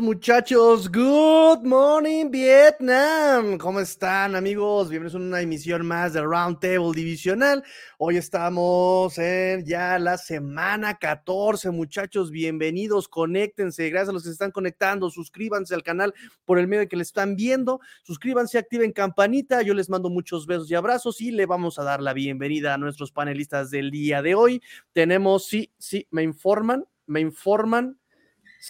Muchachos, 0.00 0.90
good 0.90 1.64
morning 1.64 2.30
Vietnam. 2.30 3.58
¿Cómo 3.58 3.80
están 3.80 4.34
amigos? 4.34 4.88
Bienvenidos 4.88 5.14
a 5.20 5.24
una 5.24 5.40
emisión 5.40 5.86
más 5.86 6.12
de 6.14 6.22
Roundtable 6.22 6.92
Divisional. 6.94 7.62
Hoy 7.98 8.16
estamos 8.16 9.16
en 9.18 9.64
ya 9.64 9.98
la 9.98 10.18
semana 10.18 10.94
14 10.94 11.70
muchachos, 11.70 12.30
bienvenidos, 12.30 13.08
conéctense, 13.08 13.88
gracias 13.90 14.08
a 14.08 14.12
los 14.12 14.22
que 14.22 14.28
se 14.28 14.32
están 14.32 14.50
conectando, 14.50 15.10
suscríbanse 15.10 15.74
al 15.74 15.82
canal 15.82 16.12
por 16.44 16.58
el 16.58 16.66
medio 16.66 16.80
de 16.80 16.88
que 16.88 16.96
le 16.96 17.02
están 17.02 17.36
viendo, 17.36 17.80
suscríbanse, 18.02 18.58
activen 18.58 18.92
campanita, 18.92 19.62
yo 19.62 19.74
les 19.74 19.90
mando 19.90 20.10
muchos 20.10 20.46
besos 20.46 20.70
y 20.70 20.74
abrazos 20.74 21.20
y 21.20 21.30
le 21.30 21.46
vamos 21.46 21.78
a 21.78 21.84
dar 21.84 22.02
la 22.02 22.12
bienvenida 22.12 22.74
a 22.74 22.78
nuestros 22.78 23.12
panelistas 23.12 23.70
del 23.70 23.90
día 23.90 24.22
de 24.22 24.34
hoy. 24.34 24.62
Tenemos, 24.92 25.46
sí, 25.46 25.72
sí, 25.78 26.08
me 26.10 26.22
informan, 26.22 26.84
me 27.06 27.20
informan 27.20 27.98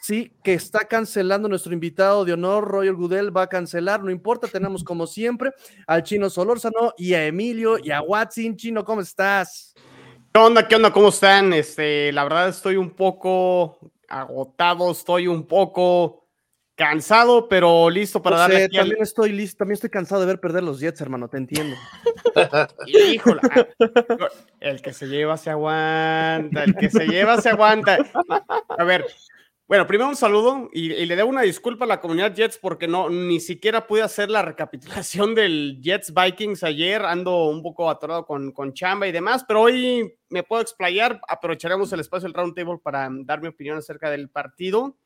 Sí, 0.02 0.32
que 0.42 0.54
está 0.54 0.86
cancelando 0.88 1.48
nuestro 1.48 1.72
invitado 1.72 2.24
de 2.24 2.32
honor, 2.32 2.64
Royal 2.64 2.94
Gudel, 2.94 3.36
va 3.36 3.42
a 3.42 3.48
cancelar, 3.48 4.02
no 4.02 4.10
importa, 4.10 4.48
tenemos 4.48 4.82
como 4.82 5.06
siempre 5.06 5.52
al 5.86 6.02
Chino 6.02 6.28
Solórzano 6.28 6.94
y 6.96 7.14
a 7.14 7.24
Emilio 7.26 7.78
y 7.78 7.90
a 7.90 8.02
Watson. 8.02 8.56
Chino, 8.56 8.84
¿cómo 8.84 9.00
estás? 9.00 9.74
¿Qué 10.32 10.40
onda? 10.40 10.66
¿Qué 10.66 10.76
onda? 10.76 10.92
¿Cómo 10.92 11.10
están? 11.10 11.52
Este, 11.52 12.12
la 12.12 12.24
verdad 12.24 12.48
estoy 12.48 12.76
un 12.76 12.90
poco 12.90 13.78
agotado, 14.08 14.90
estoy 14.90 15.28
un 15.28 15.46
poco 15.46 16.26
cansado, 16.74 17.48
pero 17.48 17.88
listo 17.88 18.20
para 18.20 18.38
darle. 18.38 18.68
también 18.68 19.00
estoy 19.00 19.30
listo, 19.30 19.58
también 19.58 19.74
estoy 19.74 19.90
cansado 19.90 20.20
de 20.22 20.26
ver 20.26 20.40
perder 20.40 20.64
los 20.64 20.80
Jets, 20.80 21.00
hermano, 21.00 21.28
te 21.28 21.36
entiendo. 21.36 21.76
Híjole, 22.86 23.40
ah, 23.50 23.66
el 24.60 24.82
que 24.82 24.92
se 24.92 25.06
lleva 25.06 25.36
se 25.36 25.50
aguanta, 25.50 26.64
el 26.64 26.74
que 26.74 26.90
se 26.90 27.06
lleva 27.06 27.40
se 27.40 27.50
aguanta. 27.50 27.98
A 28.76 28.84
ver, 28.84 29.06
bueno, 29.66 29.86
primero 29.86 30.10
un 30.10 30.16
saludo 30.16 30.68
y, 30.72 30.88
le 30.90 31.16
debo 31.16 31.30
una 31.30 31.40
disculpa 31.40 31.86
a 31.86 31.88
la 31.88 32.00
comunidad 32.00 32.34
Jets 32.34 32.58
porque 32.58 32.86
no 32.86 33.08
ni 33.08 33.40
siquiera 33.40 33.86
pude 33.86 34.02
hacer 34.02 34.30
la 34.30 34.42
recapitulación 34.42 35.34
del 35.34 35.80
Jets 35.80 36.12
Vikings 36.12 36.62
ayer. 36.64 37.02
Ando 37.02 37.46
un 37.46 37.62
poco 37.62 37.88
atorado 37.88 38.26
con, 38.26 38.52
con 38.52 38.74
chamba 38.74 39.06
y 39.06 39.12
demás, 39.12 39.44
pero 39.48 39.62
hoy 39.62 40.18
me 40.28 40.42
puedo 40.42 40.60
explayar. 40.60 41.18
Aprovecharemos 41.26 41.90
el 41.92 42.00
espacio 42.00 42.28
del 42.28 42.34
roundtable 42.34 42.78
para 42.82 43.08
dar 43.24 43.40
mi 43.40 43.48
opinión 43.48 43.78
acerca 43.78 44.10
del 44.10 44.28
partido. 44.28 44.98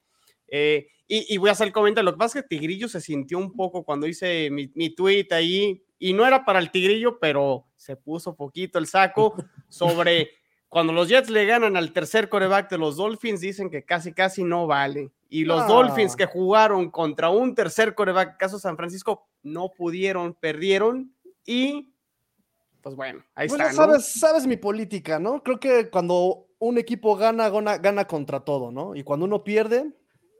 Eh, 0.49 0.89
y, 1.07 1.39
voy 1.39 1.51
a 1.51 1.53
hacer 1.53 1.69
el 1.69 1.73
comentario. 1.73 2.11
Lo 2.11 2.17
que 2.17 2.19
pasa 2.19 2.39
es 2.39 2.45
que 2.45 2.49
Tigrillo 2.49 2.89
se 2.89 3.01
sintió 3.01 3.39
un 3.39 3.55
poco 3.55 3.85
cuando 3.85 4.07
hice 4.07 4.51
mi, 4.51 4.71
mi 4.75 4.95
tweet 4.95 5.29
ahí, 5.31 5.83
y 5.99 6.13
no 6.13 6.27
era 6.27 6.45
para 6.45 6.59
el 6.59 6.71
Tigrillo, 6.71 7.19
pero 7.19 7.67
se 7.77 7.97
puso 7.97 8.37
poquito 8.37 8.79
el 8.79 8.87
saco 8.87 9.35
sobre 9.69 10.31
cuando 10.69 10.93
los 10.93 11.09
Jets 11.09 11.31
le 11.31 11.47
ganan 11.47 11.77
al 11.77 11.93
tercer 11.93 12.29
coreback 12.29 12.71
de 12.71 12.79
los 12.79 12.97
Dolphins, 12.97 13.41
dicen 13.41 13.71
que 13.71 13.85
casi, 13.85 14.13
casi 14.13 14.45
no 14.45 14.67
vale. 14.67 15.11
Y 15.31 15.45
los 15.45 15.67
Dolphins 15.67 16.17
que 16.17 16.27
jugaron 16.27 16.91
contra 16.91 17.31
un 17.31 17.55
tercer 17.55 17.95
coreback, 17.95 18.39
caso 18.39 18.59
San 18.59 18.77
Francisco, 18.77 19.29
no 19.43 19.71
pudieron, 19.71 20.35
perdieron. 20.35 21.15
Y, 21.45 21.93
pues 22.83 22.95
bueno, 22.97 23.25
ahí 23.35 23.47
está. 23.47 23.73
Sabes, 23.73 24.13
sabes 24.19 24.47
mi 24.47 24.57
política, 24.57 25.19
¿no? 25.19 25.43
Creo 25.43 25.59
que 25.59 25.91
cuando 25.91 26.47
un 26.59 26.79
equipo 26.79 27.17
gana, 27.17 27.49
gana, 27.49 27.79
gana 27.79 28.07
contra 28.07 28.41
todo, 28.41 28.71
¿no? 28.71 28.95
Y 28.95 29.05
cuando 29.05 29.27
uno 29.27 29.45
pierde, 29.45 29.91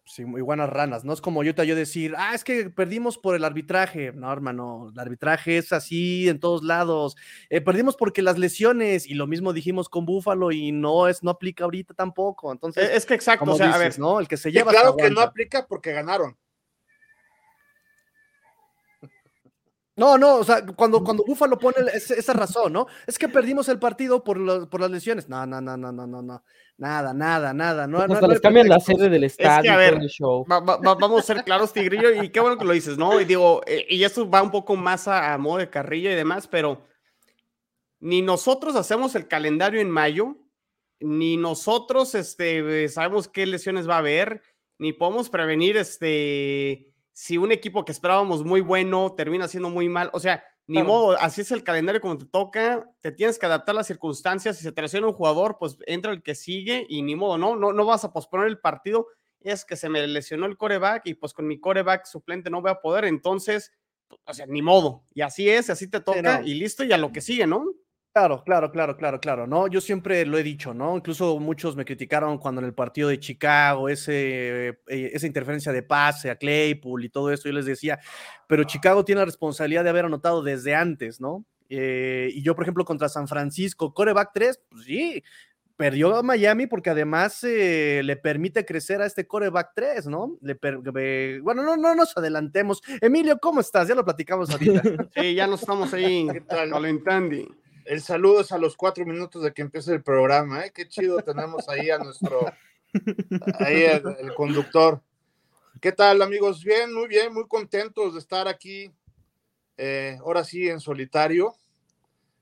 sí, 0.09 0.25
muy 0.25 0.41
buenas 0.41 0.71
ranas. 0.71 1.05
No 1.05 1.13
es 1.13 1.21
como 1.21 1.45
yo 1.45 1.55
te 1.55 1.67
yo 1.67 1.77
decir, 1.77 2.15
ah, 2.17 2.35
es 2.35 2.43
que 2.43 2.71
perdimos 2.71 3.19
por 3.19 3.37
el 3.37 3.45
arbitraje. 3.45 4.13
No, 4.13 4.33
hermano, 4.33 4.91
el 4.93 4.99
arbitraje 4.99 5.59
es 5.59 5.73
así 5.73 6.29
en 6.29 6.41
todos 6.41 6.65
lados. 6.65 7.17
Eh, 7.51 7.61
perdimos 7.61 7.97
porque 7.97 8.23
las 8.23 8.39
lesiones, 8.39 9.07
y 9.07 9.15
lo 9.15 9.27
mismo 9.27 9.53
dijimos 9.53 9.89
con 9.89 10.07
Búfalo, 10.07 10.51
y 10.51 10.73
no 10.73 11.09
es, 11.09 11.23
no 11.23 11.31
aplica 11.31 11.65
ahorita 11.65 11.95
tampoco. 11.95 12.51
Entonces, 12.51 12.91
es 12.93 13.07
que 13.07 13.15
exacto, 13.15 13.51
o 13.51 13.57
sea, 13.57 13.75
a 13.75 13.79
ver, 13.79 13.99
¿no? 13.99 14.19
El 14.19 14.29
que 14.29 14.37
se 14.37 14.51
lleva. 14.51 14.73
Claro 14.73 14.97
que 14.97 15.11
no 15.11 15.21
aplica 15.21 15.67
porque 15.67 15.93
ganaron. 15.93 16.37
No, 19.99 20.17
no, 20.17 20.37
o 20.37 20.45
sea, 20.45 20.65
cuando, 20.65 21.03
cuando 21.03 21.25
Búfalo 21.25 21.59
pone 21.59 21.77
esa 21.93 22.33
razón, 22.33 22.73
¿no? 22.73 22.87
Es 23.05 23.19
que 23.19 23.29
perdimos 23.29 23.69
el 23.69 23.81
partido 23.81 24.23
por, 24.23 24.69
por 24.69 24.81
las 24.81 24.93
lesiones. 24.93 25.29
No, 25.29 25.45
no, 25.45 25.61
no, 25.61 25.77
no, 25.77 25.91
no, 25.91 26.07
no, 26.07 26.23
no. 26.23 26.45
Nada, 26.77 27.13
nada, 27.13 27.53
nada. 27.53 27.89
No, 27.89 28.07
no, 28.07 28.29
les 28.29 28.41
cambian 28.41 28.69
la 28.69 28.79
sede 28.79 29.09
del 29.09 29.25
estadio. 29.25 30.09
show. 30.09 30.45
vamos 30.47 31.19
a 31.19 31.23
ser 31.23 31.43
claros, 31.43 31.73
Tigrillo, 31.73 32.23
y 32.23 32.29
qué 32.29 32.39
bueno 32.39 32.57
que 32.57 32.65
lo 32.65 32.75
dices, 32.75 32.97
¿no? 32.97 33.21
Y 33.21 33.25
digo, 33.25 33.61
eh, 33.67 33.87
y 33.91 34.05
esto 34.05 34.31
va 34.31 34.41
un 34.41 34.53
poco 34.53 34.77
más 34.77 35.09
a, 35.09 35.37
modo 35.37 35.59
de 35.59 35.69
carrilla 35.69 36.13
y 36.13 36.15
demás, 36.15 36.47
pero 36.47 36.87
ni 37.99 38.23
nosotros 38.23 38.77
hacemos 38.77 39.17
el 39.17 39.27
calendario 39.27 39.81
en 39.81 39.91
mayo, 39.91 40.37
ni 41.01 41.37
nosotros 41.37 42.15
este, 42.15 42.89
sabemos 42.89 43.27
qué 43.27 43.47
lesiones 43.47 43.89
va 43.89 43.97
a 43.97 43.99
haber, 43.99 44.43
ni 44.79 44.93
podemos 44.93 45.29
prevenir 45.29 45.77
este 45.77 46.87
si 47.19 47.37
un 47.37 47.51
equipo 47.51 47.85
que 47.85 47.91
esperábamos 47.91 48.45
muy 48.45 48.61
bueno 48.61 49.13
termina 49.17 49.49
siendo 49.49 49.71
muy 49.71 49.89
mal, 49.89 50.09
o 50.13 50.21
sea, 50.21 50.45
ni 50.69 50.85
modo, 50.85 51.19
así 51.19 51.41
es 51.41 51.51
el 51.51 51.65
calendario 51.65 52.01
como 52.01 52.17
te 52.17 52.27
toca, 52.27 52.89
te 53.01 53.11
tienes 53.11 53.41
que 53.41 53.47
adaptar 53.47 53.75
a 53.75 53.79
las 53.79 53.89
circunstancias, 53.89 54.57
si 54.57 54.63
se 54.63 54.71
te 54.71 54.81
lesiona 54.81 55.09
un 55.09 55.15
jugador, 55.15 55.57
pues 55.59 55.79
entra 55.87 56.13
el 56.13 56.23
que 56.23 56.37
sigue 56.37 56.87
y 56.89 57.03
ni 57.03 57.17
modo, 57.17 57.37
no, 57.37 57.57
no, 57.57 57.73
no 57.73 57.85
vas 57.85 58.05
a 58.05 58.13
posponer 58.13 58.47
el 58.47 58.61
partido, 58.61 59.09
es 59.41 59.65
que 59.65 59.75
se 59.75 59.89
me 59.89 60.07
lesionó 60.07 60.47
el 60.47 60.57
coreback 60.57 61.07
y 61.07 61.15
pues 61.15 61.33
con 61.33 61.49
mi 61.49 61.59
coreback 61.59 62.07
suplente 62.07 62.51
no 62.51 62.63
voy 62.63 62.71
a 62.71 62.81
poder, 62.81 63.05
entonces, 63.05 63.73
o 64.25 64.33
sea, 64.33 64.47
ni 64.47 64.63
modo, 64.63 65.05
y 65.13 65.23
así 65.23 65.51
es, 65.51 65.71
así 65.71 65.91
te 65.91 65.99
toca 65.99 66.43
y 66.45 66.55
listo 66.55 66.85
y 66.85 66.93
a 66.93 66.99
lo 66.99 67.11
que 67.11 67.21
sigue, 67.21 67.49
¿no? 67.49 67.65
Claro, 68.19 68.43
claro, 68.43 68.73
claro, 68.73 68.97
claro, 68.97 69.21
claro, 69.21 69.47
¿no? 69.47 69.69
Yo 69.69 69.81
siempre 69.81 70.27
lo 70.27 70.39
he 70.39 70.43
dicho, 70.43 70.75
¿no? 70.75 70.97
Incluso 70.97 71.39
muchos 71.39 71.77
me 71.77 71.85
criticaron 71.85 72.39
cuando 72.39 72.61
en 72.61 72.65
el 72.65 72.75
partido 72.75 73.09
de 73.11 73.21
Chicago, 73.21 73.89
ese, 73.89 74.71
eh, 74.89 75.11
esa 75.15 75.29
interferencia 75.29 75.71
de 75.71 75.85
pase 75.85 76.29
a 76.29 76.35
Claypool 76.35 77.05
y 77.05 77.11
todo 77.11 77.33
esto, 77.33 77.49
yo 77.49 77.55
les 77.55 77.67
decía, 77.67 78.01
pero 78.49 78.65
Chicago 78.65 79.05
tiene 79.05 79.21
la 79.21 79.27
responsabilidad 79.27 79.85
de 79.85 79.91
haber 79.91 80.07
anotado 80.07 80.43
desde 80.43 80.75
antes, 80.75 81.21
¿no? 81.21 81.45
Eh, 81.69 82.31
y 82.35 82.43
yo, 82.43 82.57
por 82.57 82.65
ejemplo, 82.65 82.85
contra 82.85 83.09
San 83.09 83.29
Francisco, 83.29 83.95
coreback 83.95 84.31
3, 84.35 84.63
pues 84.69 84.85
sí, 84.85 85.23
perdió 85.77 86.17
a 86.17 86.25
Miami 86.25 86.67
porque 86.67 86.91
además 86.91 87.45
eh, 87.45 88.01
le 88.03 88.17
permite 88.17 88.65
crecer 88.65 89.01
a 89.01 89.07
este 89.07 89.29
coreback 89.29 89.71
3, 89.77 90.09
¿no? 90.09 90.39
Le 90.41 90.59
bueno, 91.41 91.63
no, 91.63 91.77
no 91.77 91.95
nos 91.95 92.17
adelantemos. 92.17 92.83
Emilio, 93.01 93.39
¿cómo 93.39 93.61
estás? 93.61 93.87
Ya 93.87 93.95
lo 93.95 94.05
platicamos 94.05 94.51
ahorita. 94.51 94.83
Sí, 95.15 95.35
ya 95.37 95.47
nos 95.47 95.61
estamos 95.61 95.95
ahí 95.95 96.27
calentando 96.49 97.37
el 97.89 98.03
saludo 98.03 98.43
es 98.43 98.53
a 98.53 98.59
los 98.59 98.77
cuatro 98.77 99.07
minutos 99.07 99.43
de 99.43 99.55
que 99.55 99.63
empiece 99.63 99.95
el 99.95 100.03
programa, 100.03 100.67
¿eh? 100.67 100.73
Qué 100.75 100.87
chido 100.87 101.23
tenemos 101.23 101.71
ahí 101.71 101.89
a 101.89 101.97
nuestro, 101.97 102.45
ahí 103.61 103.83
el, 103.83 104.35
conductor. 104.35 105.01
¿Qué 105.81 105.93
tal, 105.93 106.21
amigos? 106.21 106.63
Bien, 106.63 106.93
muy 106.93 107.09
bien, 107.09 107.33
muy 107.33 107.49
contentos 107.49 108.13
de 108.13 108.21
estar 108.21 108.47
aquí, 108.47 108.93
eh, 109.79 110.19
ahora 110.21 110.45
sí, 110.45 110.69
en 110.69 110.81
solitario, 110.81 111.55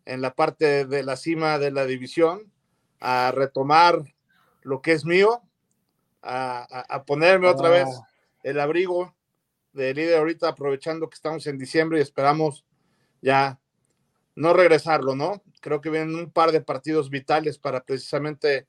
en 0.04 0.20
la 0.20 0.34
parte 0.34 0.84
de 0.84 1.04
la 1.04 1.16
cima 1.16 1.60
de 1.60 1.70
la 1.70 1.86
división, 1.86 2.50
a 2.98 3.30
retomar 3.30 4.02
lo 4.62 4.82
que 4.82 4.92
es 4.92 5.04
mío, 5.04 5.42
a, 6.22 7.04
ponerme 7.06 7.46
otra 7.46 7.68
vez 7.68 7.86
ah. 7.86 8.08
el 8.42 8.58
abrigo 8.58 9.14
de 9.74 9.94
líder 9.94 10.18
ahorita, 10.18 10.48
aprovechando 10.48 11.08
que 11.08 11.14
estamos 11.14 11.46
en 11.46 11.56
diciembre 11.56 12.00
y 12.00 12.02
esperamos 12.02 12.64
ya 13.22 13.60
no 14.36 14.52
regresarlo, 14.52 15.16
¿no? 15.16 15.42
Creo 15.60 15.80
que 15.80 15.90
vienen 15.90 16.14
un 16.14 16.30
par 16.30 16.52
de 16.52 16.60
partidos 16.60 17.10
vitales 17.10 17.58
para 17.58 17.82
precisamente 17.82 18.68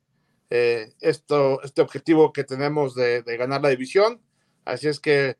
eh, 0.49 0.93
esto, 1.01 1.61
este 1.61 1.81
objetivo 1.81 2.31
que 2.31 2.45
tenemos 2.45 2.95
de, 2.95 3.21
ganar 3.37 3.61
la 3.61 3.69
división. 3.69 4.21
Así 4.65 4.87
es 4.87 4.99
que 4.99 5.37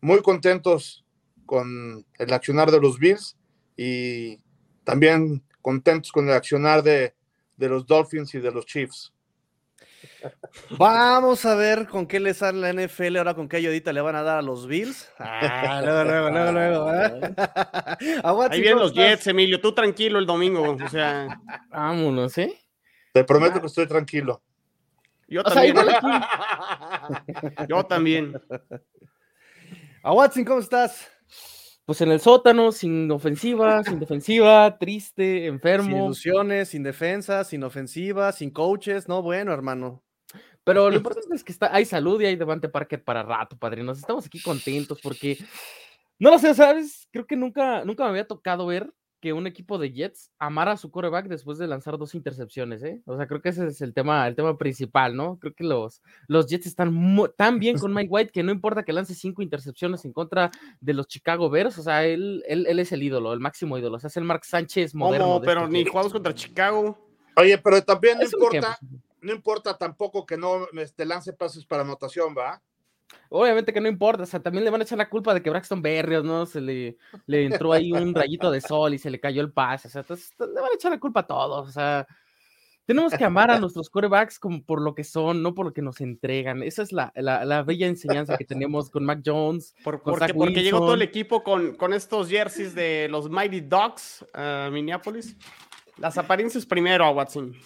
muy 0.00 0.22
contentos 0.22 1.04
con 1.44 2.04
el 2.18 2.32
accionar 2.32 2.70
de 2.70 2.80
los 2.80 2.98
Bills 2.98 3.36
y 3.76 4.40
también 4.82 5.44
contentos 5.60 6.10
con 6.10 6.28
el 6.28 6.34
accionar 6.34 6.82
de, 6.82 7.14
de 7.56 7.68
los 7.68 7.86
Dolphins 7.86 8.34
y 8.34 8.40
de 8.40 8.50
los 8.50 8.64
Chiefs. 8.64 9.12
Vamos 10.70 11.44
a 11.44 11.54
ver 11.54 11.86
con 11.86 12.06
qué 12.06 12.20
le 12.20 12.34
sale 12.34 12.60
la 12.60 12.72
NFL 12.72 13.16
ahora, 13.16 13.34
con 13.34 13.48
qué 13.48 13.56
ayudita 13.58 13.92
le 13.92 14.00
van 14.00 14.16
a 14.16 14.22
dar 14.22 14.38
a 14.38 14.42
los 14.42 14.66
Bills. 14.66 15.10
Ah, 15.18 15.80
luego, 15.84 16.04
luego, 16.04 16.30
luego, 16.30 16.52
luego. 16.52 16.92
¿eh? 16.92 18.50
Ahí 18.50 18.60
vienen 18.60 18.78
los 18.78 18.92
Jets, 18.92 19.26
Emilio. 19.26 19.60
Tú 19.60 19.74
tranquilo 19.74 20.18
el 20.18 20.26
domingo. 20.26 20.76
O 20.82 20.88
sea, 20.88 21.40
vámonos, 21.70 22.36
¿eh? 22.38 22.58
Te 23.12 23.24
prometo 23.24 23.60
que 23.60 23.66
estoy 23.66 23.86
tranquilo. 23.86 24.42
Yo 25.28 25.42
también. 25.42 25.76
Yo 27.68 27.84
también. 27.84 28.40
A 30.02 30.12
Watson, 30.12 30.44
¿cómo 30.44 30.60
estás? 30.60 31.10
Pues 31.84 32.00
en 32.00 32.10
el 32.10 32.20
sótano, 32.20 32.72
sin 32.72 33.10
ofensiva, 33.12 33.82
sin 33.84 34.00
defensiva, 34.00 34.76
triste, 34.76 35.46
enfermo. 35.46 35.88
Sin 35.88 35.96
ilusiones, 35.96 36.68
sin 36.70 36.82
defensa, 36.82 37.44
sin 37.44 37.62
ofensiva, 37.62 38.32
sin 38.32 38.50
coaches. 38.50 39.08
No, 39.08 39.22
bueno, 39.22 39.52
hermano. 39.52 40.02
Pero 40.66 40.90
lo 40.90 40.96
importante 40.96 41.34
es 41.34 41.44
que 41.44 41.52
está, 41.52 41.72
hay 41.72 41.84
salud 41.84 42.20
y 42.20 42.26
hay 42.26 42.36
Devante 42.36 42.68
Parker 42.68 43.02
para 43.02 43.22
rato, 43.22 43.56
padrinos. 43.56 43.98
Estamos 43.98 44.26
aquí 44.26 44.42
contentos 44.42 44.98
porque, 45.00 45.38
no 46.18 46.30
lo 46.30 46.38
sé, 46.38 46.54
¿sabes? 46.54 47.08
Creo 47.12 47.24
que 47.24 47.36
nunca, 47.36 47.84
nunca 47.84 48.02
me 48.02 48.10
había 48.10 48.26
tocado 48.26 48.66
ver 48.66 48.92
que 49.20 49.32
un 49.32 49.46
equipo 49.46 49.78
de 49.78 49.92
Jets 49.92 50.30
amara 50.38 50.72
a 50.72 50.76
su 50.76 50.90
coreback 50.90 51.28
después 51.28 51.56
de 51.56 51.68
lanzar 51.68 51.96
dos 51.96 52.14
intercepciones, 52.14 52.82
¿eh? 52.82 53.00
O 53.06 53.16
sea, 53.16 53.26
creo 53.26 53.40
que 53.40 53.48
ese 53.48 53.66
es 53.68 53.80
el 53.80 53.94
tema, 53.94 54.26
el 54.26 54.34
tema 54.34 54.58
principal, 54.58 55.16
¿no? 55.16 55.38
Creo 55.38 55.54
que 55.54 55.64
los, 55.64 56.02
los 56.26 56.48
Jets 56.48 56.66
están 56.66 56.92
tan 57.36 57.58
bien 57.58 57.78
con 57.78 57.94
Mike 57.94 58.10
White 58.10 58.32
que 58.32 58.42
no 58.42 58.52
importa 58.52 58.82
que 58.82 58.92
lance 58.92 59.14
cinco 59.14 59.42
intercepciones 59.42 60.04
en 60.04 60.12
contra 60.12 60.50
de 60.80 60.94
los 60.94 61.06
Chicago 61.06 61.48
Bears, 61.48 61.78
o 61.78 61.82
sea, 61.82 62.04
él, 62.04 62.42
él, 62.46 62.78
es 62.78 62.92
el 62.92 63.04
ídolo, 63.04 63.32
el 63.32 63.40
máximo 63.40 63.78
ídolo, 63.78 63.96
o 63.96 64.00
sea, 64.00 64.08
es 64.08 64.16
el 64.16 64.24
Mark 64.24 64.44
Sánchez 64.44 64.94
moderno. 64.94 65.40
pero 65.42 65.60
este 65.60 65.72
ni 65.72 65.84
jugamos 65.86 66.12
contra 66.12 66.34
Chicago. 66.34 66.98
Oye, 67.36 67.56
pero 67.58 67.82
también 67.82 68.18
no 68.18 68.24
importa, 68.24 68.78
no 69.26 69.32
importa 69.32 69.76
tampoco 69.76 70.24
que 70.24 70.36
no 70.36 70.68
este, 70.78 71.04
lance 71.04 71.32
pases 71.32 71.66
para 71.66 71.82
anotación, 71.82 72.34
¿va? 72.36 72.62
Obviamente 73.28 73.72
que 73.72 73.80
no 73.80 73.88
importa, 73.88 74.22
o 74.22 74.26
sea, 74.26 74.40
también 74.40 74.64
le 74.64 74.70
van 74.70 74.80
a 74.80 74.84
echar 74.84 74.98
la 74.98 75.10
culpa 75.10 75.34
de 75.34 75.42
que 75.42 75.50
Braxton 75.50 75.82
Berrios, 75.82 76.24
¿no? 76.24 76.46
Se 76.46 76.60
le, 76.60 76.96
le 77.26 77.44
entró 77.44 77.72
ahí 77.72 77.92
un 77.92 78.14
rayito 78.14 78.50
de 78.50 78.60
sol 78.60 78.94
y 78.94 78.98
se 78.98 79.10
le 79.10 79.20
cayó 79.20 79.42
el 79.42 79.52
pase, 79.52 79.88
o 79.88 79.90
sea, 79.90 80.00
entonces 80.02 80.32
le 80.38 80.60
van 80.60 80.70
a 80.70 80.74
echar 80.74 80.92
la 80.92 81.00
culpa 81.00 81.20
a 81.20 81.26
todos, 81.26 81.68
o 81.68 81.72
sea, 81.72 82.06
tenemos 82.84 83.12
que 83.14 83.24
amar 83.24 83.50
a 83.50 83.58
nuestros 83.58 83.90
corebacks 83.90 84.38
como 84.38 84.62
por 84.62 84.80
lo 84.80 84.94
que 84.94 85.02
son, 85.02 85.42
no 85.42 85.54
por 85.56 85.66
lo 85.66 85.72
que 85.72 85.82
nos 85.82 86.00
entregan. 86.00 86.62
Esa 86.62 86.82
es 86.82 86.92
la, 86.92 87.12
la, 87.16 87.62
bella 87.64 87.88
enseñanza 87.88 88.36
que 88.36 88.44
tenemos 88.44 88.90
con 88.90 89.04
Mac 89.04 89.22
Jones. 89.26 89.74
Por, 89.82 90.00
porque, 90.00 90.32
porque 90.32 90.62
llegó 90.62 90.78
todo 90.78 90.94
el 90.94 91.02
equipo 91.02 91.42
con, 91.42 91.74
con 91.74 91.92
estos 91.92 92.28
jerseys 92.28 92.76
de 92.76 93.08
los 93.10 93.28
Mighty 93.28 93.62
Dogs, 93.62 94.24
uh, 94.34 94.70
Minneapolis. 94.70 95.36
Las 95.96 96.16
apariencias 96.16 96.64
primero 96.64 97.04
a 97.04 97.10
Watson. 97.10 97.56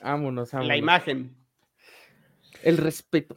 Vámonos, 0.00 0.52
vámonos. 0.52 0.68
La 0.68 0.76
imagen. 0.76 1.36
El 2.62 2.76
respeto 2.76 3.36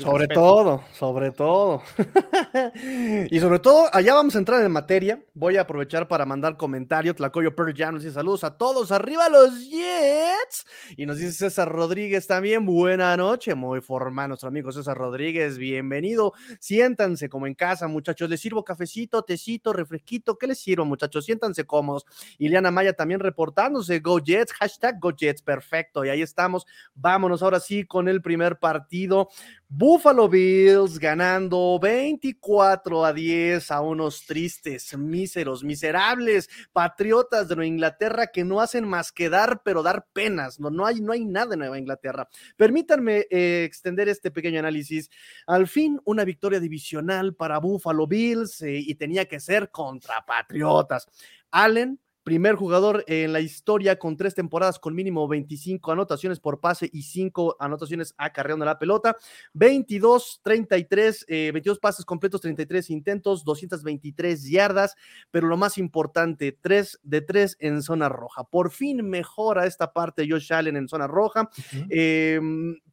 sobre 0.00 0.26
todo, 0.28 0.82
sobre 0.92 1.30
todo. 1.32 1.82
y 3.30 3.38
sobre 3.40 3.58
todo, 3.58 3.88
allá 3.92 4.14
vamos 4.14 4.34
a 4.34 4.38
entrar 4.38 4.64
en 4.64 4.72
materia. 4.72 5.22
Voy 5.34 5.56
a 5.56 5.62
aprovechar 5.62 6.08
para 6.08 6.24
mandar 6.24 6.56
comentario. 6.56 7.14
Tlacoyo 7.14 7.54
Per 7.54 7.74
ya 7.74 7.92
nos 7.92 8.02
dice 8.02 8.14
saludos 8.14 8.44
a 8.44 8.56
todos. 8.56 8.90
Arriba 8.92 9.28
los 9.28 9.68
Jets. 9.68 10.66
Y 10.96 11.04
nos 11.04 11.18
dice 11.18 11.32
César 11.32 11.68
Rodríguez 11.68 12.26
también. 12.26 12.64
Buena 12.64 13.16
noche. 13.16 13.54
Muy 13.54 13.80
formal 13.80 14.28
nuestro 14.28 14.48
amigo 14.48 14.72
César 14.72 14.96
Rodríguez. 14.96 15.58
Bienvenido. 15.58 16.32
Siéntanse 16.58 17.28
como 17.28 17.46
en 17.46 17.54
casa, 17.54 17.86
muchachos. 17.86 18.30
Les 18.30 18.40
sirvo 18.40 18.64
cafecito, 18.64 19.22
tecito, 19.22 19.72
refresquito. 19.72 20.38
¿Qué 20.38 20.46
les 20.46 20.58
sirvo, 20.58 20.84
muchachos? 20.84 21.26
Siéntanse 21.26 21.64
cómodos. 21.64 22.06
Ileana 22.38 22.70
Maya 22.70 22.94
también 22.94 23.20
reportándose. 23.20 24.00
Go 24.00 24.18
Jets. 24.20 24.52
Hashtag 24.54 24.98
Go 24.98 25.10
Jets. 25.10 25.42
Perfecto. 25.42 26.04
Y 26.04 26.08
ahí 26.08 26.22
estamos. 26.22 26.66
Vámonos 26.94 27.42
ahora 27.42 27.60
sí 27.60 27.84
con 27.84 28.08
el 28.08 28.22
primer 28.22 28.58
partido. 28.58 29.28
Buffalo 29.74 30.28
Bills 30.28 30.98
ganando 30.98 31.78
24 31.80 33.06
a 33.06 33.12
10 33.14 33.70
a 33.70 33.80
unos 33.80 34.26
tristes, 34.26 34.94
míseros, 34.98 35.64
miserables 35.64 36.50
patriotas 36.74 37.48
de 37.48 37.56
Nueva 37.56 37.68
Inglaterra 37.68 38.26
que 38.26 38.44
no 38.44 38.60
hacen 38.60 38.86
más 38.86 39.12
que 39.12 39.30
dar, 39.30 39.62
pero 39.62 39.82
dar 39.82 40.08
penas. 40.12 40.60
No, 40.60 40.68
no, 40.68 40.84
hay, 40.84 41.00
no 41.00 41.12
hay 41.12 41.24
nada 41.24 41.54
en 41.54 41.60
Nueva 41.60 41.78
Inglaterra. 41.78 42.28
Permítanme 42.54 43.24
eh, 43.30 43.64
extender 43.64 44.10
este 44.10 44.30
pequeño 44.30 44.58
análisis. 44.58 45.08
Al 45.46 45.66
fin, 45.66 45.98
una 46.04 46.26
victoria 46.26 46.60
divisional 46.60 47.34
para 47.34 47.56
Buffalo 47.56 48.06
Bills 48.06 48.60
eh, 48.60 48.76
y 48.76 48.94
tenía 48.96 49.24
que 49.24 49.40
ser 49.40 49.70
contra 49.70 50.22
Patriotas. 50.26 51.06
Allen 51.50 51.98
primer 52.22 52.54
jugador 52.54 53.04
en 53.06 53.32
la 53.32 53.40
historia 53.40 53.98
con 53.98 54.16
tres 54.16 54.34
temporadas 54.34 54.78
con 54.78 54.94
mínimo 54.94 55.26
25 55.28 55.92
anotaciones 55.92 56.40
por 56.40 56.60
pase 56.60 56.88
y 56.92 57.02
cinco 57.02 57.56
anotaciones 57.58 58.14
acarreando 58.16 58.64
la 58.64 58.78
pelota. 58.78 59.16
22, 59.54 60.40
33, 60.42 61.26
22 61.28 61.78
pases 61.78 62.04
completos, 62.04 62.40
33 62.40 62.90
intentos, 62.90 63.44
223 63.44 64.48
yardas, 64.48 64.96
pero 65.30 65.48
lo 65.48 65.56
más 65.56 65.78
importante, 65.78 66.52
3 66.52 67.00
de 67.02 67.20
3 67.20 67.56
en 67.60 67.82
zona 67.82 68.08
roja. 68.08 68.44
Por 68.44 68.70
fin 68.70 69.08
mejora 69.08 69.66
esta 69.66 69.92
parte 69.92 70.26
Josh 70.28 70.52
Allen 70.52 70.76
en 70.76 70.88
zona 70.88 71.06
roja 71.06 71.48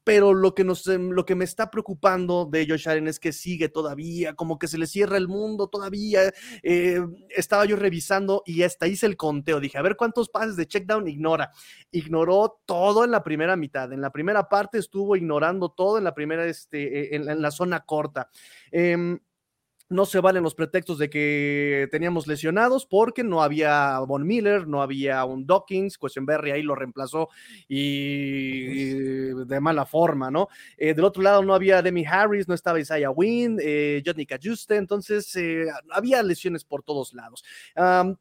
pero 0.09 0.33
lo 0.33 0.55
que, 0.55 0.63
nos, 0.63 0.87
em, 0.87 1.11
lo 1.11 1.23
que 1.23 1.35
me 1.35 1.45
está 1.45 1.69
preocupando 1.69 2.45
de 2.51 2.65
Josh 2.67 2.89
Allen 2.89 3.07
es 3.07 3.19
que 3.19 3.31
sigue 3.31 3.69
todavía, 3.69 4.33
como 4.33 4.57
que 4.57 4.67
se 4.67 4.79
le 4.79 4.87
cierra 4.87 5.17
el 5.17 5.27
mundo 5.27 5.67
todavía. 5.67 6.33
Eh, 6.63 6.99
estaba 7.29 7.65
yo 7.65 7.75
revisando 7.75 8.41
y 8.43 8.63
hasta 8.63 8.87
hice 8.87 9.05
el 9.05 9.17
conteo. 9.19 9.59
Dije, 9.59 9.77
a 9.77 9.81
ver 9.81 9.97
cuántos 9.97 10.29
pases 10.29 10.55
de 10.55 10.65
checkdown 10.65 11.07
ignora. 11.07 11.51
Ignoró 11.91 12.61
todo 12.65 13.03
en 13.03 13.11
la 13.11 13.21
primera 13.21 13.57
mitad. 13.57 13.91
En 13.91 13.99
la 14.01 14.11
primera 14.11 14.47
parte 14.47 14.77
estuvo 14.77 15.17
ignorando 15.17 15.69
todo 15.69 15.97
en 15.97 16.05
la 16.05 16.15
primera, 16.15 16.45
este, 16.45 17.13
e, 17.13 17.15
en, 17.17 17.41
la 17.41 17.51
zona 17.51 17.81
corta. 17.81 18.29
Em, 18.71 19.19
no 19.89 20.05
se 20.05 20.19
valen 20.19 20.43
los 20.43 20.53
pretextos 20.53 20.99
de 20.99 21.09
que 21.09 21.87
teníamos 21.91 22.27
lesionados 22.27 22.85
porque 22.85 23.23
no 23.23 23.41
había 23.41 23.99
Von 23.99 24.25
Miller, 24.25 24.67
no 24.67 24.83
había 24.83 25.25
un 25.25 25.47
Dawkins, 25.47 25.97
Berry 26.21 26.51
ahí 26.51 26.61
lo 26.61 26.75
reemplazó 26.75 27.29
y, 27.67 28.93
de 28.93 29.59
mala 29.59 29.85
forma, 29.85 30.29
¿no? 30.29 30.47
Eh, 30.77 30.93
del 30.93 31.05
otro 31.05 31.23
lado 31.23 31.41
no 31.41 31.55
había 31.55 31.81
Demi 31.81 32.05
Harris, 32.05 32.47
no 32.47 32.53
estaba 32.53 32.79
Isaiah 32.79 33.09
Wynn, 33.09 33.57
eh, 33.61 34.03
Johnny 34.05 34.27
Cajuste, 34.27 34.75
entonces 34.75 35.35
eh, 35.35 35.65
había 35.89 36.21
lesiones 36.21 36.63
por 36.63 36.83
todos 36.83 37.13
lados. 37.13 37.43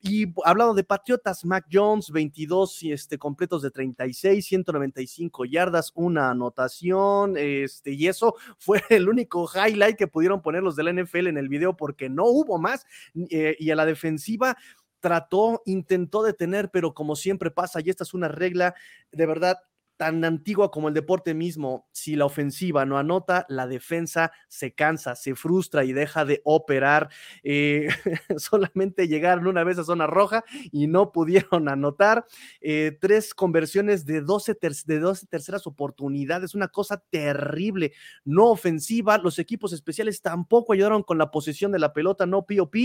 y 0.03 0.33
hablando 0.45 0.73
de 0.73 0.85
Patriotas, 0.85 1.45
Mac 1.45 1.67
Jones, 1.71 2.11
22 2.11 2.83
este, 2.85 3.19
completos 3.19 3.63
de 3.63 3.71
36, 3.71 4.47
195 4.47 5.45
yardas, 5.45 5.93
una 5.95 6.31
anotación, 6.31 7.37
este, 7.37 7.93
y 7.93 8.07
eso 8.07 8.37
fue 8.57 8.83
el 8.89 9.09
único 9.09 9.49
highlight 9.55 9.97
que 9.97 10.07
pudieron 10.07 10.41
poner 10.41 10.63
los 10.63 10.75
del 10.77 10.95
NFL 11.03 11.27
en 11.27 11.37
el 11.37 11.49
video 11.49 11.58
porque 11.77 12.09
no 12.09 12.25
hubo 12.27 12.59
más 12.59 12.87
eh, 13.31 13.57
y 13.59 13.71
a 13.71 13.77
la 13.77 13.87
defensiva 13.87 14.57
trató, 15.01 15.63
intentó 15.67 16.23
detener, 16.23 16.71
pero 16.73 16.93
como 16.95 17.17
siempre 17.17 17.51
pasa, 17.51 17.81
y 17.81 17.91
esta 17.91 18.05
es 18.05 18.15
una 18.15 18.29
regla 18.29 18.75
de 19.13 19.27
verdad 19.27 19.59
tan 19.99 20.25
antigua 20.25 20.71
como 20.71 20.89
el 20.89 20.95
deporte 20.95 21.35
mismo, 21.35 21.89
si 21.91 22.15
la 22.15 22.25
ofensiva 22.25 22.87
no 22.87 22.99
anota, 22.99 23.45
la 23.49 23.67
defensa 23.67 24.31
se 24.47 24.73
cansa, 24.73 25.17
se 25.17 25.35
frustra 25.35 25.85
y 25.85 25.93
deja 25.93 26.25
de 26.25 26.41
operar. 26.45 27.11
Eh, 27.43 27.89
solamente 28.39 29.09
llegaron 29.09 29.49
una 29.49 29.65
vez 29.65 29.77
a 29.79 29.85
zona 29.85 30.07
roja 30.07 30.45
y 30.71 30.87
no 30.87 31.11
pudieron 31.11 31.69
anotar. 31.69 32.25
Eh, 32.61 32.97
tres 33.01 33.35
conversiones 33.35 34.07
de 34.07 34.21
12, 34.21 34.57
de 34.87 35.01
12 35.01 35.27
terceras 35.27 35.67
oportunidades, 35.67 36.55
una 36.55 36.69
cosa 36.69 37.03
terrible, 37.11 37.93
no 38.25 38.51
ofensiva. 38.51 39.19
Los 39.19 39.41
equipos 39.41 39.73
especiales 39.73 40.23
tampoco 40.23 40.75
ayudaron 40.75 41.03
con 41.03 41.19
la 41.19 41.33
posesión 41.33 41.73
de 41.73 41.81
la 41.81 41.93
pelota, 41.93 42.25
no 42.25 42.47
POP. 42.47 42.77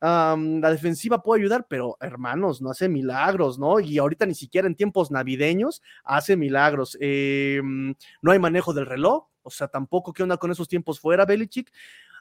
la 0.00 0.70
defensiva 0.70 1.22
puede 1.22 1.42
ayudar, 1.42 1.66
pero 1.70 1.96
hermanos, 2.00 2.60
no 2.60 2.70
hace 2.70 2.88
milagros, 2.88 3.56
¿no? 3.56 3.78
Y 3.78 3.98
ahorita 3.98 4.26
ni 4.26 4.34
siquiera 4.34 4.66
en 4.66 4.74
tiempos 4.74 5.12
navideños 5.12 5.80
hace 6.02 6.36
milagros 6.36 6.55
milagros. 6.56 6.96
Em, 7.00 7.94
no 8.22 8.32
hay 8.32 8.38
manejo 8.38 8.72
del 8.72 8.86
reloj, 8.86 9.26
o 9.42 9.50
sea, 9.50 9.68
tampoco 9.68 10.12
qué 10.12 10.22
onda 10.22 10.36
con 10.38 10.50
esos 10.50 10.68
tiempos 10.68 11.00
fuera, 11.00 11.24
Belichick. 11.24 11.70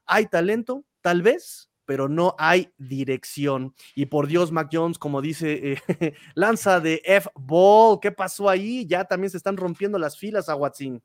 Hay 0.06 0.28
talento, 0.28 0.84
tal 1.02 1.22
vez, 1.22 1.70
pero 1.86 2.10
no 2.10 2.36
hay 2.38 2.72
dirección. 2.78 3.74
Y 3.96 4.08
por 4.08 4.28
Dios, 4.28 4.52
Mac 4.52 4.70
Jones, 4.72 5.00
como 5.00 5.22
dice, 5.22 5.80
eh, 5.88 6.14
lanza 6.36 6.80
de 6.80 7.02
F-Ball. 7.06 8.00
¿Qué 8.02 8.12
pasó 8.12 8.50
ahí? 8.50 8.86
Ya 8.86 9.06
también 9.06 9.32
se 9.32 9.38
están 9.38 9.58
rompiendo 9.58 9.98
las 9.98 10.18
filas 10.18 10.50
a 10.50 10.56
Watson. 10.56 11.02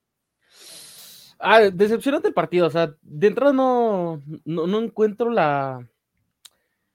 Ah, 1.39 1.61
decepcionante 1.73 2.29
el 2.29 2.35
partido. 2.35 2.67
O 2.67 2.71
sea, 2.71 2.95
de 3.01 3.27
entrada 3.27 3.53
no, 3.53 4.21
no, 4.45 4.79
encuentro 4.81 5.31
la. 5.31 5.87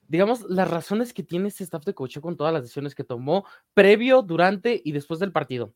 Digamos, 0.08 0.42
las 0.48 0.70
razones 0.70 1.14
que 1.14 1.24
tiene 1.24 1.48
este 1.48 1.64
staff 1.64 1.84
de 1.84 1.96
coche 1.96 2.22
con 2.22 2.38
todas 2.38 2.54
las 2.54 2.62
decisiones 2.62 2.94
que 2.94 3.04
tomó 3.04 3.44
previo, 3.74 4.22
durante 4.22 4.80
y 4.84 4.92
después 4.92 5.20
del 5.20 5.32
partido. 5.32 5.74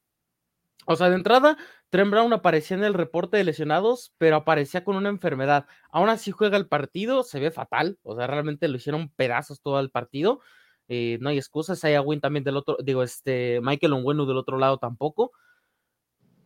O 0.85 0.95
sea, 0.95 1.09
de 1.09 1.15
entrada, 1.15 1.57
Trent 1.89 2.09
Brown 2.11 2.33
aparecía 2.33 2.77
en 2.77 2.83
el 2.83 2.93
reporte 2.93 3.37
de 3.37 3.43
lesionados, 3.43 4.13
pero 4.17 4.37
aparecía 4.37 4.83
con 4.83 4.95
una 4.95 5.09
enfermedad. 5.09 5.67
Aún 5.91 6.09
así 6.09 6.31
juega 6.31 6.57
el 6.57 6.67
partido, 6.67 7.23
se 7.23 7.39
ve 7.39 7.51
fatal. 7.51 7.99
O 8.03 8.15
sea, 8.15 8.27
realmente 8.27 8.67
lo 8.67 8.77
hicieron 8.77 9.09
pedazos 9.09 9.61
todo 9.61 9.79
el 9.79 9.91
partido. 9.91 10.39
Eh, 10.87 11.19
no 11.21 11.29
hay 11.29 11.37
excusas. 11.37 11.83
Hay 11.83 11.97
Win 11.99 12.21
también 12.21 12.43
del 12.43 12.57
otro, 12.57 12.77
digo, 12.83 13.03
este, 13.03 13.59
Michael 13.61 13.93
Onwenu 13.93 14.25
del 14.25 14.37
otro 14.37 14.57
lado 14.57 14.77
tampoco. 14.77 15.31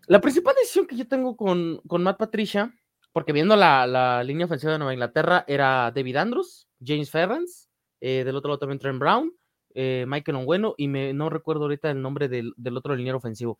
La 0.07 0.19
principal 0.19 0.55
decisión 0.55 0.85
que 0.85 0.97
yo 0.97 1.07
tengo 1.07 1.37
con, 1.37 1.79
con 1.87 2.03
Matt 2.03 2.17
Patricia, 2.17 2.73
porque 3.13 3.31
viendo 3.31 3.55
la, 3.55 4.21
línea 4.25 4.45
ofensiva 4.45 4.73
de 4.73 4.79
Nueva 4.79 4.93
Inglaterra, 4.93 5.45
era 5.47 5.91
David 5.95 6.17
Andrews, 6.17 6.67
James 6.85 7.09
Ferrens, 7.09 7.69
eh, 8.01 8.23
del 8.25 8.35
otro 8.35 8.49
lado 8.49 8.59
también 8.59 8.79
Trent 8.79 8.99
Brown, 8.99 9.31
eh, 9.75 10.03
Michael 10.07 10.37
Onwenu, 10.37 10.73
y 10.77 10.89
me, 10.89 11.13
no 11.13 11.29
recuerdo 11.29 11.63
ahorita 11.63 11.89
el 11.89 12.01
nombre 12.01 12.27
del, 12.27 12.53
del 12.57 12.75
otro 12.75 12.95
liniero 12.95 13.17
ofensivo. 13.17 13.59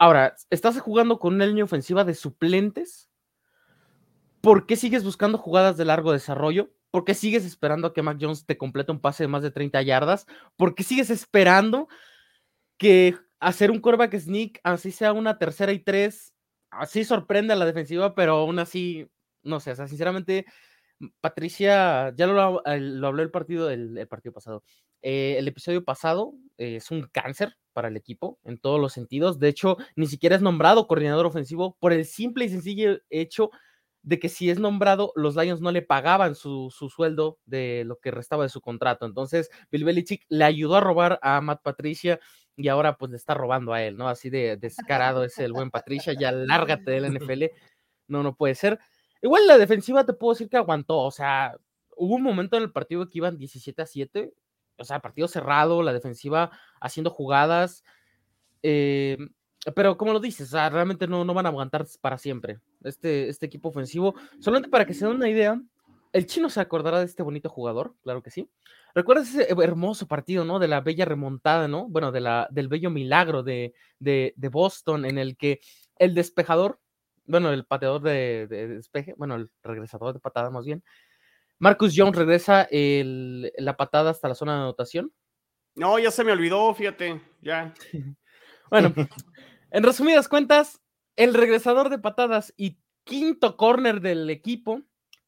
Ahora, 0.00 0.34
estás 0.48 0.80
jugando 0.80 1.18
con 1.18 1.34
una 1.34 1.44
línea 1.44 1.62
ofensiva 1.62 2.04
de 2.04 2.14
suplentes. 2.14 3.10
¿Por 4.40 4.64
qué 4.64 4.76
sigues 4.76 5.04
buscando 5.04 5.36
jugadas 5.36 5.76
de 5.76 5.84
largo 5.84 6.10
desarrollo? 6.10 6.72
¿Por 6.90 7.04
qué 7.04 7.12
sigues 7.12 7.44
esperando 7.44 7.88
a 7.88 7.92
que 7.92 8.00
Mac 8.00 8.16
Jones 8.18 8.46
te 8.46 8.56
complete 8.56 8.92
un 8.92 9.00
pase 9.02 9.24
de 9.24 9.28
más 9.28 9.42
de 9.42 9.50
30 9.50 9.82
yardas? 9.82 10.24
¿Por 10.56 10.74
qué 10.74 10.84
sigues 10.84 11.10
esperando 11.10 11.86
que 12.78 13.14
hacer 13.40 13.70
un 13.70 13.78
quarterback 13.78 14.18
sneak, 14.18 14.60
así 14.64 14.90
sea 14.90 15.12
una 15.12 15.36
tercera 15.36 15.70
y 15.70 15.80
tres, 15.80 16.32
así 16.70 17.04
sorprende 17.04 17.52
a 17.52 17.56
la 17.56 17.66
defensiva, 17.66 18.14
pero 18.14 18.36
aún 18.36 18.58
así, 18.58 19.06
no 19.42 19.60
sé, 19.60 19.72
o 19.72 19.76
sea, 19.76 19.86
sinceramente, 19.86 20.46
Patricia, 21.20 22.14
ya 22.16 22.26
lo, 22.26 22.62
lo 22.64 23.06
habló 23.06 23.22
el 23.22 23.30
partido, 23.30 23.68
el, 23.68 24.08
partido 24.08 24.32
pasado. 24.32 24.64
Eh, 25.02 25.36
el 25.36 25.46
episodio 25.46 25.84
pasado 25.84 26.32
eh, 26.56 26.76
es 26.76 26.90
un 26.90 27.02
cáncer 27.12 27.54
para 27.72 27.88
el 27.88 27.96
equipo 27.96 28.38
en 28.44 28.58
todos 28.58 28.80
los 28.80 28.92
sentidos. 28.92 29.38
De 29.38 29.48
hecho, 29.48 29.76
ni 29.96 30.06
siquiera 30.06 30.36
es 30.36 30.42
nombrado 30.42 30.86
coordinador 30.86 31.26
ofensivo 31.26 31.76
por 31.80 31.92
el 31.92 32.04
simple 32.04 32.44
y 32.44 32.48
sencillo 32.48 32.98
hecho 33.10 33.50
de 34.02 34.18
que 34.18 34.28
si 34.28 34.50
es 34.50 34.58
nombrado, 34.58 35.12
los 35.14 35.36
Lions 35.36 35.60
no 35.60 35.72
le 35.72 35.82
pagaban 35.82 36.34
su, 36.34 36.70
sueldo 36.70 37.38
de 37.44 37.84
lo 37.84 37.98
que 37.98 38.10
restaba 38.10 38.44
de 38.44 38.48
su 38.48 38.60
contrato. 38.60 39.04
Entonces, 39.04 39.50
Bill 39.70 39.84
Belichick 39.84 40.24
le 40.28 40.44
ayudó 40.44 40.76
a 40.76 40.80
robar 40.80 41.18
a 41.22 41.40
Matt 41.40 41.62
Patricia 41.62 42.18
y 42.56 42.68
ahora 42.68 42.96
pues 42.96 43.10
le 43.10 43.16
está 43.16 43.34
robando 43.34 43.72
a 43.72 43.82
él, 43.82 43.96
¿no? 43.96 44.08
Así 44.08 44.30
de 44.30 44.56
descarado 44.56 45.24
es 45.24 45.38
el 45.38 45.52
buen 45.52 45.70
Patricia, 45.70 46.14
ya 46.14 46.32
lárgate 46.32 46.90
del 46.90 47.04
NFL. 47.18 47.44
No, 48.08 48.22
no 48.22 48.34
puede 48.36 48.54
ser. 48.54 48.78
Igual 49.22 49.46
la 49.46 49.58
defensiva 49.58 50.04
te 50.04 50.14
puedo 50.14 50.32
decir 50.32 50.48
que 50.48 50.56
aguantó, 50.56 50.98
o 50.98 51.10
sea, 51.10 51.56
hubo 51.96 52.14
un 52.14 52.22
momento 52.22 52.56
en 52.56 52.62
el 52.62 52.72
partido 52.72 53.08
que 53.08 53.18
iban 53.18 53.36
17 53.36 53.82
a 53.82 53.86
7, 53.86 54.32
o 54.80 54.84
sea, 54.84 55.00
partido 55.00 55.28
cerrado, 55.28 55.82
la 55.82 55.92
defensiva 55.92 56.50
haciendo 56.80 57.10
jugadas. 57.10 57.84
Eh, 58.62 59.18
pero 59.74 59.96
como 59.96 60.12
lo 60.12 60.20
dices, 60.20 60.52
realmente 60.52 61.06
no, 61.06 61.24
no 61.24 61.34
van 61.34 61.46
a 61.46 61.50
aguantar 61.50 61.86
para 62.00 62.18
siempre 62.18 62.58
este, 62.82 63.28
este 63.28 63.46
equipo 63.46 63.68
ofensivo. 63.68 64.14
Solamente 64.40 64.70
para 64.70 64.86
que 64.86 64.94
se 64.94 65.06
den 65.06 65.16
una 65.16 65.28
idea, 65.28 65.60
el 66.12 66.26
chino 66.26 66.48
se 66.50 66.60
acordará 66.60 66.98
de 66.98 67.04
este 67.04 67.22
bonito 67.22 67.48
jugador, 67.48 67.94
claro 68.02 68.22
que 68.22 68.30
sí. 68.30 68.50
¿Recuerdas 68.94 69.28
ese 69.28 69.48
hermoso 69.62 70.08
partido, 70.08 70.44
¿no? 70.44 70.58
De 70.58 70.66
la 70.66 70.80
bella 70.80 71.04
remontada, 71.04 71.68
¿no? 71.68 71.86
Bueno, 71.88 72.10
de 72.10 72.20
la, 72.20 72.48
del 72.50 72.68
bello 72.68 72.90
milagro 72.90 73.42
de, 73.42 73.74
de, 73.98 74.48
Boston, 74.50 75.04
en 75.04 75.18
el 75.18 75.36
que 75.36 75.60
el 75.96 76.14
despejador, 76.14 76.80
bueno, 77.26 77.52
el 77.52 77.64
pateador 77.64 78.02
de, 78.02 78.46
despeje, 78.48 79.14
bueno, 79.16 79.36
el 79.36 79.50
regresador 79.62 80.14
de 80.14 80.20
patada 80.20 80.50
más 80.50 80.64
bien, 80.64 80.82
Marcus 81.60 81.92
Jones 81.94 82.16
regresa 82.16 82.66
la 82.70 83.76
patada 83.76 84.10
hasta 84.10 84.28
la 84.28 84.34
zona 84.34 84.54
de 84.54 84.62
anotación. 84.62 85.12
No, 85.74 85.98
ya 85.98 86.10
se 86.10 86.24
me 86.24 86.32
olvidó, 86.32 86.74
fíjate, 86.74 87.20
ya. 87.42 87.74
bueno, 88.70 88.92
en 89.70 89.82
resumidas 89.82 90.26
cuentas, 90.26 90.80
el 91.16 91.34
regresador 91.34 91.90
de 91.90 91.98
patadas 91.98 92.54
y 92.56 92.78
quinto 93.04 93.58
corner 93.58 94.00
del 94.00 94.30
equipo 94.30 94.82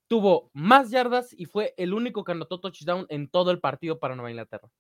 tuvo 0.09 0.51
más 0.55 0.91
yardas 0.91 1.35
y 1.37 1.45
fue 1.45 1.75
el 1.77 1.93
único 1.93 2.25
que 2.25 2.33
anotó 2.33 2.61
touchdown 2.61 3.07
en 3.11 3.29
todo 3.29 3.51
el 3.51 3.61
partido 3.61 3.99
para 3.99 4.17
Nueva 4.17 4.31
Inglaterra. 4.31 4.71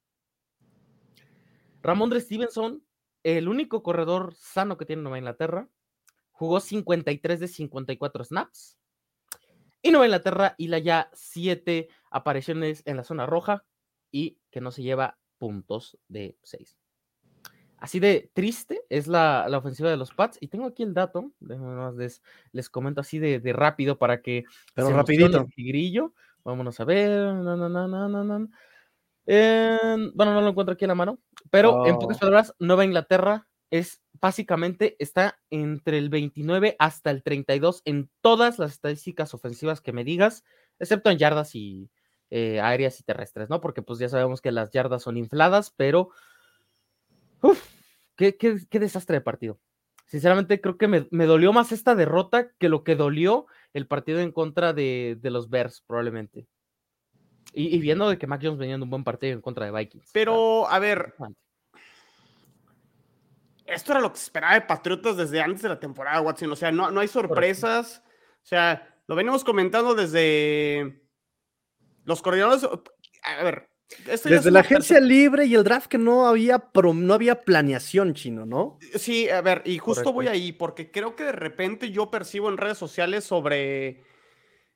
Ramondre 1.82 2.20
Stevenson, 2.20 2.82
el 3.24 3.48
único 3.48 3.82
corredor 3.82 4.34
sano 4.34 4.78
que 4.78 4.86
tiene 4.86 5.02
Nueva 5.02 5.18
Inglaterra, 5.18 5.68
jugó 6.30 6.60
53 6.60 7.40
de 7.40 7.48
54 7.48 8.24
snaps. 8.24 8.78
Y 9.82 9.90
Nueva 9.90 10.06
Inglaterra 10.06 10.54
hila 10.58 10.78
ya 10.78 11.10
7 11.12 11.88
apariciones 12.10 12.82
en 12.86 12.96
la 12.96 13.04
zona 13.04 13.26
roja 13.26 13.64
y 14.12 14.38
que 14.50 14.60
no 14.60 14.70
se 14.70 14.82
lleva 14.82 15.18
puntos 15.38 15.98
de 16.08 16.38
6. 16.42 16.78
Así 17.78 17.98
de 17.98 18.30
triste 18.32 18.82
es 18.88 19.08
la, 19.08 19.44
ofensiva 19.58 19.90
de 19.90 19.96
los 19.96 20.12
Pats. 20.14 20.38
Y 20.40 20.46
tengo 20.46 20.66
aquí 20.66 20.84
el 20.84 20.94
dato, 20.94 21.32
les, 21.96 22.22
les 22.52 22.70
comento 22.70 23.00
así 23.00 23.18
de, 23.18 23.40
rápido 23.52 23.98
para 23.98 24.22
que... 24.22 24.44
Pero 24.72 24.90
rapidito. 24.90 25.48
Tigrillo. 25.52 26.14
Vámonos 26.44 26.78
a 26.78 26.84
ver. 26.84 27.10
No, 27.34 27.56
no, 27.56 27.68
no, 27.68 27.88
no, 27.88 28.08
no, 28.08 28.48
bueno, 29.26 30.34
no 30.34 30.40
lo 30.40 30.48
encuentro 30.48 30.74
aquí 30.74 30.84
en 30.84 30.90
la 30.90 30.94
mano. 30.94 31.18
Pero 31.50 31.84
en 31.86 31.98
pocas 31.98 32.18
oh. 32.18 32.20
palabras, 32.20 32.54
Nueva 32.60 32.84
Inglaterra 32.84 33.48
es 33.72 34.00
básicamente 34.20 34.94
está 35.00 35.40
entre 35.50 35.98
el 35.98 36.10
29 36.10 36.76
hasta 36.78 37.10
el 37.10 37.24
32 37.24 37.82
en 37.84 38.08
todas 38.20 38.60
las 38.60 38.70
estadísticas 38.70 39.34
ofensivas 39.34 39.80
que 39.80 39.92
me 39.92 40.04
digas, 40.04 40.44
excepto 40.78 41.10
en 41.10 41.18
yardas 41.18 41.56
y 41.56 41.90
eh, 42.30 42.60
aéreas 42.60 43.00
y 43.00 43.02
terrestres, 43.02 43.50
¿no? 43.50 43.60
Porque 43.60 43.82
pues 43.82 43.98
ya 43.98 44.08
sabemos 44.08 44.40
que 44.40 44.52
las 44.52 44.70
yardas 44.70 45.02
son 45.02 45.16
infladas, 45.16 45.72
pero 45.76 46.10
Uf, 47.42 47.60
qué, 48.16 48.36
desastre 48.70 49.16
de 49.16 49.20
partido. 49.20 49.58
Sinceramente, 50.06 50.60
creo 50.60 50.78
que 50.78 50.88
me, 50.88 51.26
dolió 51.26 51.52
más 51.52 51.72
esta 51.72 51.94
derrota 51.94 52.52
que 52.58 52.68
lo 52.68 52.84
que 52.84 52.96
dolió 52.96 53.46
el 53.72 53.86
partido 53.86 54.20
en 54.20 54.32
contra 54.32 54.72
de, 54.72 55.18
los 55.22 55.50
Bears, 55.50 55.82
probablemente. 55.86 56.46
Y, 57.52 57.78
viendo 57.80 58.08
de 58.08 58.16
que 58.16 58.26
Mac 58.26 58.40
Jones 58.42 58.58
venía 58.58 58.76
en 58.76 58.82
un 58.82 58.90
buen 58.90 59.04
partido 59.04 59.32
en 59.32 59.40
contra 59.40 59.66
de 59.66 59.72
Vikings. 59.72 60.10
Pero, 60.12 60.68
a 60.68 60.78
ver. 60.78 61.14
Esto 63.66 63.92
era 63.92 64.00
lo 64.00 64.12
que 64.12 64.18
se 64.18 64.24
esperaba 64.24 64.54
de 64.54 64.62
Patriotas 64.62 65.16
desde 65.16 65.40
antes 65.40 65.62
de 65.62 65.68
la 65.68 65.80
temporada, 65.80 66.20
Watson. 66.20 66.52
O 66.52 66.56
sea, 66.56 66.72
no, 66.72 66.90
no 66.90 67.00
hay 67.00 67.08
sorpresas. 67.08 68.02
O 68.42 68.46
sea, 68.46 69.00
lo 69.06 69.14
venimos 69.14 69.44
comentando 69.44 69.94
desde 69.94 71.02
los 72.04 72.22
coordinadores. 72.22 72.64
A 73.22 73.44
ver, 73.44 73.68
desde 74.04 74.50
la 74.50 74.60
agencia 74.60 75.00
libre 75.00 75.46
y 75.46 75.54
el 75.54 75.64
draft 75.64 75.86
que 75.86 75.98
no 75.98 76.26
había, 76.26 76.70
no 76.94 77.14
había 77.14 77.40
planeación 77.42 78.14
chino, 78.14 78.46
¿no? 78.46 78.78
Sí, 78.94 79.28
a 79.28 79.40
ver, 79.40 79.62
y 79.64 79.78
justo 79.78 80.12
voy 80.12 80.28
ahí, 80.28 80.52
porque 80.52 80.90
creo 80.90 81.14
que 81.16 81.24
de 81.24 81.32
repente 81.32 81.90
yo 81.90 82.10
percibo 82.10 82.48
en 82.48 82.56
redes 82.56 82.78
sociales 82.78 83.24
sobre. 83.24 84.02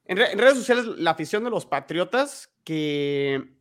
En, 0.04 0.16
redes 0.16 0.54
sociales 0.54 0.86
la 0.86 1.12
afición 1.12 1.44
de 1.44 1.50
los 1.50 1.66
Patriotas 1.66 2.54
que 2.62 3.56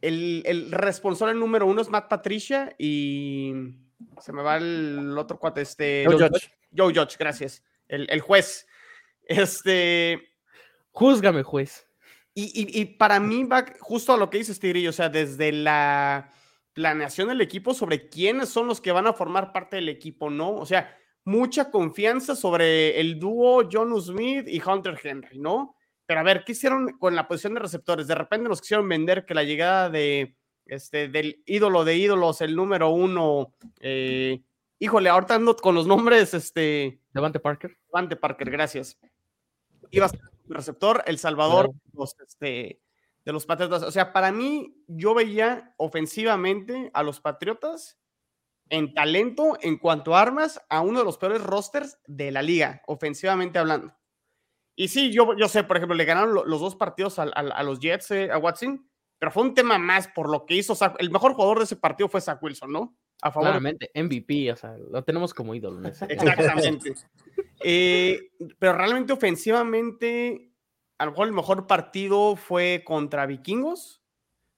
el, 0.00 0.68
responsable 0.70 1.34
número 1.34 1.66
uno 1.66 1.82
es 1.82 1.90
Matt 1.90 2.08
Patricia 2.08 2.74
y 2.78 3.52
se 4.20 4.32
me 4.32 4.42
va 4.42 4.56
el 4.56 5.16
otro 5.16 5.38
cuate, 5.38 5.62
este. 5.62 6.04
Joe 6.06 6.16
Judge. 6.16 6.50
Joe 6.76 6.94
Judge, 6.94 7.16
gracias. 7.18 7.62
El, 7.88 8.06
el 8.10 8.20
juez. 8.20 8.66
Este. 9.26 10.28
Júzgame, 10.90 11.42
juez. 11.42 11.86
Y, 12.36 12.84
para 12.96 13.20
mí 13.20 13.44
va 13.44 13.64
justo 13.78 14.12
a 14.12 14.16
lo 14.16 14.28
que 14.28 14.38
dices, 14.38 14.58
Tigrillo, 14.58 14.90
o 14.90 14.92
sea, 14.92 15.08
desde 15.08 15.52
la 15.52 16.32
planeación 16.72 17.28
del 17.28 17.40
equipo 17.40 17.74
sobre 17.74 18.08
quiénes 18.08 18.48
son 18.48 18.66
los 18.66 18.80
que 18.80 18.90
van 18.90 19.06
a 19.06 19.12
formar 19.12 19.52
parte 19.52 19.76
del 19.76 19.88
equipo, 19.88 20.30
¿no? 20.30 20.56
O 20.56 20.66
sea, 20.66 20.98
mucha 21.24 21.70
confianza 21.70 22.34
sobre 22.34 23.00
el 23.00 23.20
dúo 23.20 23.68
John 23.70 24.00
Smith 24.00 24.48
y 24.48 24.60
Hunter 24.60 24.98
Henry, 25.00 25.38
¿no? 25.38 25.76
Pero 26.06 26.20
a 26.20 26.24
ver, 26.24 26.42
¿qué 26.44 26.52
hicieron 26.52 26.98
con 26.98 27.14
la 27.14 27.28
posición 27.28 27.54
de 27.54 27.60
receptores? 27.60 28.08
De 28.08 28.16
repente 28.16 28.48
nos 28.48 28.60
quisieron 28.60 28.88
vender 28.88 29.24
que 29.24 29.34
la 29.34 29.44
llegada 29.44 29.88
de 29.88 30.36
este 30.66 31.08
del 31.08 31.42
ídolo 31.46 31.84
de 31.84 31.96
ídolos, 31.96 32.40
el 32.40 32.56
número 32.56 32.90
uno, 32.90 33.54
eh, 33.80 34.42
híjole, 34.78 35.08
ahorita 35.08 35.36
ando 35.36 35.56
con 35.56 35.74
los 35.74 35.86
nombres, 35.86 36.34
este. 36.34 37.00
Devante 37.12 37.40
Parker. 37.40 37.76
Devante 37.86 38.16
Parker, 38.16 38.50
gracias. 38.50 38.98
Iba 39.90 40.06
a 40.06 40.08
ser 40.08 40.20
receptor, 40.46 41.02
El 41.06 41.18
Salvador 41.18 41.70
los, 41.92 42.16
este, 42.20 42.80
de 43.24 43.32
los 43.32 43.46
Patriotas. 43.46 43.82
O 43.82 43.90
sea, 43.90 44.12
para 44.12 44.32
mí, 44.32 44.76
yo 44.86 45.14
veía 45.14 45.74
ofensivamente 45.76 46.90
a 46.94 47.02
los 47.02 47.20
Patriotas 47.20 47.98
en 48.70 48.94
talento, 48.94 49.58
en 49.60 49.78
cuanto 49.78 50.14
a 50.14 50.22
armas, 50.22 50.60
a 50.68 50.80
uno 50.80 50.98
de 50.98 51.04
los 51.04 51.18
peores 51.18 51.42
rosters 51.42 51.98
de 52.06 52.30
la 52.30 52.42
liga, 52.42 52.82
ofensivamente 52.86 53.58
hablando. 53.58 53.94
Y 54.76 54.88
sí, 54.88 55.12
yo, 55.12 55.36
yo 55.36 55.48
sé, 55.48 55.64
por 55.64 55.76
ejemplo, 55.76 55.94
le 55.94 56.04
ganaron 56.04 56.34
los 56.34 56.60
dos 56.60 56.74
partidos 56.74 57.18
a, 57.18 57.62
los 57.62 57.78
Jets, 57.78 58.10
eh, 58.10 58.30
a 58.30 58.38
Watson, 58.38 58.88
pero 59.18 59.32
fue 59.32 59.42
un 59.42 59.54
tema 59.54 59.78
más 59.78 60.08
por 60.08 60.28
lo 60.30 60.44
que 60.46 60.54
hizo. 60.54 60.76
el 60.98 61.10
mejor 61.10 61.34
jugador 61.34 61.58
de 61.58 61.64
ese 61.64 61.76
partido 61.76 62.08
fue 62.08 62.20
Zach 62.20 62.42
Wilson, 62.42 62.72
¿no? 62.72 62.96
A 63.22 63.30
favor. 63.30 63.48
Claramente, 63.48 63.90
MVP, 63.94 64.52
o 64.52 64.56
sea, 64.56 64.76
lo 64.76 65.02
tenemos 65.02 65.32
como 65.32 65.54
ídolo. 65.54 65.86
Exactamente. 65.88 66.94
Eh, 67.66 68.32
pero 68.58 68.74
realmente 68.74 69.14
ofensivamente, 69.14 70.52
a 70.98 71.06
lo 71.06 71.12
mejor 71.12 71.28
el 71.28 71.32
mejor 71.32 71.66
partido 71.66 72.36
fue 72.36 72.82
contra 72.84 73.24
Vikingos. 73.24 74.02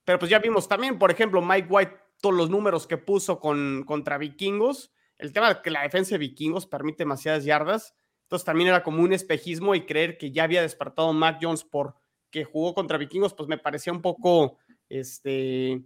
Pero 0.05 0.19
pues 0.19 0.29
ya 0.29 0.41
vimos 0.41 0.67
también, 0.67 0.99
por 0.99 1.13
ejemplo, 1.13 1.41
Mike 1.41 1.69
White, 1.71 1.97
todos 2.21 2.35
los 2.35 2.51
números 2.51 2.89
que 2.89 2.97
puso 2.97 3.39
con, 3.39 3.85
contra 3.87 4.19
Vikingos. 4.19 4.93
El 5.19 5.33
tema 5.33 5.55
de 5.55 5.63
que 5.63 5.71
la 5.71 5.83
defensa 5.83 6.17
de 6.17 6.19
Vikingos 6.19 6.67
permite 6.67 7.05
demasiadas 7.05 7.45
yardas. 7.45 7.95
Entonces 8.23 8.45
también 8.45 8.71
era 8.71 8.83
como 8.83 9.05
un 9.05 9.13
espejismo 9.13 9.77
y 9.77 9.87
creer 9.87 10.19
que 10.19 10.33
ya 10.33 10.43
había 10.43 10.63
despertado 10.63 11.13
Mac 11.13 11.39
Jones 11.41 11.63
por 11.63 11.95
que 12.37 12.45
jugó 12.45 12.75
contra 12.75 12.99
Vikingos, 12.99 13.33
pues 13.33 13.49
me 13.49 13.57
parecía 13.57 13.95
un 13.95 14.03
poco, 14.03 14.59
este, 14.91 15.83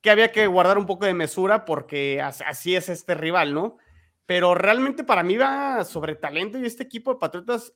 que 0.00 0.10
había 0.10 0.30
que 0.30 0.46
guardar 0.46 0.78
un 0.78 0.86
poco 0.86 1.04
de 1.04 1.14
mesura 1.14 1.64
porque 1.64 2.22
así 2.22 2.76
es 2.76 2.88
este 2.88 3.16
rival, 3.16 3.52
¿no? 3.52 3.78
Pero 4.24 4.54
realmente 4.54 5.02
para 5.02 5.24
mí 5.24 5.36
va 5.36 5.82
sobre 5.82 6.14
talento 6.14 6.60
y 6.60 6.64
este 6.64 6.84
equipo 6.84 7.12
de 7.12 7.18
Patriotas, 7.18 7.74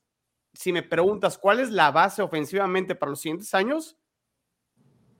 si 0.52 0.72
me 0.72 0.84
preguntas 0.84 1.38
cuál 1.38 1.58
es 1.58 1.70
la 1.70 1.90
base 1.90 2.22
ofensivamente 2.22 2.94
para 2.94 3.10
los 3.10 3.20
siguientes 3.20 3.52
años, 3.52 3.98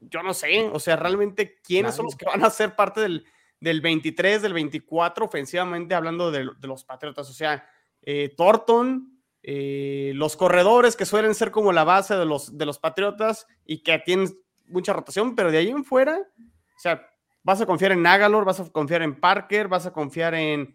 yo 0.01 0.23
no 0.23 0.33
sé, 0.33 0.71
o 0.73 0.79
sea, 0.79 0.95
realmente 0.95 1.59
quiénes 1.61 1.97
son 1.97 2.05
los 2.05 2.15
que 2.15 2.27
van 2.27 2.45
a 2.45 2.51
ser 2.51 2.77
parte 2.77 3.01
del, 3.01 3.27
del 3.59 3.81
23, 3.81 4.41
del 4.41 4.53
24 4.53 5.25
ofensivamente 5.25 5.97
hablando 5.97 6.31
de, 6.31 6.49
los 6.63 6.85
Patriotas, 6.85 7.29
o 7.29 7.33
sea, 7.33 7.69
eh, 8.03 8.33
Thornton, 8.37 9.18
eh, 9.43 10.13
los 10.15 10.37
corredores 10.37 10.97
que 10.97 11.07
suelen 11.07 11.35
ser 11.35 11.51
como 11.51 11.73
la 11.73 11.85
base 11.85 12.15
de 12.15 12.25
los, 12.25 12.57
de 12.57 12.67
los 12.67 12.79
Patriotas 12.79 13.47
y 13.65 13.83
que 13.83 13.99
tienen 13.99 14.29
mucha 14.67 14.93
rotación, 14.93 15.35
pero 15.35 15.51
de 15.51 15.59
ahí 15.59 15.69
en 15.69 15.85
fuera, 15.85 16.19
o 16.19 16.81
sea, 16.81 17.07
vas 17.43 17.61
a 17.61 17.67
confiar 17.67 17.93
en 17.93 18.03
Nagalor, 18.03 18.45
vas 18.45 18.61
a 18.61 18.71
confiar 18.71 19.03
en 19.03 19.19
Parker, 19.19 19.69
vas 19.69 19.87
a 19.87 19.93
confiar 19.93 20.35
en 20.35 20.75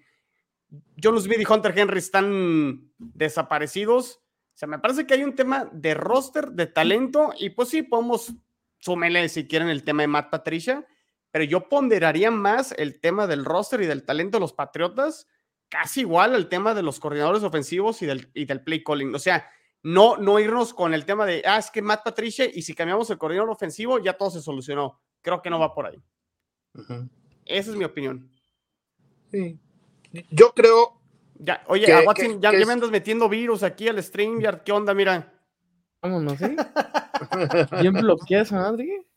John 1.01 1.19
Smith 1.21 1.39
y 1.39 1.51
Hunter 1.51 1.77
Henry 1.77 1.99
están 1.99 2.91
desaparecidos. 2.97 4.21
O 4.53 4.57
sea, 4.57 4.67
me 4.67 4.79
parece 4.79 5.05
que 5.05 5.13
hay 5.13 5.23
un 5.23 5.35
tema 5.35 5.69
de 5.71 5.93
roster, 5.93 6.51
de 6.51 6.67
talento, 6.67 7.33
y 7.37 7.51
pues 7.51 7.69
sí, 7.69 7.83
podemos 7.83 8.33
súmenle 8.79 9.29
si 9.29 9.47
quieren 9.47 9.69
el 9.69 9.83
tema 9.83 10.03
de 10.03 10.07
Matt 10.07 10.29
Patricia, 10.29 10.85
pero 11.31 11.45
yo 11.45 11.69
ponderaría 11.69 12.31
más 12.31 12.73
el 12.77 12.99
tema 12.99 13.27
del 13.27 13.45
roster 13.45 13.81
y 13.81 13.85
del 13.85 14.03
talento 14.03 14.37
de 14.37 14.41
los 14.41 14.53
Patriotas, 14.53 15.27
casi 15.73 16.01
igual 16.01 16.35
al 16.35 16.49
tema 16.49 16.75
de 16.75 16.83
los 16.83 16.99
coordinadores 16.99 17.41
ofensivos 17.41 17.99
y 18.03 18.05
del, 18.05 18.29
y 18.35 18.45
del 18.45 18.61
play 18.61 18.83
calling. 18.83 19.15
O 19.15 19.17
sea, 19.17 19.49
no, 19.81 20.17
no 20.17 20.39
irnos 20.39 20.71
con 20.71 20.93
el 20.93 21.03
tema 21.03 21.25
de, 21.25 21.41
ah, 21.47 21.57
es 21.57 21.71
que 21.71 21.81
Matt 21.81 22.03
Patricia, 22.03 22.45
y 22.45 22.61
si 22.61 22.75
cambiamos 22.75 23.09
el 23.09 23.17
coordinador 23.17 23.49
ofensivo, 23.49 23.97
ya 23.97 24.13
todo 24.13 24.29
se 24.29 24.39
solucionó. 24.39 25.01
Creo 25.23 25.41
que 25.41 25.49
no 25.49 25.57
va 25.57 25.73
por 25.73 25.87
ahí. 25.87 25.99
Esa 27.45 27.71
es 27.71 27.75
mi 27.75 27.85
opinión. 27.85 28.29
Sí. 29.31 29.59
Yo 30.29 30.53
creo. 30.53 31.01
Ya, 31.39 31.63
oye, 31.65 31.91
a 31.91 32.01
Watson, 32.01 32.39
ya, 32.39 32.51
me 32.51 32.71
andas 32.71 32.91
metiendo 32.91 33.27
virus 33.27 33.63
aquí 33.63 33.87
al 33.87 34.01
StreamYard. 34.01 34.61
¿Qué 34.61 34.71
onda? 34.71 34.93
Mira. 34.93 35.33
Vámonos, 36.03 36.39
¿eh? 36.39 36.55
Bien 37.81 37.93
bloqueas, 37.93 38.51
madre. 38.51 39.07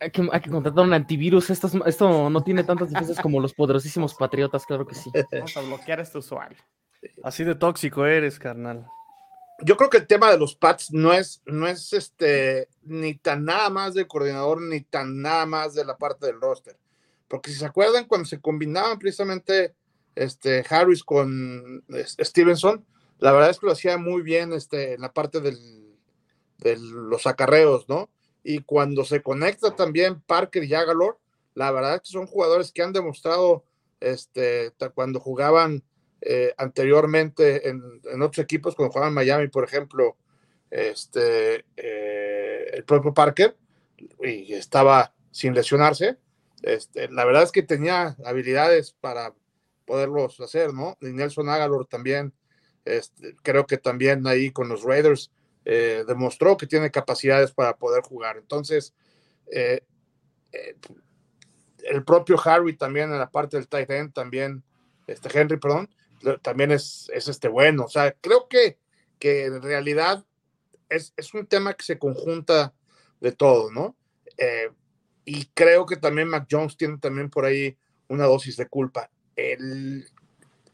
Hay 0.00 0.10
que, 0.10 0.28
hay 0.32 0.40
que, 0.40 0.50
contratar 0.50 0.84
un 0.84 0.94
antivirus. 0.94 1.50
Esto, 1.50 1.68
esto 1.84 2.30
no 2.30 2.42
tiene 2.42 2.64
tantas 2.64 2.90
defensas 2.90 3.20
como 3.20 3.38
los 3.38 3.52
poderosísimos 3.52 4.14
patriotas, 4.14 4.64
claro 4.64 4.86
que 4.86 4.94
sí. 4.94 5.10
Vamos 5.30 5.56
a 5.56 5.60
bloquear 5.60 6.00
a 6.00 6.02
este 6.02 6.18
usuario. 6.18 6.58
Así 7.22 7.44
de 7.44 7.54
tóxico 7.54 8.06
eres, 8.06 8.38
carnal. 8.38 8.86
Yo 9.62 9.76
creo 9.76 9.90
que 9.90 9.98
el 9.98 10.06
tema 10.06 10.30
de 10.30 10.38
los 10.38 10.54
Pats 10.54 10.90
no 10.90 11.12
es, 11.12 11.42
no 11.44 11.66
es 11.66 11.92
este, 11.92 12.68
ni 12.82 13.14
tan 13.14 13.44
nada 13.44 13.68
más 13.68 13.92
del 13.94 14.06
coordinador, 14.06 14.62
ni 14.62 14.80
tan 14.80 15.20
nada 15.20 15.44
más 15.44 15.74
de 15.74 15.84
la 15.84 15.98
parte 15.98 16.26
del 16.26 16.40
roster. 16.40 16.78
Porque 17.28 17.50
si 17.50 17.58
se 17.58 17.66
acuerdan, 17.66 18.06
cuando 18.06 18.24
se 18.24 18.40
combinaban 18.40 18.98
precisamente 18.98 19.74
este, 20.14 20.64
Harris 20.68 21.04
con 21.04 21.84
Stevenson, 22.18 22.84
la 23.18 23.32
verdad 23.32 23.50
es 23.50 23.58
que 23.58 23.66
lo 23.66 23.72
hacía 23.72 23.98
muy 23.98 24.22
bien 24.22 24.52
este, 24.54 24.94
en 24.94 25.02
la 25.02 25.12
parte 25.12 25.40
del, 25.40 25.58
de 26.58 26.76
los 26.78 27.26
acarreos, 27.26 27.88
¿no? 27.88 28.08
Y 28.42 28.60
cuando 28.60 29.04
se 29.04 29.22
conecta 29.22 29.74
también 29.74 30.20
Parker 30.20 30.64
y 30.64 30.74
Agalor, 30.74 31.18
la 31.54 31.70
verdad 31.70 31.96
es 31.96 32.00
que 32.02 32.08
son 32.08 32.26
jugadores 32.26 32.72
que 32.72 32.82
han 32.82 32.92
demostrado 32.92 33.64
este, 34.00 34.72
cuando 34.94 35.20
jugaban 35.20 35.82
eh, 36.22 36.54
anteriormente 36.56 37.68
en, 37.68 38.00
otros 38.22 38.44
equipos, 38.44 38.74
cuando 38.74 38.92
jugaban 38.92 39.10
en 39.10 39.14
Miami, 39.14 39.48
por 39.48 39.64
ejemplo, 39.64 40.16
este, 40.70 41.64
eh, 41.76 42.70
el 42.72 42.84
propio 42.84 43.12
Parker, 43.12 43.56
y 44.22 44.54
estaba 44.54 45.12
sin 45.30 45.54
lesionarse, 45.54 46.16
este, 46.62 47.08
la 47.08 47.24
verdad 47.24 47.42
es 47.42 47.52
que 47.52 47.62
tenía 47.62 48.16
habilidades 48.24 48.92
para 49.00 49.34
poderlos 49.84 50.40
hacer, 50.40 50.72
¿no? 50.74 50.96
Y 51.00 51.06
Nelson 51.06 51.48
Agalor 51.48 51.86
también, 51.86 52.32
este, 52.84 53.34
creo 53.42 53.66
que 53.66 53.78
también 53.78 54.26
ahí 54.26 54.50
con 54.50 54.68
los 54.68 54.82
Raiders 54.82 55.30
eh, 55.64 56.04
demostró 56.06 56.56
que 56.56 56.66
tiene 56.66 56.90
capacidades 56.90 57.52
para 57.52 57.76
poder 57.76 58.02
jugar. 58.02 58.36
Entonces, 58.36 58.94
el 61.82 62.04
propio 62.04 62.40
Harry 62.44 62.76
también 62.76 63.10
en 63.12 63.18
la 63.18 63.30
parte 63.30 63.56
del 63.56 63.68
tight 63.68 63.90
end, 63.90 64.12
también, 64.12 64.62
este 65.06 65.28
Henry, 65.38 65.58
perdón, 65.58 65.88
también 66.42 66.70
es, 66.70 67.10
es 67.12 67.28
este 67.28 67.48
bueno. 67.48 67.84
O 67.84 67.88
sea, 67.88 68.12
creo 68.20 68.48
que, 68.48 68.78
que 69.18 69.46
en 69.46 69.62
realidad 69.62 70.24
es, 70.88 71.12
es 71.16 71.34
un 71.34 71.46
tema 71.46 71.74
que 71.74 71.84
se 71.84 71.98
conjunta 71.98 72.74
de 73.20 73.32
todo, 73.32 73.70
¿no? 73.70 73.96
Eh, 74.36 74.70
y 75.24 75.46
creo 75.54 75.86
que 75.86 75.96
también 75.96 76.28
Mac 76.28 76.46
Jones 76.50 76.76
tiene 76.76 76.98
también 76.98 77.30
por 77.30 77.44
ahí 77.44 77.76
una 78.08 78.24
dosis 78.24 78.56
de 78.56 78.68
culpa. 78.68 79.10
El, 79.36 80.06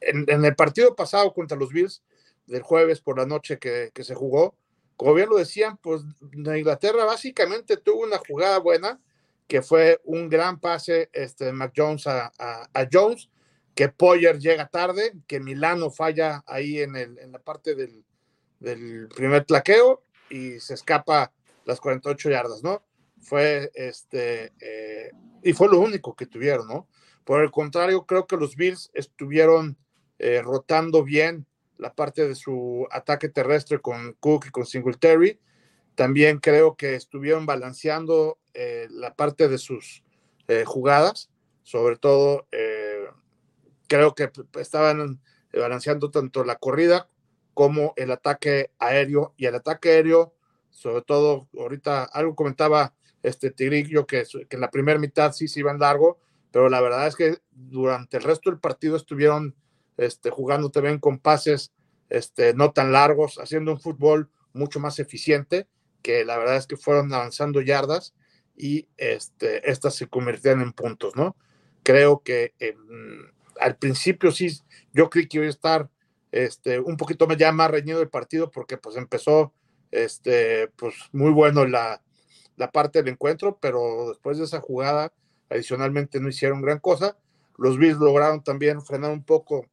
en, 0.00 0.44
el 0.44 0.56
partido 0.56 0.96
pasado 0.96 1.32
contra 1.32 1.58
los 1.58 1.70
Bills, 1.70 2.02
del 2.46 2.62
jueves 2.62 3.00
por 3.00 3.18
la 3.18 3.26
noche 3.26 3.58
que, 3.58 3.90
que, 3.92 4.04
se 4.04 4.14
jugó, 4.14 4.56
como 4.96 5.14
bien 5.14 5.28
lo 5.28 5.36
decían, 5.36 5.76
pues 5.78 6.02
Inglaterra 6.32 7.04
básicamente 7.04 7.76
tuvo 7.76 8.04
una 8.04 8.18
jugada 8.18 8.58
buena, 8.58 9.00
que 9.46 9.62
fue 9.62 10.00
un 10.04 10.28
gran 10.28 10.58
pase 10.58 11.10
este, 11.12 11.46
de 11.46 11.52
Mac 11.52 11.72
Jones 11.76 12.06
a, 12.06 12.32
a, 12.38 12.68
a 12.72 12.88
Jones, 12.90 13.28
que 13.74 13.88
Poyer 13.90 14.38
llega 14.38 14.68
tarde, 14.68 15.12
que 15.26 15.38
Milano 15.38 15.90
falla 15.90 16.42
ahí 16.46 16.80
en, 16.80 16.96
el, 16.96 17.18
en 17.18 17.30
la 17.30 17.38
parte 17.38 17.74
del, 17.74 18.04
del, 18.58 19.06
primer 19.14 19.44
tlaqueo 19.44 20.02
y 20.30 20.58
se 20.60 20.74
escapa 20.74 21.32
las 21.66 21.78
48 21.80 22.30
yardas, 22.30 22.62
¿no? 22.62 22.82
Fue 23.20 23.70
este, 23.74 24.52
eh, 24.60 25.10
y 25.42 25.52
fue 25.52 25.68
lo 25.68 25.78
único 25.78 26.16
que 26.16 26.26
tuvieron, 26.26 26.66
¿no? 26.68 26.88
Por 27.24 27.42
el 27.42 27.50
contrario, 27.50 28.06
creo 28.06 28.26
que 28.26 28.36
los 28.36 28.56
Bills 28.56 28.90
estuvieron 28.94 29.76
eh, 30.18 30.40
rotando 30.42 31.04
bien 31.04 31.46
la 31.78 31.94
parte 31.94 32.26
de 32.28 32.34
su 32.34 32.86
ataque 32.90 33.28
terrestre 33.28 33.80
con 33.80 34.14
Cook 34.14 34.46
y 34.46 34.50
con 34.50 34.66
Singletary. 34.66 35.40
También 35.94 36.38
creo 36.38 36.76
que 36.76 36.94
estuvieron 36.94 37.46
balanceando 37.46 38.38
eh, 38.54 38.86
la 38.90 39.14
parte 39.14 39.48
de 39.48 39.58
sus 39.58 40.02
jugadas, 40.64 41.28
sobre 41.64 41.96
todo 41.96 42.46
creo 43.88 44.14
que 44.14 44.30
estaban 44.60 45.20
balanceando 45.52 46.10
tanto 46.12 46.44
la 46.44 46.54
corrida 46.54 47.08
como 47.54 47.94
el 47.96 48.10
ataque 48.10 48.70
aéreo 48.78 49.32
y 49.38 49.46
el 49.46 49.54
ataque 49.54 49.90
aéreo, 49.90 50.34
sobre 50.70 51.02
todo 51.02 51.48
ahorita 51.58 52.04
algo 52.04 52.34
comentaba 52.34 52.94
este 53.22 53.50
Tigrillo 53.50 54.06
que, 54.06 54.24
que 54.48 54.56
en 54.56 54.60
la 54.60 54.70
primera 54.70 54.98
mitad 54.98 55.32
sí 55.32 55.48
se 55.48 55.60
iban 55.60 55.78
largo, 55.78 56.20
pero 56.50 56.68
la 56.68 56.80
verdad 56.80 57.06
es 57.06 57.16
que 57.16 57.38
durante 57.50 58.18
el 58.18 58.24
resto 58.24 58.50
del 58.50 58.60
partido 58.60 58.96
estuvieron 58.96 59.54
este, 59.96 60.30
jugando 60.30 60.70
también 60.70 60.98
con 60.98 61.18
pases 61.18 61.72
este, 62.08 62.54
no 62.54 62.72
tan 62.72 62.92
largos, 62.92 63.38
haciendo 63.38 63.72
un 63.72 63.80
fútbol 63.80 64.30
mucho 64.52 64.80
más 64.80 64.98
eficiente, 64.98 65.66
que 66.02 66.24
la 66.24 66.38
verdad 66.38 66.56
es 66.56 66.66
que 66.66 66.76
fueron 66.76 67.12
avanzando 67.12 67.60
yardas 67.60 68.14
y 68.56 68.88
este, 68.96 69.68
estas 69.70 69.94
se 69.94 70.06
convertían 70.06 70.60
en 70.60 70.72
puntos, 70.72 71.16
¿no? 71.16 71.36
Creo 71.82 72.22
que 72.22 72.54
al 73.60 73.76
principio 73.76 74.32
sí, 74.32 74.60
yo 74.92 75.10
creí 75.10 75.28
que 75.28 75.38
iba 75.38 75.46
a 75.46 75.50
estar 75.50 75.90
este, 76.32 76.80
un 76.80 76.96
poquito 76.96 77.26
ya 77.32 77.52
más 77.52 77.70
reñido 77.70 78.00
el 78.02 78.08
partido 78.08 78.50
porque 78.50 78.76
pues 78.76 78.96
empezó 78.96 79.52
este, 79.90 80.68
pues 80.76 80.94
muy 81.12 81.30
bueno 81.30 81.64
la, 81.64 82.02
la 82.56 82.70
parte 82.70 83.02
del 83.02 83.12
encuentro, 83.12 83.58
pero 83.60 84.08
después 84.08 84.38
de 84.38 84.44
esa 84.44 84.60
jugada 84.60 85.12
adicionalmente 85.48 86.20
no 86.20 86.28
hicieron 86.28 86.62
gran 86.62 86.80
cosa. 86.80 87.16
Los 87.56 87.78
Bills 87.78 87.98
lograron 87.98 88.42
también 88.42 88.82
frenar 88.82 89.12
un 89.12 89.22
poco 89.22 89.66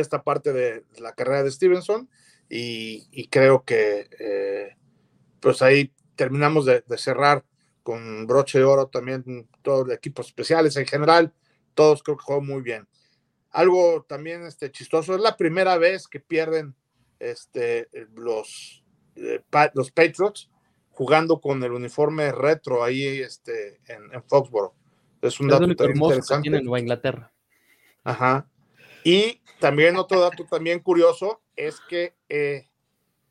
esta 0.00 0.22
parte 0.22 0.52
de 0.52 0.84
la 0.98 1.12
carrera 1.14 1.42
de 1.42 1.50
Stevenson 1.50 2.08
y, 2.48 3.28
creo 3.28 3.64
que 3.64 4.08
eh, 4.18 4.76
pues 5.40 5.62
ahí 5.62 5.92
terminamos 6.14 6.64
de, 6.64 6.84
de, 6.86 6.98
cerrar 6.98 7.44
con 7.82 8.26
broche 8.26 8.58
de 8.58 8.64
oro 8.64 8.86
también 8.86 9.48
todos 9.62 9.86
los 9.86 9.96
equipos 9.96 10.26
especiales 10.26 10.76
en 10.76 10.86
general 10.86 11.32
todos 11.76 12.02
creo 12.02 12.16
que 12.16 12.24
jugó 12.24 12.40
muy 12.40 12.62
bien. 12.62 12.88
Algo 13.52 14.04
también 14.08 14.42
este, 14.42 14.72
chistoso, 14.72 15.14
es 15.14 15.20
la 15.20 15.36
primera 15.36 15.78
vez 15.78 16.08
que 16.08 16.18
pierden 16.18 16.74
este, 17.20 17.88
los, 18.16 18.82
eh, 19.14 19.44
los 19.74 19.92
Patriots 19.92 20.50
jugando 20.90 21.40
con 21.40 21.62
el 21.62 21.72
uniforme 21.72 22.32
retro 22.32 22.82
ahí 22.82 23.20
este, 23.20 23.80
en, 23.86 24.12
en 24.12 24.22
Foxborough. 24.24 24.74
Es 25.22 25.38
un 25.38 25.48
dato 25.48 25.64
interesante. 25.64 26.48
en 26.48 26.64
Nueva 26.64 26.80
Inglaterra. 26.80 27.32
Ajá. 28.02 28.48
Y 29.06 29.40
también 29.60 29.94
otro 29.94 30.18
dato 30.18 30.46
también 30.50 30.80
curioso 30.80 31.40
es 31.54 31.80
que 31.88 32.16
eh, 32.28 32.66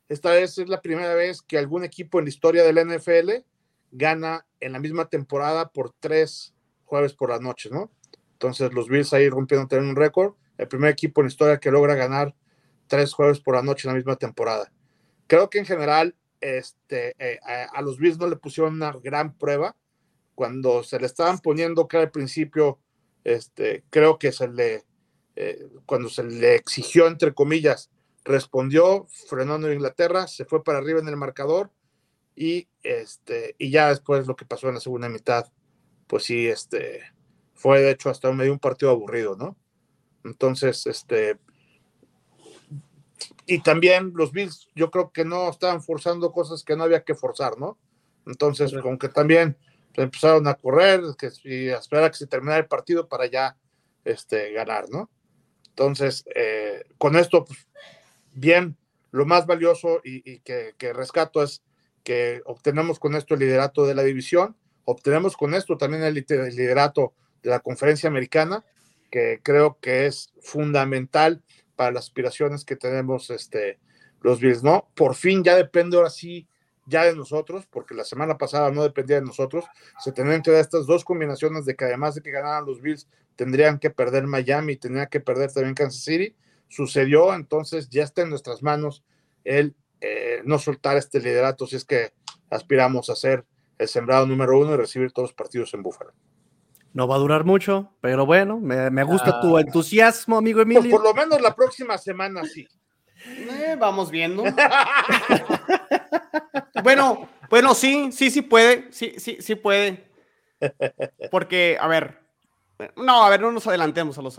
esta 0.08 0.30
vez 0.30 0.56
es 0.56 0.70
la 0.70 0.80
primera 0.80 1.12
vez 1.12 1.42
que 1.42 1.58
algún 1.58 1.84
equipo 1.84 2.18
en 2.18 2.24
la 2.24 2.30
historia 2.30 2.64
del 2.64 2.82
NFL 2.82 3.44
gana 3.90 4.46
en 4.60 4.72
la 4.72 4.78
misma 4.78 5.10
temporada 5.10 5.68
por 5.68 5.92
tres 6.00 6.54
jueves 6.86 7.12
por 7.12 7.28
las 7.28 7.42
noches, 7.42 7.72
¿no? 7.72 7.92
Entonces 8.32 8.72
los 8.72 8.88
Bills 8.88 9.12
ahí 9.12 9.28
rompiendo 9.28 9.68
también 9.68 9.90
un 9.90 9.96
récord. 9.96 10.36
El 10.56 10.66
primer 10.66 10.90
equipo 10.90 11.20
en 11.20 11.26
historia 11.26 11.60
que 11.60 11.70
logra 11.70 11.94
ganar 11.94 12.34
tres 12.86 13.12
jueves 13.12 13.40
por 13.40 13.54
la 13.54 13.62
noche 13.62 13.86
en 13.86 13.92
la 13.92 13.98
misma 13.98 14.16
temporada. 14.16 14.72
Creo 15.26 15.50
que 15.50 15.58
en 15.58 15.66
general 15.66 16.16
este, 16.40 17.14
eh, 17.18 17.38
a, 17.70 17.82
los 17.82 17.98
Bills 17.98 18.16
no 18.16 18.28
le 18.28 18.36
pusieron 18.36 18.72
una 18.72 18.92
gran 18.92 19.36
prueba. 19.36 19.76
Cuando 20.34 20.82
se 20.82 20.98
le 20.98 21.04
estaban 21.04 21.38
poniendo 21.38 21.86
que 21.86 21.98
al 21.98 22.10
principio, 22.10 22.78
este, 23.24 23.84
creo 23.90 24.18
que 24.18 24.32
se 24.32 24.48
le, 24.48 24.86
eh, 25.36 25.68
cuando 25.84 26.08
se 26.08 26.24
le 26.24 26.54
exigió, 26.54 27.06
entre 27.06 27.34
comillas, 27.34 27.90
respondió, 28.24 29.06
frenando 29.28 29.68
en 29.68 29.74
Inglaterra, 29.74 30.26
se 30.26 30.44
fue 30.44 30.64
para 30.64 30.78
arriba 30.78 30.98
en 31.00 31.08
el 31.08 31.16
marcador 31.16 31.70
y, 32.34 32.68
este, 32.82 33.54
y 33.58 33.70
ya 33.70 33.90
después 33.90 34.26
lo 34.26 34.34
que 34.34 34.44
pasó 34.44 34.68
en 34.68 34.74
la 34.74 34.80
segunda 34.80 35.08
mitad, 35.08 35.46
pues 36.06 36.24
sí, 36.24 36.46
este, 36.46 37.02
fue 37.54 37.80
de 37.80 37.90
hecho 37.92 38.10
hasta 38.10 38.32
medio 38.32 38.52
un 38.52 38.58
partido 38.58 38.90
aburrido, 38.90 39.36
¿no? 39.36 39.56
Entonces, 40.24 40.86
este, 40.86 41.38
y 43.46 43.60
también 43.60 44.12
los 44.14 44.32
Bills, 44.32 44.68
yo 44.74 44.90
creo 44.90 45.12
que 45.12 45.24
no 45.24 45.48
estaban 45.48 45.82
forzando 45.82 46.32
cosas 46.32 46.64
que 46.64 46.76
no 46.76 46.84
había 46.84 47.04
que 47.04 47.14
forzar, 47.14 47.58
¿no? 47.58 47.78
Entonces, 48.26 48.74
como 48.82 48.98
que 48.98 49.08
también 49.08 49.56
empezaron 49.94 50.46
a 50.48 50.54
correr 50.54 51.00
que, 51.18 51.30
y 51.44 51.68
a 51.68 51.78
esperar 51.78 52.04
a 52.04 52.10
que 52.10 52.16
se 52.16 52.26
terminara 52.26 52.58
el 52.58 52.66
partido 52.66 53.08
para 53.08 53.26
ya 53.26 53.56
este, 54.04 54.52
ganar, 54.52 54.90
¿no? 54.90 55.10
Entonces, 55.78 56.24
eh, 56.34 56.84
con 56.96 57.16
esto, 57.16 57.44
pues, 57.44 57.68
bien 58.32 58.78
lo 59.10 59.26
más 59.26 59.46
valioso 59.46 60.00
y, 60.02 60.40
que, 60.40 60.74
rescato 60.94 61.42
es 61.42 61.62
que 62.02 62.40
obtenemos 62.46 62.98
con 62.98 63.14
esto 63.14 63.34
el 63.34 63.40
liderato 63.40 63.84
de 63.84 63.94
la 63.94 64.02
división, 64.02 64.56
obtenemos 64.86 65.36
con 65.36 65.52
esto 65.52 65.76
también 65.76 66.02
el 66.02 66.14
liderato 66.14 67.12
de 67.42 67.50
la 67.50 67.60
conferencia 67.60 68.08
americana, 68.08 68.64
que 69.10 69.40
creo 69.42 69.78
que 69.80 70.06
es 70.06 70.32
fundamental 70.40 71.42
para 71.76 71.90
las 71.90 72.04
aspiraciones 72.04 72.64
que 72.64 72.76
tenemos 72.76 73.28
este, 73.28 73.78
los 74.22 74.40
Bills, 74.40 74.62
¿no? 74.62 74.88
Por 74.94 75.14
fin 75.14 75.44
ya 75.44 75.56
depende 75.56 75.98
ahora 75.98 76.10
sí 76.10 76.48
ya 76.86 77.04
de 77.04 77.14
nosotros, 77.14 77.66
porque 77.70 77.94
la 77.94 78.04
semana 78.04 78.38
pasada 78.38 78.70
no 78.70 78.82
dependía 78.82 79.16
de 79.16 79.26
nosotros, 79.26 79.64
se 79.98 80.12
tenían 80.12 80.42
que 80.42 80.52
dar 80.52 80.60
estas 80.60 80.86
dos 80.86 81.04
combinaciones 81.04 81.64
de 81.64 81.74
que 81.74 81.84
además 81.84 82.14
de 82.14 82.22
que 82.22 82.30
ganaran 82.30 82.64
los 82.64 82.80
Bills, 82.80 83.08
tendrían 83.34 83.78
que 83.78 83.90
perder 83.90 84.26
Miami, 84.26 84.76
tendrían 84.76 85.08
que 85.08 85.20
perder 85.20 85.52
también 85.52 85.74
Kansas 85.74 86.02
City. 86.02 86.34
Sucedió, 86.68 87.34
entonces 87.34 87.88
ya 87.90 88.02
está 88.02 88.22
en 88.22 88.30
nuestras 88.30 88.62
manos 88.62 89.04
el 89.44 89.74
eh, 90.00 90.42
no 90.44 90.58
soltar 90.58 90.96
este 90.96 91.20
liderato 91.20 91.66
si 91.66 91.76
es 91.76 91.84
que 91.84 92.12
aspiramos 92.50 93.08
a 93.08 93.16
ser 93.16 93.44
el 93.78 93.88
sembrado 93.88 94.26
número 94.26 94.58
uno 94.58 94.74
y 94.74 94.76
recibir 94.76 95.12
todos 95.12 95.30
los 95.30 95.34
partidos 95.34 95.72
en 95.74 95.82
Búfalo. 95.82 96.12
No 96.92 97.06
va 97.06 97.16
a 97.16 97.18
durar 97.18 97.44
mucho, 97.44 97.92
pero 98.00 98.24
bueno, 98.24 98.58
me, 98.58 99.04
gusta 99.04 99.40
tu 99.40 99.56
ah. 99.56 99.60
entusiasmo, 99.60 100.38
amigo 100.38 100.62
pues 100.64 100.76
Emilio. 100.76 100.90
por 100.90 101.04
lo 101.04 101.14
menos 101.14 101.40
la 101.42 101.54
próxima 101.54 101.98
semana 101.98 102.42
sí. 102.44 102.66
Eh, 103.26 103.76
vamos 103.78 104.10
viendo. 104.10 104.44
bueno, 106.82 107.28
bueno, 107.48 107.74
sí, 107.74 108.10
sí, 108.12 108.30
sí 108.30 108.42
puede, 108.42 108.92
sí, 108.92 109.14
sí, 109.18 109.38
sí 109.40 109.54
puede. 109.54 110.04
Porque, 111.30 111.76
a 111.80 111.86
ver, 111.86 112.25
no, 112.96 113.24
a 113.24 113.30
ver, 113.30 113.40
no 113.40 113.50
nos 113.52 113.66
adelantemos 113.66 114.18
a 114.18 114.22
los. 114.22 114.38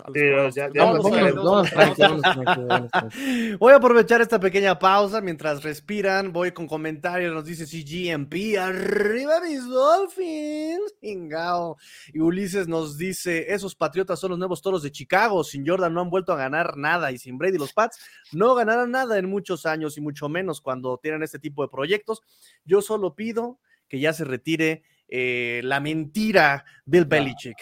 Voy 3.60 3.74
a 3.74 3.76
aprovechar 3.78 4.22
esta 4.22 4.40
pequeña 4.40 4.78
pausa 4.78 5.22
mientras 5.22 5.64
respiran. 5.64 6.32
Voy 6.32 6.52
con 6.52 6.68
comentarios. 6.68 7.34
Nos 7.34 7.46
dice 7.46 7.66
CGMP. 7.66 8.58
Arriba 8.60 9.42
mis 9.42 9.68
Dolphins. 9.68 10.94
Ingao. 11.02 11.78
Y 12.14 12.20
Ulises 12.20 12.68
nos 12.68 12.98
dice: 12.98 13.52
Esos 13.52 13.74
patriotas 13.74 14.20
son 14.20 14.30
los 14.32 14.40
nuevos 14.40 14.62
toros 14.62 14.84
de 14.84 14.92
Chicago. 14.92 15.44
Sin 15.44 15.66
Jordan 15.66 15.96
no 15.96 16.02
han 16.02 16.12
vuelto 16.12 16.32
a 16.34 16.38
ganar 16.38 16.78
nada. 16.78 17.12
Y 17.12 17.18
sin 17.18 17.40
Brady, 17.40 17.58
los 17.58 17.74
Pats 17.74 17.98
no 18.34 18.54
ganarán 18.54 18.92
nada 18.92 19.18
en 19.18 19.28
muchos 19.28 19.66
años 19.66 19.98
y 19.98 20.02
mucho 20.02 20.30
menos 20.30 20.62
cuando 20.62 21.00
tienen 21.00 21.24
este 21.24 21.40
tipo 21.40 21.64
de 21.64 21.70
proyectos. 21.70 22.22
Yo 22.66 22.84
solo 22.84 23.16
pido 23.16 23.60
que 23.88 24.00
ya 24.00 24.14
se 24.14 24.26
retire 24.26 24.84
eh, 25.08 25.62
la 25.64 25.80
mentira 25.80 26.66
Bill 26.86 27.06
Belichick. 27.06 27.58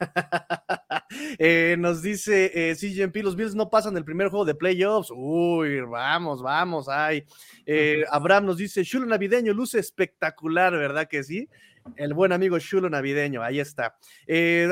Eh, 1.38 1.74
nos 1.76 2.02
dice 2.02 2.52
eh, 2.54 2.76
CGMP, 2.76 3.16
los 3.24 3.34
Bills 3.34 3.56
no 3.56 3.68
pasan 3.68 3.96
el 3.96 4.04
primer 4.04 4.28
juego 4.28 4.44
de 4.44 4.54
playoffs. 4.54 5.10
Uy, 5.12 5.80
vamos, 5.80 6.40
vamos, 6.40 6.88
ay. 6.88 7.24
Eh, 7.66 8.04
Abraham 8.10 8.46
nos 8.46 8.58
dice, 8.58 8.84
Chulo 8.84 9.06
navideño, 9.06 9.52
luce 9.52 9.80
espectacular, 9.80 10.72
¿verdad 10.72 11.08
que 11.08 11.24
sí? 11.24 11.48
El 11.96 12.14
buen 12.14 12.30
amigo 12.30 12.58
Chulo 12.60 12.88
navideño, 12.88 13.42
ahí 13.42 13.58
está. 13.58 13.96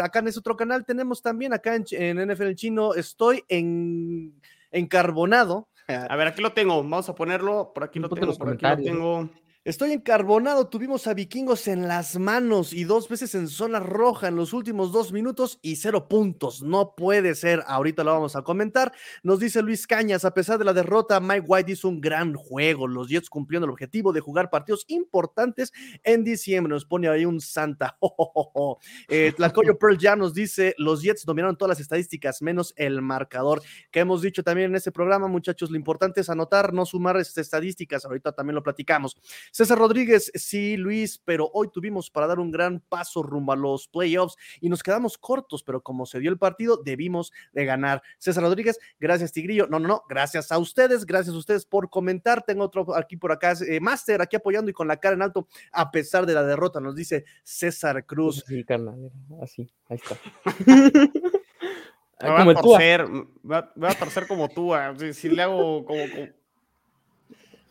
acá 0.03 0.21
en 0.21 0.29
ese 0.29 0.39
otro 0.39 0.57
canal 0.57 0.85
tenemos 0.85 1.23
también, 1.23 1.53
acá 1.53 1.75
en, 1.75 1.85
en 1.91 2.33
NFL 2.33 2.53
chino, 2.55 2.95
estoy 2.95 3.43
en 3.49 4.41
encarbonado. 4.71 5.69
A 5.89 6.15
ver, 6.17 6.29
aquí 6.29 6.41
lo 6.41 6.53
tengo, 6.53 6.77
vamos 6.77 7.09
a 7.09 7.15
ponerlo, 7.17 7.73
por 7.75 7.83
aquí 7.83 7.99
lo 7.99 8.09
tengo, 8.09 8.33
por 8.37 8.51
aquí 8.51 8.65
lo 8.65 8.77
tengo. 8.77 9.31
Estoy 9.69 9.93
encarbonado, 9.93 10.69
tuvimos 10.69 11.07
a 11.09 11.13
vikingos 11.13 11.69
en 11.69 11.89
las 11.89 12.19
manos 12.19 12.73
y 12.73 12.85
dos 12.85 13.07
veces 13.07 13.35
en 13.35 13.49
zona 13.49 13.81
roja 13.81 14.29
en 14.29 14.35
los 14.35 14.55
últimos 14.55 14.93
dos 14.93 15.13
minutos 15.13 15.59
y 15.61 15.77
cero 15.77 16.09
puntos. 16.09 16.63
No 16.63 16.95
puede 16.97 17.35
ser, 17.35 17.63
ahorita 17.67 18.03
lo 18.03 18.15
vamos 18.15 18.35
a 18.35 18.41
comentar. 18.41 18.95
Nos 19.23 19.41
dice 19.41 19.61
Luis 19.61 19.87
Cañas, 19.87 20.25
a 20.25 20.33
pesar 20.33 20.59
de 20.59 20.65
la 20.65 20.73
derrota, 20.73 21.21
Mike 21.21 21.45
White 21.47 21.73
hizo 21.73 21.91
un 21.91 22.01
gran 22.01 22.33
juego. 22.33 22.87
Los 22.87 23.09
Jets 23.11 23.29
cumplieron 23.29 23.65
el 23.65 23.71
objetivo 23.71 24.15
de 24.15 24.21
jugar 24.21 24.49
partidos 24.49 24.87
importantes 24.89 25.71
en 26.03 26.25
diciembre. 26.25 26.71
Nos 26.71 26.87
pone 26.87 27.07
ahí 27.11 27.27
un 27.27 27.39
santa. 27.39 27.99
eh, 29.11 29.35
Tlacoyo 29.37 29.79
Pearl 29.79 29.99
ya 29.99 30.17
nos 30.17 30.33
dice, 30.33 30.75
los 30.79 31.03
Jets 31.03 31.27
dominaron 31.27 31.59
todas 31.59 31.77
las 31.77 31.81
estadísticas 31.81 32.41
menos 32.41 32.73
el 32.79 33.03
marcador. 33.03 33.61
Que 33.91 34.01
hemos 34.01 34.23
dicho 34.23 34.43
también 34.43 34.71
en 34.71 34.77
este 34.77 34.93
programa, 34.93 35.29
muchachos, 35.29 35.71
lo 35.71 35.77
importante 35.77 36.23
es 36.23 36.31
anotar, 36.31 36.73
no 36.73 36.87
sumar 36.87 37.19
estas 37.19 37.37
estadísticas. 37.37 38.07
Ahorita 38.07 38.33
también 38.33 38.55
lo 38.55 38.63
platicamos. 38.63 39.15
César 39.59 39.77
Rodríguez, 39.77 40.31
sí, 40.37 40.77
Luis, 40.77 41.21
pero 41.25 41.51
hoy 41.53 41.69
tuvimos 41.69 42.11
para 42.11 42.29
dar 42.29 42.39
un 42.39 42.53
gran 42.53 42.79
paso 42.79 43.25
rumbo 43.25 43.51
a 43.51 43.57
los 43.57 43.89
playoffs 43.89 44.37
y 44.61 44.69
nos 44.69 44.85
quedamos 44.85 45.19
cortos, 45.19 45.65
pero 45.65 45.81
como 45.81 46.07
se 46.07 46.21
dio 46.21 46.31
el 46.31 46.39
partido, 46.39 46.77
debimos 46.77 47.33
de 47.53 47.65
ganar. 47.65 48.01
César 48.19 48.45
Rodríguez, 48.45 48.79
gracias, 49.01 49.33
Tigrillo. 49.33 49.67
No, 49.67 49.81
no, 49.81 49.89
no, 49.89 50.05
gracias 50.09 50.53
a 50.53 50.59
ustedes, 50.59 51.05
gracias 51.05 51.35
a 51.35 51.39
ustedes 51.39 51.67
por 51.67 51.91
comentar. 51.91 52.45
Tengo 52.45 52.63
otro 52.63 52.95
aquí 52.95 53.17
por 53.17 53.33
acá, 53.33 53.55
eh, 53.67 53.81
Master, 53.81 54.23
aquí 54.23 54.37
apoyando 54.37 54.71
y 54.71 54.75
con 54.75 54.87
la 54.87 54.99
cara 54.99 55.17
en 55.17 55.23
alto, 55.23 55.49
a 55.73 55.91
pesar 55.91 56.25
de 56.25 56.35
la 56.35 56.45
derrota, 56.45 56.79
nos 56.79 56.95
dice 56.95 57.25
César 57.43 58.07
Cruz. 58.07 58.45
Sí, 58.47 58.63
carnal, 58.63 59.11
así, 59.43 59.69
ahí 59.89 59.97
está. 59.97 60.17
voy, 62.45 62.55
a 62.55 62.61
torcer, 62.61 63.09
voy, 63.43 63.57
a, 63.57 63.99
torcer 63.99 64.29
como 64.29 64.49
tú, 64.49 64.71
si, 65.15 65.31
le 65.31 65.43
hago 65.43 65.85
como, 65.85 66.01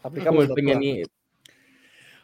Aplicamos 0.04 0.50
el 0.50 0.54
Peña 0.54 0.76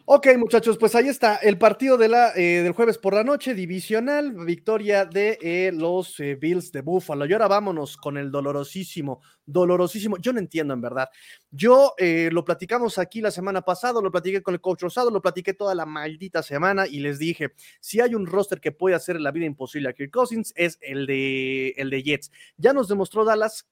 Ok, 0.06 0.28
muchachos, 0.38 0.78
pues 0.78 0.96
ahí 0.96 1.08
está 1.08 1.38
el 1.38 1.58
partido 1.58 1.98
de 1.98 2.10
la, 2.10 2.34
eh, 2.36 2.62
del 2.62 2.74
jueves 2.74 2.98
por 2.98 3.13
la 3.13 3.24
noche, 3.24 3.54
divisional, 3.54 4.34
victoria 4.34 5.06
de 5.06 5.38
eh, 5.42 5.72
los 5.74 6.20
eh, 6.20 6.36
Bills 6.36 6.74
de 6.74 6.82
Buffalo. 6.82 7.26
Y 7.26 7.32
ahora 7.32 7.48
vámonos 7.48 7.96
con 7.96 8.18
el 8.18 8.30
dolorosísimo, 8.30 9.22
dolorosísimo. 9.46 10.18
Yo 10.18 10.34
no 10.34 10.39
entiendo 10.39 10.74
en 10.74 10.82
verdad. 10.82 11.08
Yo 11.52 11.94
lo 12.32 12.44
platicamos 12.44 12.98
aquí 12.98 13.22
la 13.22 13.32
semana 13.32 13.62
pasada, 13.62 14.02
lo 14.02 14.12
platiqué 14.12 14.44
con 14.44 14.54
el 14.54 14.60
coach 14.60 14.82
Rosado, 14.82 15.10
lo 15.10 15.22
platiqué 15.22 15.54
toda 15.54 15.74
la 15.74 15.86
maldita 15.86 16.44
semana 16.44 16.86
y 16.86 17.00
les 17.00 17.18
dije: 17.18 17.54
si 17.80 18.02
hay 18.02 18.13
un 18.13 18.26
roster 18.26 18.60
que 18.60 18.74
puede 18.74 18.98
hacer 18.98 19.22
la 19.22 19.32
vida 19.32 19.46
imposible 19.46 19.88
a 19.88 19.94
Kirk 19.94 20.12
Cousins, 20.12 20.52
es 20.58 20.80
el 20.82 21.06
de, 21.06 21.70
el 21.78 21.89
de 21.89 22.04
Jets. 22.04 22.30
Ya 22.58 22.74
nos 22.74 22.89
demostró 22.89 23.24
Dallas 23.24 23.66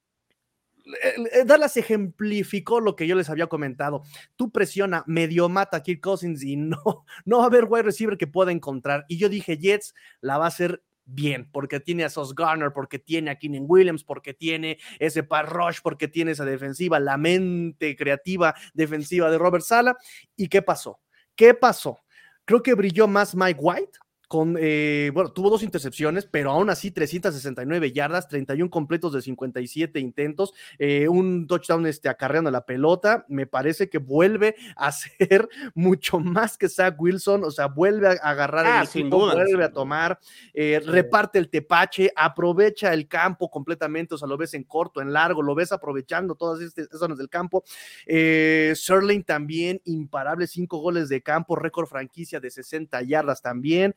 Dallas 1.45 1.77
ejemplificó 1.77 2.80
lo 2.80 2.95
que 2.95 3.08
yo 3.08 3.15
les 3.15 3.30
había 3.30 3.47
comentado. 3.47 4.04
Tú 4.36 4.51
presiona, 4.51 5.04
medio 5.08 5.49
mata 5.49 5.77
a 5.77 5.84
Kirk 5.84 6.01
Cousins 6.01 6.43
y 6.43 6.56
no, 6.56 6.82
no 7.25 7.38
va 7.38 7.43
a 7.43 7.47
haber 7.47 7.65
wide 7.65 7.84
receiver 7.84 8.17
que 8.17 8.27
pueda 8.27 8.51
encontrar. 8.51 9.06
Y 9.08 9.17
yo 9.17 9.30
dije, 9.30 9.58
Jets 9.58 9.93
la 10.21 10.38
va 10.38 10.45
a 10.45 10.49
hacer 10.49 10.84
bien, 11.06 11.49
porque 11.51 11.80
tiene 11.80 12.04
a 12.04 12.10
Sos 12.10 12.36
Garner, 12.36 12.71
porque 12.73 12.99
tiene 12.99 13.32
a 13.32 13.36
Keenan 13.38 13.65
Williams, 13.67 14.04
porque 14.04 14.34
tiene 14.34 14.77
ese 14.99 15.23
par 15.23 15.49
rush, 15.49 15.80
porque 15.84 16.08
tiene 16.08 16.32
esa 16.32 16.45
defensiva, 16.45 16.99
la 16.99 17.17
mente 17.17 17.95
creativa 17.95 18.56
defensiva 18.73 19.30
de 19.30 19.38
Robert 19.38 19.63
Sala. 19.63 19.97
¿Y 20.36 20.47
qué 20.47 20.62
pasó? 20.62 20.99
¿Qué 21.36 21.54
pasó? 21.54 21.99
Creo 22.45 22.63
que 22.63 22.73
brilló 22.73 23.08
más 23.08 23.36
Mike 23.36 23.60
White 23.62 23.99
con, 24.32 24.56
eh, 24.58 25.12
bueno, 25.13 25.34
tuvo 25.34 25.50
dos 25.50 25.62
intercepciones, 25.62 26.26
pero 26.26 26.52
aún 26.52 26.70
así 26.70 26.89
369 26.89 27.91
yardas, 27.91 28.30
31 28.30 28.72
completos 28.72 29.12
de 29.12 29.22
57 29.22 30.00
intentos, 30.00 30.54
eh, 30.80 31.10
un 31.10 31.48
touchdown 31.48 31.86
este, 31.86 32.08
acarreando 32.08 32.50
la 32.50 32.65
pelota, 32.65 33.26
me 33.28 33.46
parece 33.46 33.89
que 33.89 33.98
vuelve 33.98 34.56
a 34.78 34.89
ser 34.94 35.50
mucho 35.76 36.22
más 36.22 36.58
que 36.58 36.70
Zach 36.70 36.96
Wilson, 36.98 37.44
o 37.44 37.52
sea, 37.52 37.67
vuelve 37.67 38.08
a 38.08 38.12
agarrar 38.12 38.65
el 38.65 38.72
ah, 38.72 38.84
equipo, 38.86 39.17
vuelve 39.17 39.65
a 39.65 39.74
tomar, 39.74 40.17
eh, 40.54 40.82
reparte 40.86 41.38
el 41.38 41.50
tepache, 41.50 42.10
aprovecha 42.15 42.94
el 42.94 43.10
campo 43.10 43.52
completamente, 43.52 44.15
o 44.15 44.17
sea, 44.17 44.30
lo 44.30 44.38
ves 44.38 44.54
en 44.54 44.63
corto, 44.63 45.02
en 45.02 45.12
largo, 45.12 45.41
lo 45.41 45.56
ves 45.56 45.74
aprovechando 45.74 46.36
todas 46.36 46.62
estas 46.62 46.88
zonas 46.98 47.17
del 47.17 47.28
campo. 47.28 47.65
Eh, 48.06 48.72
Sterling 48.78 49.24
también, 49.24 49.82
imparable, 49.84 50.48
cinco 50.48 50.78
goles 50.78 51.10
de 51.10 51.22
campo, 51.22 51.58
récord 51.58 51.88
franquicia 51.88 52.39
de 52.39 52.50
60 52.50 53.02
yardas 53.02 53.41
también 53.41 53.94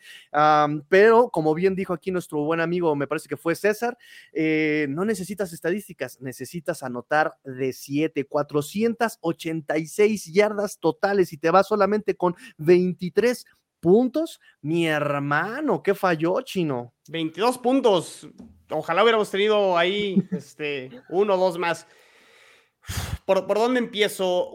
pero 0.88 1.30
como 1.30 1.54
bien 1.54 1.74
dijo 1.74 1.92
aquí 1.92 2.10
nuestro 2.10 2.44
buen 2.44 2.60
amigo, 2.60 2.94
me 2.96 3.06
parece 3.06 3.28
que 3.28 3.36
fue 3.36 3.54
César, 3.54 3.96
eh, 4.32 4.86
no 4.88 5.04
necesitas 5.04 5.52
estadísticas, 5.52 6.20
necesitas 6.20 6.82
anotar 6.82 7.36
de 7.44 7.72
7, 7.72 8.24
486 8.24 10.32
yardas 10.32 10.78
totales 10.78 11.32
y 11.32 11.38
te 11.38 11.50
vas 11.50 11.68
solamente 11.68 12.16
con 12.16 12.34
23 12.58 13.44
puntos. 13.80 14.40
Mi 14.62 14.86
hermano, 14.86 15.82
¿qué 15.82 15.94
falló, 15.94 16.40
chino? 16.40 16.94
22 17.08 17.58
puntos. 17.58 18.28
Ojalá 18.70 19.02
hubiéramos 19.02 19.30
tenido 19.30 19.76
ahí 19.76 20.26
este, 20.30 20.90
uno 21.10 21.34
o 21.34 21.36
dos 21.36 21.58
más. 21.58 21.86
¿Por, 23.26 23.46
¿Por 23.46 23.58
dónde 23.58 23.80
empiezo? 23.80 24.52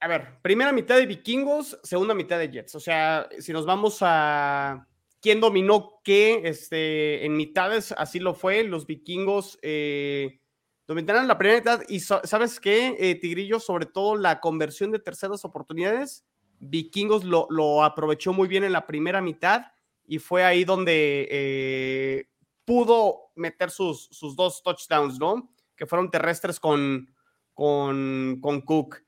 A 0.00 0.08
ver, 0.08 0.40
primera 0.42 0.72
mitad 0.72 0.96
de 0.96 1.06
vikingos, 1.06 1.78
segunda 1.82 2.14
mitad 2.14 2.38
de 2.38 2.50
Jets. 2.50 2.74
O 2.74 2.80
sea, 2.80 3.28
si 3.38 3.52
nos 3.52 3.66
vamos 3.66 3.98
a 4.00 4.86
quién 5.24 5.40
dominó 5.40 6.02
qué 6.04 6.42
este, 6.44 7.24
en 7.24 7.34
mitades, 7.34 7.92
así 7.96 8.20
lo 8.20 8.34
fue. 8.34 8.62
Los 8.62 8.86
vikingos 8.86 9.58
eh, 9.62 10.38
dominaron 10.86 11.26
la 11.26 11.38
primera 11.38 11.60
mitad 11.60 11.80
y 11.88 12.00
sabes 12.00 12.60
qué, 12.60 12.94
eh, 12.98 13.14
Tigrillo, 13.14 13.58
sobre 13.58 13.86
todo 13.86 14.16
la 14.16 14.38
conversión 14.38 14.90
de 14.90 14.98
terceras 14.98 15.46
oportunidades, 15.46 16.26
vikingos 16.58 17.24
lo, 17.24 17.46
lo, 17.48 17.84
aprovechó 17.84 18.34
muy 18.34 18.48
bien 18.48 18.64
en 18.64 18.72
la 18.72 18.86
primera 18.86 19.22
mitad 19.22 19.68
y 20.06 20.18
fue 20.18 20.44
ahí 20.44 20.64
donde 20.64 21.26
eh, 21.30 22.28
pudo 22.66 23.30
meter 23.34 23.70
sus, 23.70 24.08
sus 24.10 24.36
dos 24.36 24.62
touchdowns, 24.62 25.18
¿no? 25.18 25.50
Que 25.74 25.86
fueron 25.86 26.10
terrestres 26.10 26.60
con, 26.60 27.08
con, 27.54 28.40
con 28.42 28.60
Cook. 28.60 28.98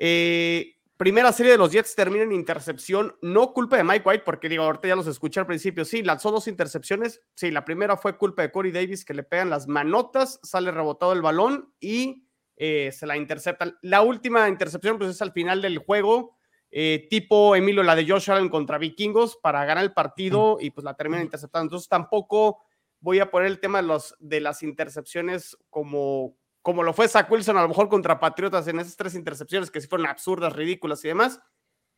Eh, 0.00 0.79
primera 1.00 1.32
serie 1.32 1.52
de 1.52 1.56
los 1.56 1.72
Jets 1.72 1.94
termina 1.94 2.24
en 2.24 2.32
intercepción, 2.32 3.16
no 3.22 3.54
culpa 3.54 3.78
de 3.78 3.84
Mike 3.84 4.06
White, 4.06 4.22
porque 4.22 4.50
digo, 4.50 4.64
ahorita 4.64 4.86
ya 4.86 4.96
los 4.96 5.06
escuché 5.06 5.40
al 5.40 5.46
principio, 5.46 5.86
sí, 5.86 6.02
lanzó 6.02 6.30
dos 6.30 6.46
intercepciones, 6.46 7.22
sí, 7.34 7.50
la 7.50 7.64
primera 7.64 7.96
fue 7.96 8.18
culpa 8.18 8.42
de 8.42 8.52
Corey 8.52 8.70
Davis, 8.70 9.06
que 9.06 9.14
le 9.14 9.22
pegan 9.22 9.48
las 9.48 9.66
manotas, 9.66 10.38
sale 10.42 10.70
rebotado 10.70 11.14
el 11.14 11.22
balón 11.22 11.72
y 11.80 12.26
eh, 12.54 12.92
se 12.92 13.06
la 13.06 13.16
interceptan. 13.16 13.78
La 13.80 14.02
última 14.02 14.46
intercepción, 14.50 14.98
pues 14.98 15.08
es 15.08 15.22
al 15.22 15.32
final 15.32 15.62
del 15.62 15.78
juego, 15.78 16.36
eh, 16.70 17.06
tipo 17.08 17.56
Emilio, 17.56 17.82
la 17.82 17.96
de 17.96 18.06
Josh 18.06 18.30
Allen 18.30 18.50
contra 18.50 18.76
Vikingos, 18.76 19.38
para 19.38 19.64
ganar 19.64 19.84
el 19.84 19.94
partido 19.94 20.58
y 20.60 20.68
pues 20.68 20.84
la 20.84 20.92
termina 20.92 21.22
interceptando. 21.22 21.64
Entonces 21.64 21.88
tampoco 21.88 22.58
voy 23.00 23.20
a 23.20 23.30
poner 23.30 23.48
el 23.48 23.58
tema 23.58 23.80
de, 23.80 23.88
los, 23.88 24.14
de 24.18 24.42
las 24.42 24.62
intercepciones 24.62 25.56
como 25.70 26.36
como 26.62 26.82
lo 26.82 26.92
fue 26.92 27.08
Zach 27.08 27.30
Wilson 27.30 27.56
a 27.56 27.62
lo 27.62 27.68
mejor 27.68 27.88
contra 27.88 28.20
Patriotas 28.20 28.68
en 28.68 28.80
esas 28.80 28.96
tres 28.96 29.14
intercepciones 29.14 29.70
que 29.70 29.80
sí 29.80 29.88
fueron 29.88 30.06
absurdas, 30.06 30.52
ridículas 30.52 31.04
y 31.04 31.08
demás, 31.08 31.40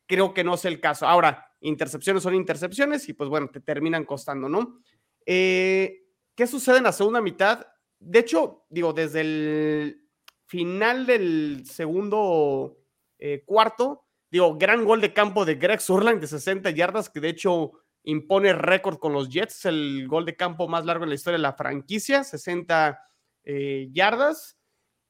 creo 0.05 0.33
que 0.33 0.43
no 0.43 0.55
es 0.55 0.65
el 0.65 0.79
caso. 0.79 1.05
Ahora, 1.07 1.51
intercepciones 1.59 2.23
son 2.23 2.35
intercepciones 2.35 3.07
y 3.09 3.13
pues 3.13 3.29
bueno, 3.29 3.49
te 3.49 3.59
terminan 3.59 4.05
costando, 4.05 4.49
¿no? 4.49 4.79
Eh, 5.25 6.03
¿Qué 6.35 6.47
sucede 6.47 6.77
en 6.77 6.83
la 6.83 6.91
segunda 6.91 7.21
mitad? 7.21 7.65
De 7.99 8.19
hecho, 8.19 8.65
digo, 8.69 8.93
desde 8.93 9.21
el 9.21 10.09
final 10.45 11.05
del 11.05 11.63
segundo 11.65 12.77
eh, 13.19 13.43
cuarto, 13.45 14.05
digo, 14.29 14.57
gran 14.57 14.83
gol 14.83 15.01
de 15.01 15.13
campo 15.13 15.45
de 15.45 15.55
Greg 15.55 15.81
Surland 15.81 16.19
de 16.19 16.27
60 16.27 16.69
yardas, 16.71 17.09
que 17.09 17.19
de 17.19 17.29
hecho 17.29 17.73
impone 18.03 18.53
récord 18.53 18.97
con 18.97 19.13
los 19.13 19.29
Jets, 19.29 19.65
el 19.65 20.07
gol 20.07 20.25
de 20.25 20.35
campo 20.35 20.67
más 20.67 20.85
largo 20.85 21.03
en 21.03 21.09
la 21.09 21.15
historia 21.15 21.37
de 21.37 21.43
la 21.43 21.53
franquicia, 21.53 22.23
60 22.23 22.99
eh, 23.43 23.89
yardas. 23.91 24.57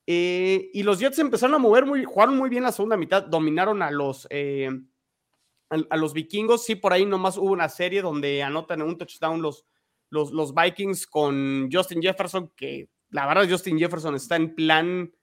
Eh, 0.05 0.69
y 0.73 0.83
los 0.83 0.99
Jets 0.99 1.19
empezaron 1.19 1.55
a 1.55 1.59
mover 1.59 1.85
muy, 1.85 2.03
jugaron 2.03 2.37
muy 2.37 2.49
bien 2.49 2.63
la 2.63 2.73
segunda 2.73 2.97
mitad, 2.97 3.23
dominaron 3.23 3.81
a 3.81 3.89
los, 3.89 4.27
eh, 4.29 4.69
a, 5.69 5.97
los 5.97 6.13
vikingos. 6.13 6.65
Sí, 6.65 6.75
por 6.75 6.93
ahí 6.93 7.05
nomás 7.05 7.37
hubo 7.37 7.51
una 7.51 7.69
serie 7.69 8.01
donde 8.01 8.43
anotan 8.43 8.81
un 8.81 8.97
touchdown 8.97 9.41
los, 9.41 9.65
los, 10.09 10.31
los 10.31 10.53
Vikings 10.53 11.07
con 11.07 11.69
Justin 11.71 12.01
Jefferson, 12.01 12.51
que 12.55 12.89
la 13.09 13.25
verdad 13.25 13.47
Justin 13.49 13.79
Jefferson 13.79 14.15
está 14.15 14.35
en 14.35 14.53
plan, 14.55 15.13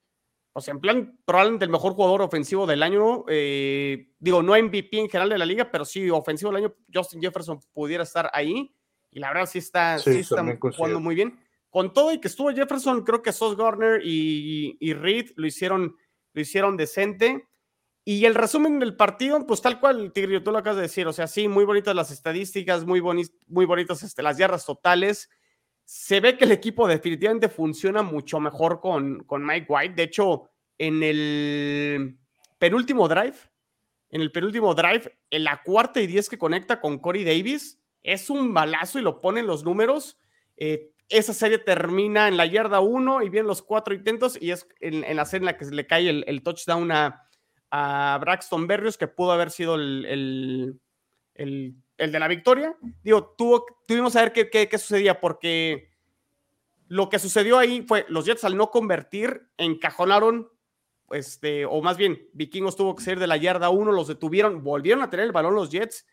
o 0.55 0.61
sea, 0.61 0.73
en 0.73 0.81
plan 0.81 1.19
probablemente 1.27 1.67
el 1.67 1.71
mejor 1.71 1.93
jugador 1.93 2.23
ofensivo 2.23 2.67
del 2.67 2.83
año. 2.83 3.25
digo, 3.27 4.43
no 4.43 4.57
MVP 4.57 4.99
en 4.99 5.11
general 5.11 5.29
de 5.29 5.39
la 5.39 5.47
liga, 5.47 5.71
pero 5.71 5.85
sí 5.85 6.09
ofensivo 6.09 6.53
del 6.53 6.65
año, 6.65 6.75
Justin 6.93 7.21
Jefferson 7.21 7.61
pudiera 7.73 8.05
estar 8.05 8.31
ahí. 8.33 8.75
Y 9.11 9.19
la 9.19 9.29
verdad 9.29 9.47
sí 9.47 9.59
está, 9.59 9.99
sí, 9.99 10.21
está 10.21 10.43
jugando 10.73 11.01
muy 11.01 11.17
bien 11.17 11.39
con 11.71 11.93
todo 11.93 12.13
y 12.13 12.21
que 12.21 12.29
estuvo 12.29 12.51
Jefferson, 12.51 13.05
creo 13.05 13.23
que 13.23 13.33
Sos 13.33 13.57
Garner 13.57 14.03
y, 14.05 14.93
Reed 14.93 15.31
lo 15.37 15.47
hicieron, 15.47 15.97
lo 16.33 16.41
hicieron 16.41 16.77
decente. 16.77 17.47
Y 18.05 18.25
el 18.25 18.35
resumen 18.35 18.81
del 18.81 18.97
partido, 18.97 19.47
pues 19.47 19.63
tal 19.63 19.79
cual, 19.79 20.13
Tigre, 20.13 20.41
tú 20.41 20.51
lo 20.51 20.59
acabas 20.59 20.77
de 20.77 20.83
decir, 20.83 21.07
o 21.07 21.13
sea, 21.13 21.27
sí, 21.27 21.49
muy 21.49 21.65
bonitas 21.65 21.95
las 21.95 22.11
estadísticas, 22.11 22.85
muy, 22.85 23.01
muy 23.01 23.67
bonitas 23.67 24.03
este, 24.03 24.23
las 24.23 24.37
yardas 24.37 24.67
totales. 24.67 25.31
Se 25.85 26.21
ve 26.21 26.37
que 26.37 26.45
el 26.45 26.53
equipo 26.53 26.89
definitivamente 26.89 27.49
funciona 27.49 28.03
mucho 28.03 28.41
mejor 28.41 28.81
con, 28.81 29.23
con 29.25 29.45
Mike 29.47 29.67
White. 29.69 29.95
De 29.95 30.03
hecho, 30.05 30.51
en 30.79 31.03
el 31.03 32.19
penúltimo 32.59 33.07
drive, 33.07 33.37
en 34.09 34.23
el 34.23 34.33
penúltimo 34.33 34.75
drive, 34.75 35.19
en 35.31 35.45
la 35.45 35.63
cuarta 35.63 36.01
y 36.01 36.07
diez 36.07 36.29
que 36.29 36.39
conecta 36.39 36.81
con 36.81 36.99
Corey 36.99 37.23
Davis, 37.23 37.81
es 38.03 38.31
un 38.31 38.55
balazo 38.55 38.99
y 38.99 39.03
lo 39.03 39.21
pone 39.21 39.41
en 39.41 39.47
los 39.47 39.63
números. 39.63 40.19
Eh, 40.57 40.91
esa 41.11 41.35
serie 41.35 41.59
termina 41.59 42.29
en 42.29 42.37
la 42.37 42.47
yarda 42.47 42.81
1 42.81 43.23
y 43.23 43.29
vienen 43.29 43.49
los 43.49 43.63
cuatro 43.63 43.93
intentos 43.93 44.39
y 44.41 44.53
es 44.53 44.67
en, 44.81 45.17
la 45.17 45.25
serie 45.27 45.43
en 45.43 45.47
la 45.47 45.57
que 45.59 45.65
se 45.65 45.75
le 45.75 45.87
cae 45.87 46.09
el, 46.09 46.43
touchdown 46.43 46.91
a, 46.93 47.27
Braxton 48.21 48.67
Berrios, 48.67 48.97
que 48.97 49.09
pudo 49.09 49.33
haber 49.33 49.51
sido 49.51 49.75
el, 49.75 50.81
de 51.35 52.19
la 52.19 52.29
victoria. 52.29 52.77
Digo, 53.03 53.35
tuvo, 53.37 53.67
tuvimos 53.87 54.17
a 54.17 54.23
ver 54.23 54.33
qué, 54.33 54.49
qué, 54.49 54.79
sucedía, 54.79 55.21
porque 55.21 55.91
lo 56.89 57.09
que 57.09 57.19
sucedió 57.19 57.59
ahí 57.59 57.83
fue 57.87 58.07
los 58.09 58.25
Jets 58.25 58.45
al 58.45 58.57
no 58.57 58.71
convertir, 58.71 59.49
encajonaron, 59.57 60.49
este, 61.11 61.65
o 61.67 61.83
más 61.83 61.97
bien, 61.97 62.29
Vikingos 62.33 62.77
tuvo 62.77 62.95
que 62.95 63.05
salir 63.05 63.19
de 63.19 63.27
la 63.27 63.37
yarda 63.37 63.71
1, 63.71 63.93
los 63.93 64.09
detuvieron, 64.09 64.63
volvieron 64.63 65.03
a 65.03 65.11
tener 65.11 65.27
el 65.27 65.33
balón 65.33 65.55
los 65.55 65.71
Jets 65.71 66.07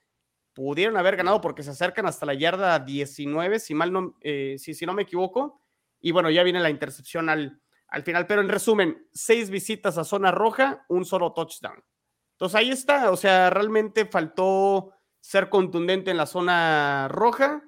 pudieron 0.57 0.97
haber 0.97 1.17
ganado 1.17 1.39
porque 1.39 1.61
se 1.61 1.69
acercan 1.69 2.07
hasta 2.07 2.25
la 2.25 2.33
yarda 2.33 2.79
19, 2.79 3.59
si 3.59 3.75
mal 3.75 3.93
no, 3.93 4.15
eh, 4.21 4.55
si, 4.57 4.73
si 4.73 4.87
no 4.87 4.93
me 4.93 5.03
equivoco. 5.03 5.61
Y 6.01 6.11
bueno, 6.11 6.31
ya 6.31 6.41
viene 6.41 6.59
la 6.59 6.71
intercepción 6.71 7.29
al, 7.29 7.61
al 7.89 8.01
final. 8.01 8.25
Pero 8.25 8.41
en 8.41 8.49
resumen, 8.49 9.07
seis 9.13 9.51
visitas 9.51 9.99
a 9.99 10.03
zona 10.03 10.31
roja, 10.31 10.83
un 10.89 11.05
solo 11.05 11.31
touchdown. 11.33 11.83
Entonces 12.31 12.55
ahí 12.55 12.71
está, 12.71 13.11
o 13.11 13.17
sea, 13.17 13.51
realmente 13.51 14.07
faltó 14.07 14.93
ser 15.19 15.49
contundente 15.49 16.09
en 16.09 16.17
la 16.17 16.25
zona 16.25 17.07
roja 17.07 17.61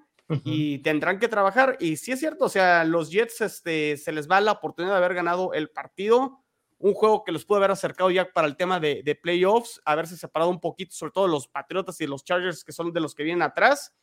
y 0.44 0.80
tendrán 0.80 1.20
que 1.20 1.28
trabajar. 1.28 1.78
Y 1.80 1.98
sí 1.98 2.12
es 2.12 2.20
cierto, 2.20 2.46
o 2.46 2.50
sea, 2.50 2.86
los 2.86 3.12
Jets 3.12 3.42
este, 3.42 3.98
se 3.98 4.12
les 4.12 4.28
va 4.28 4.42
la 4.42 4.54
oportunidad 4.54 4.94
de 4.94 4.98
haber 4.98 5.14
ganado 5.14 5.54
el 5.54 5.70
partido 5.70 6.44
un 6.80 6.94
juego 6.94 7.24
que 7.24 7.32
los 7.32 7.46
pudo 7.46 7.58
haber 7.58 7.72
acercado 7.72 8.10
ya 8.10 8.32
para 8.32 8.48
el 8.48 8.56
tema 8.56 8.80
de, 8.80 9.20
playoffs, 9.22 9.82
haberse 9.86 10.18
separado 10.18 10.50
un 10.50 10.62
poquito, 10.62 10.96
sobre 10.96 11.12
todo 11.12 11.28
los 11.28 11.48
Patriotas 11.48 12.00
y 12.02 12.08
los 12.08 12.24
Chargers, 12.24 12.64
que 12.64 12.72
son 12.72 12.92
de 12.94 13.02
los 13.02 13.14
que 13.14 13.24
vienen 13.24 13.42
atrás. 13.42 13.94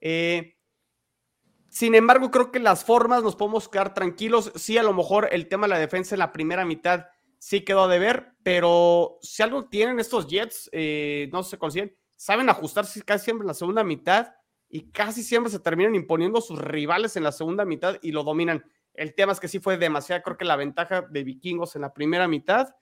Eh, 0.00 0.56
sin 1.68 1.94
embargo, 1.94 2.30
creo 2.30 2.50
que 2.50 2.60
las 2.60 2.84
formas 2.84 3.22
nos 3.22 3.36
podemos 3.36 3.68
quedar 3.68 3.94
tranquilos. 3.94 4.52
Sí, 4.54 4.78
a 4.78 4.82
lo 4.82 4.94
mejor 4.94 5.28
el 5.32 5.48
tema 5.48 5.66
de 5.66 5.74
la 5.74 5.78
defensa 5.78 6.14
en 6.14 6.20
la 6.20 6.32
primera 6.32 6.64
mitad 6.64 7.06
sí 7.38 7.60
quedó 7.60 7.84
a 7.84 7.88
deber, 7.88 8.32
pero 8.42 9.18
si 9.20 9.42
algo 9.42 9.68
tienen 9.68 10.00
estos 10.00 10.26
Jets, 10.26 10.70
eh, 10.72 11.28
no 11.30 11.42
se 11.42 11.58
consiguen, 11.58 11.94
saben 12.16 12.48
ajustarse 12.48 13.02
casi 13.02 13.24
siempre 13.24 13.42
en 13.42 13.48
la 13.48 13.54
segunda 13.54 13.84
mitad 13.84 14.32
y 14.68 14.90
casi 14.92 15.22
siempre 15.22 15.52
se 15.52 15.58
terminan 15.58 15.94
imponiendo 15.94 16.40
sus 16.40 16.58
rivales 16.58 17.16
en 17.16 17.22
la 17.22 17.32
segunda 17.32 17.66
mitad 17.66 17.98
y 18.00 18.12
lo 18.12 18.24
dominan. 18.24 18.64
El 18.94 19.14
tema 19.14 19.32
es 19.32 19.40
que 19.40 19.48
sí 19.48 19.58
fue 19.58 19.76
demasiado, 19.76 20.22
creo 20.22 20.36
que 20.36 20.44
la 20.44 20.56
ventaja 20.56 21.02
de 21.02 21.24
vikingos 21.24 21.76
en 21.76 21.82
la 21.82 21.92
primera 21.92 22.28
mitad 22.28 22.74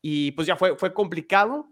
y 0.00 0.32
pues 0.32 0.46
ya 0.46 0.56
fue, 0.56 0.76
fue 0.76 0.94
complicado, 0.94 1.70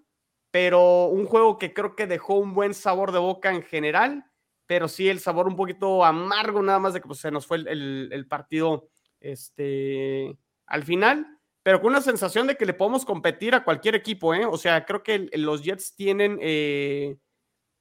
pero 0.50 1.06
un 1.06 1.26
juego 1.26 1.58
que 1.58 1.72
creo 1.72 1.96
que 1.96 2.06
dejó 2.06 2.34
un 2.34 2.54
buen 2.54 2.74
sabor 2.74 3.12
de 3.12 3.18
boca 3.18 3.50
en 3.50 3.62
general, 3.62 4.24
pero 4.66 4.88
sí 4.88 5.08
el 5.08 5.20
sabor 5.20 5.46
un 5.46 5.56
poquito 5.56 6.04
amargo 6.04 6.62
nada 6.62 6.78
más 6.78 6.94
de 6.94 7.00
que 7.00 7.06
pues, 7.06 7.20
se 7.20 7.30
nos 7.30 7.46
fue 7.46 7.58
el, 7.58 8.26
partido 8.28 8.88
este, 9.20 10.36
al 10.66 10.82
final, 10.82 11.26
pero 11.62 11.80
con 11.80 11.90
una 11.90 12.00
sensación 12.00 12.46
de 12.46 12.56
que 12.56 12.66
le 12.66 12.74
podemos 12.74 13.04
competir 13.04 13.54
a 13.54 13.64
cualquier 13.64 13.94
equipo, 13.94 14.34
¿eh? 14.34 14.46
O 14.46 14.56
sea, 14.56 14.84
creo 14.84 15.02
que 15.02 15.30
los 15.34 15.62
Jets 15.62 15.94
tienen 15.94 16.38
eh, 16.40 17.16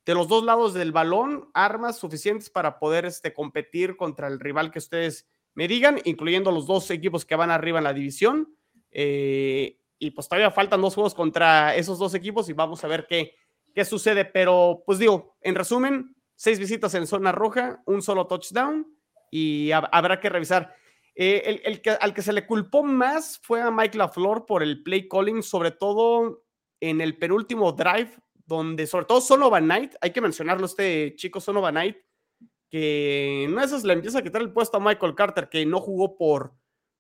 de 0.05 0.13
los 0.13 0.27
dos 0.27 0.43
lados 0.43 0.73
del 0.73 0.91
balón 0.91 1.49
armas 1.53 1.97
suficientes 1.97 2.49
para 2.49 2.79
poder 2.79 3.05
este, 3.05 3.33
competir 3.33 3.97
contra 3.97 4.27
el 4.27 4.39
rival 4.39 4.71
que 4.71 4.79
ustedes 4.79 5.27
me 5.55 5.67
digan, 5.67 5.99
incluyendo 6.03 6.51
los 6.51 6.67
dos 6.67 6.91
equipos 6.91 7.25
que 7.25 7.35
van 7.35 7.49
arriba 7.49 7.79
en 7.79 7.85
la 7.85 7.93
división. 7.93 8.55
Eh, 8.91 9.79
y 9.97 10.11
pues 10.11 10.27
todavía 10.27 10.51
faltan 10.51 10.81
dos 10.81 10.93
juegos 10.93 11.15
contra 11.15 11.75
esos 11.75 11.97
dos 11.97 12.13
equipos 12.13 12.49
y 12.49 12.53
vamos 12.53 12.83
a 12.83 12.87
ver 12.87 13.07
qué, 13.07 13.35
qué 13.73 13.85
sucede. 13.85 14.25
Pero 14.25 14.83
pues 14.85 14.99
digo, 14.99 15.37
en 15.41 15.55
resumen, 15.55 16.15
seis 16.35 16.59
visitas 16.59 16.93
en 16.93 17.07
zona 17.07 17.31
roja, 17.31 17.81
un 17.85 18.01
solo 18.01 18.27
touchdown 18.27 18.85
y 19.31 19.71
habrá 19.71 20.19
que 20.19 20.29
revisar. 20.29 20.75
Eh, 21.15 21.61
el, 21.63 21.81
que, 21.81 21.91
al 21.91 22.13
que 22.13 22.21
se 22.21 22.33
le 22.33 22.45
culpó 22.45 22.83
más 22.83 23.39
fue 23.41 23.61
a 23.61 23.71
Mike 23.71 23.97
LaFleur 23.97 24.45
por 24.45 24.61
el 24.61 24.83
play 24.83 25.07
calling, 25.07 25.41
sobre 25.41 25.71
todo 25.71 26.43
en 26.81 26.99
el 26.99 27.17
penúltimo 27.17 27.71
drive, 27.71 28.11
donde 28.45 28.85
sobre 28.85 29.05
todo 29.05 29.21
Sonova 29.21 29.59
Knight, 29.59 29.95
hay 30.01 30.11
que 30.11 30.19
mencionarlo, 30.19 30.65
este 30.65 31.15
chico 31.15 31.39
Sonova 31.39 31.71
Knight, 31.71 31.97
que 32.75 33.47
no 33.49 33.63
esas 33.63 33.85
le 33.85 33.93
empieza 33.93 34.19
a 34.19 34.21
quitar 34.21 34.41
el 34.41 34.51
puesto 34.51 34.75
a 34.75 34.79
Michael 34.81 35.15
Carter, 35.15 35.47
que 35.47 35.65
no 35.65 35.79
jugó 35.79 36.17
por, 36.17 36.55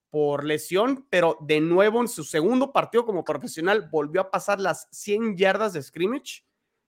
por 0.09 0.45
lesión, 0.45 1.05
pero 1.09 1.37
de 1.41 1.59
nuevo 1.59 1.99
en 1.99 2.07
su 2.07 2.23
segundo 2.23 2.71
partido 2.71 3.05
como 3.05 3.25
profesional 3.25 3.89
volvió 3.91 4.21
a 4.21 4.31
pasar 4.31 4.61
las 4.61 4.87
100 4.91 5.35
yardas 5.35 5.73
de 5.73 5.83
scrimmage, 5.83 6.45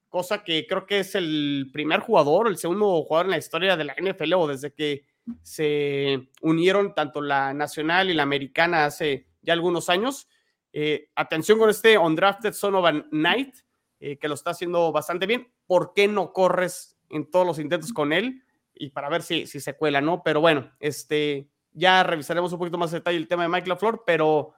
cosa 0.08 0.42
que 0.42 0.66
creo 0.66 0.86
que 0.86 1.00
es 1.00 1.16
el 1.16 1.70
primer 1.74 2.00
jugador, 2.00 2.48
el 2.48 2.56
segundo 2.56 3.04
jugador 3.04 3.26
en 3.26 3.32
la 3.32 3.38
historia 3.38 3.76
de 3.76 3.84
la 3.84 3.96
NFL 4.02 4.34
o 4.36 4.48
desde 4.48 4.72
que 4.72 5.04
se 5.42 6.30
unieron 6.42 6.96
tanto 6.96 7.20
la 7.20 7.54
nacional 7.54 8.10
y 8.10 8.14
la 8.14 8.24
americana 8.24 8.86
hace 8.86 9.28
ya 9.42 9.52
algunos 9.52 9.90
años. 9.90 10.30
Eh, 10.72 11.10
atención 11.14 11.60
con 11.60 11.70
este 11.70 11.98
undrafted 11.98 12.54
Sonovan 12.54 13.10
Knight, 13.10 13.54
eh, 14.00 14.18
que 14.18 14.30
lo 14.30 14.36
está 14.36 14.52
haciendo 14.52 14.94
bastante 14.94 15.26
bien. 15.26 15.52
¿Por 15.66 15.92
qué 15.94 16.08
no 16.08 16.32
corres 16.32 16.98
en 17.10 17.30
todos 17.30 17.46
los 17.46 17.60
intentos 17.60 17.92
con 17.92 18.14
él? 18.14 18.46
Y 18.80 18.90
para 18.90 19.10
ver 19.10 19.24
si, 19.24 19.48
si 19.48 19.60
se 19.60 19.76
cuela, 19.76 20.02
¿no? 20.02 20.24
Pero 20.24 20.42
bueno, 20.42 20.72
este, 20.80 21.50
ya 21.72 22.04
revisaremos 22.04 22.52
un 22.54 22.60
poquito 22.60 22.78
más 22.78 22.92
de 22.92 23.00
detalle 23.00 23.18
el 23.18 23.28
tema 23.28 23.44
de 23.44 23.50
Mike 23.50 23.70
LaFleur, 23.70 24.04
pero, 24.06 24.54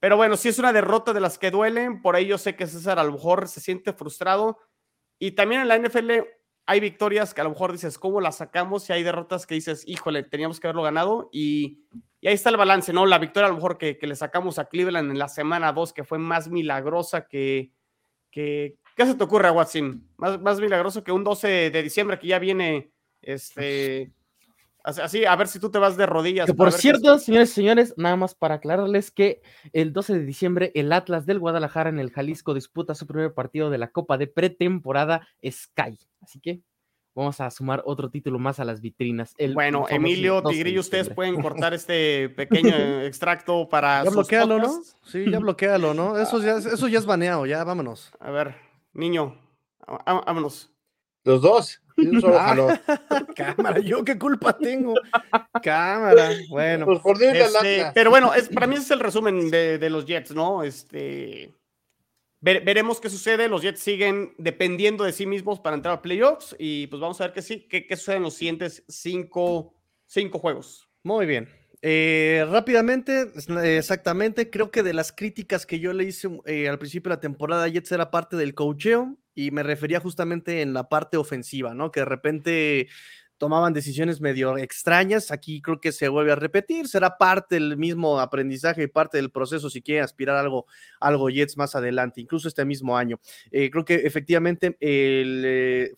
pero 0.00 0.16
bueno, 0.16 0.36
si 0.36 0.48
es 0.48 0.58
una 0.58 0.72
derrota 0.72 1.12
de 1.12 1.20
las 1.20 1.38
que 1.38 1.50
duelen, 1.50 2.02
por 2.02 2.16
ahí 2.16 2.26
yo 2.26 2.38
sé 2.38 2.56
que 2.56 2.66
César 2.66 2.98
a 2.98 3.04
lo 3.04 3.12
mejor 3.12 3.48
se 3.48 3.60
siente 3.60 3.92
frustrado. 3.92 4.58
Y 5.18 5.32
también 5.32 5.62
en 5.62 5.68
la 5.68 5.78
NFL, 5.78 6.10
hay 6.66 6.80
victorias 6.80 7.34
que 7.34 7.40
a 7.40 7.44
lo 7.44 7.50
mejor 7.50 7.72
dices, 7.72 7.98
¿cómo 7.98 8.20
las 8.20 8.36
sacamos? 8.36 8.88
Y 8.88 8.92
hay 8.92 9.02
derrotas 9.02 9.46
que 9.46 9.54
dices, 9.54 9.84
híjole, 9.86 10.22
teníamos 10.22 10.60
que 10.60 10.66
haberlo 10.66 10.82
ganado. 10.82 11.28
Y, 11.32 11.84
y 12.20 12.28
ahí 12.28 12.34
está 12.34 12.50
el 12.50 12.56
balance, 12.56 12.92
¿no? 12.92 13.04
La 13.06 13.18
victoria 13.18 13.46
a 13.46 13.50
lo 13.50 13.56
mejor 13.56 13.78
que, 13.78 13.98
que 13.98 14.06
le 14.06 14.16
sacamos 14.16 14.58
a 14.58 14.66
Cleveland 14.66 15.10
en 15.10 15.18
la 15.18 15.28
semana 15.28 15.72
2, 15.72 15.92
que 15.92 16.04
fue 16.04 16.18
más 16.18 16.48
milagrosa 16.48 17.26
que, 17.26 17.72
que... 18.30 18.78
¿Qué 18.96 19.06
se 19.06 19.14
te 19.14 19.24
ocurre, 19.24 19.50
Watson? 19.50 20.08
Más, 20.16 20.40
más 20.40 20.60
milagroso 20.60 21.02
que 21.02 21.12
un 21.12 21.24
12 21.24 21.70
de 21.70 21.82
diciembre 21.82 22.18
que 22.18 22.28
ya 22.28 22.38
viene, 22.38 22.91
este... 23.22 24.12
Así, 24.84 25.24
a 25.24 25.36
ver 25.36 25.46
si 25.46 25.60
tú 25.60 25.70
te 25.70 25.78
vas 25.78 25.96
de 25.96 26.06
rodillas. 26.06 26.46
Que 26.46 26.54
por 26.54 26.72
cierto, 26.72 27.18
señores 27.20 27.50
y 27.50 27.54
señores, 27.54 27.94
nada 27.96 28.16
más 28.16 28.34
para 28.34 28.56
aclararles 28.56 29.12
que 29.12 29.40
el 29.72 29.92
12 29.92 30.14
de 30.14 30.24
diciembre 30.24 30.72
el 30.74 30.92
Atlas 30.92 31.24
del 31.24 31.38
Guadalajara 31.38 31.88
en 31.88 32.00
el 32.00 32.10
Jalisco 32.10 32.52
disputa 32.52 32.96
su 32.96 33.06
primer 33.06 33.32
partido 33.32 33.70
de 33.70 33.78
la 33.78 33.92
Copa 33.92 34.18
de 34.18 34.26
pretemporada 34.26 35.28
Sky. 35.48 36.00
Así 36.20 36.40
que 36.40 36.62
vamos 37.14 37.40
a 37.40 37.50
sumar 37.50 37.82
otro 37.84 38.10
título 38.10 38.40
más 38.40 38.58
a 38.58 38.64
las 38.64 38.80
vitrinas. 38.80 39.34
El, 39.38 39.54
bueno, 39.54 39.86
Emilio, 39.88 40.42
Tigrillo, 40.42 40.80
ustedes 40.80 41.10
pueden 41.10 41.40
cortar 41.42 41.74
este 41.74 42.28
pequeño 42.30 43.02
extracto 43.02 43.68
para. 43.68 44.02
Ya 44.02 44.10
bloquealo, 44.10 44.58
¿no? 44.58 44.82
Sí, 45.04 45.30
ya 45.30 45.38
bloquealo, 45.38 45.94
¿no? 45.94 46.18
Eso 46.18 46.42
ya, 46.42 46.56
eso 46.56 46.88
ya 46.88 46.98
es 46.98 47.06
baneado, 47.06 47.46
ya 47.46 47.62
vámonos. 47.62 48.10
A 48.18 48.30
ver, 48.32 48.56
niño, 48.92 49.38
vámonos. 50.04 50.71
Los 51.24 51.42
dos. 51.42 51.78
Ah, 52.24 52.56
cámara, 53.36 53.78
yo 53.78 54.02
qué 54.02 54.18
culpa 54.18 54.56
tengo. 54.56 54.94
Cámara, 55.62 56.30
bueno. 56.48 56.86
Pues 56.86 57.00
por 57.00 57.22
este, 57.22 57.90
pero 57.94 58.08
bueno, 58.08 58.32
es, 58.32 58.48
para 58.48 58.66
mí 58.66 58.76
ese 58.76 58.84
es 58.84 58.90
el 58.92 59.00
resumen 59.00 59.50
de, 59.50 59.76
de 59.76 59.90
los 59.90 60.06
Jets, 60.06 60.34
¿no? 60.34 60.62
Este, 60.62 61.54
veremos 62.40 62.98
qué 62.98 63.10
sucede. 63.10 63.46
Los 63.46 63.62
Jets 63.62 63.80
siguen 63.80 64.34
dependiendo 64.38 65.04
de 65.04 65.12
sí 65.12 65.26
mismos 65.26 65.60
para 65.60 65.76
entrar 65.76 65.94
a 65.94 66.02
playoffs 66.02 66.56
y 66.58 66.86
pues 66.86 67.00
vamos 67.00 67.20
a 67.20 67.24
ver 67.24 67.34
qué, 67.34 67.42
sí, 67.42 67.68
qué, 67.68 67.86
qué 67.86 67.96
sucede 67.96 68.16
en 68.16 68.22
los 68.22 68.34
siguientes 68.34 68.84
cinco, 68.88 69.74
cinco 70.06 70.38
juegos. 70.38 70.88
Muy 71.04 71.26
bien. 71.26 71.48
Eh, 71.84 72.46
rápidamente, 72.48 73.32
exactamente, 73.64 74.50
creo 74.50 74.70
que 74.70 74.84
de 74.84 74.94
las 74.94 75.10
críticas 75.10 75.66
que 75.66 75.80
yo 75.80 75.92
le 75.92 76.04
hice 76.04 76.28
eh, 76.46 76.68
al 76.68 76.78
principio 76.78 77.10
de 77.10 77.16
la 77.16 77.20
temporada, 77.20 77.66
Jets 77.66 77.90
era 77.90 78.12
parte 78.12 78.36
del 78.36 78.54
coacheo 78.54 79.16
y 79.34 79.50
me 79.50 79.64
refería 79.64 79.98
justamente 79.98 80.62
en 80.62 80.74
la 80.74 80.88
parte 80.88 81.16
ofensiva, 81.16 81.74
¿no? 81.74 81.90
Que 81.90 82.00
de 82.00 82.06
repente 82.06 82.88
tomaban 83.36 83.72
decisiones 83.72 84.20
medio 84.20 84.56
extrañas. 84.56 85.32
Aquí 85.32 85.60
creo 85.60 85.80
que 85.80 85.90
se 85.90 86.06
vuelve 86.06 86.30
a 86.30 86.36
repetir. 86.36 86.86
Será 86.86 87.18
parte 87.18 87.56
del 87.56 87.76
mismo 87.76 88.20
aprendizaje 88.20 88.84
y 88.84 88.86
parte 88.86 89.16
del 89.18 89.32
proceso 89.32 89.68
si 89.68 89.82
quiere 89.82 90.02
aspirar 90.02 90.36
a 90.36 90.40
algo, 90.40 90.66
algo 91.00 91.28
Jets 91.30 91.56
más 91.56 91.74
adelante, 91.74 92.20
incluso 92.20 92.46
este 92.46 92.64
mismo 92.64 92.96
año. 92.96 93.18
Eh, 93.50 93.70
creo 93.70 93.84
que 93.84 93.94
efectivamente 93.94 94.76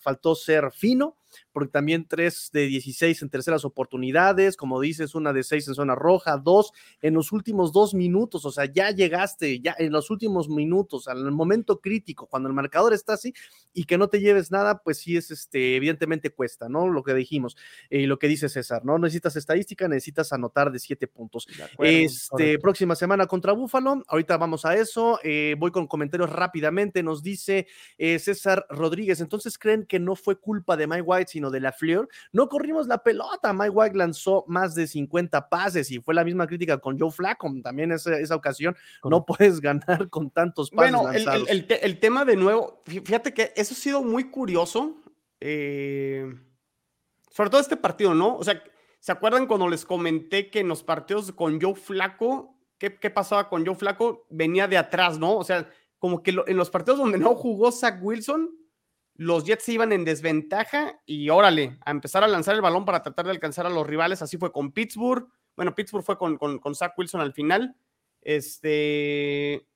faltó 0.01 0.35
ser 0.35 0.71
fino 0.73 1.19
porque 1.55 1.71
también 1.71 2.07
3 2.07 2.51
de 2.53 2.67
16 2.67 3.23
en 3.23 3.31
terceras 3.31 3.65
oportunidades, 3.65 4.57
como 4.57 4.81
dices, 4.81 5.15
una 5.15 5.33
de 5.33 5.45
6 5.45 5.69
en 5.69 5.75
zona 5.75 5.95
roja, 5.95 6.37
dos 6.37 6.73
en 7.01 7.15
los 7.15 7.31
últimos 7.31 7.73
dos 7.73 7.95
minutos, 7.95 8.45
o 8.45 8.51
sea, 8.51 8.65
ya 8.65 8.91
llegaste, 8.91 9.61
ya 9.61 9.75
en 9.79 9.93
los 9.93 10.11
últimos 10.11 10.49
minutos, 10.49 11.07
al 11.07 11.31
momento 11.31 11.81
crítico, 11.81 12.27
cuando 12.27 12.49
el 12.49 12.55
marcador 12.57 12.93
está 12.93 13.15
así 13.15 13.33
y 13.73 13.85
que 13.85 13.97
no 13.97 14.09
te 14.09 14.21
lleves 14.21 14.51
nada, 14.51 14.83
pues 14.83 14.99
sí 14.99 15.17
es, 15.17 15.31
este, 15.31 15.77
evidentemente 15.77 16.31
cuesta, 16.31 16.69
¿no? 16.69 16.89
Lo 16.89 17.05
que 17.05 17.15
dijimos 17.15 17.57
y 17.89 18.03
eh, 18.03 18.07
lo 18.09 18.19
que 18.19 18.27
dice 18.27 18.49
César, 18.49 18.85
¿no? 18.85 18.99
Necesitas 18.99 19.37
estadística, 19.37 19.87
necesitas 19.87 20.33
anotar 20.33 20.73
de 20.73 20.81
7 20.81 21.07
puntos. 21.07 21.47
este, 21.79 22.59
próxima 22.59 22.97
semana 22.97 23.27
contra 23.29 23.53
Búfalo, 23.53 24.03
ahorita 24.09 24.37
vamos 24.39 24.65
a 24.65 24.75
eso, 24.75 25.21
eh, 25.23 25.55
voy 25.57 25.71
con 25.71 25.87
comentarios 25.87 26.31
rápidamente, 26.31 27.05
nos 27.05 27.23
dice 27.23 27.69
eh, 27.97 28.19
César 28.19 28.67
Rodríguez, 28.69 29.21
entonces 29.21 29.57
creen 29.57 29.87
que 29.87 30.01
no 30.01 30.17
fue 30.17 30.37
culpa 30.37 30.77
de 30.77 30.89
Mike 30.89 31.03
White, 31.03 31.31
sino 31.31 31.44
de 31.51 31.61
la 31.61 31.73
Fleur, 31.73 32.09
no 32.33 32.49
corrimos 32.49 32.87
la 32.87 32.99
pelota. 32.99 33.53
Mike 33.53 33.71
White 33.71 33.97
lanzó 33.97 34.45
más 34.47 34.75
de 34.75 34.87
50 34.87 35.49
pases 35.49 35.91
y 35.91 36.01
fue 36.01 36.15
la 36.15 36.25
misma 36.25 36.47
crítica 36.47 36.79
con 36.79 36.99
Joe 36.99 37.11
Flacco. 37.11 37.53
También 37.63 37.93
esa, 37.93 38.19
esa 38.19 38.37
ocasión 38.37 38.77
no 39.03 39.25
puedes 39.27 39.61
ganar 39.61 40.09
con 40.11 40.31
tantos 40.31 40.71
pases. 40.71 40.93
Bueno, 40.93 41.11
el, 41.13 42.01
tema 42.01 42.25
de 42.25 42.37
nuevo, 42.37 42.83
fíjate 42.85 43.33
que 43.33 43.53
eso 43.57 43.75
ha 43.75 43.77
sido 43.77 44.03
muy 44.03 44.31
curioso. 44.31 44.97
Eh, 45.41 46.33
sobre 47.31 47.51
todo 47.51 47.61
este 47.61 47.77
partido, 47.77 48.15
¿no? 48.15 48.37
O 48.37 48.45
sea, 48.45 48.63
¿se 49.01 49.13
acuerdan 49.13 49.47
cuando 49.47 49.69
les 49.69 49.85
comenté 49.85 50.51
que 50.51 50.61
en 50.61 50.69
los 50.69 50.83
partidos 50.83 51.33
con 51.33 51.61
Joe 51.61 51.75
Flaco, 51.75 52.57
¿qué, 52.79 52.97
qué 52.97 53.11
pasaba 53.11 53.49
con 53.49 53.67
Joe 53.67 53.75
Flaco? 53.75 54.27
Venía 54.31 54.69
de 54.69 54.79
atrás, 54.79 55.19
¿no? 55.19 55.37
O 55.37 55.45
sea, 55.45 55.69
como 55.99 56.23
que 56.23 56.35
en 56.47 56.57
los 56.57 56.71
partidos 56.71 56.99
donde 56.99 57.19
no 57.19 57.35
jugó 57.35 57.73
Zach 57.73 57.99
Wilson, 58.03 58.51
los 59.17 59.45
Jets 59.45 59.69
iban 59.69 59.93
en 59.93 60.05
desventaja 60.05 61.01
y 61.07 61.29
órale, 61.31 61.79
a 61.85 61.91
empezar 61.93 62.25
a 62.25 62.29
lanzar 62.29 62.55
el 62.55 62.63
balón 62.63 62.85
para 62.85 63.03
tratar 63.03 63.27
de 63.27 63.31
alcanzar 63.31 63.67
a 63.67 63.71
los 63.71 63.87
rivales. 63.87 64.23
Así 64.23 64.37
fue 64.37 64.53
con 64.53 64.73
Pittsburgh. 64.73 65.29
Bueno, 65.57 65.75
Pittsburgh 65.75 66.05
fue 66.05 66.19
con, 66.19 66.37
con, 66.37 66.75
Zach 66.75 66.99
Wilson 66.99 67.21
al 67.21 67.33
final. 67.33 67.77
Este. 68.21 69.67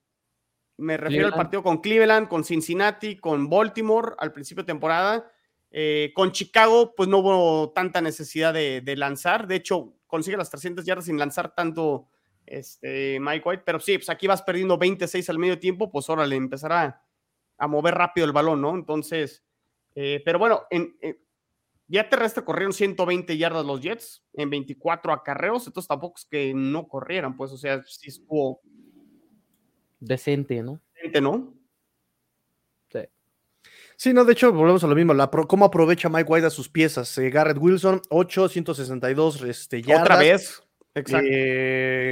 Me 0.76 0.96
refiero 0.96 1.26
al 1.26 1.34
partido 1.34 1.62
con 1.62 1.78
Cleveland, 1.78 2.28
con 2.28 2.44
Cincinnati, 2.44 3.16
con 3.16 3.50
Baltimore 3.50 4.14
al 4.18 4.32
principio 4.32 4.62
de 4.62 4.68
temporada. 4.68 5.30
Eh, 5.70 6.12
con 6.14 6.32
Chicago, 6.32 6.94
pues 6.96 7.08
no 7.08 7.18
hubo 7.18 7.70
tanta 7.70 8.00
necesidad 8.00 8.54
de, 8.54 8.94
lanzar. 8.96 9.46
De 9.46 9.56
hecho, 9.56 9.94
consigue 10.06 10.36
las 10.36 10.50
300 10.50 10.84
yardas 10.84 11.06
sin 11.06 11.18
lanzar 11.18 11.54
tanto 11.54 12.06
este, 12.46 13.18
Mike 13.20 13.48
White. 13.48 13.62
Pero 13.66 13.80
sí, 13.80 13.98
pues 13.98 14.08
aquí 14.08 14.26
vas 14.26 14.42
perdiendo 14.42 14.78
26 14.78 15.28
al 15.30 15.38
medio 15.38 15.58
tiempo, 15.58 15.90
pues 15.90 16.08
órale, 16.08 16.36
empezará 16.36 16.82
a 16.82 17.07
mover 17.66 17.94
rápido 17.94 18.26
el 18.26 18.32
balón, 18.32 18.60
¿no? 18.60 18.74
Entonces, 18.74 19.42
eh, 19.94 20.22
pero 20.24 20.38
bueno, 20.38 20.62
en, 20.70 20.94
ya 21.88 22.08
terrestre 22.08 22.44
corrieron 22.44 22.72
120 22.72 23.36
yardas 23.36 23.64
los 23.64 23.80
Jets 23.80 24.22
en 24.34 24.50
24 24.50 25.12
acarreos, 25.12 25.66
entonces 25.66 25.88
tampoco 25.88 26.18
es 26.18 26.26
que 26.26 26.52
no 26.54 26.86
corrieran, 26.86 27.36
pues, 27.36 27.50
o 27.50 27.56
sea, 27.56 27.82
sí 27.84 28.10
estuvo 28.10 28.60
decente, 29.98 30.62
¿no? 30.62 30.80
Decente, 30.94 31.20
¿no? 31.20 31.54
Sí. 32.92 33.00
Sí, 33.96 34.12
no, 34.12 34.24
de 34.24 34.32
hecho, 34.34 34.52
volvemos 34.52 34.84
a 34.84 34.86
lo 34.86 34.94
mismo. 34.94 35.14
La, 35.14 35.28
¿Cómo 35.28 35.64
aprovecha 35.64 36.08
Mike 36.08 36.30
White 36.30 36.46
a 36.46 36.50
sus 36.50 36.68
piezas? 36.68 37.16
Eh, 37.18 37.30
Garrett 37.30 37.58
Wilson, 37.58 38.02
8, 38.10 38.48
162 38.48 39.42
este, 39.42 39.82
yardas. 39.82 40.02
Otra 40.02 40.18
vez. 40.18 40.67
Exacto. 40.94 41.28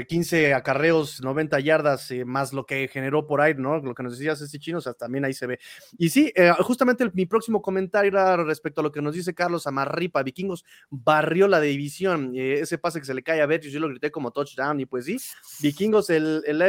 15 0.08 0.48
eh, 0.48 0.54
acarreos, 0.54 1.20
90 1.22 1.60
yardas, 1.60 2.10
eh, 2.10 2.24
más 2.24 2.52
lo 2.52 2.66
que 2.66 2.88
generó 2.88 3.26
por 3.26 3.40
ahí, 3.40 3.54
¿no? 3.56 3.78
Lo 3.78 3.94
que 3.94 4.02
nos 4.02 4.18
decías 4.18 4.40
este 4.40 4.58
chino, 4.58 4.78
o 4.78 4.80
sea, 4.80 4.94
también 4.94 5.24
ahí 5.24 5.32
se 5.32 5.46
ve. 5.46 5.58
Y 5.98 6.10
sí, 6.10 6.32
eh, 6.36 6.52
justamente 6.60 7.10
mi 7.14 7.26
próximo 7.26 7.62
comentario 7.62 8.10
era 8.10 8.36
respecto 8.36 8.80
a 8.80 8.84
lo 8.84 8.92
que 8.92 9.02
nos 9.02 9.14
dice 9.14 9.34
Carlos 9.34 9.66
Amarripa, 9.66 10.22
Vikingos 10.22 10.64
barrió 10.90 11.48
la 11.48 11.60
división, 11.60 12.32
ese 12.36 12.78
pase 12.78 13.00
que 13.00 13.06
se 13.06 13.14
le 13.14 13.22
cae 13.22 13.40
a 13.40 13.46
Betis, 13.46 13.72
yo 13.72 13.80
lo 13.80 13.88
grité 13.88 14.10
como 14.10 14.30
touchdown, 14.30 14.80
y 14.80 14.86
pues 14.86 15.06
sí, 15.06 15.18
Vikingos, 15.60 16.10
el, 16.10 16.42
el, 16.46 16.62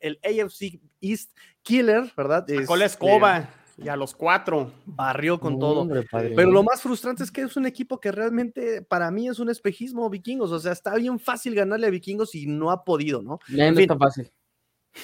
el 0.00 0.20
AFC 0.22 0.80
East 1.00 1.36
Killer, 1.62 2.12
¿verdad? 2.16 2.46
Con 2.66 2.78
la 2.78 2.86
escoba. 2.86 3.59
Y 3.82 3.88
a 3.88 3.96
los 3.96 4.14
cuatro. 4.14 4.72
Barrió 4.84 5.40
con 5.40 5.58
todo. 5.58 5.88
Pero 6.10 6.50
lo 6.50 6.62
más 6.62 6.82
frustrante 6.82 7.22
es 7.22 7.30
que 7.30 7.42
es 7.42 7.56
un 7.56 7.66
equipo 7.66 7.98
que 7.98 8.12
realmente 8.12 8.82
para 8.82 9.10
mí 9.10 9.28
es 9.28 9.38
un 9.38 9.48
espejismo 9.48 10.08
vikingos. 10.10 10.52
O 10.52 10.60
sea, 10.60 10.72
está 10.72 10.94
bien 10.96 11.18
fácil 11.18 11.54
ganarle 11.54 11.86
a 11.86 11.90
vikingos 11.90 12.34
y 12.34 12.46
no 12.46 12.70
ha 12.70 12.84
podido, 12.84 13.22
¿no? 13.22 13.38
no 13.48 13.80
es 13.80 13.86
tan 13.86 13.98
fácil. 13.98 14.30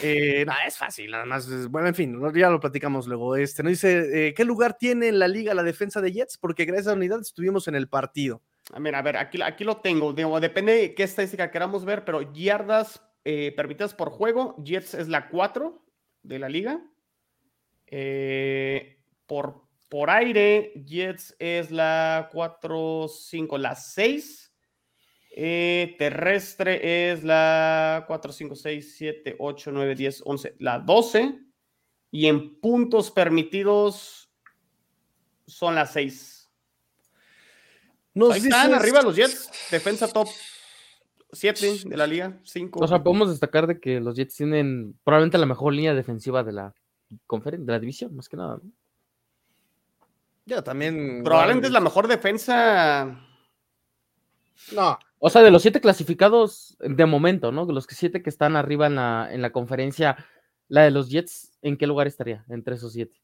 Eh, 0.03 0.45
es 0.67 0.77
fácil, 0.77 1.11
nada 1.11 1.25
más. 1.25 1.71
Bueno, 1.71 1.89
en 1.89 1.95
fin, 1.95 2.21
ya 2.35 2.51
lo 2.51 2.61
platicamos 2.61 3.07
luego. 3.07 3.37
Este 3.37 3.63
nos 3.63 3.71
dice: 3.71 4.29
eh, 4.29 4.35
¿Qué 4.35 4.45
lugar 4.45 4.77
tiene 4.77 5.09
en 5.09 5.19
la 5.19 5.29
liga 5.29 5.55
la 5.55 5.63
defensa 5.63 6.01
de 6.01 6.13
Jets? 6.13 6.39
Porque 6.39 6.65
gracias 6.65 6.89
a 6.89 6.91
la 6.91 6.97
unidad 6.97 7.21
estuvimos 7.21 7.69
en 7.69 7.77
el 7.77 7.89
partido. 7.89 8.43
A 8.73 8.81
ver, 8.81 8.95
a 8.97 9.03
ver, 9.03 9.17
aquí, 9.17 9.41
aquí 9.43 9.65
lo 9.65 9.77
tengo. 9.77 10.13
depende 10.41 10.73
de 10.73 10.95
qué 10.95 11.05
estadística 11.05 11.51
queramos 11.51 11.85
ver, 11.85 12.05
pero 12.05 12.33
yardas 12.33 13.01
eh, 13.25 13.53
permitidas 13.57 13.95
por 13.95 14.11
juego, 14.11 14.57
Jets 14.63 14.95
es 14.95 15.09
la 15.09 15.29
4 15.29 15.83
de 16.23 16.39
la 16.39 16.49
liga. 16.49 16.81
Eh, 17.87 18.99
por, 19.27 19.63
por 19.89 20.11
aire, 20.11 20.73
Jets 20.85 21.37
es 21.39 21.71
la 21.71 22.29
4, 22.33 23.09
5, 23.09 23.59
la 23.59 23.75
6. 23.75 24.53
Eh, 25.39 25.97
terrestre 25.99 27.13
es 27.13 27.23
la 27.23 28.05
4, 28.07 28.33
5, 28.33 28.55
6, 28.55 28.95
7, 28.97 29.37
8, 29.39 29.71
9, 29.73 29.95
10, 29.95 30.23
11, 30.25 30.57
la 30.59 30.79
12. 30.79 31.41
Y 32.11 32.27
en 32.27 32.59
puntos 32.61 33.11
permitidos 33.11 34.31
son 35.47 35.75
las 35.75 35.93
6. 35.93 36.51
Ahí 38.33 38.41
están 38.41 38.73
arriba 38.73 39.03
los 39.03 39.15
Jets, 39.15 39.51
defensa 39.71 40.09
top 40.09 40.29
7 41.33 41.81
de 41.85 41.97
la 41.97 42.07
liga, 42.07 42.41
5. 42.45 42.81
O 42.81 42.89
sea, 42.89 43.03
podemos 43.03 43.29
destacar 43.29 43.67
de 43.67 43.79
que 43.79 44.01
los 44.01 44.17
Jets 44.17 44.37
tienen 44.37 44.99
probablemente 45.05 45.37
la 45.37 45.45
mejor 45.45 45.75
línea 45.75 45.95
defensiva 45.95 46.43
de 46.43 46.53
la 46.53 46.75
de 47.09 47.73
la 47.73 47.79
división, 47.79 48.15
más 48.15 48.29
que 48.29 48.37
nada. 48.37 48.61
Ya 50.45 50.63
también. 50.63 51.23
Probablemente 51.25 51.67
es 51.67 51.73
la 51.73 51.81
mejor 51.81 52.07
defensa. 52.07 53.21
No. 54.73 54.99
O 55.19 55.31
sea, 55.31 55.43
de 55.43 55.51
los 55.51 55.63
siete 55.63 55.81
clasificados 55.81 56.77
de 56.81 57.07
momento, 57.07 57.53
¿no? 57.53 57.67
De 57.67 57.73
los 57.73 57.87
siete 57.89 58.23
que 58.23 58.31
están 58.31 58.57
arriba 58.57 58.87
en 58.87 58.97
la, 58.97 59.29
en 59.31 59.43
la 59.43 59.51
conferencia, 59.51 60.17
la 60.69 60.83
de 60.83 60.91
los 60.91 61.11
Jets, 61.11 61.59
¿en 61.63 61.77
qué 61.77 61.87
lugar 61.87 62.07
estaría 62.07 62.45
entre 62.49 62.77
esos 62.77 62.93
siete? 62.93 63.17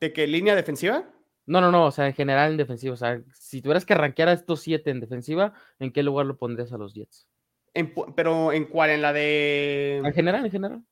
¿De 0.00 0.12
qué 0.12 0.26
línea 0.26 0.54
defensiva? 0.54 1.04
No, 1.46 1.60
no, 1.60 1.72
no, 1.72 1.86
o 1.86 1.90
sea, 1.90 2.06
en 2.06 2.14
general 2.14 2.52
en 2.52 2.56
defensiva. 2.56 2.94
O 2.94 2.96
sea, 2.96 3.20
si 3.32 3.62
tuvieras 3.62 3.86
que 3.86 3.94
rankear 3.94 4.28
a 4.28 4.32
estos 4.32 4.60
siete 4.60 4.90
en 4.90 5.00
defensiva, 5.00 5.54
¿en 5.78 5.92
qué 5.92 6.02
lugar 6.02 6.26
lo 6.26 6.36
pondrías 6.36 6.72
a 6.72 6.78
los 6.78 6.94
Jets? 6.94 7.26
En 7.74 7.92
pero 8.14 8.52
¿en 8.52 8.66
cuál? 8.66 8.90
¿En 8.90 9.02
la 9.02 9.12
de...? 9.12 10.02
En 10.04 10.12
general, 10.12 10.44
en 10.44 10.50
general. 10.50 10.82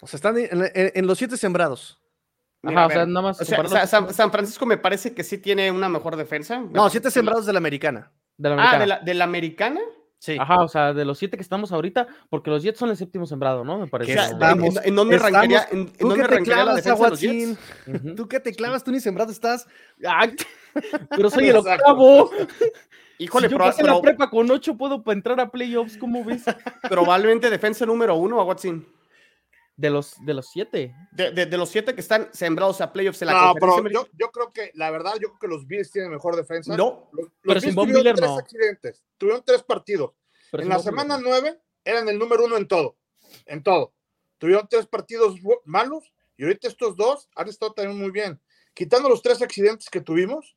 O 0.00 0.06
sea, 0.06 0.18
están 0.18 0.36
en, 0.38 0.48
en- 0.52 0.92
en 0.94 1.06
los 1.06 1.18
siete 1.18 1.36
sembrados. 1.36 2.00
Mira, 2.62 2.80
Ajá, 2.84 2.86
o 2.86 2.90
sea, 2.90 3.06
nada 3.06 3.22
más 3.22 3.40
o 3.40 3.44
sea, 3.44 3.86
San, 3.86 4.12
San 4.12 4.32
Francisco 4.32 4.66
me 4.66 4.76
parece 4.78 5.14
que 5.14 5.22
sí 5.22 5.38
tiene 5.38 5.70
una 5.70 5.88
mejor 5.88 6.16
defensa. 6.16 6.58
No, 6.58 6.88
siete 6.90 7.10
sembrados 7.10 7.46
de 7.46 7.52
la 7.52 7.58
americana. 7.58 8.10
de 8.36 8.48
la 8.48 8.54
Ah, 8.54 8.58
americana. 8.58 8.78
¿de 8.80 8.86
la, 8.86 8.98
de 9.00 9.14
la 9.14 9.24
americana? 9.24 9.80
Sí. 10.18 10.36
Ajá, 10.40 10.62
o 10.62 10.68
sea, 10.68 10.92
de 10.94 11.04
los 11.04 11.18
siete 11.18 11.36
que 11.36 11.42
estamos 11.42 11.70
ahorita, 11.72 12.06
porque 12.30 12.50
los 12.50 12.62
Jets 12.62 12.78
son 12.78 12.88
el 12.90 12.96
séptimo 12.96 13.26
sembrado, 13.26 13.62
¿no? 13.64 13.78
Me 13.78 13.86
parece. 13.86 14.12
Que 14.12 14.18
sea, 14.18 14.26
¿en- 14.28 14.32
estamos- 14.34 14.76
en, 14.78 14.82
en 14.88 14.96
dónde 14.96 15.16
estamos- 15.16 15.44
en, 15.70 15.78
en 15.78 15.92
Tú 15.92 16.08
dónde 16.08 16.22
que 16.22 16.28
te 16.28 16.34
la 16.34 16.42
clavas, 16.42 16.76
defensa 16.76 17.10
de 17.10 17.56
los. 18.06 18.16
Tú 18.16 18.28
que 18.28 18.40
te 18.40 18.52
clavas, 18.54 18.82
tú 18.82 18.90
ni 18.90 19.00
sembrado 19.00 19.30
estás. 19.30 19.66
Ay, 20.04 20.34
pero 21.10 21.30
soy 21.30 21.48
el 21.50 21.56
octavo. 21.56 22.30
Híjole, 23.18 23.46
si 23.48 23.52
yo 23.52 23.58
pasé 23.58 23.82
la 23.82 24.00
prepa 24.00 24.28
con 24.28 24.50
ocho, 24.50 24.76
puedo 24.76 25.02
entrar 25.12 25.38
a 25.40 25.50
playoffs, 25.50 25.96
¿cómo 25.98 26.24
ves? 26.24 26.42
probablemente 26.90 27.48
defensa 27.48 27.86
número 27.86 28.14
uno 28.16 28.40
a 28.40 28.44
Watson. 28.44 28.86
De 29.78 29.90
los, 29.90 30.14
de 30.24 30.32
los 30.32 30.48
siete. 30.50 30.94
De, 31.12 31.32
de- 31.32 31.44
de 31.46 31.56
los 31.58 31.68
siete 31.68 31.94
que 31.94 32.00
están 32.00 32.30
sembrados 32.32 32.80
a 32.80 32.92
playoffs 32.92 33.20
en 33.20 33.26
la 33.26 33.34
No, 33.34 33.52
conferencia 33.52 33.82
pero 33.82 34.04
yo, 34.06 34.08
yo 34.18 34.30
creo 34.30 34.50
que, 34.52 34.70
la 34.74 34.90
verdad, 34.90 35.12
yo 35.20 35.28
creo 35.28 35.38
que 35.38 35.48
los 35.48 35.66
Bills 35.66 35.90
tienen 35.90 36.10
mejor 36.10 36.34
defensa. 36.34 36.74
No, 36.76 37.10
Los, 37.12 37.26
los 37.26 37.32
Pero 37.42 37.60
sin 37.60 37.74
Miller, 37.76 38.16
tres 38.16 38.28
no. 38.30 38.38
accidentes, 38.38 39.04
tuvieron 39.18 39.42
tres 39.44 39.62
partidos. 39.62 40.12
Pero 40.50 40.62
en 40.62 40.70
la 40.70 40.78
semana 40.78 41.18
nueve 41.22 41.60
eran 41.84 42.08
el 42.08 42.18
número 42.18 42.46
uno 42.46 42.56
en 42.56 42.66
todo, 42.66 42.96
en 43.44 43.62
todo. 43.62 43.92
Tuvieron 44.38 44.66
tres 44.68 44.86
partidos 44.86 45.36
malos 45.64 46.10
y 46.38 46.44
ahorita 46.44 46.68
estos 46.68 46.96
dos 46.96 47.28
han 47.34 47.48
estado 47.48 47.72
también 47.74 47.98
muy 48.00 48.10
bien. 48.10 48.40
Quitando 48.72 49.08
los 49.10 49.20
tres 49.20 49.42
accidentes 49.42 49.90
que 49.90 50.00
tuvimos, 50.00 50.56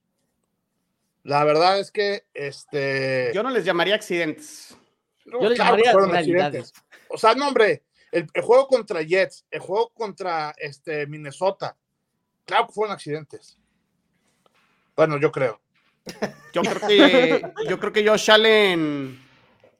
la 1.24 1.43
verdad 1.43 1.80
es 1.80 1.91
que 1.91 2.24
este. 2.34 3.32
yo 3.34 3.43
no 3.43 3.49
les 3.49 3.65
llamaría 3.65 3.95
accidentes. 3.95 4.78
no, 5.26 5.41
Yo 5.41 5.49
le 5.49 5.55
claro 5.55 5.76
que 5.76 5.84
llamaría 5.84 5.91
fueron 5.91 6.11
realidades. 6.11 6.72
accidentes. 6.72 6.84
O 7.09 7.17
sea, 7.17 7.36
no, 7.36 7.47
hombre, 7.49 7.84
el, 8.12 8.28
el 8.34 8.41
juego 8.41 8.68
contra 8.68 9.01
Jets, 9.01 9.45
el 9.51 9.60
juego 9.60 9.89
contra 9.89 10.53
este, 10.57 11.05
Minnesota, 11.07 11.76
claro 12.45 12.68
que 12.68 12.74
fueron 12.74 12.93
accidentes. 12.93 13.57
Bueno, 14.95 15.18
yo 15.20 15.32
creo. 15.32 15.60
Yo 16.53 16.62
creo 16.62 16.88
que, 16.88 17.53
yo 17.70 17.80
creo 17.80 17.91
que 17.93 18.07
Josh 18.07 18.32
Allen. 18.32 19.28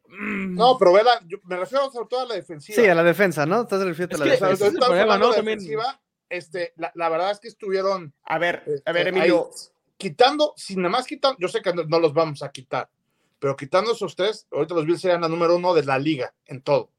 No, 0.08 0.78
pero 0.78 0.94
vela, 0.94 1.12
yo 1.28 1.38
me 1.44 1.58
refiero 1.58 1.90
sobre 1.92 2.08
todo 2.08 2.22
a 2.22 2.26
la 2.26 2.36
defensiva. 2.36 2.76
Sí, 2.76 2.88
a 2.88 2.96
la 2.96 3.04
defensa, 3.04 3.46
¿no? 3.46 3.62
Estás 3.62 3.84
refiriendo 3.84 4.16
a 4.18 4.20
la 4.20 4.26
defensa. 4.34 4.52
ese 4.52 4.54
es 4.54 4.62
el 4.62 4.68
estamos 4.76 4.88
problema, 4.88 5.14
hablando 5.14 5.26
¿no? 5.28 5.32
de 5.32 5.38
También- 5.38 5.60
defensiva, 5.60 6.02
este, 6.30 6.74
la, 6.78 6.92
la 6.96 7.10
verdad 7.10 7.32
es 7.32 7.40
que 7.40 7.48
estuvieron 7.48 8.14
A 8.24 8.38
ver, 8.38 8.64
a 8.86 8.92
ver, 8.92 9.08
este, 9.08 9.20
Emilio. 9.20 9.50
ahí, 9.52 9.60
quitando, 9.98 10.54
si 10.56 10.76
nada 10.76 10.90
más 10.90 11.06
quitan, 11.08 11.36
yo 11.40 11.48
sé 11.48 11.62
que 11.62 11.74
no, 11.74 11.84
no 11.86 12.00
los 12.00 12.14
vamos 12.14 12.44
a 12.44 12.52
quitar, 12.52 12.90
pero 13.40 13.56
quitando 13.56 13.92
esos 13.94 14.16
tres, 14.16 14.48
ahorita 14.52 14.74
los 14.76 14.86
Bills 14.86 15.02
serían 15.02 15.22
la 15.22 15.28
número 15.30 15.56
uno 15.56 15.74
de 15.74 15.84
la 15.86 15.98
liga 15.98 16.34
en 16.46 16.62
todo. 16.62 16.92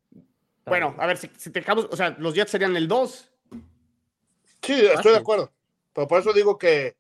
Bueno, 0.67 0.95
a 0.99 1.07
ver, 1.07 1.17
si, 1.17 1.31
si 1.37 1.51
te 1.51 1.61
dejamos, 1.61 1.89
o 1.91 1.97
sea, 1.97 2.11
los 2.19 2.35
Jets 2.35 2.51
serían 2.51 2.77
el 2.77 2.87
2. 2.89 3.33
Sí, 4.63 4.73
estoy 4.75 4.89
Fácil. 4.97 5.13
de 5.13 5.19
acuerdo. 5.19 5.53
Pero 5.93 6.07
por 6.07 6.21
eso 6.21 6.33
digo 6.33 6.59
que, 6.59 6.97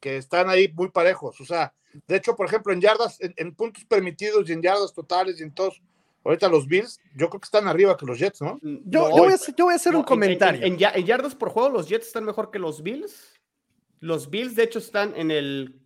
que 0.00 0.16
están 0.18 0.48
ahí 0.50 0.68
muy 0.74 0.90
parejos. 0.90 1.40
O 1.40 1.44
sea, 1.44 1.72
de 2.06 2.16
hecho, 2.16 2.36
por 2.36 2.46
ejemplo, 2.46 2.72
en 2.72 2.80
yardas, 2.80 3.20
en, 3.20 3.34
en 3.36 3.54
puntos 3.54 3.84
permitidos 3.84 4.48
y 4.48 4.52
en 4.52 4.62
yardas 4.62 4.92
totales 4.92 5.40
y 5.40 5.42
en 5.42 5.52
todos, 5.54 5.80
ahorita 6.24 6.48
los 6.48 6.66
Bills, 6.68 7.00
yo 7.16 7.28
creo 7.30 7.40
que 7.40 7.46
están 7.46 7.66
arriba 7.66 7.96
que 7.96 8.06
los 8.06 8.18
Jets, 8.18 8.42
¿no? 8.42 8.58
Yo, 8.62 9.08
No, 9.08 9.16
yo 9.16 9.22
voy 9.24 9.32
a 9.32 9.34
hacer, 9.34 9.54
yo 9.56 9.64
voy 9.64 9.72
a 9.72 9.76
hacer 9.76 9.92
no, 9.92 10.00
un 10.00 10.04
en- 10.04 10.08
comentario. 10.08 10.60
En, 10.64 10.74
en 10.74 10.78
ya- 10.78 10.92
en 10.94 11.06
yardas 11.06 11.34
por 11.34 11.48
juego, 11.50 11.70
los 11.70 11.88
Jets 11.88 12.06
están 12.08 12.24
mejor 12.24 12.50
que 12.50 12.58
los 12.58 12.82
Bills. 12.82 13.40
Los 14.00 14.30
Bills, 14.30 14.54
de 14.54 14.62
hecho, 14.64 14.78
están 14.78 15.16
en 15.16 15.30
el 15.32 15.80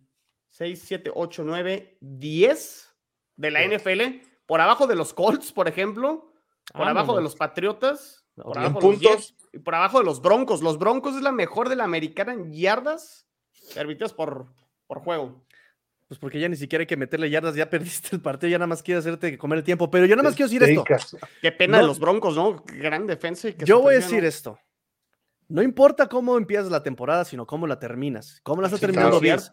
6, 0.49 0.83
7, 0.85 1.11
8, 1.15 1.43
9, 1.45 1.97
10 2.01 2.93
de 3.37 3.49
la 3.51 3.61
Sí. 3.61 3.65
NFL. 3.69 4.21
Por 4.45 4.61
abajo 4.61 4.85
de 4.85 4.95
los 4.95 5.13
Colts, 5.13 5.51
por 5.51 5.67
ejemplo. 5.67 6.32
Por 6.71 6.87
abajo 6.87 7.15
de 7.15 7.21
los 7.23 7.35
Patriotas. 7.35 8.25
Por 8.35 8.57
En 8.57 8.63
abajo 8.63 8.79
de 8.79 8.87
los 8.87 8.95
puntos. 8.99 9.11
Jets. 9.27 9.35
Y 9.53 9.59
por 9.59 9.75
abajo 9.75 9.99
de 9.99 10.05
los 10.05 10.21
Broncos. 10.21 10.61
Los 10.61 10.79
Broncos 10.79 11.15
es 11.15 11.21
la 11.21 11.31
mejor 11.31 11.69
de 11.69 11.75
la 11.75 11.83
americana 11.83 12.33
en 12.33 12.51
yardas 12.53 13.27
permitidas 13.75 14.13
por, 14.13 14.47
por 14.87 14.99
juego. 14.99 15.45
Pues 16.07 16.19
porque 16.19 16.39
ya 16.39 16.49
ni 16.49 16.55
siquiera 16.55 16.81
hay 16.81 16.87
que 16.87 16.97
meterle 16.97 17.29
yardas, 17.29 17.55
ya 17.55 17.69
perdiste 17.69 18.15
el 18.15 18.21
partido, 18.21 18.49
ya 18.49 18.57
nada 18.57 18.67
más 18.67 18.83
quieres 18.83 19.05
hacerte 19.05 19.37
comer 19.37 19.59
el 19.59 19.63
tiempo. 19.63 19.89
Pero 19.91 20.05
yo 20.05 20.15
nada 20.15 20.27
más 20.29 20.35
quiero 20.35 20.49
decir 20.49 20.63
esto. 20.63 20.83
Qué 21.41 21.51
pena 21.51 21.77
No. 21.77 21.83
de 21.83 21.87
los 21.87 21.99
Broncos, 21.99 22.35
¿no? 22.35 22.63
Gran 22.65 23.05
defensa. 23.07 23.49
y 23.49 23.53
que 23.53 23.65
Yo 23.65 23.79
voy 23.81 23.93
a 23.95 23.97
decir 23.97 24.21
¿no? 24.23 24.27
esto. 24.29 24.59
No 25.49 25.61
importa 25.61 26.07
cómo 26.09 26.37
empiezas 26.37 26.69
la 26.71 26.81
temporada, 26.83 27.25
sino 27.25 27.45
cómo 27.45 27.67
la 27.67 27.77
terminas. 27.79 28.39
Cómo 28.43 28.61
la 28.61 28.67
está 28.67 28.77
Sí, 28.77 28.81
terminando 28.81 29.19
claro. 29.19 29.41
Bills. 29.41 29.51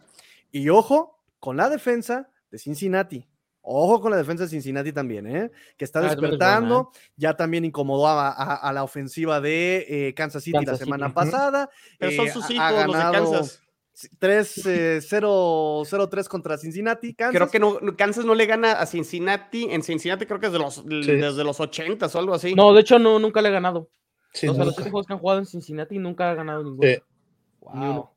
Y 0.51 0.69
ojo 0.69 1.23
con 1.39 1.57
la 1.57 1.69
defensa 1.69 2.29
de 2.49 2.57
Cincinnati. 2.57 3.27
Ojo 3.63 4.01
con 4.01 4.09
la 4.11 4.17
defensa 4.17 4.43
de 4.45 4.49
Cincinnati 4.49 4.91
también, 4.91 5.27
¿eh? 5.27 5.51
que 5.77 5.85
está 5.85 5.99
Ah, 5.99 6.03
despertando. 6.03 6.85
buena, 6.85 6.99
Ya 7.15 7.35
también 7.37 7.63
incomodó 7.65 8.07
a, 8.07 8.29
a- 8.29 8.55
a 8.55 8.73
la 8.73 8.83
ofensiva 8.83 9.39
de 9.39 9.85
eh, 9.87 10.13
Kansas 10.15 10.43
City 10.43 10.57
Kansas 10.57 10.79
la 10.79 10.85
semana 10.85 11.13
pasada. 11.13 11.69
Pero 11.99 12.11
son 12.13 12.27
Eh, 12.27 12.31
sus 12.31 12.49
ha- 12.49 12.53
hijos, 12.53 12.65
ha 12.65 12.87
los 12.87 12.95
de 12.95 13.01
Kansas. 13.11 13.61
3-0-3 14.19 16.27
contra 16.27 16.57
Cincinnati. 16.57 17.13
Kansas. 17.13 17.35
Creo 17.35 17.49
que 17.49 17.59
no, 17.59 17.77
Kansas 17.95 18.25
no 18.25 18.35
le 18.35 18.45
gana 18.45 18.73
a 18.73 18.85
Cincinnati. 18.85 19.65
En 19.69 19.83
Cincinnati 19.83 20.25
creo 20.25 20.39
que 20.39 20.47
es 20.47 20.53
de 20.53 20.59
los, 20.59 20.83
desde 20.87 21.43
los 21.43 21.59
80 21.59 22.07
o 22.07 22.17
algo 22.19 22.33
así. 22.33 22.55
No, 22.55 22.73
de 22.73 22.81
hecho, 22.81 22.99
no, 22.99 23.19
nunca 23.19 23.41
le 23.41 23.49
he 23.49 23.51
ganado. 23.51 23.89
Sí, 24.33 24.47
o 24.47 24.55
sea, 24.55 24.65
los 24.65 24.75
siete 24.75 24.89
juegos 24.89 25.07
que 25.07 25.13
han 25.13 25.19
jugado 25.19 25.39
en 25.39 25.45
Cincinnati 25.45 25.97
nunca 25.99 26.31
ha 26.31 26.35
ganado 26.35 26.63
ninguno. 26.63 26.87
Sí. 26.89 26.97
Ni 27.73 27.85
uno. 27.85 28.10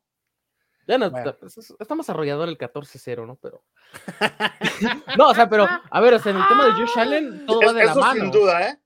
Ya 0.87 0.97
no, 0.97 1.09
Bueno. 1.09 1.29
está, 1.31 1.45
es- 1.47 1.73
está 1.79 1.95
más 1.95 2.09
arrollador 2.09 2.47
el 2.49 2.57
14-0, 2.57 3.25
¿no? 3.25 3.35
Pero. 3.41 3.63
no, 5.17 5.29
o 5.29 5.33
sea, 5.33 5.49
pero, 5.49 5.67
a 5.89 5.99
ver, 6.01 6.13
o 6.13 6.19
sea, 6.19 6.31
en 6.31 6.37
el 6.39 6.47
tema 6.47 6.65
de 6.65 6.71
Josh 6.73 6.97
Allen, 6.99 7.45
todo 7.45 7.59
va 7.65 7.73
de 7.73 7.85
la 7.85 7.91
Eso 7.91 7.99
mano. 7.99 8.21
sin 8.21 8.31
duda, 8.31 8.69
¿eh? 8.69 8.79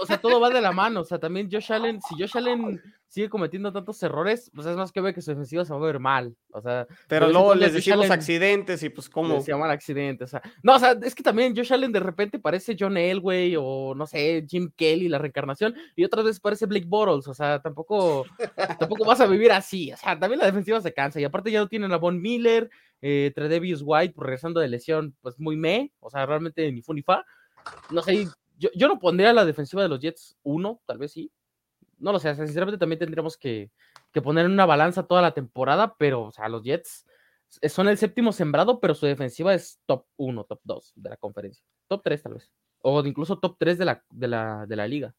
O 0.00 0.04
sea, 0.06 0.18
todo 0.18 0.38
va 0.40 0.50
de 0.50 0.60
la 0.60 0.72
mano. 0.72 1.00
O 1.00 1.04
sea, 1.04 1.18
también 1.18 1.48
Josh 1.50 1.72
Allen, 1.72 2.00
si 2.02 2.14
Josh 2.20 2.36
Allen 2.36 2.82
sigue 3.08 3.28
cometiendo 3.28 3.72
tantos 3.72 4.02
errores, 4.02 4.50
pues 4.54 4.66
es 4.66 4.76
más 4.76 4.92
que 4.92 5.00
ve 5.00 5.14
que 5.14 5.22
su 5.22 5.30
defensiva 5.30 5.64
se 5.64 5.72
va 5.72 5.78
a 5.78 5.82
ver 5.86 5.98
mal. 6.00 6.36
O 6.50 6.60
sea, 6.60 6.86
Pero 7.08 7.28
luego 7.28 7.54
les 7.54 7.72
decimos 7.72 8.04
Allen- 8.06 8.12
accidentes 8.12 8.82
y 8.82 8.88
pues 8.90 9.08
cómo. 9.08 9.40
Se 9.40 9.52
llama 9.52 9.70
accidente. 9.70 10.24
O 10.24 10.26
sea, 10.26 10.42
no, 10.62 10.74
o 10.76 10.78
sea, 10.78 10.96
es 11.02 11.14
que 11.14 11.22
también 11.22 11.54
Josh 11.56 11.72
Allen 11.72 11.92
de 11.92 12.00
repente 12.00 12.38
parece 12.38 12.76
John 12.78 12.96
Elway 12.96 13.54
o 13.58 13.94
no 13.94 14.06
sé, 14.06 14.44
Jim 14.48 14.70
Kelly, 14.76 15.08
la 15.08 15.18
reencarnación, 15.18 15.74
y 15.94 16.04
otras 16.04 16.24
veces 16.24 16.40
parece 16.40 16.66
Blake 16.66 16.86
Bottles. 16.86 17.28
O 17.28 17.34
sea, 17.34 17.60
tampoco, 17.60 18.24
tampoco 18.78 19.04
vas 19.04 19.20
a 19.20 19.26
vivir 19.26 19.52
así. 19.52 19.92
O 19.92 19.96
sea, 19.96 20.18
también 20.18 20.40
la 20.40 20.46
defensiva 20.46 20.80
se 20.80 20.92
cansa. 20.92 21.20
Y 21.20 21.24
aparte 21.24 21.50
ya 21.50 21.60
no 21.60 21.68
tienen 21.68 21.92
a 21.92 21.96
Von 21.98 22.20
Miller, 22.20 22.68
eh, 23.00 23.32
Tredevius 23.34 23.82
White, 23.84 24.14
pues, 24.14 24.26
regresando 24.26 24.60
de 24.60 24.68
lesión, 24.68 25.16
pues 25.20 25.38
muy 25.38 25.56
me. 25.56 25.92
O 26.00 26.10
sea, 26.10 26.26
realmente 26.26 26.70
ni 26.72 26.82
fu 26.82 26.92
ni 26.92 27.02
fa. 27.02 27.24
No 27.90 28.02
sé, 28.02 28.26
yo, 28.58 28.68
yo 28.74 28.88
no 28.88 28.98
pondría 28.98 29.32
la 29.32 29.44
defensiva 29.44 29.82
de 29.82 29.88
los 29.88 30.00
Jets 30.00 30.36
uno, 30.42 30.80
tal 30.86 30.98
vez 30.98 31.12
sí. 31.12 31.30
No 31.98 32.12
lo 32.12 32.18
sé, 32.18 32.34
sinceramente 32.34 32.78
también 32.78 32.98
tendríamos 32.98 33.36
que, 33.36 33.70
que 34.12 34.22
poner 34.22 34.46
en 34.46 34.52
una 34.52 34.66
balanza 34.66 35.06
toda 35.06 35.22
la 35.22 35.32
temporada, 35.34 35.96
pero, 35.98 36.24
o 36.24 36.32
sea, 36.32 36.48
los 36.48 36.62
Jets 36.62 37.06
son 37.68 37.88
el 37.88 37.98
séptimo 37.98 38.32
sembrado, 38.32 38.80
pero 38.80 38.94
su 38.94 39.06
defensiva 39.06 39.54
es 39.54 39.80
top 39.86 40.06
1, 40.16 40.44
top 40.44 40.60
2 40.64 40.92
de 40.96 41.10
la 41.10 41.16
conferencia. 41.16 41.64
Top 41.88 42.02
3 42.04 42.22
tal 42.22 42.34
vez. 42.34 42.50
O 42.82 43.04
incluso 43.04 43.38
top 43.38 43.56
3 43.58 43.78
de 43.78 43.84
la, 43.84 44.04
de 44.10 44.28
la, 44.28 44.66
de 44.66 44.76
la 44.76 44.88
liga. 44.88 45.14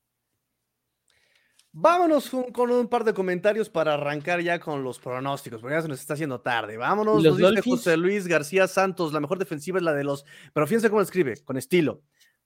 Vámonos 1.72 2.30
con, 2.30 2.52
con 2.52 2.72
un 2.72 2.88
par 2.88 3.04
de 3.04 3.14
comentarios 3.14 3.70
para 3.70 3.94
arrancar 3.94 4.42
ya 4.42 4.60
con 4.60 4.84
los 4.84 5.00
pronósticos, 5.00 5.62
porque 5.62 5.76
ya 5.76 5.82
se 5.82 5.88
nos 5.88 6.00
está 6.00 6.14
haciendo 6.14 6.42
tarde. 6.42 6.78
Vámonos, 6.78 7.20
¿Y 7.20 7.24
los 7.24 7.40
nos 7.40 7.52
dice? 7.52 7.70
José 7.70 7.98
Luis 7.98 8.28
García 8.28 8.68
Santos, 8.68 9.14
la 9.14 9.20
mejor 9.20 9.38
defensiva 9.38 9.78
es 9.78 9.84
la 9.84 9.94
de 9.94 10.04
los, 10.04 10.26
pero 10.54 10.66
fíjense 10.66 10.90
cómo 10.90 11.00
lo 11.00 11.04
escribe, 11.04 11.36
con 11.44 11.58
estilo, 11.58 12.02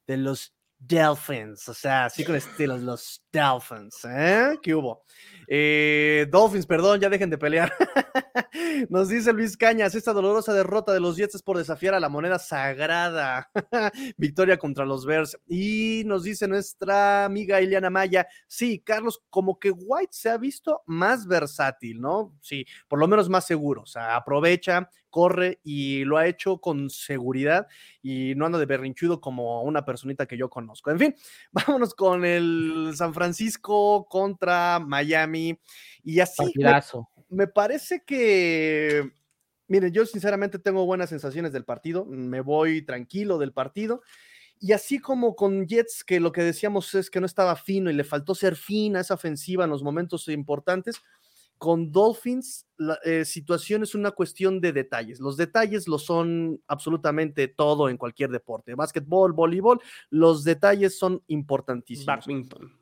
de 0.06 0.18
los 0.18 0.54
Dolphins, 0.80 1.70
o 1.70 1.74
sea, 1.74 2.10
sí 2.10 2.26
con 2.26 2.36
estilo, 2.36 2.78
los 2.78 3.21
Dolphins, 3.32 4.06
¿eh? 4.06 4.60
¿Qué 4.62 4.76
hubo? 4.76 5.04
Eh, 5.48 6.28
Dolphins, 6.30 6.66
perdón, 6.66 7.00
ya 7.00 7.10
dejen 7.10 7.30
de 7.30 7.38
pelear. 7.38 7.72
Nos 8.90 9.10
dice 9.10 9.34
Luis 9.34 9.58
Cañas, 9.58 9.96
esta 9.96 10.14
dolorosa 10.14 10.54
derrota 10.54 10.94
de 10.94 11.00
los 11.00 11.18
Jets 11.18 11.36
es 11.36 11.44
por 11.44 11.58
desafiar 11.58 11.94
a 11.94 12.00
la 12.00 12.10
moneda 12.10 12.40
sagrada. 12.40 13.50
Victoria 14.18 14.58
contra 14.58 14.86
los 14.86 15.06
Bears. 15.06 15.38
Y 15.48 16.04
nos 16.06 16.24
dice 16.24 16.48
nuestra 16.48 17.26
amiga 17.26 17.62
Ileana 17.62 17.90
Maya, 17.90 18.28
sí, 18.48 18.80
Carlos, 18.80 19.22
como 19.30 19.60
que 19.60 19.72
White 19.72 20.14
se 20.14 20.30
ha 20.30 20.38
visto 20.38 20.84
más 20.86 21.28
versátil, 21.28 22.00
¿no? 22.02 22.34
Sí, 22.42 22.66
por 22.88 23.00
lo 23.00 23.08
menos 23.08 23.30
más 23.30 23.46
seguro, 23.46 23.82
o 23.84 23.86
sea, 23.86 24.16
aprovecha, 24.16 24.90
corre 25.10 25.60
y 25.64 26.06
lo 26.06 26.18
ha 26.18 26.26
hecho 26.26 26.60
con 26.60 26.90
seguridad 26.90 27.68
y 28.02 28.34
no 28.36 28.46
anda 28.46 28.58
de 28.58 28.66
berrinchudo 28.66 29.20
como 29.20 29.62
una 29.64 29.84
personita 29.86 30.26
que 30.26 30.38
yo 30.38 30.50
conozco. 30.50 30.90
En 30.90 31.00
fin, 31.00 31.16
vámonos 31.52 31.94
con 31.94 32.26
el 32.26 32.94
San 32.96 33.14
Francisco 33.14 33.21
contra 34.10 34.80
Miami 34.80 35.60
y 36.04 36.20
así 36.20 36.54
me, 37.30 37.48
parece 37.48 38.04
que, 38.06 39.12
miren, 39.68 39.92
yo 39.94 40.06
sinceramente 40.06 40.60
tengo 40.60 40.86
buenas 40.86 41.10
sensaciones 41.10 41.54
del 41.54 41.66
partido, 41.66 42.06
me 42.06 42.42
voy 42.42 42.82
tranquilo 42.82 43.38
del 43.38 43.54
partido. 43.54 44.02
Y 44.60 44.74
así 44.74 45.00
como 45.00 45.36
con 45.36 45.66
Jets, 45.68 46.04
que 46.04 46.20
lo 46.20 46.32
que 46.32 46.44
decíamos 46.44 46.94
es 46.94 47.10
que 47.10 47.20
no 47.20 47.26
estaba 47.26 47.56
fino 47.56 47.90
y 47.90 47.94
le 47.94 48.04
faltó 48.04 48.36
ser 48.36 48.56
fina 48.56 49.00
esa 49.00 49.16
ofensiva 49.16 49.64
en 49.64 49.72
los 49.72 49.82
momentos 49.82 50.28
importantes, 50.28 51.02
con 51.62 51.92
Dolphins 51.92 52.66
la 52.78 52.98
eh, 53.06 53.24
situación 53.24 53.84
es 53.84 53.94
una 53.94 54.10
cuestión 54.10 54.60
de 54.62 54.74
detalles. 54.74 55.20
Los 55.20 55.38
detalles 55.38 55.88
lo 55.88 56.00
son 56.00 56.60
absolutamente 56.68 57.48
todo 57.48 57.88
en 57.88 57.98
cualquier 57.98 58.32
deporte. 58.32 58.74
Básquetbol, 58.74 59.34
voleibol, 59.34 59.80
los 60.10 60.44
detalles 60.44 60.98
son 60.98 61.24
importantísimos. 61.28 62.08
Badminton. 62.08 62.81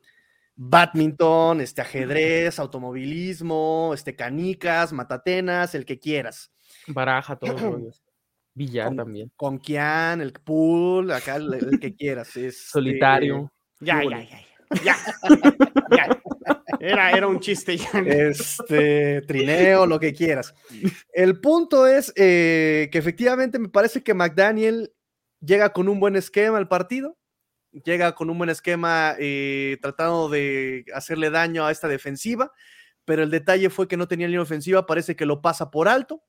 Badminton, 0.62 1.62
este 1.62 1.80
ajedrez, 1.80 2.58
automovilismo, 2.58 3.92
este 3.94 4.14
canicas, 4.14 4.92
matatenas, 4.92 5.74
el 5.74 5.86
que 5.86 5.98
quieras. 5.98 6.52
Baraja, 6.86 7.36
todos 7.36 7.54
los 7.54 7.62
rollos. 7.72 8.02
Billar 8.52 8.88
Con- 8.88 8.96
también. 8.98 9.32
Con 9.36 9.58
Kian, 9.58 10.20
el 10.20 10.32
pool, 10.34 11.12
acá 11.12 11.36
el, 11.36 11.54
el 11.54 11.80
que 11.80 11.94
quieras. 11.94 12.28
este, 12.36 12.52
Solitario. 12.52 13.50
Ya, 13.80 14.00
Qué 14.00 14.10
ya, 14.10 14.16
bonito. 14.16 14.30
ya, 14.84 14.84
ya. 14.84 14.96
ya. 15.96 16.22
Era, 16.78 17.10
era 17.12 17.26
un 17.26 17.40
chiste 17.40 17.78
ya. 17.78 17.90
este, 18.00 19.22
trineo, 19.22 19.86
lo 19.86 19.98
que 19.98 20.12
quieras. 20.12 20.54
El 21.14 21.40
punto 21.40 21.86
es 21.86 22.12
eh, 22.16 22.90
que 22.92 22.98
efectivamente 22.98 23.58
me 23.58 23.70
parece 23.70 24.02
que 24.02 24.12
McDaniel 24.12 24.92
llega 25.40 25.72
con 25.72 25.88
un 25.88 26.00
buen 26.00 26.16
esquema 26.16 26.58
al 26.58 26.68
partido, 26.68 27.16
llega 27.72 28.14
con 28.14 28.30
un 28.30 28.38
buen 28.38 28.50
esquema 28.50 29.14
eh, 29.18 29.78
tratando 29.80 30.28
de 30.28 30.84
hacerle 30.94 31.30
daño 31.30 31.64
a 31.64 31.70
esta 31.70 31.88
defensiva, 31.88 32.52
pero 33.04 33.22
el 33.22 33.30
detalle 33.30 33.70
fue 33.70 33.88
que 33.88 33.96
no 33.96 34.08
tenía 34.08 34.26
línea 34.26 34.42
ofensiva, 34.42 34.86
parece 34.86 35.16
que 35.16 35.26
lo 35.26 35.40
pasa 35.42 35.70
por 35.70 35.88
alto 35.88 36.22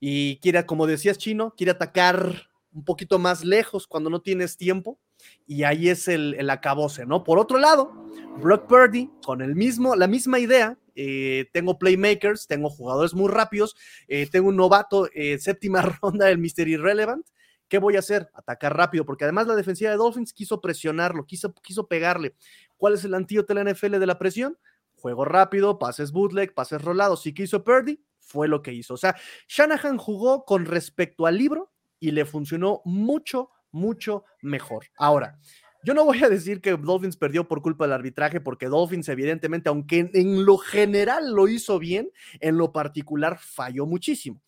y 0.00 0.38
quiere, 0.40 0.64
como 0.66 0.86
decías 0.86 1.18
Chino, 1.18 1.54
quiere 1.56 1.72
atacar 1.72 2.48
un 2.72 2.84
poquito 2.84 3.18
más 3.18 3.44
lejos 3.44 3.86
cuando 3.86 4.10
no 4.10 4.20
tienes 4.20 4.56
tiempo 4.56 5.00
y 5.46 5.64
ahí 5.64 5.88
es 5.88 6.06
el, 6.08 6.34
el 6.38 6.50
acabose, 6.50 7.06
¿no? 7.06 7.24
Por 7.24 7.38
otro 7.38 7.58
lado, 7.58 7.92
Brock 8.40 8.66
Purdy 8.68 9.10
con 9.24 9.42
el 9.42 9.56
mismo, 9.56 9.96
la 9.96 10.06
misma 10.06 10.38
idea. 10.38 10.78
eh, 11.00 11.46
tengo 11.52 11.78
playmakers, 11.78 12.48
tengo 12.48 12.68
jugadores 12.70 13.14
muy 13.14 13.28
rápidos, 13.30 13.76
eh, 14.08 14.26
tengo 14.30 14.48
un 14.48 14.56
novato, 14.56 15.08
eh, 15.14 15.38
séptima 15.38 15.80
ronda 16.02 16.26
del 16.26 16.38
Mr. 16.38 16.66
Irrelevant. 16.68 17.24
¿Qué 17.68 17.78
voy 17.78 17.96
a 17.96 18.00
hacer? 18.00 18.30
Atacar 18.34 18.76
rápido, 18.76 19.04
porque 19.04 19.24
además 19.24 19.46
la 19.46 19.56
defensiva 19.56 19.90
de 19.90 19.96
Dolphins 19.96 20.32
quiso 20.32 20.60
presionarlo, 20.60 21.26
quiso, 21.26 21.54
quiso 21.54 21.86
pegarle. 21.86 22.34
¿Cuál 22.76 22.94
es 22.94 23.04
el 23.04 23.14
antídoto 23.14 23.54
de 23.54 23.62
la 23.62 23.72
NFL 23.72 23.98
de 23.98 24.06
la 24.06 24.18
presión? 24.18 24.58
Juego 24.94 25.24
rápido, 25.24 25.78
pases 25.78 26.12
bootleg, 26.12 26.54
pases 26.54 26.82
rolados. 26.82 27.22
¿Sí 27.22 27.32
que 27.32 27.44
hizo 27.44 27.62
Purdy? 27.62 28.02
Fue 28.18 28.48
lo 28.48 28.62
que 28.62 28.72
hizo. 28.72 28.94
O 28.94 28.96
sea, 28.96 29.14
Shanahan 29.48 29.98
jugó 29.98 30.44
con 30.44 30.66
respecto 30.66 31.26
al 31.26 31.38
libro 31.38 31.72
y 32.00 32.10
le 32.10 32.24
funcionó 32.24 32.82
mucho, 32.84 33.50
mucho 33.70 34.24
mejor. 34.42 34.86
Ahora, 34.96 35.38
yo 35.84 35.94
no 35.94 36.04
voy 36.04 36.22
a 36.24 36.28
decir 36.28 36.60
que 36.60 36.76
Dolphins 36.76 37.16
perdió 37.16 37.46
por 37.46 37.62
culpa 37.62 37.84
del 37.84 37.92
arbitraje, 37.92 38.40
porque 38.40 38.66
Dolphins, 38.66 39.08
evidentemente, 39.08 39.68
aunque 39.68 40.10
en 40.12 40.44
lo 40.44 40.58
general 40.58 41.32
lo 41.32 41.48
hizo 41.48 41.78
bien, 41.78 42.10
en 42.40 42.58
lo 42.58 42.72
particular 42.72 43.38
falló 43.38 43.86
muchísimo. 43.86 44.42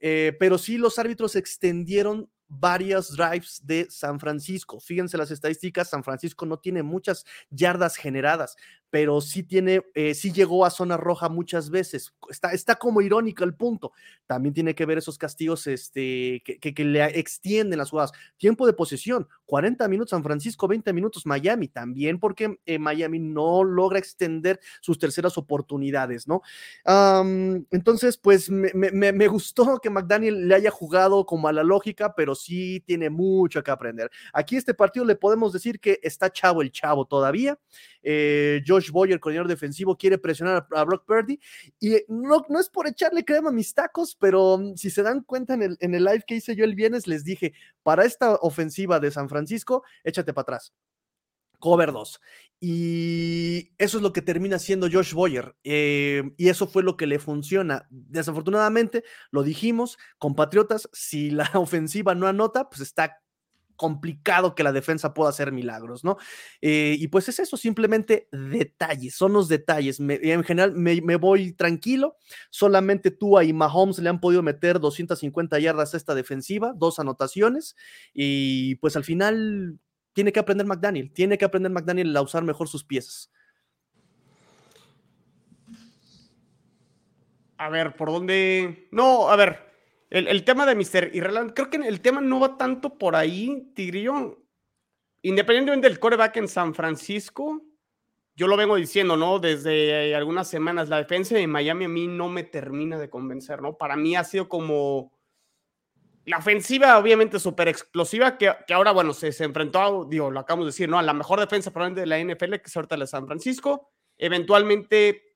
Eh, 0.00 0.36
pero 0.38 0.58
sí, 0.58 0.76
los 0.76 0.98
árbitros 0.98 1.34
extendieron 1.36 2.28
varios 2.58 3.16
drives 3.16 3.60
de 3.64 3.86
San 3.90 4.20
Francisco. 4.20 4.80
Fíjense 4.80 5.16
las 5.16 5.30
estadísticas, 5.30 5.90
San 5.90 6.04
Francisco 6.04 6.46
no 6.46 6.58
tiene 6.58 6.82
muchas 6.82 7.24
yardas 7.50 7.96
generadas, 7.96 8.56
pero 8.94 9.20
sí 9.20 9.42
tiene, 9.42 9.82
eh, 9.96 10.14
sí 10.14 10.30
llegó 10.30 10.64
a 10.64 10.70
zona 10.70 10.96
roja 10.96 11.28
muchas 11.28 11.68
veces. 11.68 12.14
Está, 12.30 12.52
está 12.52 12.76
como 12.76 13.00
irónico 13.00 13.42
el 13.42 13.56
punto. 13.56 13.90
También 14.24 14.54
tiene 14.54 14.72
que 14.72 14.86
ver 14.86 14.98
esos 14.98 15.18
castigos 15.18 15.66
este, 15.66 16.40
que, 16.44 16.84
le 16.84 17.04
extienden 17.18 17.80
las 17.80 17.90
jugadas. 17.90 18.12
Tiempo 18.36 18.68
de 18.68 18.72
posesión, 18.72 19.26
40 19.46 19.88
minutos 19.88 20.10
San 20.10 20.22
Francisco, 20.22 20.68
20 20.68 20.92
minutos 20.92 21.26
Miami, 21.26 21.66
también 21.66 22.20
porque 22.20 22.60
eh, 22.66 22.78
Miami 22.78 23.18
no 23.18 23.64
logra 23.64 23.98
extender 23.98 24.60
sus 24.80 24.96
terceras 24.96 25.36
oportunidades, 25.38 26.28
¿no? 26.28 26.42
Entonces, 27.72 28.16
pues 28.16 28.48
me, 28.48 29.26
gustó 29.26 29.80
que 29.82 29.90
McDaniel 29.90 30.46
le 30.46 30.54
haya 30.54 30.70
jugado 30.70 31.26
como 31.26 31.48
a 31.48 31.52
la 31.52 31.64
lógica, 31.64 32.14
pero 32.14 32.36
sí 32.36 32.80
tiene 32.86 33.10
mucho 33.10 33.60
que 33.64 33.72
aprender. 33.72 34.08
Aquí 34.32 34.54
este 34.54 34.72
partido 34.72 35.04
le 35.04 35.16
podemos 35.16 35.52
decir 35.52 35.80
que 35.80 35.98
está 36.00 36.30
chavo 36.30 36.62
el 36.62 36.70
chavo 36.70 37.06
todavía. 37.06 37.58
Eh, 38.06 38.62
Josh 38.64 38.83
Boyer, 38.90 39.20
coordinador 39.20 39.48
defensivo, 39.48 39.96
quiere 39.96 40.18
presionar 40.18 40.66
a, 40.70 40.80
a 40.80 40.84
Brock 40.84 41.04
Purdy 41.06 41.38
y 41.80 41.96
no, 42.08 42.44
no, 42.48 42.60
es 42.60 42.68
por 42.68 42.86
echarle 42.86 43.24
crema 43.24 43.50
a 43.50 43.52
mis 43.52 43.74
tacos, 43.74 44.16
pero 44.16 44.54
um, 44.54 44.76
si 44.76 44.90
se 44.90 45.02
dan 45.02 45.22
cuenta 45.22 45.54
en 45.54 45.62
el, 45.62 45.76
en 45.80 45.94
el 45.94 46.04
live 46.04 46.24
que 46.26 46.36
hice 46.36 46.56
yo 46.56 46.64
el 46.64 46.74
viernes, 46.74 47.06
les 47.06 47.24
dije, 47.24 47.52
para 47.82 48.04
esta 48.04 48.34
ofensiva 48.36 49.00
de 49.00 49.10
San 49.10 49.28
Francisco, 49.28 49.84
échate 50.02 50.32
para 50.32 50.42
atrás. 50.42 50.72
Cover 51.58 51.92
2. 51.92 52.20
Y 52.60 53.72
eso 53.78 53.96
es 53.96 54.02
lo 54.02 54.12
que 54.12 54.20
termina 54.20 54.58
siendo 54.58 54.88
Josh 54.90 55.14
Boyer. 55.14 55.56
Eh, 55.64 56.22
y 56.36 56.48
eso 56.48 56.66
fue 56.66 56.82
lo 56.82 56.96
que 56.96 57.06
le 57.06 57.18
funciona. 57.18 57.86
Desafortunadamente, 57.90 59.02
lo 59.30 59.42
dijimos, 59.42 59.96
compatriotas, 60.18 60.88
si 60.92 61.30
la 61.30 61.50
ofensiva 61.54 62.14
no 62.14 62.26
anota, 62.26 62.68
pues 62.68 62.82
está 62.82 63.18
complicado 63.76 64.54
que 64.54 64.62
la 64.62 64.72
defensa 64.72 65.14
pueda 65.14 65.30
hacer 65.30 65.52
milagros, 65.52 66.04
¿no? 66.04 66.16
Eh, 66.60 66.96
y 66.98 67.08
pues 67.08 67.28
es 67.28 67.38
eso, 67.38 67.56
simplemente 67.56 68.28
detalles, 68.32 69.14
son 69.14 69.32
los 69.32 69.48
detalles. 69.48 70.00
Me, 70.00 70.18
en 70.22 70.44
general 70.44 70.72
me, 70.74 71.00
me, 71.00 71.16
voy 71.16 71.52
tranquilo, 71.52 72.16
solamente 72.50 73.10
tú 73.10 73.40
y 73.40 73.52
Mahomes 73.52 73.98
le 73.98 74.08
han 74.08 74.20
podido 74.20 74.42
meter 74.42 74.80
250 74.80 75.58
yardas 75.58 75.94
a 75.94 75.96
esta 75.96 76.14
defensiva, 76.14 76.72
dos 76.76 76.98
anotaciones, 76.98 77.76
y 78.12 78.76
pues 78.76 78.96
al 78.96 79.04
final 79.04 79.78
tiene 80.12 80.32
que 80.32 80.40
aprender 80.40 80.66
McDaniel, 80.66 81.12
tiene 81.12 81.36
que 81.36 81.44
aprender 81.44 81.72
McDaniel 81.72 82.16
a 82.16 82.22
usar 82.22 82.44
mejor 82.44 82.68
sus 82.68 82.84
piezas. 82.84 83.30
A 87.56 87.68
ver, 87.68 87.96
¿por 87.96 88.10
dónde? 88.10 88.88
No, 88.90 89.28
a 89.28 89.36
ver, 89.36 89.63
el, 90.14 90.44
tema 90.44 90.64
de 90.64 90.76
Mr. 90.76 91.10
Irrelevant, 91.12 91.52
creo 91.54 91.70
que 91.70 91.76
el 91.76 92.00
tema 92.00 92.20
no 92.20 92.38
va 92.38 92.56
tanto 92.56 92.96
por 92.98 93.16
ahí, 93.16 93.72
Tigrillo. 93.74 94.44
Independientemente 95.22 95.88
del 95.88 95.98
coreback 95.98 96.36
en 96.36 96.46
San 96.46 96.72
Francisco, 96.72 97.62
yo 98.36 98.46
lo 98.46 98.56
vengo 98.56 98.76
diciendo, 98.76 99.16
¿no? 99.16 99.40
Desde 99.40 100.14
algunas 100.14 100.48
semanas, 100.48 100.88
la 100.88 100.98
defensa 100.98 101.34
de 101.34 101.46
Miami 101.48 101.86
a 101.86 101.88
mí 101.88 102.06
no 102.06 102.28
me 102.28 102.44
termina 102.44 102.96
de 102.96 103.10
convencer, 103.10 103.60
¿no? 103.60 103.76
Para 103.76 103.96
mí 103.96 104.14
ha 104.14 104.22
sido 104.22 104.48
como 104.48 105.12
la 106.24 106.38
ofensiva, 106.38 106.96
obviamente, 106.96 107.40
súper 107.40 107.66
explosiva, 107.66 108.38
que, 108.38 108.54
que, 108.68 108.72
ahora, 108.72 108.92
bueno, 108.92 109.14
se, 109.14 109.32
se, 109.32 109.42
enfrentó, 109.42 109.80
a, 109.80 110.08
digo, 110.08 110.30
lo 110.30 110.38
acabamos 110.38 110.66
de 110.66 110.68
decir, 110.68 110.88
¿no? 110.88 110.96
A 110.96 111.02
la 111.02 111.12
mejor 111.12 111.40
defensa 111.40 111.72
probablemente 111.72 112.02
de 112.02 112.06
la 112.06 112.34
NFL, 112.34 112.54
que 112.60 112.66
es 112.66 112.76
ahorita 112.76 112.96
la 112.96 113.04
de 113.04 113.08
San 113.08 113.26
Francisco. 113.26 113.90
Eventualmente 114.16 115.34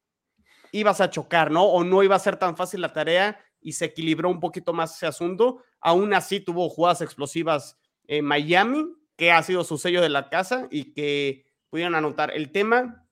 ibas 0.71 1.01
a 1.01 1.11
chocar, 1.11 1.51
¿no? 1.51 1.65
O 1.65 1.83
no 1.83 2.05
iba 2.05 2.15
a 2.15 2.21
ser 2.21 2.37
tan 2.37 2.57
fácil 2.57 2.81
la 2.81 2.93
tarea 2.93 3.45
y 3.61 3.73
se 3.73 3.87
equilibró 3.87 4.31
un 4.31 4.41
poquito 4.41 4.73
más 4.73 4.97
ese 4.97 5.07
asunto. 5.07 5.63
Aún 5.81 6.15
así 6.15 6.41
tuvo 6.41 6.69
jugadas 6.69 7.01
explosivas 7.01 7.79
en 8.07 8.25
Miami, 8.25 8.85
que 9.17 9.33
ha 9.33 9.43
sido 9.43 9.65
su 9.65 9.79
sello 9.79 10.01
de 10.01 10.09
la 10.09 10.29
casa 10.29 10.69
y 10.71 10.93
que 10.93 11.45
pudieron 11.71 11.95
anotar. 11.95 12.31
El 12.31 12.53
tema 12.53 13.07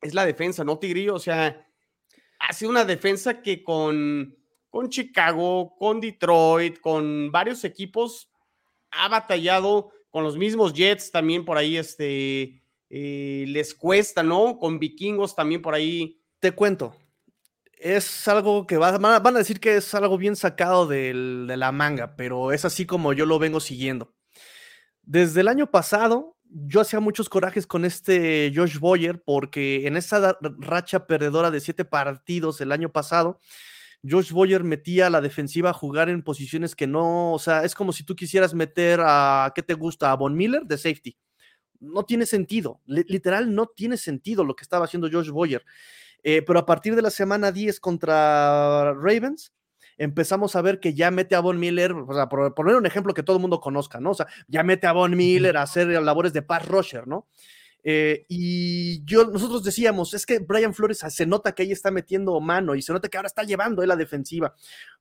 es 0.00 0.14
la 0.14 0.24
defensa, 0.24 0.64
¿no, 0.64 0.78
Tigrillo? 0.78 1.14
O 1.14 1.18
sea, 1.18 1.66
ha 2.38 2.52
sido 2.52 2.70
una 2.70 2.84
defensa 2.84 3.42
que 3.42 3.62
con, 3.62 4.36
con 4.68 4.88
Chicago, 4.88 5.74
con 5.76 6.00
Detroit, 6.00 6.80
con 6.80 7.30
varios 7.32 7.64
equipos, 7.64 8.30
ha 8.90 9.08
batallado 9.08 9.90
con 10.10 10.22
los 10.22 10.36
mismos 10.36 10.72
Jets 10.72 11.10
también 11.10 11.44
por 11.44 11.56
ahí, 11.56 11.76
este, 11.76 12.62
eh, 12.90 13.44
les 13.48 13.74
cuesta, 13.74 14.22
¿no? 14.22 14.58
Con 14.58 14.78
vikingos 14.78 15.34
también 15.34 15.60
por 15.60 15.74
ahí. 15.74 16.20
Te 16.38 16.52
cuento, 16.52 16.94
es 17.84 18.26
algo 18.28 18.66
que 18.66 18.78
va, 18.78 18.96
van 18.96 19.34
a 19.36 19.38
decir 19.38 19.60
que 19.60 19.76
es 19.76 19.94
algo 19.94 20.16
bien 20.16 20.36
sacado 20.36 20.86
de 20.86 21.12
la 21.14 21.70
manga, 21.70 22.16
pero 22.16 22.50
es 22.50 22.64
así 22.64 22.86
como 22.86 23.12
yo 23.12 23.26
lo 23.26 23.38
vengo 23.38 23.60
siguiendo. 23.60 24.14
Desde 25.02 25.42
el 25.42 25.48
año 25.48 25.70
pasado, 25.70 26.38
yo 26.48 26.80
hacía 26.80 27.00
muchos 27.00 27.28
corajes 27.28 27.66
con 27.66 27.84
este 27.84 28.50
Josh 28.56 28.78
Boyer 28.78 29.22
porque 29.22 29.86
en 29.86 29.98
esa 29.98 30.38
racha 30.40 31.06
perdedora 31.06 31.50
de 31.50 31.60
siete 31.60 31.84
partidos 31.84 32.62
el 32.62 32.72
año 32.72 32.90
pasado, 32.90 33.38
Josh 34.02 34.32
Boyer 34.32 34.64
metía 34.64 35.08
a 35.08 35.10
la 35.10 35.20
defensiva 35.20 35.68
a 35.68 35.74
jugar 35.74 36.08
en 36.08 36.22
posiciones 36.22 36.74
que 36.74 36.86
no, 36.86 37.34
o 37.34 37.38
sea, 37.38 37.64
es 37.64 37.74
como 37.74 37.92
si 37.92 38.02
tú 38.02 38.16
quisieras 38.16 38.54
meter 38.54 39.00
a, 39.02 39.52
¿qué 39.54 39.62
te 39.62 39.74
gusta? 39.74 40.10
A 40.10 40.16
Von 40.16 40.34
Miller 40.34 40.62
de 40.64 40.78
safety. 40.78 41.18
No 41.80 42.04
tiene 42.04 42.24
sentido, 42.24 42.80
literal 42.86 43.54
no 43.54 43.66
tiene 43.66 43.98
sentido 43.98 44.42
lo 44.42 44.56
que 44.56 44.62
estaba 44.62 44.86
haciendo 44.86 45.10
Josh 45.12 45.28
Boyer. 45.28 45.62
Eh, 46.24 46.42
pero 46.42 46.58
a 46.58 46.66
partir 46.66 46.96
de 46.96 47.02
la 47.02 47.10
semana 47.10 47.52
10 47.52 47.78
contra 47.80 48.92
Ravens, 48.94 49.52
empezamos 49.98 50.56
a 50.56 50.62
ver 50.62 50.80
que 50.80 50.94
ya 50.94 51.10
mete 51.10 51.34
a 51.36 51.40
Von 51.40 51.60
Miller, 51.60 51.92
o 51.92 52.12
sea, 52.14 52.28
por 52.28 52.54
poner 52.54 52.76
un 52.76 52.86
ejemplo 52.86 53.14
que 53.14 53.22
todo 53.22 53.36
el 53.36 53.42
mundo 53.42 53.60
conozca, 53.60 54.00
¿no? 54.00 54.10
O 54.10 54.14
sea, 54.14 54.26
ya 54.48 54.62
mete 54.62 54.86
a 54.86 54.92
Von 54.92 55.16
Miller 55.16 55.56
a 55.56 55.62
hacer 55.62 55.86
labores 56.02 56.32
de 56.32 56.42
pass 56.42 56.66
rusher, 56.66 57.06
¿no? 57.06 57.28
Eh, 57.86 58.24
y 58.28 59.04
nosotros 59.06 59.62
decíamos, 59.62 60.14
es 60.14 60.24
que 60.24 60.38
Brian 60.38 60.72
Flores 60.72 61.04
se 61.06 61.26
nota 61.26 61.54
que 61.54 61.64
ahí 61.64 61.72
está 61.72 61.90
metiendo 61.90 62.40
mano 62.40 62.74
y 62.74 62.80
se 62.80 62.94
nota 62.94 63.08
que 63.08 63.18
ahora 63.18 63.26
está 63.26 63.42
llevando 63.42 63.84
la 63.84 63.94
defensiva. 63.94 64.54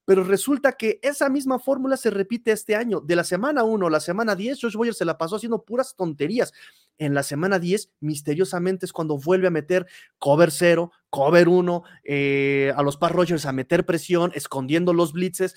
Pero 0.05 0.25
resulta 0.25 0.73
que 0.73 0.99
esa 1.01 1.29
misma 1.29 1.59
fórmula 1.59 1.95
se 1.95 2.09
repite 2.09 2.51
este 2.51 2.75
año. 2.75 2.99
De 2.99 3.15
la 3.15 3.23
semana 3.23 3.63
1 3.63 3.88
a 3.88 3.89
la 3.89 4.01
semana 4.01 4.36
10, 4.36 4.59
Josh 4.61 4.75
Boyer 4.75 4.93
se 4.93 5.05
la 5.05 5.17
pasó 5.17 5.38
haciendo 5.38 5.63
puras 5.63 5.95
tonterías. 5.95 6.51
En 6.97 7.13
la 7.13 7.23
semana 7.23 7.57
10, 7.57 7.91
misteriosamente 8.01 8.86
es 8.86 8.91
cuando 8.91 9.17
vuelve 9.17 9.47
a 9.47 9.51
meter 9.51 9.88
cover 10.19 10.51
0, 10.51 10.91
cover 11.09 11.47
1, 11.47 11.84
eh, 12.03 12.73
a 12.75 12.84
los 12.84 12.97
Par 12.97 13.13
Rogers 13.13 13.45
a 13.45 13.53
meter 13.53 13.86
presión, 13.86 14.34
escondiendo 14.36 14.93
los 14.93 15.13
blitzes. 15.13 15.55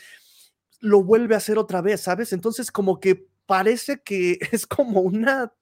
Lo 0.79 1.03
vuelve 1.03 1.35
a 1.35 1.39
hacer 1.39 1.59
otra 1.59 1.83
vez, 1.83 2.03
¿sabes? 2.03 2.33
Entonces, 2.33 2.71
como 2.71 3.01
que 3.01 3.27
parece 3.47 4.01
que 4.05 4.39
es 4.53 4.65
como 4.69 5.01
una 5.01 5.53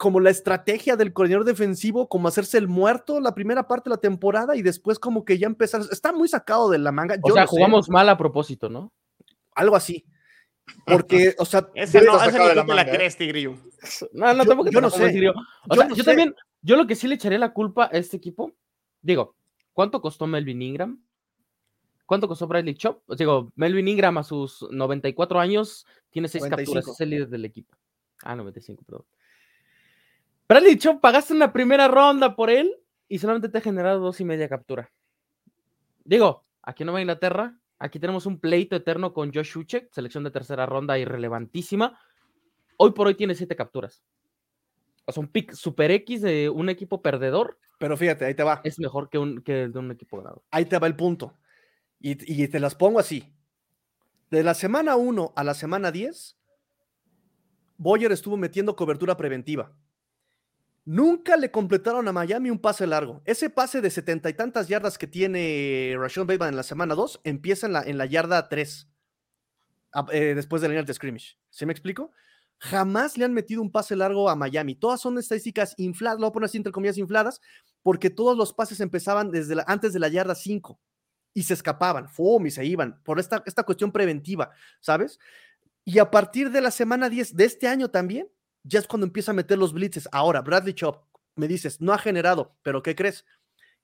como 0.00 0.18
la 0.18 0.30
estrategia 0.30 0.96
del 0.96 1.12
coordinador 1.12 1.44
defensivo, 1.44 2.08
como 2.08 2.26
hacerse 2.26 2.56
el 2.56 2.68
muerto 2.68 3.20
la 3.20 3.34
primera 3.34 3.68
parte 3.68 3.90
de 3.90 3.96
la 3.96 4.00
temporada 4.00 4.56
y 4.56 4.62
después 4.62 4.98
como 4.98 5.26
que 5.26 5.36
ya 5.36 5.46
empezar, 5.46 5.82
está 5.92 6.10
muy 6.10 6.26
sacado 6.26 6.70
de 6.70 6.78
la 6.78 6.90
manga. 6.90 7.16
O 7.22 7.30
sea, 7.30 7.46
jugamos 7.46 7.90
mal 7.90 8.08
a 8.08 8.16
propósito, 8.16 8.70
¿no? 8.70 8.94
Algo 9.54 9.76
así. 9.76 10.06
Porque, 10.86 11.34
o 11.38 11.44
sea, 11.44 11.68
esa 11.74 12.00
no, 12.00 12.16
ni 12.24 12.32
la, 12.32 12.64
la 12.64 12.82
¿eh? 12.82 12.90
crees, 12.90 13.18
Tigrillo. 13.18 13.58
No, 14.14 14.32
no, 14.32 14.46
tampoco 14.46 14.70
yo 14.70 14.80
no 14.80 14.88
sé. 14.88 15.04
O 15.68 15.74
sea, 15.74 15.88
yo 15.94 16.02
también, 16.02 16.34
yo 16.62 16.76
lo 16.76 16.86
que 16.86 16.94
sí 16.94 17.06
le 17.06 17.16
echaré 17.16 17.38
la 17.38 17.52
culpa 17.52 17.90
a 17.92 17.98
este 17.98 18.16
equipo, 18.16 18.54
digo, 19.02 19.36
¿cuánto 19.74 20.00
costó 20.00 20.26
Melvin 20.26 20.62
Ingram? 20.62 21.04
¿Cuánto 22.06 22.26
costó 22.26 22.46
Bradley 22.46 22.74
Chop? 22.74 23.02
Digo, 23.18 23.52
Melvin 23.54 23.86
Ingram 23.86 24.16
a 24.16 24.24
sus 24.24 24.66
94 24.70 25.38
años 25.38 25.86
tiene 26.08 26.26
seis 26.26 26.46
capturas, 26.48 26.88
es 26.88 27.00
el 27.02 27.10
líder 27.10 27.28
del 27.28 27.44
equipo. 27.44 27.76
Ah, 28.22 28.34
95, 28.34 28.82
perdón. 28.86 29.04
Bradley 30.50 30.78
Chop, 30.78 31.00
pagaste 31.00 31.32
una 31.32 31.52
primera 31.52 31.86
ronda 31.86 32.34
por 32.34 32.50
él 32.50 32.74
y 33.06 33.20
solamente 33.20 33.48
te 33.48 33.58
ha 33.58 33.60
generado 33.60 34.00
dos 34.00 34.20
y 34.20 34.24
media 34.24 34.48
captura. 34.48 34.90
Digo, 36.02 36.44
aquí 36.60 36.82
en 36.82 36.86
Nueva 36.86 37.00
Inglaterra, 37.00 37.56
aquí 37.78 38.00
tenemos 38.00 38.26
un 38.26 38.40
pleito 38.40 38.74
eterno 38.74 39.12
con 39.12 39.32
Josh 39.32 39.56
Uchek, 39.56 39.92
selección 39.92 40.24
de 40.24 40.32
tercera 40.32 40.66
ronda 40.66 40.98
irrelevantísima. 40.98 42.00
Hoy 42.78 42.90
por 42.90 43.06
hoy 43.06 43.14
tiene 43.14 43.36
siete 43.36 43.54
capturas. 43.54 44.02
O 45.04 45.12
sea, 45.12 45.20
un 45.20 45.28
pick 45.28 45.52
super 45.52 45.92
X 45.92 46.20
de 46.20 46.50
un 46.50 46.68
equipo 46.68 47.00
perdedor. 47.00 47.56
Pero 47.78 47.96
fíjate, 47.96 48.24
ahí 48.24 48.34
te 48.34 48.42
va. 48.42 48.60
Es 48.64 48.80
mejor 48.80 49.08
que, 49.08 49.18
un, 49.18 49.42
que 49.42 49.68
de 49.68 49.78
un 49.78 49.92
equipo 49.92 50.16
ganador. 50.16 50.42
Ahí 50.50 50.64
te 50.64 50.80
va 50.80 50.88
el 50.88 50.96
punto. 50.96 51.38
Y, 52.00 52.42
y 52.42 52.48
te 52.48 52.58
las 52.58 52.74
pongo 52.74 52.98
así. 52.98 53.32
De 54.32 54.42
la 54.42 54.54
semana 54.54 54.96
1 54.96 55.32
a 55.36 55.44
la 55.44 55.54
semana 55.54 55.92
10, 55.92 56.36
Boyer 57.76 58.10
estuvo 58.10 58.36
metiendo 58.36 58.74
cobertura 58.74 59.16
preventiva. 59.16 59.72
Nunca 60.90 61.36
le 61.36 61.52
completaron 61.52 62.08
a 62.08 62.12
Miami 62.12 62.50
un 62.50 62.58
pase 62.58 62.84
largo. 62.84 63.22
Ese 63.24 63.48
pase 63.48 63.80
de 63.80 63.90
setenta 63.90 64.28
y 64.28 64.34
tantas 64.34 64.66
yardas 64.66 64.98
que 64.98 65.06
tiene 65.06 65.94
Rashon 65.96 66.26
Bateman 66.26 66.48
en 66.48 66.56
la 66.56 66.64
semana 66.64 66.96
2 66.96 67.20
empieza 67.22 67.68
en 67.68 67.74
la, 67.74 67.82
en 67.82 67.96
la 67.96 68.06
yarda 68.06 68.48
3, 68.48 68.88
eh, 70.10 70.32
después 70.34 70.60
de 70.60 70.66
la 70.66 70.72
línea 70.72 70.82
de 70.82 70.92
scrimmage. 70.92 71.38
¿Se 71.48 71.64
me 71.64 71.70
explico? 71.70 72.10
Jamás 72.58 73.16
le 73.16 73.24
han 73.24 73.32
metido 73.32 73.62
un 73.62 73.70
pase 73.70 73.94
largo 73.94 74.28
a 74.28 74.34
Miami. 74.34 74.74
Todas 74.74 75.00
son 75.00 75.16
estadísticas 75.16 75.76
infladas, 75.76 76.18
lo 76.18 76.22
voy 76.22 76.30
a 76.30 76.32
poner 76.32 76.46
así 76.46 76.56
entre 76.56 76.72
comillas 76.72 76.98
infladas, 76.98 77.40
porque 77.84 78.10
todos 78.10 78.36
los 78.36 78.52
pases 78.52 78.80
empezaban 78.80 79.30
desde 79.30 79.62
antes 79.68 79.92
de 79.92 80.00
la 80.00 80.08
yarda 80.08 80.34
5 80.34 80.76
y 81.34 81.44
se 81.44 81.54
escapaban, 81.54 82.08
¡fum! 82.08 82.44
y 82.46 82.50
se 82.50 82.64
iban, 82.64 83.00
por 83.04 83.20
esta, 83.20 83.44
esta 83.46 83.62
cuestión 83.62 83.92
preventiva, 83.92 84.50
¿sabes? 84.80 85.20
Y 85.84 86.00
a 86.00 86.10
partir 86.10 86.50
de 86.50 86.60
la 86.60 86.72
semana 86.72 87.08
10 87.08 87.36
de 87.36 87.44
este 87.44 87.68
año 87.68 87.90
también, 87.90 88.26
ya 88.62 88.78
es 88.78 88.86
cuando 88.86 89.06
empieza 89.06 89.32
a 89.32 89.34
meter 89.34 89.58
los 89.58 89.72
blitzes. 89.72 90.08
Ahora, 90.12 90.42
Bradley 90.42 90.74
Chop, 90.74 91.04
me 91.36 91.48
dices, 91.48 91.80
no 91.80 91.92
ha 91.92 91.98
generado, 91.98 92.56
pero 92.62 92.82
¿qué 92.82 92.94
crees? 92.94 93.24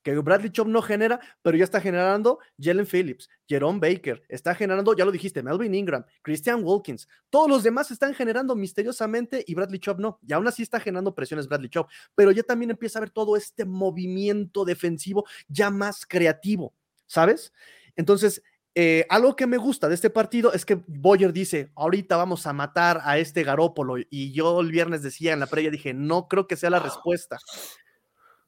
Que 0.03 0.14
Bradley 0.14 0.51
Chop 0.51 0.68
no 0.68 0.83
genera, 0.83 1.18
pero 1.43 1.57
ya 1.57 1.64
está 1.64 1.81
generando 1.81 2.39
Jalen 2.61 2.87
Phillips, 2.87 3.29
Jerome 3.49 3.81
Baker, 3.81 4.22
está 4.29 4.55
generando, 4.55 4.95
ya 4.95 5.05
lo 5.05 5.11
dijiste, 5.11 5.43
Melvin 5.43 5.74
Ingram, 5.74 6.05
Christian 6.22 6.62
Wilkins, 6.62 7.09
todos 7.29 7.49
los 7.49 7.64
demás 7.64 7.91
están 7.91 8.14
generando 8.14 8.55
misteriosamente 8.55 9.43
y 9.45 9.55
Bradley 9.55 9.81
Chop 9.81 9.99
no, 9.99 10.20
y 10.24 10.33
aún 10.33 10.47
así 10.47 10.62
está 10.62 10.79
generando 10.79 11.12
presiones 11.12 11.49
Bradley 11.49 11.70
Chop, 11.70 11.91
pero 12.14 12.31
ya 12.31 12.45
también 12.45 12.70
empieza 12.70 12.99
a 12.99 13.01
ver 13.01 13.11
todo 13.11 13.37
este 13.37 13.64
movimiento 13.64 14.64
defensivo 14.64 15.24
ya 15.49 15.70
más 15.70 16.07
creativo, 16.07 16.72
¿sabes? 17.07 17.53
Entonces, 17.97 18.43
eh, 18.79 19.07
algo 19.09 19.35
que 19.37 19.47
me 19.47 19.57
gusta 19.57 19.89
de 19.89 19.95
este 19.95 20.11
partido 20.11 20.53
es 20.53 20.66
que 20.66 20.79
Boyer 20.87 21.33
dice, 21.33 21.72
ahorita 21.77 22.14
vamos 22.18 22.47
a 22.47 22.53
matar 22.53 23.01
a 23.05 23.16
este 23.16 23.43
Garópolo. 23.43 23.97
Y 24.11 24.33
yo 24.33 24.61
el 24.61 24.70
viernes 24.70 25.03
decía 25.03 25.33
en 25.33 25.41
la 25.41 25.47
previa, 25.47 25.70
dije, 25.70 25.95
no 25.95 26.29
creo 26.29 26.47
que 26.47 26.57
sea 26.57 26.68
la 26.68 26.79
respuesta. 26.79 27.39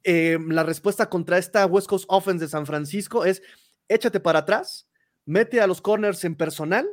Em, 0.04 0.50
la 0.50 0.64
respuesta 0.64 1.08
contra 1.08 1.38
esta 1.38 1.64
West 1.64 1.88
Coast 1.88 2.04
Offense 2.08 2.44
de 2.44 2.50
San 2.50 2.66
Francisco 2.66 3.24
es, 3.24 3.42
échate 3.88 4.20
para 4.20 4.40
atrás, 4.40 4.86
mete 5.24 5.62
a 5.62 5.66
los 5.66 5.80
corners 5.80 6.22
en 6.24 6.34
personal 6.34 6.86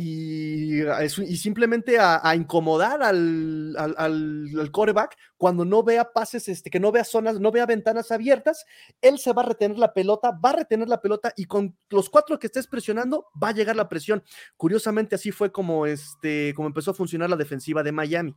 y, 0.00 1.36
simplemente 1.36 1.98
a, 1.98 2.32
incomodar 2.36 3.02
al, 3.02 3.74
al, 3.76 4.70
coreback 4.70 5.16
cuando 5.36 5.64
no 5.64 5.82
vea 5.82 6.12
pases, 6.12 6.48
este, 6.48 6.70
que 6.70 6.78
no 6.78 6.92
vea 6.92 7.02
zonas, 7.02 7.40
no 7.40 7.50
vea 7.50 7.66
ventanas 7.66 8.12
abiertas, 8.12 8.64
él 9.00 9.18
se 9.18 9.32
va 9.32 9.42
a 9.42 9.46
retener 9.46 9.76
la 9.76 9.92
pelota, 9.92 10.30
va 10.30 10.50
a 10.50 10.56
retener 10.58 10.88
la 10.88 11.00
pelota 11.00 11.32
y 11.36 11.46
con 11.46 11.76
los 11.90 12.08
cuatro 12.10 12.38
que 12.38 12.46
estés 12.46 12.68
presionando 12.68 13.26
va 13.42 13.48
a 13.48 13.52
llegar 13.52 13.74
la 13.74 13.88
presión. 13.88 14.22
Curiosamente 14.56 15.16
así 15.16 15.32
fue 15.32 15.50
como, 15.50 15.84
este, 15.84 16.54
como 16.54 16.68
empezó 16.68 16.92
a 16.92 16.94
funcionar 16.94 17.28
la 17.28 17.36
defensiva 17.36 17.82
de 17.82 17.90
Miami. 17.90 18.36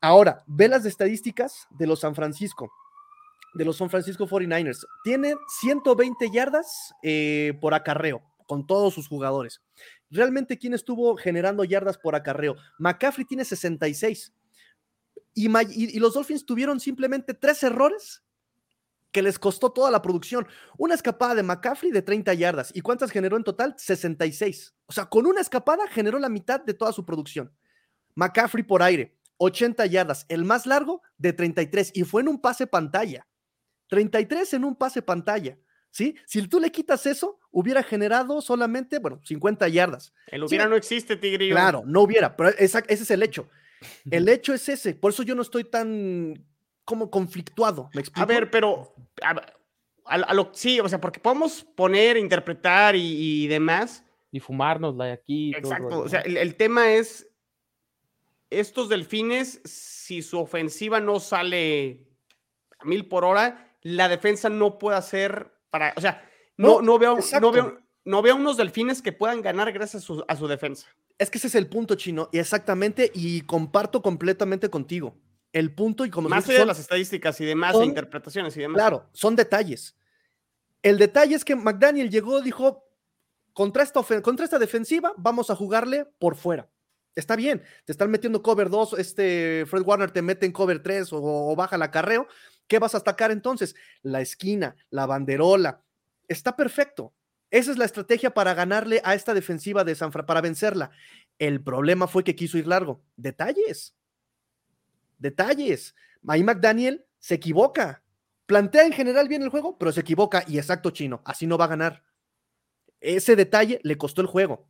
Ahora, 0.00 0.42
ve 0.48 0.66
las 0.66 0.84
estadísticas 0.84 1.68
de 1.70 1.86
los 1.86 2.00
San 2.00 2.16
Francisco 2.16 2.72
de 3.54 3.64
los 3.64 3.76
San 3.76 3.90
Francisco 3.90 4.28
49ers. 4.28 4.86
Tiene 5.02 5.34
120 5.60 6.30
yardas 6.30 6.92
eh, 7.02 7.58
por 7.60 7.74
acarreo 7.74 8.29
con 8.50 8.66
todos 8.66 8.92
sus 8.92 9.06
jugadores. 9.06 9.62
Realmente, 10.10 10.58
¿quién 10.58 10.74
estuvo 10.74 11.16
generando 11.16 11.62
yardas 11.62 11.96
por 11.96 12.16
acarreo? 12.16 12.56
McCaffrey 12.80 13.24
tiene 13.24 13.44
66. 13.44 14.32
Y, 15.34 15.46
y, 15.46 16.00
los 16.00 16.14
Dolphins 16.14 16.44
tuvieron 16.44 16.80
simplemente 16.80 17.32
tres 17.32 17.62
errores 17.62 18.24
que 19.12 19.22
les 19.22 19.38
costó 19.38 19.70
toda 19.70 19.92
la 19.92 20.02
producción. 20.02 20.48
Una 20.76 20.94
escapada 20.96 21.36
de 21.36 21.44
McCaffrey 21.44 21.92
de 21.92 22.02
30 22.02 22.34
yardas. 22.34 22.72
¿Y 22.74 22.80
cuántas 22.80 23.12
generó 23.12 23.36
en 23.36 23.44
total? 23.44 23.76
66. 23.78 24.74
O 24.86 24.92
sea, 24.92 25.06
con 25.06 25.26
una 25.26 25.42
escapada 25.42 25.86
generó 25.86 26.18
la 26.18 26.28
mitad 26.28 26.60
de 26.60 26.74
toda 26.74 26.92
su 26.92 27.06
producción. 27.06 27.54
McCaffrey 28.16 28.64
por 28.64 28.82
aire, 28.82 29.16
80 29.36 29.86
yardas. 29.86 30.26
El 30.28 30.44
más 30.44 30.66
largo 30.66 31.02
de 31.18 31.32
33. 31.32 31.92
Y 31.94 32.02
fue 32.02 32.22
en 32.22 32.26
un 32.26 32.40
pase 32.40 32.66
pantalla. 32.66 33.28
33 33.90 34.54
en 34.54 34.64
un 34.64 34.74
pase 34.74 35.02
pantalla. 35.02 35.56
¿sí? 35.90 36.16
Si 36.26 36.46
tú 36.48 36.58
le 36.58 36.72
quitas 36.72 37.06
eso, 37.06 37.39
hubiera 37.50 37.82
generado 37.82 38.40
solamente, 38.40 38.98
bueno, 38.98 39.20
50 39.24 39.68
yardas. 39.68 40.12
El 40.26 40.44
hubiera 40.44 40.66
no 40.66 40.76
existe, 40.76 41.16
Tigrillo. 41.16 41.54
Claro, 41.54 41.82
no 41.86 42.02
hubiera, 42.02 42.36
pero 42.36 42.50
ese 42.50 42.82
es 42.88 43.10
el 43.10 43.22
hecho. 43.22 43.48
El 44.10 44.28
hecho 44.28 44.52
es 44.52 44.68
ese, 44.68 44.94
por 44.94 45.10
eso 45.10 45.22
yo 45.22 45.34
no 45.34 45.40
estoy 45.40 45.64
tan 45.64 46.44
como 46.84 47.10
conflictuado, 47.10 47.88
¿me 47.94 48.00
explico? 48.00 48.22
A 48.22 48.26
ver, 48.26 48.50
pero 48.50 48.94
a, 50.04 50.34
lo, 50.34 50.50
sí, 50.52 50.80
o 50.80 50.88
sea, 50.88 51.00
porque 51.00 51.20
podemos 51.20 51.64
poner, 51.64 52.16
interpretar 52.16 52.96
y, 52.96 53.46
demás. 53.46 54.04
Y 54.32 54.40
fumarnos 54.40 54.98
de 54.98 55.12
aquí. 55.12 55.54
Exacto, 55.54 56.00
o 56.00 56.08
sea, 56.08 56.20
el, 56.20 56.56
tema 56.56 56.92
es, 56.92 57.28
estos 58.50 58.88
delfines, 58.88 59.60
si 59.64 60.22
su 60.22 60.38
ofensiva 60.38 61.00
no 61.00 61.20
sale 61.20 62.06
a 62.78 62.84
mil 62.84 63.06
por 63.06 63.24
hora, 63.24 63.76
la 63.82 64.08
defensa 64.08 64.48
no 64.48 64.78
puede 64.78 64.98
hacer 64.98 65.52
para, 65.70 65.94
o 65.96 66.00
sea, 66.00 66.28
no, 66.60 66.82
no, 66.82 66.98
veo, 66.98 67.18
no, 67.40 67.52
veo, 67.52 67.78
no 68.04 68.22
veo 68.22 68.36
unos 68.36 68.56
delfines 68.56 69.02
que 69.02 69.12
puedan 69.12 69.42
ganar 69.42 69.72
gracias 69.72 70.10
a 70.28 70.36
su, 70.36 70.48
defensa. 70.48 70.86
Es 71.18 71.30
que 71.30 71.38
ese 71.38 71.48
es 71.48 71.54
el 71.54 71.68
punto, 71.68 71.94
Chino, 71.94 72.28
y 72.32 72.38
exactamente, 72.38 73.10
y 73.14 73.42
comparto 73.42 74.02
completamente 74.02 74.68
contigo. 74.68 75.16
El 75.52 75.74
punto 75.74 76.04
y 76.04 76.10
como... 76.10 76.28
Más 76.28 76.48
allá 76.48 76.60
de 76.60 76.66
las 76.66 76.78
estadísticas 76.78 77.40
y 77.40 77.44
demás, 77.44 77.74
e 77.76 77.84
interpretaciones 77.84 78.56
y 78.56 78.60
demás. 78.60 78.76
Claro, 78.76 79.06
son 79.12 79.36
detalles. 79.36 79.96
El 80.82 80.98
detalle 80.98 81.34
es 81.34 81.44
que 81.44 81.56
McDaniel 81.56 82.10
llegó, 82.10 82.40
dijo, 82.40 82.84
contra 83.52 83.82
esta, 83.82 84.02
contra 84.22 84.44
esta 84.44 84.58
defensiva 84.58 85.12
vamos 85.16 85.50
a 85.50 85.56
jugarle 85.56 86.06
por 86.18 86.36
fuera. 86.36 86.70
Está 87.16 87.34
bien, 87.34 87.62
te 87.84 87.92
están 87.92 88.10
metiendo 88.10 88.40
cover 88.40 88.70
2, 88.70 88.94
este 88.98 89.66
Fred 89.66 89.82
Warner 89.82 90.12
te 90.12 90.22
mete 90.22 90.46
en 90.46 90.52
cover 90.52 90.80
3 90.80 91.12
o, 91.12 91.20
o 91.20 91.56
baja 91.56 91.74
el 91.74 91.82
acarreo, 91.82 92.28
¿Qué 92.70 92.78
vas 92.78 92.94
a 92.94 92.98
atacar 92.98 93.32
entonces? 93.32 93.74
La 94.00 94.20
esquina, 94.20 94.76
la 94.90 95.04
banderola. 95.04 95.82
Está 96.30 96.54
perfecto. 96.54 97.12
Esa 97.50 97.72
es 97.72 97.76
la 97.76 97.84
estrategia 97.84 98.32
para 98.32 98.54
ganarle 98.54 99.02
a 99.04 99.16
esta 99.16 99.34
defensiva 99.34 99.82
de 99.82 99.96
San 99.96 100.12
Francisco, 100.12 100.28
para 100.28 100.40
vencerla. 100.40 100.92
El 101.40 101.60
problema 101.60 102.06
fue 102.06 102.22
que 102.22 102.36
quiso 102.36 102.56
ir 102.56 102.68
largo. 102.68 103.02
Detalles. 103.16 103.96
Detalles. 105.18 105.96
Mike 106.22 106.44
McDaniel 106.44 107.04
se 107.18 107.34
equivoca. 107.34 108.04
Plantea 108.46 108.86
en 108.86 108.92
general 108.92 109.26
bien 109.26 109.42
el 109.42 109.48
juego, 109.48 109.76
pero 109.76 109.90
se 109.90 110.02
equivoca. 110.02 110.44
Y 110.46 110.58
exacto, 110.58 110.90
chino. 110.90 111.20
Así 111.24 111.48
no 111.48 111.58
va 111.58 111.64
a 111.64 111.74
ganar. 111.74 112.04
Ese 113.00 113.34
detalle 113.34 113.80
le 113.82 113.98
costó 113.98 114.20
el 114.20 114.28
juego. 114.28 114.68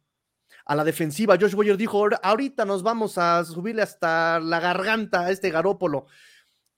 A 0.65 0.75
la 0.75 0.85
defensiva, 0.85 1.37
Josh 1.39 1.55
Boyer 1.55 1.77
dijo: 1.77 2.09
Ahorita 2.23 2.65
nos 2.65 2.83
vamos 2.83 3.19
a 3.19 3.45
subirle 3.45 3.83
hasta 3.83 4.41
la 4.41 4.61
garganta 4.61 5.27
a 5.27 5.31
este 5.31 5.51
Garópolo 5.51 6.07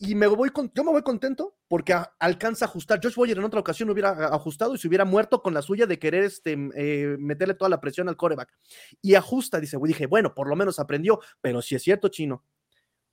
y 0.04 0.16
me 0.16 0.26
voy 0.26 0.50
con, 0.50 0.72
yo 0.74 0.82
me 0.82 0.90
voy 0.90 1.02
contento 1.02 1.56
porque 1.68 1.94
alcanza 2.18 2.64
a 2.64 2.68
ajustar. 2.68 2.98
Josh 3.00 3.14
Boyer 3.14 3.38
en 3.38 3.44
otra 3.44 3.60
ocasión 3.60 3.88
hubiera 3.88 4.10
ajustado 4.34 4.74
y 4.74 4.78
se 4.78 4.88
hubiera 4.88 5.04
muerto 5.04 5.40
con 5.42 5.54
la 5.54 5.62
suya 5.62 5.86
de 5.86 6.00
querer 6.00 6.24
este, 6.24 6.58
eh, 6.74 7.16
meterle 7.20 7.54
toda 7.54 7.68
la 7.68 7.80
presión 7.80 8.08
al 8.08 8.16
coreback. 8.16 8.52
Y 9.00 9.14
ajusta, 9.14 9.60
dice, 9.60 9.78
dije, 9.84 10.06
bueno, 10.06 10.34
por 10.34 10.48
lo 10.48 10.56
menos 10.56 10.80
aprendió, 10.80 11.20
pero 11.40 11.62
si 11.62 11.76
es 11.76 11.82
cierto, 11.84 12.08
chino. 12.08 12.44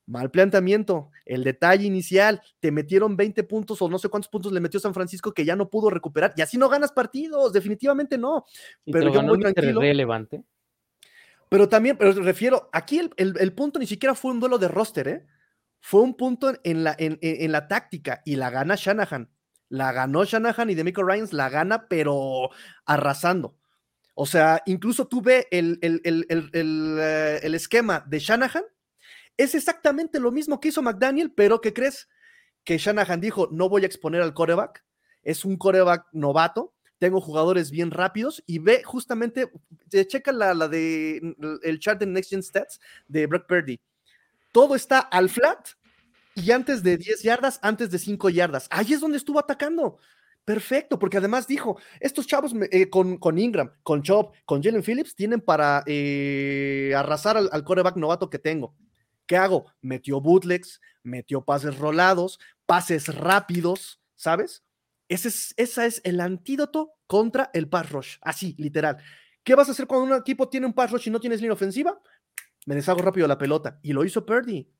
Mal 0.07 0.31
planteamiento, 0.31 1.11
el 1.25 1.43
detalle 1.43 1.85
inicial, 1.85 2.41
te 2.59 2.71
metieron 2.71 3.15
20 3.15 3.43
puntos 3.43 3.79
o 3.83 3.87
no 3.87 3.99
sé 3.99 4.09
cuántos 4.09 4.31
puntos 4.31 4.51
le 4.51 4.59
metió 4.59 4.79
San 4.79 4.95
Francisco 4.95 5.31
que 5.31 5.45
ya 5.45 5.55
no 5.55 5.69
pudo 5.69 5.91
recuperar 5.91 6.33
y 6.35 6.41
así 6.41 6.57
no 6.57 6.69
ganas 6.69 6.91
partidos, 6.91 7.53
definitivamente 7.53 8.17
no. 8.17 8.45
pero 8.91 9.13
yo 9.13 9.21
muy 9.21 9.39
tranquilo. 9.39 9.79
relevante. 9.79 10.43
Pero 11.49 11.69
también, 11.69 11.97
pero 11.97 12.13
refiero, 12.13 12.67
aquí 12.73 12.97
el, 12.97 13.13
el 13.15 13.53
punto 13.53 13.77
ni 13.77 13.85
siquiera 13.85 14.15
fue 14.15 14.31
un 14.31 14.39
duelo 14.39 14.57
de 14.57 14.67
roster, 14.67 15.07
¿eh? 15.07 15.27
Fue 15.81 16.01
un 16.01 16.15
punto 16.15 16.53
en 16.63 16.83
la, 16.83 16.95
en, 16.97 17.51
la 17.51 17.67
táctica 17.67 18.21
y 18.25 18.35
la 18.35 18.49
gana 18.49 18.75
Shanahan. 18.75 19.29
La 19.69 19.91
ganó 19.91 20.23
Shanahan 20.23 20.69
y 20.69 20.75
Demico 20.75 21.03
Ryans 21.03 21.33
la 21.33 21.49
gana, 21.49 21.87
pero 21.87 22.49
arrasando. 22.85 23.57
O 24.15 24.25
sea, 24.25 24.61
incluso 24.65 25.07
tuve 25.07 25.47
el, 25.51 25.79
el, 25.81 26.01
eh, 26.03 27.39
el, 27.43 27.55
esquema 27.55 28.03
de 28.07 28.19
Shanahan. 28.19 28.63
Es 29.37 29.55
exactamente 29.55 30.19
lo 30.19 30.31
mismo 30.31 30.59
que 30.59 30.69
hizo 30.69 30.81
McDaniel, 30.81 31.31
pero 31.31 31.61
¿qué 31.61 31.73
crees? 31.73 32.09
Que 32.65 32.77
Shanahan 32.77 33.21
dijo, 33.21 33.47
no 33.51 33.69
voy 33.69 33.83
a 33.83 33.85
exponer 33.85 34.21
al 34.21 34.33
coreback. 34.33 34.83
Es 35.23 35.45
un 35.45 35.55
coreback 35.57 36.07
novato. 36.11 36.73
Tengo 36.97 37.21
jugadores 37.21 37.71
bien 37.71 37.91
rápidos 37.91 38.43
y 38.45 38.59
ve 38.59 38.83
justamente, 38.83 39.49
checa 40.07 40.33
la, 40.33 40.53
la 40.53 40.67
de 40.67 41.21
el 41.63 41.79
chart 41.79 41.97
de 41.97 42.05
Next 42.05 42.31
Gen 42.31 42.43
Stats 42.43 42.81
de 43.07 43.25
Brock 43.25 43.47
Purdy 43.47 43.79
todo 44.51 44.75
está 44.75 44.99
al 44.99 45.29
flat 45.29 45.69
y 46.35 46.51
antes 46.51 46.83
de 46.83 46.97
10 46.97 47.23
yardas, 47.23 47.59
antes 47.61 47.91
de 47.91 47.99
5 47.99 48.29
yardas. 48.29 48.67
Ahí 48.69 48.93
es 48.93 49.01
donde 49.01 49.17
estuvo 49.17 49.39
atacando. 49.39 49.97
Perfecto, 50.45 50.97
porque 50.97 51.17
además 51.17 51.45
dijo, 51.45 51.79
estos 51.99 52.25
chavos 52.25 52.53
eh, 52.71 52.89
con, 52.89 53.37
Ingram, 53.37 53.71
con 53.83 54.01
Chop, 54.01 54.33
con 54.45 54.63
Jalen 54.63 54.81
Phillips, 54.81 55.15
tienen 55.15 55.41
para 55.41 55.83
eh, 55.85 56.93
arrasar 56.97 57.37
al, 57.37 57.49
al, 57.51 57.63
coreback 57.63 57.97
novato 57.97 58.29
que 58.29 58.39
tengo. 58.39 58.75
¿Qué 59.27 59.37
hago? 59.37 59.71
Metió 59.81 60.19
bootlegs, 60.21 60.81
metió 61.03 61.45
pases 61.45 61.77
rolados, 61.77 62.39
pases 62.65 63.13
rápidos, 63.13 64.01
¿sabes? 64.15 64.63
Ese 65.07 65.27
es, 65.27 65.53
ese 65.57 65.85
es 65.85 66.01
el 66.03 66.19
antídoto 66.19 66.93
contra 67.05 67.49
el 67.53 67.67
pass 67.67 67.91
rush, 67.91 68.17
así, 68.21 68.55
literal. 68.57 68.97
¿Qué 69.43 69.55
vas 69.55 69.67
a 69.67 69.71
hacer 69.71 69.87
cuando 69.87 70.15
un 70.15 70.19
equipo 70.19 70.49
tiene 70.49 70.67
un 70.67 70.73
pass 70.73 70.91
rush 70.91 71.07
y 71.07 71.11
no 71.11 71.19
tienes 71.19 71.41
línea 71.41 71.53
ofensiva? 71.53 71.99
Me 72.69 72.75
deshago 72.75 73.01
rápido 73.01 73.27
la 73.27 73.39
pelota. 73.39 73.79
Y 73.81 73.93
lo 73.93 74.05
hizo 74.05 74.27
Purdy. 74.27 74.71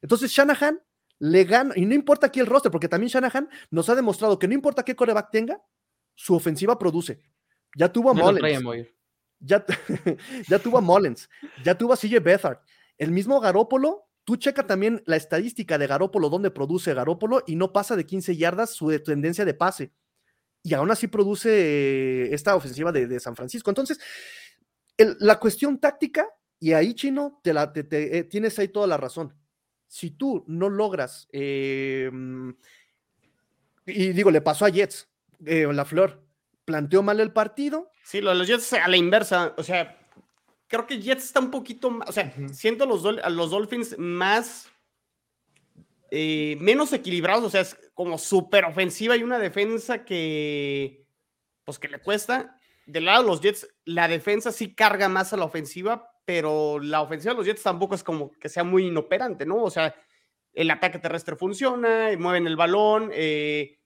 Entonces 0.00 0.30
Shanahan 0.30 0.80
le 1.18 1.44
gana, 1.44 1.74
y 1.76 1.84
no 1.84 1.94
importa 1.94 2.28
aquí 2.28 2.40
el 2.40 2.46
roster, 2.46 2.72
porque 2.72 2.88
también 2.88 3.10
Shanahan 3.10 3.50
nos 3.70 3.90
ha 3.90 3.94
demostrado 3.94 4.38
que 4.38 4.48
no 4.48 4.54
importa 4.54 4.82
qué 4.82 4.96
coreback 4.96 5.30
tenga, 5.30 5.62
su 6.14 6.34
ofensiva 6.34 6.78
produce. 6.78 7.22
Ya 7.76 7.92
tuvo 7.92 8.10
a 8.10 8.14
Mullens. 8.14 8.88
Ya, 9.40 9.62
ya, 10.48 10.58
tuvo 10.58 10.78
a 10.78 10.80
Mullens. 10.80 11.28
Ya 11.62 11.76
tuvo 11.76 11.92
a 11.92 11.98
CJ 11.98 12.20
Bethard. 12.22 12.60
El 12.96 13.10
mismo 13.10 13.38
Garópolo, 13.40 14.08
tú 14.24 14.36
checa 14.36 14.66
también 14.66 15.02
la 15.04 15.16
estadística 15.16 15.76
de 15.76 15.86
Garópolo, 15.86 16.30
donde 16.30 16.50
produce 16.50 16.94
Garópolo, 16.94 17.42
y 17.46 17.56
no 17.56 17.74
pasa 17.74 17.94
de 17.94 18.06
15 18.06 18.38
yardas 18.38 18.70
su 18.70 18.88
tendencia 19.00 19.44
de 19.44 19.52
pase. 19.52 19.92
Y 20.62 20.72
aún 20.72 20.90
así 20.90 21.08
produce 21.08 21.50
eh, 21.50 22.34
esta 22.34 22.56
ofensiva 22.56 22.90
de, 22.90 23.20
San 23.20 23.36
Francisco. 23.36 23.70
Entonces, 23.70 24.00
la 24.96 25.38
cuestión 25.38 25.78
táctica 25.78 26.26
y 26.60 26.72
ahí, 26.72 26.94
Chino, 26.94 27.40
te 27.42 27.52
la, 27.52 27.72
eh, 27.74 28.24
tienes 28.24 28.58
ahí 28.58 28.68
toda 28.68 28.86
la 28.86 28.96
razón. 28.96 29.34
Si 29.86 30.10
tú 30.10 30.44
no 30.46 30.68
logras, 30.68 31.28
em, 31.30 32.54
y 33.86 34.08
digo, 34.08 34.30
le 34.30 34.40
pasó 34.40 34.64
a 34.64 34.70
Jets, 34.70 35.08
eh, 35.44 35.66
la 35.72 35.84
flor, 35.84 36.22
planteó 36.64 37.02
mal 37.02 37.20
el 37.20 37.32
partido. 37.32 37.90
Sí, 38.02 38.20
lo 38.20 38.30
de 38.30 38.36
los 38.36 38.48
Jets 38.48 38.72
a 38.72 38.88
la 38.88 38.96
inversa, 38.96 39.54
o 39.56 39.62
sea, 39.62 39.98
creo 40.66 40.86
que 40.86 41.00
Jets 41.00 41.24
está 41.24 41.40
un 41.40 41.50
poquito 41.50 41.90
más, 41.90 42.08
o 42.08 42.12
sea, 42.12 42.34
siento 42.52 42.86
los, 42.86 43.04
a 43.04 43.30
los 43.30 43.50
Dolphins 43.50 43.96
más, 43.98 44.68
eh, 46.10 46.56
menos 46.60 46.92
equilibrados, 46.92 47.44
o 47.44 47.50
sea, 47.50 47.60
es 47.60 47.76
como 47.94 48.18
súper 48.18 48.64
ofensiva 48.64 49.16
y 49.16 49.22
una 49.22 49.38
defensa 49.38 50.04
que, 50.04 51.06
pues 51.64 51.78
que 51.78 51.88
le 51.88 51.98
cuesta. 51.98 52.58
Del 52.86 53.06
lado 53.06 53.22
de 53.22 53.28
los 53.28 53.40
Jets, 53.40 53.68
la 53.84 54.08
defensa 54.08 54.52
sí 54.52 54.74
carga 54.74 55.08
más 55.08 55.32
a 55.32 55.36
la 55.36 55.44
ofensiva, 55.44 56.13
pero 56.24 56.78
la 56.78 57.02
ofensiva 57.02 57.32
de 57.32 57.38
los 57.38 57.46
Jets 57.46 57.62
tampoco 57.62 57.94
es 57.94 58.02
como 58.02 58.30
que 58.32 58.48
sea 58.48 58.64
muy 58.64 58.86
inoperante, 58.86 59.44
¿no? 59.44 59.62
O 59.62 59.70
sea, 59.70 59.94
el 60.52 60.70
ataque 60.70 60.98
terrestre 60.98 61.36
funciona, 61.36 62.10
mueven 62.18 62.46
el 62.46 62.56
balón. 62.56 63.10
Eh, 63.12 63.78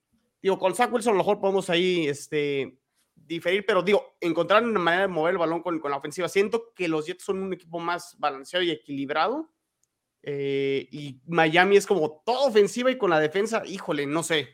digo, 0.43 0.59
con 0.59 0.75
Zach 0.75 0.93
Wilson 0.93 1.15
a 1.15 1.17
lo 1.17 1.25
mejor 1.25 1.41
podemos 1.41 1.69
ahí 1.71 2.07
este, 2.07 2.79
diferir, 3.15 3.65
pero 3.67 3.83
digo, 3.83 4.17
encontrar 4.21 4.63
una 4.63 4.79
manera 4.79 5.03
de 5.03 5.09
mover 5.09 5.33
el 5.33 5.39
balón 5.39 5.63
con, 5.63 5.81
la 5.83 5.97
ofensiva. 5.97 6.29
Siento 6.29 6.73
que 6.75 6.89
los 6.89 7.07
Jets 7.07 7.25
son 7.25 7.43
un 7.43 7.53
equipo 7.53 7.79
más 7.79 8.17
balanceado 8.19 8.65
y 8.65 8.71
equilibrado. 8.71 9.51
Eh, 10.23 10.89
y 10.91 11.21
Miami 11.27 11.77
es 11.77 11.87
como 11.87 12.23
toda 12.25 12.49
ofensiva 12.49 12.91
y 12.91 12.99
con 12.99 13.11
la 13.11 13.21
defensa, 13.21 13.63
híjole, 13.65 14.07
no 14.07 14.23
sé. 14.23 14.49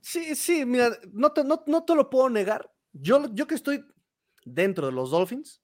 Sí, 0.00 0.34
sí, 0.34 0.66
mira, 0.66 0.90
no 1.12 1.32
te, 1.32 1.44
no, 1.44 1.64
no 1.66 1.84
te 1.84 1.94
lo 1.94 2.10
puedo 2.10 2.28
negar. 2.28 2.70
Yo, 2.92 3.26
yo 3.32 3.46
que 3.46 3.54
estoy 3.54 3.84
dentro 4.44 4.86
de 4.86 4.92
los 4.92 5.10
Dolphins, 5.10 5.63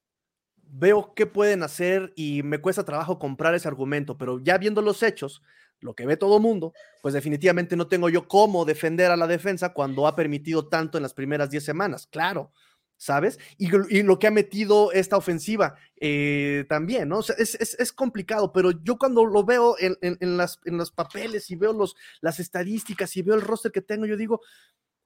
veo 0.72 1.14
qué 1.14 1.26
pueden 1.26 1.62
hacer 1.62 2.12
y 2.16 2.42
me 2.42 2.58
cuesta 2.58 2.84
trabajo 2.84 3.18
comprar 3.18 3.54
ese 3.54 3.68
argumento, 3.68 4.16
pero 4.16 4.38
ya 4.40 4.58
viendo 4.58 4.82
los 4.82 5.02
hechos, 5.02 5.42
lo 5.80 5.94
que 5.94 6.06
ve 6.06 6.16
todo 6.16 6.38
mundo, 6.40 6.72
pues 7.02 7.14
definitivamente 7.14 7.76
no 7.76 7.88
tengo 7.88 8.08
yo 8.08 8.28
cómo 8.28 8.64
defender 8.64 9.10
a 9.10 9.16
la 9.16 9.26
defensa 9.26 9.72
cuando 9.72 10.06
ha 10.06 10.14
permitido 10.14 10.68
tanto 10.68 10.98
en 10.98 11.02
las 11.02 11.14
primeras 11.14 11.50
10 11.50 11.64
semanas, 11.64 12.06
claro, 12.06 12.52
¿sabes? 13.00 13.38
Y, 13.56 13.70
lo 14.02 14.18
que 14.18 14.26
ha 14.26 14.30
metido 14.30 14.92
esta 14.92 15.16
ofensiva 15.16 15.74
eh, 15.98 16.66
también, 16.68 17.08
¿no? 17.08 17.18
O 17.18 17.22
sea, 17.22 17.34
es, 17.38 17.92
complicado, 17.92 18.52
pero 18.52 18.72
yo 18.82 18.98
cuando 18.98 19.24
lo 19.24 19.42
veo 19.42 19.74
en, 19.78 20.36
las, 20.36 20.60
en 20.66 20.76
los 20.76 20.92
papeles 20.92 21.50
y 21.50 21.56
veo 21.56 21.72
los, 21.72 21.96
las 22.20 22.40
estadísticas 22.40 23.16
y 23.16 23.22
veo 23.22 23.34
el 23.34 23.40
roster 23.40 23.72
que 23.72 23.80
tengo, 23.80 24.04
yo 24.04 24.18
digo, 24.18 24.42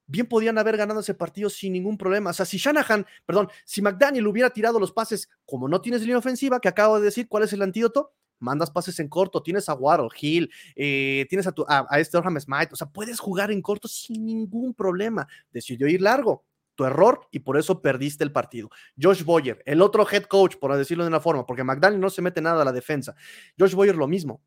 bien 0.07 0.27
podían 0.27 0.59
haber 0.59 0.77
ganado 0.77 1.01
ese 1.01 1.15
partido 1.15 1.51
sin 1.51 1.73
ningún 1.73 1.97
problema. 1.97 2.31
O 2.31 2.33
sea, 2.33 2.47
si 2.47 2.59
Shanahan, 2.59 3.07
perdón, 3.27 3.49
si 3.65 3.83
McDaniel 3.83 4.27
hubiera 4.27 4.51
tirado 4.51 4.79
los 4.79 4.93
pases, 4.93 5.29
como 5.47 5.69
no 5.69 5.81
tienes 5.81 6.03
línea 6.03 6.19
ofensiva, 6.19 6.61
que 6.61 6.69
acabo 6.69 6.99
de 6.99 7.07
decir, 7.07 7.29
¿cuál 7.29 7.45
es 7.45 7.53
el 7.53 7.63
antídoto? 7.63 8.13
Mandas 8.39 8.71
pases 8.71 8.99
en 9.01 9.09
corto, 9.09 9.43
tienes 9.43 9.69
a 9.69 9.75
Waddle, 9.75 10.09
Hill, 10.21 10.51
eh, 10.77 11.27
tienes 11.29 11.47
a, 11.47 11.53
tu, 11.53 11.65
a, 11.67 11.87
este 11.99 12.17
Orham 12.19 12.39
Smite, 12.39 12.71
o 12.73 12.77
sea, 12.77 12.89
puedes 12.89 13.19
jugar 13.21 13.51
en 13.51 13.63
corto 13.63 13.89
sin 13.89 14.27
ningún 14.27 14.75
problema. 14.75 15.27
Decidió 15.53 15.89
ir 15.89 16.03
largo, 16.03 16.45
tu 16.75 16.85
error 16.85 17.27
y 17.31 17.39
por 17.39 17.57
eso 17.57 17.81
perdiste 17.81 18.25
el 18.25 18.33
partido. 18.33 18.69
Josh 19.01 19.25
Boyer, 19.25 19.63
el 19.65 19.81
otro 19.81 20.07
head 20.11 20.25
coach, 20.25 20.57
por 20.57 20.75
decirlo 20.77 21.05
de 21.05 21.09
una 21.09 21.21
forma, 21.21 21.47
porque 21.47 21.65
McDaniel 21.65 22.01
no 22.01 22.11
se 22.11 22.23
mete 22.23 22.43
nada 22.43 22.63
a 22.63 22.65
la 22.65 22.73
defensa. 22.73 23.15
Josh 23.59 23.75
Boyer 23.75 23.97
lo 23.97 24.09
mismo. 24.09 24.43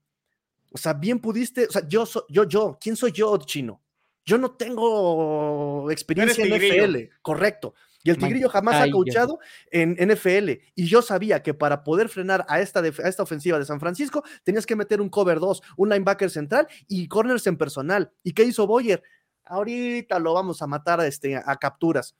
O 0.71 0.77
sea, 0.77 0.93
bien 0.93 1.19
pudiste, 1.19 1.65
o 1.65 1.71
sea, 1.71 1.87
yo, 1.87 2.05
yo, 2.29 2.43
yo, 2.43 2.77
¿quién 2.79 2.95
soy 2.95 3.13
yo, 3.13 3.37
chino? 3.37 3.81
Yo 4.27 4.37
no 4.37 4.51
tengo 4.51 5.89
experiencia 5.89 6.43
en 6.43 6.53
NFL, 6.53 7.15
correcto. 7.21 7.73
Y 8.03 8.09
el 8.09 8.17
Tigrillo 8.17 8.49
jamás 8.49 8.81
ha 8.81 8.91
coachado 8.91 9.39
en 9.71 9.93
NFL. 9.93 10.49
Y 10.75 10.87
yo 10.87 11.01
sabía 11.01 11.41
que 11.41 11.53
para 11.53 11.85
poder 11.85 12.09
frenar 12.09 12.45
a 12.49 12.59
esta, 12.59 12.85
esta 12.85 13.23
ofensiva 13.23 13.57
de 13.57 13.63
San 13.63 13.79
Francisco, 13.79 14.23
tenías 14.43 14.65
que 14.65 14.75
meter 14.75 14.99
un 14.99 15.07
cover 15.07 15.39
2, 15.39 15.61
un 15.77 15.89
linebacker 15.89 16.29
central 16.29 16.67
y 16.89 17.07
corners 17.07 17.47
en 17.47 17.57
personal. 17.57 18.11
¿Y 18.21 18.33
qué 18.33 18.43
hizo 18.43 18.67
Boyer? 18.67 19.01
Ahorita 19.45 20.19
lo 20.19 20.33
vamos 20.33 20.61
a 20.61 20.67
matar 20.67 20.99
a, 20.99 21.07
este, 21.07 21.37
a 21.37 21.55
capturas. 21.55 22.13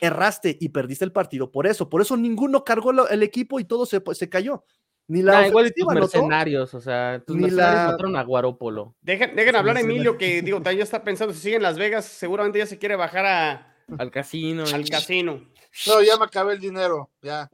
Erraste 0.00 0.58
y 0.60 0.70
perdiste 0.70 1.04
el 1.04 1.12
partido 1.12 1.52
por 1.52 1.68
eso. 1.68 1.88
Por 1.88 2.02
eso 2.02 2.16
ninguno 2.16 2.64
cargó 2.64 3.06
el 3.06 3.22
equipo 3.22 3.60
y 3.60 3.64
todo 3.64 3.86
se, 3.86 4.02
se 4.12 4.28
cayó. 4.28 4.64
Ni 5.08 5.22
la 5.22 5.48
igual 5.48 5.72
tus 5.74 5.86
mercenarios, 5.86 6.74
o 6.74 6.80
sea, 6.82 7.22
tus 7.26 7.34
mercenarios 7.34 7.92
mataron 7.92 8.16
a 8.16 8.22
Guarópolo. 8.22 8.94
Dejen, 9.00 9.34
dejen 9.34 9.56
hablar 9.56 9.78
a 9.78 9.80
Emilio, 9.80 10.18
que 10.18 10.42
digo, 10.42 10.60
ya 10.64 10.82
está 10.82 11.02
pensando, 11.02 11.32
si 11.32 11.40
sigue 11.40 11.56
en 11.56 11.62
Las 11.62 11.78
Vegas, 11.78 12.04
seguramente 12.04 12.58
ya 12.58 12.66
se 12.66 12.78
quiere 12.78 12.94
bajar 12.94 13.24
a, 13.24 13.74
al 13.96 14.10
casino. 14.10 14.64
Al 14.72 14.86
casino. 14.86 15.40
No, 15.86 16.02
ya 16.02 16.18
me 16.18 16.24
acabé 16.24 16.52
el 16.54 16.60
dinero, 16.60 17.10
ya. 17.22 17.48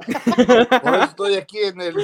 Por 0.82 0.94
eso 0.94 1.04
estoy 1.04 1.34
aquí 1.34 1.58
en 1.58 1.80
el, 1.80 1.94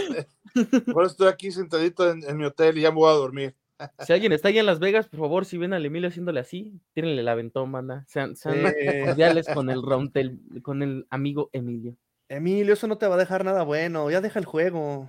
por 0.93 1.05
eso 1.05 1.13
estoy 1.13 1.29
aquí 1.29 1.51
sentadito 1.51 2.09
en, 2.09 2.37
mi 2.37 2.45
hotel 2.45 2.79
y 2.79 2.83
ya 2.83 2.93
me 2.93 2.99
voy 2.99 3.11
a 3.11 3.15
dormir. 3.15 3.57
Si 4.01 4.13
alguien 4.13 4.33
está 4.33 4.49
ahí 4.49 4.59
en 4.59 4.67
Las 4.67 4.79
Vegas, 4.79 5.09
por 5.09 5.19
favor, 5.19 5.47
si 5.47 5.59
ven 5.59 5.73
al 5.73 5.85
Emilio 5.85 6.11
haciéndole 6.11 6.39
así, 6.39 6.81
tírenle 6.93 7.23
el 7.23 7.29
aventón, 7.29 7.73
manda. 7.73 8.05
Sean, 8.07 8.37
sean 8.37 8.73
cordiales 9.07 9.49
con 9.53 9.69
el 9.69 9.83
rontel, 9.83 10.39
con 10.63 10.83
el 10.83 11.07
amigo 11.11 11.51
Emilio. 11.53 11.97
Emilio, 12.29 12.75
eso 12.75 12.87
no 12.87 12.99
te 12.99 13.09
va 13.09 13.17
a 13.17 13.19
dejar 13.19 13.45
nada 13.45 13.65
bueno, 13.65 14.09
ya 14.11 14.21
deja 14.21 14.39
el 14.39 14.45
juego 14.45 15.09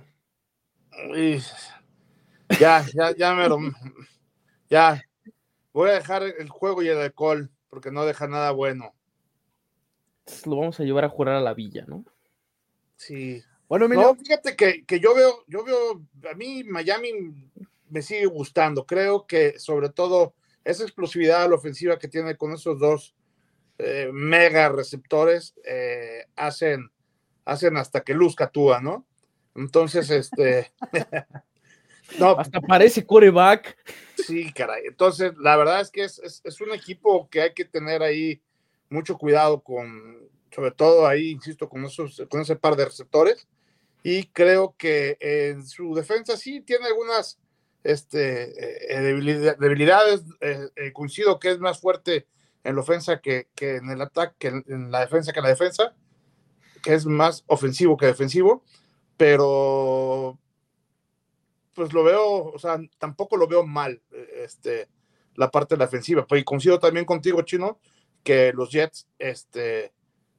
ya, 2.58 2.84
ya, 2.94 3.16
ya 3.16 3.34
me 3.34 3.48
lo. 3.48 3.58
Ya. 4.68 5.02
Voy 5.72 5.90
a 5.90 5.94
dejar 5.94 6.22
el 6.22 6.48
juego 6.48 6.82
y 6.82 6.88
el 6.88 6.98
alcohol, 6.98 7.50
porque 7.68 7.90
no 7.90 8.04
deja 8.04 8.28
nada 8.28 8.50
bueno. 8.50 8.94
Lo 10.44 10.56
vamos 10.56 10.78
a 10.78 10.84
llevar 10.84 11.04
a 11.04 11.08
jurar 11.08 11.36
a 11.36 11.40
la 11.40 11.54
villa, 11.54 11.84
¿no? 11.86 12.04
Sí. 12.96 13.42
Bueno, 13.68 13.88
no, 13.88 14.14
fíjate 14.14 14.54
que, 14.54 15.00
yo 15.00 15.14
veo, 15.14 15.44
yo 15.46 15.64
veo, 15.64 16.02
a 16.30 16.34
mí 16.34 16.62
Miami 16.62 17.10
me 17.88 18.02
sigue 18.02 18.26
gustando. 18.26 18.84
Creo 18.84 19.26
que 19.26 19.58
sobre 19.58 19.88
todo 19.88 20.34
esa 20.62 20.82
explosividad 20.82 21.42
a 21.42 21.48
la 21.48 21.54
ofensiva 21.54 21.98
que 21.98 22.08
tiene 22.08 22.36
con 22.36 22.52
esos 22.52 22.78
dos 22.78 23.14
eh, 23.78 24.10
mega 24.12 24.68
receptores 24.68 25.54
eh, 25.64 26.26
hacen, 26.36 26.90
hacen 27.46 27.78
hasta 27.78 28.02
que 28.02 28.12
luzca 28.12 28.50
Tua, 28.50 28.80
¿no? 28.82 29.06
Entonces, 29.54 30.10
este. 30.10 30.72
no, 32.18 32.38
hasta 32.38 32.60
parece 32.60 33.04
coreback. 33.04 33.76
Sí, 34.16 34.52
caray. 34.52 34.84
Entonces, 34.86 35.32
la 35.38 35.56
verdad 35.56 35.80
es 35.80 35.90
que 35.90 36.04
es, 36.04 36.42
es, 36.44 36.60
un 36.60 36.72
equipo 36.72 37.28
que 37.28 37.42
hay 37.42 37.54
que 37.54 37.64
tener 37.64 38.02
ahí 38.02 38.40
mucho 38.88 39.18
cuidado 39.18 39.62
con, 39.62 40.28
sobre 40.50 40.70
todo 40.70 41.06
ahí, 41.06 41.30
insisto, 41.30 41.68
con, 41.68 41.84
esos, 41.84 42.22
con 42.30 42.40
ese 42.40 42.56
par 42.56 42.76
de 42.76 42.84
receptores. 42.84 43.48
Y 44.02 44.24
creo 44.28 44.74
que 44.76 45.16
en 45.20 45.64
su 45.64 45.94
defensa 45.94 46.36
sí 46.36 46.60
tiene 46.60 46.86
algunas 46.86 47.38
este, 47.84 48.94
eh, 48.94 49.54
debilidades. 49.58 50.22
Eh, 50.40 50.92
coincido 50.92 51.38
que 51.38 51.50
es 51.50 51.58
más 51.58 51.80
fuerte 51.80 52.26
en 52.64 52.76
la 52.76 52.80
ofensa 52.80 53.20
que, 53.20 53.48
que 53.54 53.76
en 53.76 53.90
el 53.90 54.00
ataque, 54.00 54.48
en, 54.48 54.64
en 54.68 54.90
la 54.90 55.00
defensa 55.00 55.32
que 55.32 55.40
en 55.40 55.44
la 55.44 55.50
defensa, 55.50 55.94
que 56.82 56.94
es 56.94 57.06
más 57.06 57.44
ofensivo 57.46 57.96
que 57.96 58.06
defensivo, 58.06 58.64
pero 59.22 60.36
pues 61.74 61.92
lo 61.92 62.02
veo, 62.02 62.46
o 62.46 62.58
sea, 62.58 62.80
tampoco 62.98 63.36
lo 63.36 63.46
veo 63.46 63.64
mal, 63.64 64.02
este, 64.34 64.88
la 65.36 65.48
parte 65.48 65.76
de 65.76 65.78
la 65.78 65.84
ofensiva. 65.84 66.26
Pues, 66.26 66.40
y 66.40 66.44
coincido 66.44 66.80
también 66.80 67.06
contigo, 67.06 67.40
Chino, 67.42 67.78
que 68.24 68.52
los 68.52 68.72
Jets 68.72 69.06
este, 69.20 69.92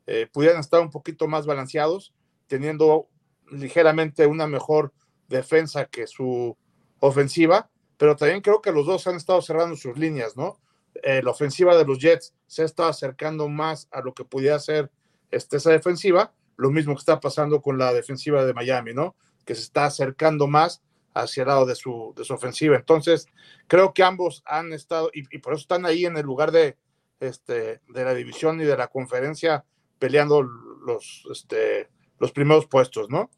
eh, 0.05 0.27
pudieran 0.34 0.59
estar 0.59 0.81
un 0.81 0.89
poquito 0.89 1.29
más 1.29 1.45
balanceados, 1.45 2.13
teniendo 2.47 3.07
ligeramente 3.49 4.27
una 4.27 4.47
mejor 4.47 4.91
defensa 5.29 5.86
que 5.86 6.05
su 6.05 6.57
ofensiva, 6.99 7.69
pero 7.95 8.17
también 8.17 8.41
creo 8.41 8.61
que 8.61 8.73
los 8.73 8.86
dos 8.86 9.07
han 9.07 9.15
estado 9.15 9.41
cerrando 9.41 9.77
sus 9.77 9.97
líneas, 9.97 10.36
¿no? 10.36 10.59
Eh, 11.03 11.21
la 11.23 11.31
ofensiva 11.31 11.77
de 11.77 11.86
los 11.86 11.99
Jets 11.99 12.34
se 12.47 12.63
ha 12.63 12.65
estado 12.65 12.89
acercando 12.89 13.47
más 13.47 13.88
a 13.91 14.01
lo 14.01 14.13
que 14.13 14.25
pudiera 14.25 14.59
ser 14.59 14.91
este, 15.31 15.55
esa 15.55 15.71
defensiva, 15.71 16.34
lo 16.58 16.72
mismo 16.72 16.93
que 16.93 16.99
está 16.99 17.20
pasando 17.20 17.62
con 17.62 17.78
la 17.78 17.93
defensiva 17.93 18.45
de 18.45 18.54
Miami, 18.54 18.93
¿no? 18.93 19.16
Que 19.45 19.56
se 19.56 19.62
está 19.62 19.86
acercando 19.86 20.47
más 20.47 20.82
hacia 21.14 21.41
el 21.41 21.47
lado 21.47 21.66
de 21.66 21.76
su, 21.76 22.14
de 22.16 22.24
su 22.24 22.34
ofensiva. 22.34 22.76
Entonces, 22.76 23.28
creo 23.68 23.93
que 23.93 24.04
ambos 24.04 24.43
han 24.45 24.74
estado, 24.74 25.10
y, 25.14 25.38
por 25.39 25.54
eso 25.54 25.62
están 25.62 25.86
ahí 25.86 26.06
en 26.06 26.18
el 26.18 26.26
lugar 26.26 26.51
de, 26.51 26.78
este, 27.20 27.82
de 27.88 28.04
la 28.06 28.14
división 28.14 28.60
y 28.62 28.66
de 28.66 28.78
la 28.78 28.88
conferencia 28.88 29.66
peleando 29.99 30.41
los, 30.41 31.24
este, 31.32 31.89
los 32.20 32.32
primeros 32.32 32.68
puestos, 32.68 33.10
¿no? 33.10 33.30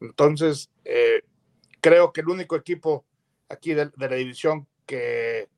Entonces, 0.00 0.70
eh, 0.84 1.22
creo 1.80 2.12
que 2.12 2.20
el 2.20 2.28
único 2.28 2.56
equipo 2.56 3.04
aquí 3.48 3.74
de, 3.74 3.90
la 3.96 4.08
división 4.08 4.66
que 4.86 5.48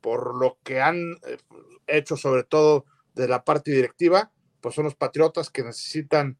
por 0.00 0.34
lo 0.34 0.58
que 0.62 0.80
han 0.80 0.98
eh, 1.26 1.38
hecho 1.86 2.16
sobre 2.16 2.44
todo 2.44 2.86
de 3.14 3.28
la 3.28 3.44
parte 3.44 3.70
directiva, 3.70 4.30
pues 4.60 4.74
son 4.74 4.84
los 4.84 4.94
Patriotas 4.94 5.50
que 5.50 5.62
necesitan 5.62 6.38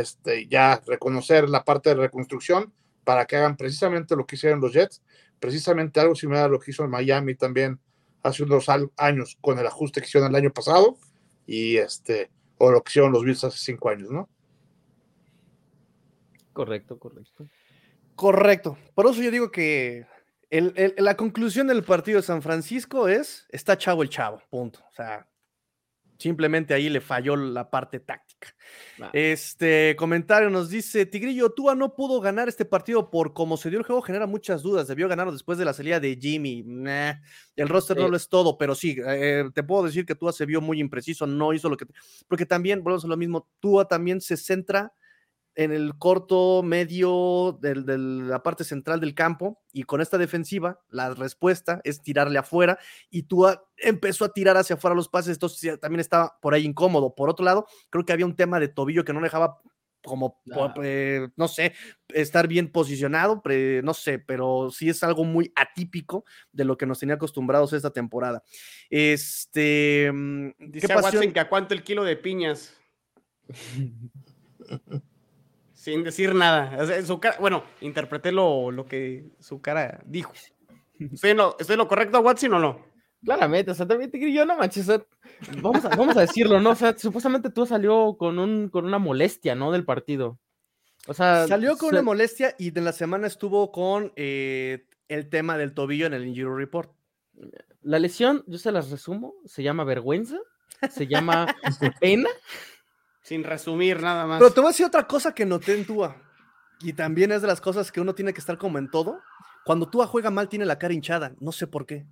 este, 0.00 0.46
ya 0.46 0.82
reconocer 0.86 1.48
la 1.48 1.64
parte 1.64 1.90
de 1.90 1.96
reconstrucción 1.96 2.72
para 3.04 3.26
que 3.26 3.36
hagan 3.36 3.56
precisamente 3.56 4.16
lo 4.16 4.26
que 4.26 4.36
hicieron 4.36 4.60
los 4.60 4.72
Jets, 4.72 5.02
precisamente 5.38 6.00
algo 6.00 6.14
similar 6.14 6.44
a 6.44 6.48
lo 6.48 6.60
que 6.60 6.70
hizo 6.70 6.84
en 6.84 6.90
Miami 6.90 7.34
también 7.34 7.80
hace 8.22 8.44
unos 8.44 8.66
años 8.96 9.36
con 9.40 9.58
el 9.58 9.66
ajuste 9.66 10.00
que 10.00 10.06
hicieron 10.06 10.30
el 10.30 10.36
año 10.36 10.52
pasado 10.52 10.96
y 11.46 11.76
este 11.76 12.30
o 12.58 12.70
lo 12.70 12.82
que 12.82 12.90
hicieron 12.90 13.12
los 13.12 13.24
Bills 13.24 13.42
hace 13.42 13.58
cinco 13.58 13.88
años, 13.88 14.10
¿no? 14.10 14.28
Correcto, 16.52 16.98
correcto. 16.98 17.48
Correcto. 18.14 18.78
Por 18.94 19.06
eso 19.06 19.20
yo 19.20 19.30
digo 19.30 19.50
que 19.50 20.06
la 20.50 21.16
conclusión 21.16 21.66
del 21.66 21.82
partido 21.82 22.18
de 22.18 22.22
San 22.22 22.40
Francisco 22.40 23.08
es, 23.08 23.46
está 23.48 23.76
chavo 23.76 24.02
el 24.02 24.10
chavo, 24.10 24.40
punto. 24.48 24.80
O 24.88 24.94
sea, 24.94 25.26
simplemente 26.18 26.72
ahí 26.72 26.88
le 26.88 27.00
falló 27.00 27.34
la 27.34 27.68
parte 27.68 27.98
táctica. 27.98 28.31
Este 29.12 29.96
comentario 29.96 30.50
nos 30.50 30.70
dice, 30.70 31.06
Tigrillo, 31.06 31.50
Tua 31.50 31.74
no 31.74 31.94
pudo 31.94 32.20
ganar 32.20 32.48
este 32.48 32.64
partido 32.64 33.10
por 33.10 33.32
cómo 33.32 33.56
se 33.56 33.70
dio 33.70 33.78
el 33.78 33.84
juego, 33.84 34.02
genera 34.02 34.26
muchas 34.26 34.62
dudas, 34.62 34.86
debió 34.86 35.08
ganarlo 35.08 35.32
después 35.32 35.58
de 35.58 35.64
la 35.64 35.72
salida 35.72 35.98
de 35.98 36.16
Jimmy. 36.20 36.64
el 37.56 37.68
roster 37.68 37.96
no 37.96 38.08
lo 38.08 38.16
es 38.16 38.28
todo, 38.28 38.56
pero 38.58 38.74
sí, 38.74 38.96
eh, 39.06 39.44
te 39.54 39.62
puedo 39.62 39.84
decir 39.84 40.06
que 40.06 40.14
Tua 40.14 40.32
se 40.32 40.46
vio 40.46 40.60
muy 40.60 40.80
impreciso, 40.80 41.26
no 41.26 41.52
hizo 41.52 41.68
lo 41.68 41.76
que... 41.76 41.86
Porque 42.28 42.46
también, 42.46 42.82
volvemos 42.82 43.04
a 43.04 43.08
lo 43.08 43.16
mismo, 43.16 43.48
Tua 43.60 43.86
también 43.86 44.20
se 44.20 44.36
centra 44.36 44.92
en 45.54 45.72
el 45.72 45.96
corto, 45.98 46.62
medio 46.62 47.58
de 47.60 47.74
la 47.98 48.42
parte 48.42 48.64
central 48.64 49.00
del 49.00 49.14
campo 49.14 49.60
y 49.72 49.82
con 49.82 50.00
esta 50.00 50.18
defensiva 50.18 50.80
la 50.88 51.14
respuesta 51.14 51.80
es 51.84 52.02
tirarle 52.02 52.38
afuera 52.38 52.78
y 53.10 53.24
tú 53.24 53.46
empezó 53.76 54.24
a 54.24 54.32
tirar 54.32 54.56
hacia 54.56 54.76
afuera 54.76 54.94
los 54.94 55.08
pases, 55.08 55.34
entonces 55.34 55.78
también 55.80 56.00
estaba 56.00 56.38
por 56.40 56.54
ahí 56.54 56.64
incómodo. 56.64 57.14
Por 57.14 57.28
otro 57.28 57.44
lado, 57.44 57.66
creo 57.90 58.04
que 58.04 58.12
había 58.12 58.26
un 58.26 58.36
tema 58.36 58.60
de 58.60 58.68
tobillo 58.68 59.04
que 59.04 59.12
no 59.12 59.20
dejaba 59.20 59.60
como, 60.04 60.42
eh, 60.82 61.28
no 61.36 61.46
sé, 61.48 61.74
estar 62.08 62.48
bien 62.48 62.72
posicionado, 62.72 63.40
no 63.82 63.94
sé, 63.94 64.18
pero 64.18 64.70
sí 64.70 64.88
es 64.88 65.02
algo 65.04 65.24
muy 65.24 65.52
atípico 65.54 66.24
de 66.50 66.64
lo 66.64 66.76
que 66.76 66.86
nos 66.86 66.98
tenía 66.98 67.14
acostumbrados 67.14 67.72
esta 67.72 67.92
temporada. 67.92 68.42
Este, 68.90 70.10
mm, 70.12 70.50
Dice 70.58 70.88
¿qué 70.88 70.94
pasó? 70.94 71.20
que 71.20 71.40
a 71.40 71.48
cuánto 71.48 71.74
el 71.74 71.84
kilo 71.84 72.02
de 72.04 72.16
piñas. 72.16 72.76
sin 75.82 76.04
decir 76.04 76.32
nada. 76.32 76.78
bueno, 77.40 77.64
interpreté 77.80 78.30
lo, 78.30 78.70
lo, 78.70 78.86
que 78.86 79.32
su 79.40 79.60
cara 79.60 80.00
dijo. 80.06 80.32
¿Estoy 80.96 81.30
en 81.30 81.38
lo, 81.38 81.56
¿estoy 81.58 81.76
lo 81.76 81.88
correcto, 81.88 82.20
Watson, 82.20 82.54
o 82.54 82.60
no? 82.60 82.86
Claramente, 83.24 83.72
o 83.72 83.74
sea, 83.74 83.88
también 83.88 84.08
te 84.08 84.32
yo 84.32 84.46
no 84.46 84.56
manches, 84.56 84.86
vamos, 85.60 85.84
a, 85.84 85.88
vamos 85.88 86.16
a 86.16 86.20
decirlo, 86.20 86.60
¿no? 86.60 86.70
O 86.70 86.74
sea, 86.76 86.96
supuestamente 86.96 87.50
tú 87.50 87.66
salió 87.66 88.16
con, 88.16 88.38
un, 88.38 88.68
con 88.68 88.84
una 88.84 89.00
molestia, 89.00 89.56
¿no? 89.56 89.72
Del 89.72 89.84
partido. 89.84 90.38
O 91.08 91.14
sea, 91.14 91.48
salió 91.48 91.76
con 91.76 91.88
una 91.88 92.02
molestia 92.02 92.54
y 92.60 92.70
de 92.70 92.80
la 92.80 92.92
semana 92.92 93.26
estuvo 93.26 93.72
con 93.72 94.12
eh, 94.14 94.86
el 95.08 95.28
tema 95.30 95.58
del 95.58 95.74
tobillo 95.74 96.06
en 96.06 96.14
el 96.14 96.24
injury 96.24 96.54
report. 96.54 96.92
La 97.80 97.98
lesión, 97.98 98.44
yo 98.46 98.58
se 98.58 98.70
las 98.70 98.92
resumo, 98.92 99.34
se 99.46 99.64
llama 99.64 99.82
vergüenza, 99.82 100.38
se 100.90 101.08
llama 101.08 101.46
pena 102.00 102.28
sin 103.22 103.44
resumir 103.44 104.00
nada 104.00 104.26
más. 104.26 104.38
Pero 104.38 104.52
te 104.52 104.60
voy 104.60 104.68
a 104.68 104.72
decir 104.72 104.86
otra 104.86 105.06
cosa 105.06 105.34
que 105.34 105.46
noté 105.46 105.74
en 105.74 105.86
Tua. 105.86 106.16
Y 106.80 106.92
también 106.92 107.30
es 107.32 107.42
de 107.42 107.48
las 107.48 107.60
cosas 107.60 107.92
que 107.92 108.00
uno 108.00 108.14
tiene 108.14 108.32
que 108.32 108.40
estar 108.40 108.58
como 108.58 108.78
en 108.78 108.90
todo. 108.90 109.20
Cuando 109.64 109.88
Tua 109.88 110.06
juega 110.06 110.30
mal, 110.30 110.48
tiene 110.48 110.66
la 110.66 110.78
cara 110.78 110.92
hinchada. 110.92 111.34
No 111.38 111.52
sé 111.52 111.66
por 111.66 111.86
qué. 111.86 112.06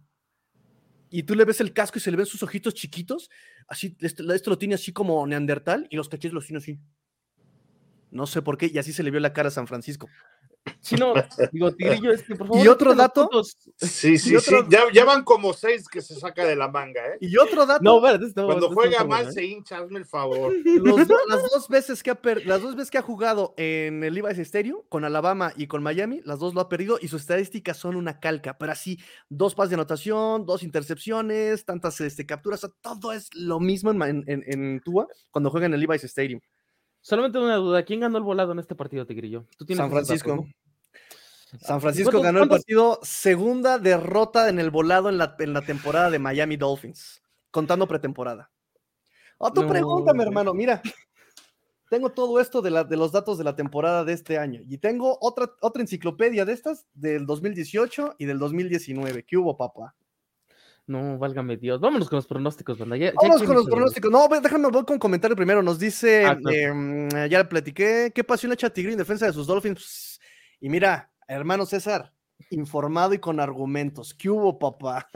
Y 1.11 1.25
tú 1.25 1.35
le 1.35 1.45
ves 1.45 1.61
el 1.61 1.73
casco 1.73 1.99
y 1.99 2.01
se 2.01 2.13
le 2.13 2.17
ven 2.17 2.27
sus 2.27 2.43
ojitos 2.45 2.73
chiquitos. 2.75 3.31
Así, 3.67 3.97
esto, 4.01 4.33
esto 4.33 4.51
lo 4.51 4.59
tiene 4.59 4.77
así 4.77 4.93
como 4.93 5.27
Neandertal 5.27 5.89
y 5.91 5.97
los 5.97 6.09
cachetes 6.09 6.33
los 6.33 6.47
tiene 6.47 6.59
así. 6.59 6.79
No 8.13 8.27
sé 8.27 8.43
por 8.43 8.57
qué. 8.57 8.71
Y 8.73 8.79
así 8.79 8.93
se 8.93 9.03
le 9.03 9.11
vio 9.11 9.19
la 9.19 9.33
cara 9.33 9.49
a 9.49 9.53
San 9.53 9.67
Francisco. 9.67 10.09
Si 10.81 10.95
no, 10.97 11.15
digo, 11.53 11.73
Tigrillo, 11.73 12.13
es 12.13 12.23
que 12.23 12.35
por 12.35 12.47
favor. 12.47 12.65
Y 12.65 12.69
otro 12.69 12.95
dato. 12.95 13.29
Sí, 13.77 14.19
sí, 14.19 14.39
sí. 14.41 14.55
Ya, 14.93 15.05
van 15.05 15.25
como 15.25 15.53
seis 15.53 15.89
que 15.89 16.01
se 16.01 16.15
saca 16.15 16.45
de 16.45 16.57
la 16.57 16.69
manga, 16.69 17.01
¿eh? 17.07 17.19
Y 17.21 17.37
otro 17.39 17.67
dato. 17.67 17.83
No, 17.83 18.01
Cuando 18.01 18.71
juega 18.71 19.05
mal, 19.05 19.29
¿eh? 19.29 19.33
se 19.33 19.45
hincha, 19.45 19.79
hazme 19.79 19.99
el 19.99 20.07
favor. 20.07 20.53
las, 21.29 21.43
dos 21.51 21.69
veces 21.69 22.03
que 22.03 22.11
ha 22.11 22.19
las 22.45 22.63
dos 22.63 22.77
veces 22.77 22.91
que 22.91 22.99
ha 22.99 23.03
jugado 23.03 23.55
en 23.57 24.03
el 24.05 24.15
Levi's 24.15 24.47
Stereo, 24.47 24.85
con 24.89 25.05
Alabama 25.05 25.53
y 25.57 25.67
con 25.67 25.83
Miami, 25.83 26.21
las 26.25 26.39
dos 26.39 26.55
lo 26.55 26.61
ha 26.61 26.69
perdido 26.69 26.99
y 27.01 27.09
sus 27.09 27.23
estadísticas 27.23 27.77
son 27.77 27.97
una 27.97 28.21
calca. 28.21 28.59
Pero 28.59 28.73
así, 28.73 28.99
dos 29.29 29.55
pases 29.55 29.71
de 29.71 29.75
anotación, 29.75 30.47
dos 30.47 30.63
intercepciones, 30.63 31.65
tantas 31.65 32.01
este, 32.01 32.27
capturas, 32.27 32.67
todo 32.81 33.13
es 33.13 33.29
lo 33.35 33.61
mismo 33.61 33.91
en, 33.91 34.25
en, 34.27 34.45
en 34.47 34.81
Tua 34.81 35.07
cuando 35.31 35.51
juega 35.51 35.67
en 35.67 35.75
el 35.75 35.81
Levi's 35.81 36.05
Stadium. 36.05 36.41
Solamente 37.01 37.39
una 37.39 37.57
duda, 37.57 37.85
¿quién 37.85 38.01
ganó 38.01 38.19
el 38.19 38.25
volado 38.25 38.53
en 38.53 38.59
este 38.59 38.75
partido, 38.75 39.07
Tigrillo? 39.07 39.47
San 39.75 39.91
Francisco. 39.91 40.47
San 41.59 41.81
Francisco 41.81 42.21
ganó 42.21 42.43
el 42.43 42.49
partido, 42.49 43.01
segunda 43.03 43.79
derrota 43.79 44.49
en 44.49 44.61
el 44.61 44.71
volado 44.71 45.09
en 45.09 45.19
la, 45.19 45.35
en 45.39 45.53
la 45.53 45.63
temporada 45.63 46.11
de 46.11 46.19
Miami 46.19 46.57
Dolphins, 46.57 47.23
contando 47.51 47.89
pretemporada. 47.89 48.51
Oh, 49.39 49.53
tú 49.53 49.67
pregúntame, 49.67 50.23
hermano, 50.23 50.55
mira, 50.55 50.81
tengo 51.89 52.11
todo 52.11 52.39
esto 52.39 52.63
de, 52.63 52.71
la, 52.71 52.85
de 52.85 52.97
los 52.97 53.11
datos 53.11 53.37
de 53.37 53.45
la 53.45 53.57
temporada 53.57 54.05
de 54.05 54.13
este 54.13 54.39
año 54.39 54.61
y 54.69 54.79
tengo 54.79 55.19
otra, 55.21 55.51
otra 55.61 55.83
enciclopedia 55.83 56.45
de 56.45 56.53
estas 56.53 56.87
del 56.95 57.27
2018 57.27 58.15
y 58.19 58.27
del 58.27 58.39
2019. 58.39 59.25
¿Qué 59.25 59.37
hubo, 59.37 59.57
papá? 59.57 59.97
No, 60.87 61.19
válgame 61.19 61.57
Dios. 61.57 61.81
Vámonos 61.81 62.09
con 62.09 62.17
los 62.17 62.27
pronósticos, 62.27 62.79
banda. 62.79 62.97
Vámonos 63.15 63.43
con 63.43 63.55
los 63.55 63.67
pronósticos. 63.67 64.11
No, 64.11 64.29
déjame 64.29 64.69
voy 64.69 64.85
con 64.85 64.99
comentario 64.99 65.37
primero. 65.37 65.63
Nos 65.63 65.79
dice, 65.79 66.27
ah, 66.27 66.39
em, 66.51 67.09
ya 67.29 67.39
le 67.39 67.45
platiqué, 67.45 68.13
¿qué 68.15 68.25
pasión 68.25 68.53
echa 68.53 68.71
Tigre 68.71 68.93
en 68.93 68.99
defensa 68.99 69.27
de 69.27 69.33
sus 69.33 69.47
Dolphins? 69.47 70.21
Y 70.61 70.69
mira, 70.69 71.11
hermano 71.29 71.65
César, 71.65 72.13
informado 72.51 73.15
y 73.15 73.19
con 73.19 73.41
argumentos. 73.41 74.15
¿Qué 74.15 74.29
hubo, 74.31 74.59
papá? 74.59 75.09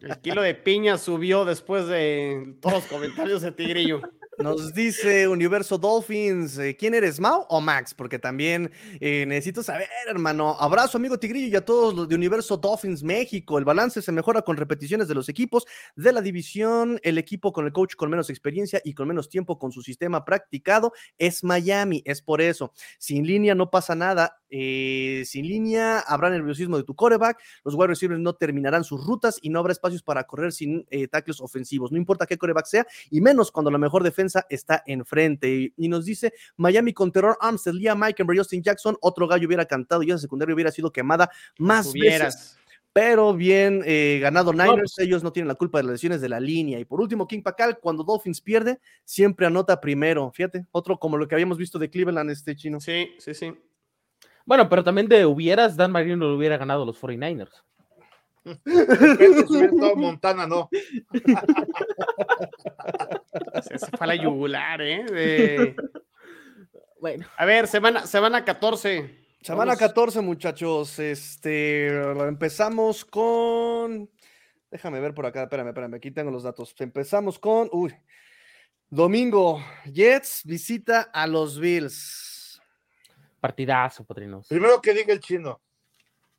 El 0.00 0.18
kilo 0.20 0.42
de 0.42 0.54
piña 0.54 0.98
subió 0.98 1.44
después 1.44 1.86
de 1.86 2.56
todos 2.60 2.76
los 2.76 2.86
comentarios 2.86 3.42
de 3.42 3.52
Tigrillo. 3.52 4.00
Nos 4.38 4.72
dice 4.72 5.26
Universo 5.26 5.78
Dolphins, 5.78 6.58
eh, 6.58 6.76
¿quién 6.76 6.94
eres, 6.94 7.18
Mao 7.18 7.44
o 7.48 7.60
Max? 7.60 7.92
Porque 7.92 8.20
también 8.20 8.70
eh, 9.00 9.24
necesito 9.26 9.64
saber, 9.64 9.88
hermano. 10.08 10.56
Abrazo, 10.60 10.96
amigo 10.96 11.18
Tigrillo, 11.18 11.48
y 11.48 11.56
a 11.56 11.64
todos 11.64 11.92
los 11.92 12.08
de 12.08 12.14
Universo 12.14 12.56
Dolphins 12.56 13.02
México. 13.02 13.58
El 13.58 13.64
balance 13.64 14.00
se 14.00 14.12
mejora 14.12 14.42
con 14.42 14.56
repeticiones 14.56 15.08
de 15.08 15.16
los 15.16 15.28
equipos 15.28 15.66
de 15.96 16.12
la 16.12 16.20
división. 16.20 17.00
El 17.02 17.18
equipo 17.18 17.52
con 17.52 17.66
el 17.66 17.72
coach 17.72 17.96
con 17.96 18.10
menos 18.10 18.30
experiencia 18.30 18.80
y 18.84 18.94
con 18.94 19.08
menos 19.08 19.28
tiempo 19.28 19.58
con 19.58 19.72
su 19.72 19.82
sistema 19.82 20.24
practicado 20.24 20.92
es 21.18 21.42
Miami. 21.42 22.02
Es 22.04 22.22
por 22.22 22.40
eso. 22.40 22.72
Sin 22.98 23.26
línea 23.26 23.56
no 23.56 23.72
pasa 23.72 23.96
nada. 23.96 24.40
Eh, 24.50 25.24
sin 25.26 25.48
línea 25.48 25.98
habrá 25.98 26.30
nerviosismo 26.30 26.76
de 26.76 26.84
tu 26.84 26.94
coreback. 26.94 27.40
Los 27.64 27.74
wide 27.74 27.88
receivers 27.88 28.20
no 28.20 28.34
terminarán 28.34 28.84
sus 28.84 29.04
rutas 29.04 29.40
y 29.42 29.50
no 29.50 29.58
habrá 29.58 29.72
espacios 29.72 30.04
para 30.04 30.22
correr 30.22 30.52
sin 30.52 30.86
tackles 31.10 31.40
ofensivos. 31.40 31.90
No 31.90 31.98
importa 31.98 32.24
qué 32.24 32.38
coreback 32.38 32.66
sea, 32.66 32.86
y 33.10 33.20
menos 33.20 33.50
cuando 33.50 33.72
la 33.72 33.78
mejor 33.78 34.04
defensa 34.04 34.27
está 34.48 34.82
enfrente. 34.86 35.72
Y, 35.76 35.88
nos 35.88 36.04
dice 36.04 36.32
Miami 36.56 36.92
con 36.92 37.12
terror, 37.12 37.36
Armstead, 37.40 37.74
Liam 37.74 38.00
Mike, 38.00 38.24
Justin 38.36 38.62
Jackson, 38.62 38.96
otro 39.00 39.26
gallo 39.26 39.46
hubiera 39.46 39.64
cantado 39.64 40.02
y 40.02 40.10
esa 40.10 40.18
secundaria 40.18 40.54
hubiera 40.54 40.70
sido 40.70 40.92
quemada 40.92 41.30
más 41.58 41.92
veces 41.92 42.58
pero 42.98 43.32
bien 43.32 43.84
eh, 43.86 44.18
ganado 44.20 44.52
Niners, 44.52 44.94
pues 44.96 45.06
ellos 45.06 45.22
no 45.22 45.32
tienen 45.32 45.46
la 45.46 45.54
culpa 45.54 45.78
de 45.78 45.84
las 45.84 45.92
lesiones 45.92 46.20
de 46.20 46.28
la 46.28 46.40
línea. 46.40 46.80
Y 46.80 46.84
por 46.84 47.00
último, 47.00 47.28
King 47.28 47.42
Pacal, 47.42 47.78
cuando 47.78 48.02
Dolphins 48.02 48.40
pierde, 48.40 48.80
siempre 49.04 49.46
anota 49.46 49.80
primero. 49.80 50.32
Fíjate, 50.32 50.66
otro 50.72 50.98
como 50.98 51.16
lo 51.16 51.28
que 51.28 51.36
habíamos 51.36 51.58
visto 51.58 51.78
de 51.78 51.90
Cleveland, 51.90 52.28
este 52.30 52.56
chino. 52.56 52.80
Sí, 52.80 53.14
sí, 53.18 53.34
sí. 53.34 53.54
Bueno, 54.44 54.68
pero 54.68 54.82
también 54.82 55.06
de 55.06 55.24
hubieras, 55.26 55.76
Dan 55.76 55.92
Marino 55.92 56.26
lo 56.26 56.36
hubiera 56.36 56.56
ganado 56.56 56.84
los 56.84 57.00
49ers. 57.00 57.62
Montana 59.96 60.48
no. 60.48 60.68
Se, 63.62 63.78
fue 63.78 63.98
a 64.00 64.06
la 64.06 64.14
yugular, 64.14 64.80
¿eh? 64.82 65.74
Bueno. 67.00 67.26
A 67.36 67.44
ver, 67.44 67.68
semana, 67.68 68.06
semana 68.06 68.44
14. 68.44 69.26
Semana 69.42 69.76
14, 69.76 70.20
muchachos. 70.20 70.98
Este, 70.98 71.86
empezamos 71.86 73.04
con. 73.04 74.10
Déjame 74.70 75.00
ver 75.00 75.14
por 75.14 75.24
acá, 75.24 75.44
espérame, 75.44 75.68
espérame, 75.68 75.94
aquí 75.94 76.10
tengo 76.10 76.30
los 76.30 76.42
datos. 76.42 76.74
Empezamos 76.78 77.38
con. 77.38 77.68
Uy. 77.72 77.94
Domingo, 78.90 79.62
Jets 79.84 80.42
visita 80.44 81.02
a 81.12 81.26
los 81.26 81.60
Bills. 81.60 82.60
Partidazo, 83.40 84.04
Patrinos. 84.04 84.48
Primero 84.48 84.80
que 84.80 84.94
diga 84.94 85.12
el 85.12 85.20
chino. 85.20 85.60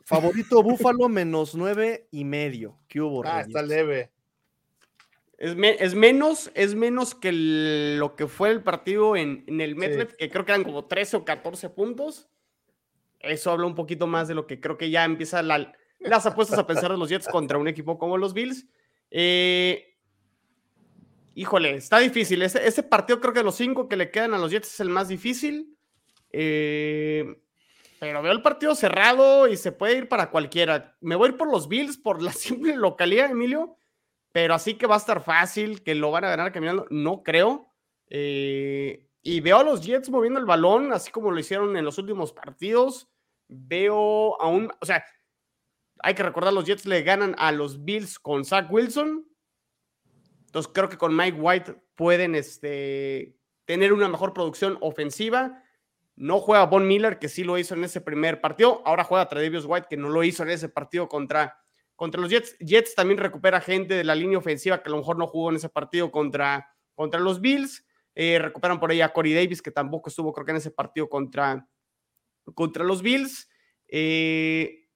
Favorito 0.04 0.64
Búfalo 0.64 1.08
menos 1.08 1.54
nueve 1.54 2.08
y 2.12 2.26
medio. 2.26 2.80
¿Qué 2.88 3.00
hubo? 3.00 3.24
Ah, 3.26 3.42
está 3.42 3.62
leve. 3.62 4.12
Es, 5.40 5.96
menos, 5.96 6.52
es 6.54 6.76
menos 6.76 7.16
que 7.16 7.32
lo 7.32 8.18
que 8.18 8.28
fue 8.28 8.50
el 8.52 8.62
partido 8.62 9.16
en, 9.16 9.46
el 9.48 9.78
MetLife, 9.78 10.18
que 10.18 10.30
creo 10.30 10.44
que 10.44 10.52
eran 10.52 10.66
como 10.66 10.84
13 10.84 11.16
o 11.16 11.24
14 11.24 11.70
puntos. 11.70 12.30
Eso 13.22 13.52
habla 13.52 13.66
un 13.66 13.74
poquito 13.74 14.06
más 14.06 14.28
de 14.28 14.36
lo 14.36 14.48
que 14.48 14.60
creo 14.60 14.78
que 14.78 14.90
ya 14.90 15.06
empieza 15.06 15.42
las 15.42 16.26
apuestas 16.26 16.60
a 16.60 16.68
pensar 16.68 16.92
de 16.92 16.98
los 16.98 17.08
Jets 17.08 17.30
contra 17.30 17.58
un 17.58 17.70
equipo 17.70 17.98
como 17.98 18.18
los 18.18 18.34
Bills. 18.34 18.68
Eh, 19.12 19.96
híjole, 21.36 21.76
está 21.76 22.00
difícil. 22.00 22.42
Ese, 22.42 22.68
ese, 22.68 22.84
partido 22.84 23.22
creo 23.22 23.32
que 23.32 23.40
de 23.40 23.46
los 23.46 23.56
cinco 23.56 23.88
que 23.88 23.96
le 23.96 24.12
quedan 24.12 24.34
a 24.34 24.38
los 24.40 24.52
Jets 24.52 24.74
es 24.74 24.80
el 24.82 24.90
más 24.90 25.08
difícil. 25.08 25.74
Eh, 26.34 27.42
pero 27.98 28.22
veo 28.22 28.34
el 28.34 28.42
partido 28.42 28.76
cerrado 28.76 29.48
y 29.48 29.56
se 29.56 29.72
puede 29.72 30.00
ir 30.00 30.10
para 30.10 30.32
cualquiera. 30.32 30.98
Me 31.00 31.16
voy 31.16 31.30
a 31.30 31.32
ir 31.32 31.38
por 31.38 31.50
los 31.50 31.70
Bills 31.70 31.98
por 31.98 32.22
la 32.22 32.34
simple 32.34 32.76
localidad, 32.76 33.32
Emilio. 33.32 33.79
Pero 34.32 34.54
así 34.54 34.76
que 34.76 34.88
va 34.88 34.96
a 34.96 35.00
estar 35.00 35.22
fácil, 35.22 35.84
que 35.84 35.96
lo 35.96 36.12
van 36.12 36.26
a 36.26 36.30
ganar 36.30 36.52
caminando, 36.52 36.86
no 36.90 37.24
creo. 37.24 37.74
Eh, 38.10 39.08
y 39.22 39.42
veo 39.42 39.58
a 39.58 39.64
los 39.64 39.82
Jets 39.82 40.10
moviendo 40.10 40.40
el 40.40 40.46
balón, 40.46 40.94
así 40.94 41.12
como 41.12 41.32
lo 41.32 41.40
hicieron 41.40 41.76
en 41.76 41.86
los 41.86 41.98
últimos 41.98 42.32
partidos. 42.32 43.10
Veo 43.48 44.40
aún, 44.42 44.72
o 44.80 44.86
sea, 44.86 45.04
hay 46.02 46.14
que 46.14 46.24
recordar, 46.24 46.54
los 46.54 46.66
Jets 46.66 46.86
le 46.86 47.04
ganan 47.04 47.36
a 47.38 47.52
los 47.52 47.84
Bills 47.84 48.20
con 48.20 48.46
Zach 48.46 48.72
Wilson. 48.72 49.26
Entonces 50.46 50.72
creo 50.74 50.90
que 50.90 50.98
con 50.98 51.16
Mike 51.16 51.40
White 51.40 51.76
pueden 51.96 52.36
este, 52.36 53.38
tener 53.66 53.94
una 53.94 54.08
mejor 54.08 54.34
producción 54.34 54.78
ofensiva. 54.82 55.64
No 56.16 56.40
juega 56.40 56.66
Von 56.66 56.88
Miller, 56.88 57.20
que 57.20 57.30
sí 57.30 57.44
lo 57.44 57.58
hizo 57.58 57.76
en 57.76 57.84
ese 57.84 58.02
primer 58.02 58.42
partido. 58.42 58.82
Ahora 58.86 59.04
juega 59.04 59.28
Tredavious 59.28 59.66
White, 59.66 59.88
que 59.90 59.98
no 59.98 60.10
lo 60.10 60.24
hizo 60.24 60.44
en 60.44 60.50
ese 60.50 60.70
partido 60.70 61.08
contra, 61.08 61.58
contra 62.00 62.22
los 62.22 62.30
Jets. 62.30 62.58
Jets 62.60 62.96
también 62.96 63.18
recupera 63.18 63.60
gente 63.60 63.94
de 63.94 64.06
la 64.06 64.16
línea 64.16 64.38
ofensiva 64.38 64.82
que 64.82 64.88
a 64.88 64.92
lo 64.92 65.00
mejor 65.00 65.18
no 65.18 65.28
jugó 65.28 65.50
en 65.50 65.58
ese 65.58 65.68
partido 65.68 66.10
contra, 66.10 66.74
contra 66.96 67.20
los 67.20 67.42
Bills. 67.42 67.86
Eh, 68.16 68.40
recuperan 68.40 68.80
por 68.80 68.90
ahí 68.90 69.02
a 69.02 69.12
Corey 69.12 69.34
Davis, 69.34 69.62
que 69.62 69.70
tampoco 69.70 70.08
estuvo, 70.08 70.32
creo 70.32 70.46
que 70.46 70.52
en 70.52 70.58
ese 70.58 70.72
partido 70.72 71.10
contra, 71.10 71.68
contra 72.56 72.86
los 72.86 73.02
Bills. 73.02 73.50
Eh, 73.90 74.88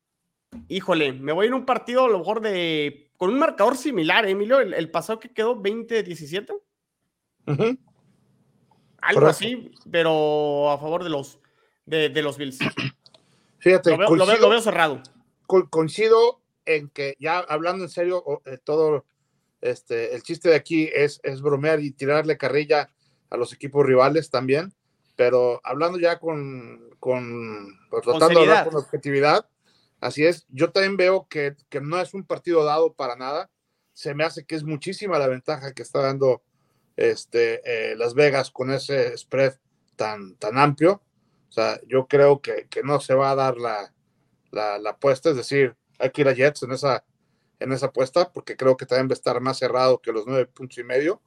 híjole, 0.70 1.12
me 1.12 1.34
voy 1.34 1.48
en 1.48 1.56
un 1.56 1.66
partido 1.66 2.06
a 2.06 2.10
lo 2.10 2.20
mejor 2.20 2.40
de. 2.40 3.12
con 3.18 3.30
un 3.30 3.38
marcador 3.38 3.76
similar, 3.76 4.26
¿eh, 4.26 4.32
Emilio. 4.32 4.62
El, 4.62 4.90
pasado 4.90 5.20
que 5.20 5.34
quedó 5.34 5.62
20-17. 5.62 6.58
Algo 9.02 9.28
así, 9.28 9.74
pero 9.92 10.72
a 10.72 10.78
favor 10.78 11.04
de 11.04 11.10
los, 11.10 11.38
de, 11.86 12.22
los 12.22 12.38
Bills. 12.38 12.60
Fíjate, 13.60 13.98
lo 13.98 14.50
veo, 14.50 14.62
cerrado. 14.62 15.04
coincido 15.46 16.43
en 16.66 16.90
que 16.90 17.16
ya 17.20 17.40
hablando 17.40 17.84
en 17.84 17.90
serio, 17.90 18.42
eh, 18.46 18.58
todo 18.64 19.06
este, 19.62 20.16
el 20.16 20.24
chiste 20.24 20.50
de 20.50 20.56
aquí 20.56 20.90
es, 20.94 21.20
es 21.24 21.42
bromear 21.42 21.80
y 21.80 21.92
tirarle 21.92 22.38
carrilla 22.38 22.90
a 23.30 23.38
los 23.38 23.54
equipos 23.54 23.86
rivales 23.86 24.30
también, 24.30 24.74
pero 25.16 25.62
hablando 25.64 26.00
ya 26.00 26.20
con, 26.20 26.90
con 27.00 27.80
pues, 27.90 28.04
tratando 28.04 28.40
de 28.40 28.46
hablar 28.46 28.66
con 28.66 28.76
objetividad, 28.76 29.48
así 30.00 30.26
es, 30.26 30.46
yo 30.50 30.72
también 30.72 30.98
veo 30.98 31.28
que, 31.30 31.56
que 31.70 31.82
no 31.82 32.00
es 32.00 32.14
un 32.14 32.26
partido 32.26 32.64
dado 32.64 32.94
para 32.94 33.16
nada, 33.16 33.50
se 33.94 34.14
me 34.14 34.24
hace 34.24 34.46
que 34.46 34.56
es 34.56 34.64
muchísima 34.64 35.20
la 35.20 35.28
ventaja 35.28 35.74
que 35.74 35.84
está 35.84 36.02
dando 36.02 36.44
este, 36.98 37.62
eh, 37.66 37.96
Las 37.96 38.14
Vegas 38.14 38.52
con 38.52 38.72
ese 38.72 39.18
spread 39.18 39.54
tan, 39.96 40.36
tan 40.36 40.58
amplio. 40.58 41.02
O 41.50 41.52
sea, 41.52 41.80
yo 41.88 42.08
creo 42.08 42.42
que, 42.42 42.68
no 42.84 43.00
se 43.00 43.14
va 43.14 43.32
a 43.32 43.36
dar 43.36 43.58
la, 43.58 43.94
la, 44.52 44.90
apuesta, 44.90 45.30
es 45.30 45.36
decir, 45.36 45.76
hay 46.00 46.12
que 46.12 46.22
ir 46.22 46.28
a 46.28 46.34
Jets 46.34 46.64
en 46.64 46.72
esa, 46.72 47.04
en 47.60 47.72
esa 47.72 47.88
apuesta, 47.88 48.32
porque 48.32 48.56
creo 48.56 48.78
que 48.78 48.86
también 48.86 49.08
va 49.08 49.14
a 49.14 49.14
estar 49.14 49.40
más 49.42 49.58
cerrado 49.58 50.02
que 50.02 50.12
los 50.12 50.26
nueve 50.28 50.46
puntos 50.48 50.78
y 50.78 50.84
medio. 50.84 51.22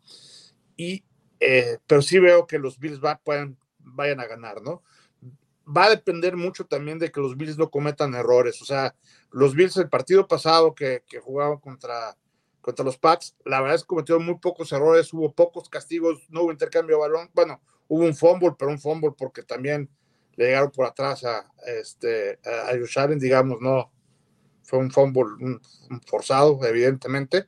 Y, 0.77 1.05
eh, 1.41 1.79
pero 1.87 2.03
sí 2.03 2.19
veo 2.19 2.47
que 2.47 2.59
los 2.59 2.79
Bills 2.79 3.03
va, 3.03 3.19
pueden, 3.19 3.59
vayan 3.79 4.21
a 4.21 4.27
ganar, 4.27 4.63
¿no? 4.63 4.83
Va 5.67 5.87
a 5.87 5.91
depender 5.91 6.37
mucho 6.37 6.65
también 6.65 6.99
de 6.99 7.11
que 7.11 7.21
los 7.21 7.37
Bills 7.37 7.59
no 7.59 7.71
cometan 7.71 8.15
errores. 8.15 8.63
O 8.63 8.65
sea, 8.65 8.95
los 9.31 9.55
Bills 9.55 9.77
el 9.77 9.89
partido 9.89 10.29
pasado 10.29 10.75
que, 10.75 11.03
que 11.09 11.19
jugaban 11.19 11.59
contra, 11.59 12.17
contra 12.61 12.85
los 12.85 12.99
Pats. 12.99 13.37
La 13.45 13.61
verdad 13.61 13.77
es 13.77 13.83
que 13.83 13.89
cometieron 13.89 14.25
muy 14.25 14.39
pocos 14.39 14.71
errores, 14.73 15.13
hubo 15.13 15.33
pocos 15.33 15.69
castigos, 15.69 16.27
no 16.29 16.43
hubo 16.43 16.53
intercambio 16.53 16.97
de 16.97 17.01
balón. 17.01 17.31
Bueno, 17.33 17.61
hubo 17.89 18.05
un 18.05 18.15
fumble, 18.15 18.55
pero 18.59 18.71
un 18.71 18.79
fumble 18.79 19.13
porque 19.17 19.43
también 19.43 19.89
le 20.37 20.47
llegaron 20.47 20.71
por 20.71 20.87
atrás 20.87 21.25
a, 21.25 21.51
este, 21.67 22.39
a 22.45 22.73
digamos, 23.17 23.59
no. 23.61 23.91
Fue 24.67 24.79
un 24.79 24.91
fumble 24.91 25.59
forzado, 26.07 26.63
evidentemente. 26.65 27.47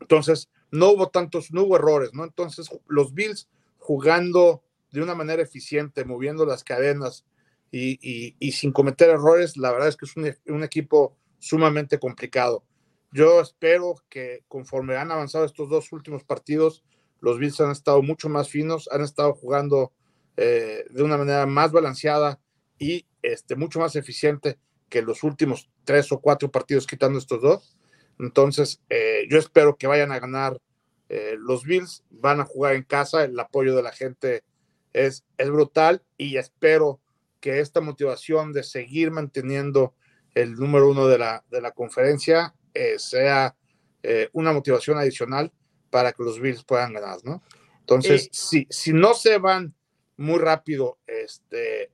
Entonces, 0.00 0.48
no 0.70 0.90
hubo 0.90 1.08
tantos, 1.08 1.52
no 1.52 1.64
hubo 1.64 1.76
errores, 1.76 2.14
¿no? 2.14 2.24
Entonces, 2.24 2.70
los 2.86 3.12
Bills 3.14 3.48
jugando 3.78 4.62
de 4.92 5.02
una 5.02 5.14
manera 5.14 5.42
eficiente, 5.42 6.04
moviendo 6.04 6.46
las 6.46 6.64
cadenas 6.64 7.24
y, 7.70 8.34
sin 8.52 8.72
cometer 8.72 9.10
errores, 9.10 9.56
la 9.56 9.72
verdad 9.72 9.88
es 9.88 9.96
que 9.96 10.06
es 10.06 10.16
un, 10.16 10.54
un 10.54 10.64
equipo 10.64 11.16
sumamente 11.38 11.98
complicado. 11.98 12.64
Yo 13.12 13.40
espero 13.40 13.96
que 14.08 14.44
conforme 14.48 14.96
han 14.96 15.10
avanzado 15.10 15.44
estos 15.44 15.68
dos 15.68 15.92
últimos 15.92 16.24
partidos, 16.24 16.84
los 17.20 17.38
Bills 17.38 17.60
han 17.60 17.70
estado 17.70 18.02
mucho 18.02 18.28
más 18.28 18.48
finos, 18.48 18.88
han 18.92 19.02
estado 19.02 19.34
jugando 19.34 19.92
eh, 20.36 20.84
de 20.90 21.02
una 21.02 21.16
manera 21.16 21.46
más 21.46 21.72
balanceada 21.72 22.38
y 22.78 23.06
este, 23.22 23.56
mucho 23.56 23.80
más 23.80 23.96
eficiente 23.96 24.58
que 24.88 25.02
los 25.02 25.22
últimos 25.22 25.70
tres 25.84 26.10
o 26.12 26.20
cuatro 26.20 26.50
partidos 26.50 26.86
quitando 26.86 27.18
estos 27.18 27.42
dos. 27.42 27.76
Entonces, 28.18 28.82
eh, 28.88 29.26
yo 29.30 29.38
espero 29.38 29.76
que 29.76 29.86
vayan 29.86 30.12
a 30.12 30.18
ganar 30.18 30.60
eh, 31.08 31.36
los 31.38 31.64
Bills, 31.64 32.04
van 32.10 32.40
a 32.40 32.44
jugar 32.44 32.74
en 32.74 32.82
casa, 32.82 33.24
el 33.24 33.38
apoyo 33.38 33.74
de 33.74 33.82
la 33.82 33.92
gente 33.92 34.44
es, 34.92 35.24
es 35.36 35.50
brutal 35.50 36.02
y 36.16 36.36
espero 36.36 37.00
que 37.40 37.60
esta 37.60 37.80
motivación 37.80 38.52
de 38.52 38.62
seguir 38.62 39.10
manteniendo 39.10 39.94
el 40.34 40.54
número 40.54 40.90
uno 40.90 41.06
de 41.06 41.18
la, 41.18 41.44
de 41.50 41.60
la 41.60 41.72
conferencia 41.72 42.54
eh, 42.74 42.98
sea 42.98 43.56
eh, 44.02 44.28
una 44.32 44.52
motivación 44.52 44.98
adicional 44.98 45.52
para 45.90 46.12
que 46.12 46.22
los 46.22 46.40
Bills 46.40 46.64
puedan 46.64 46.92
ganar, 46.92 47.18
¿no? 47.24 47.42
Entonces, 47.80 48.26
eh, 48.26 48.30
si, 48.32 48.66
si 48.68 48.92
no 48.92 49.14
se 49.14 49.38
van 49.38 49.74
muy 50.16 50.38
rápido 50.38 50.98
este, 51.06 51.90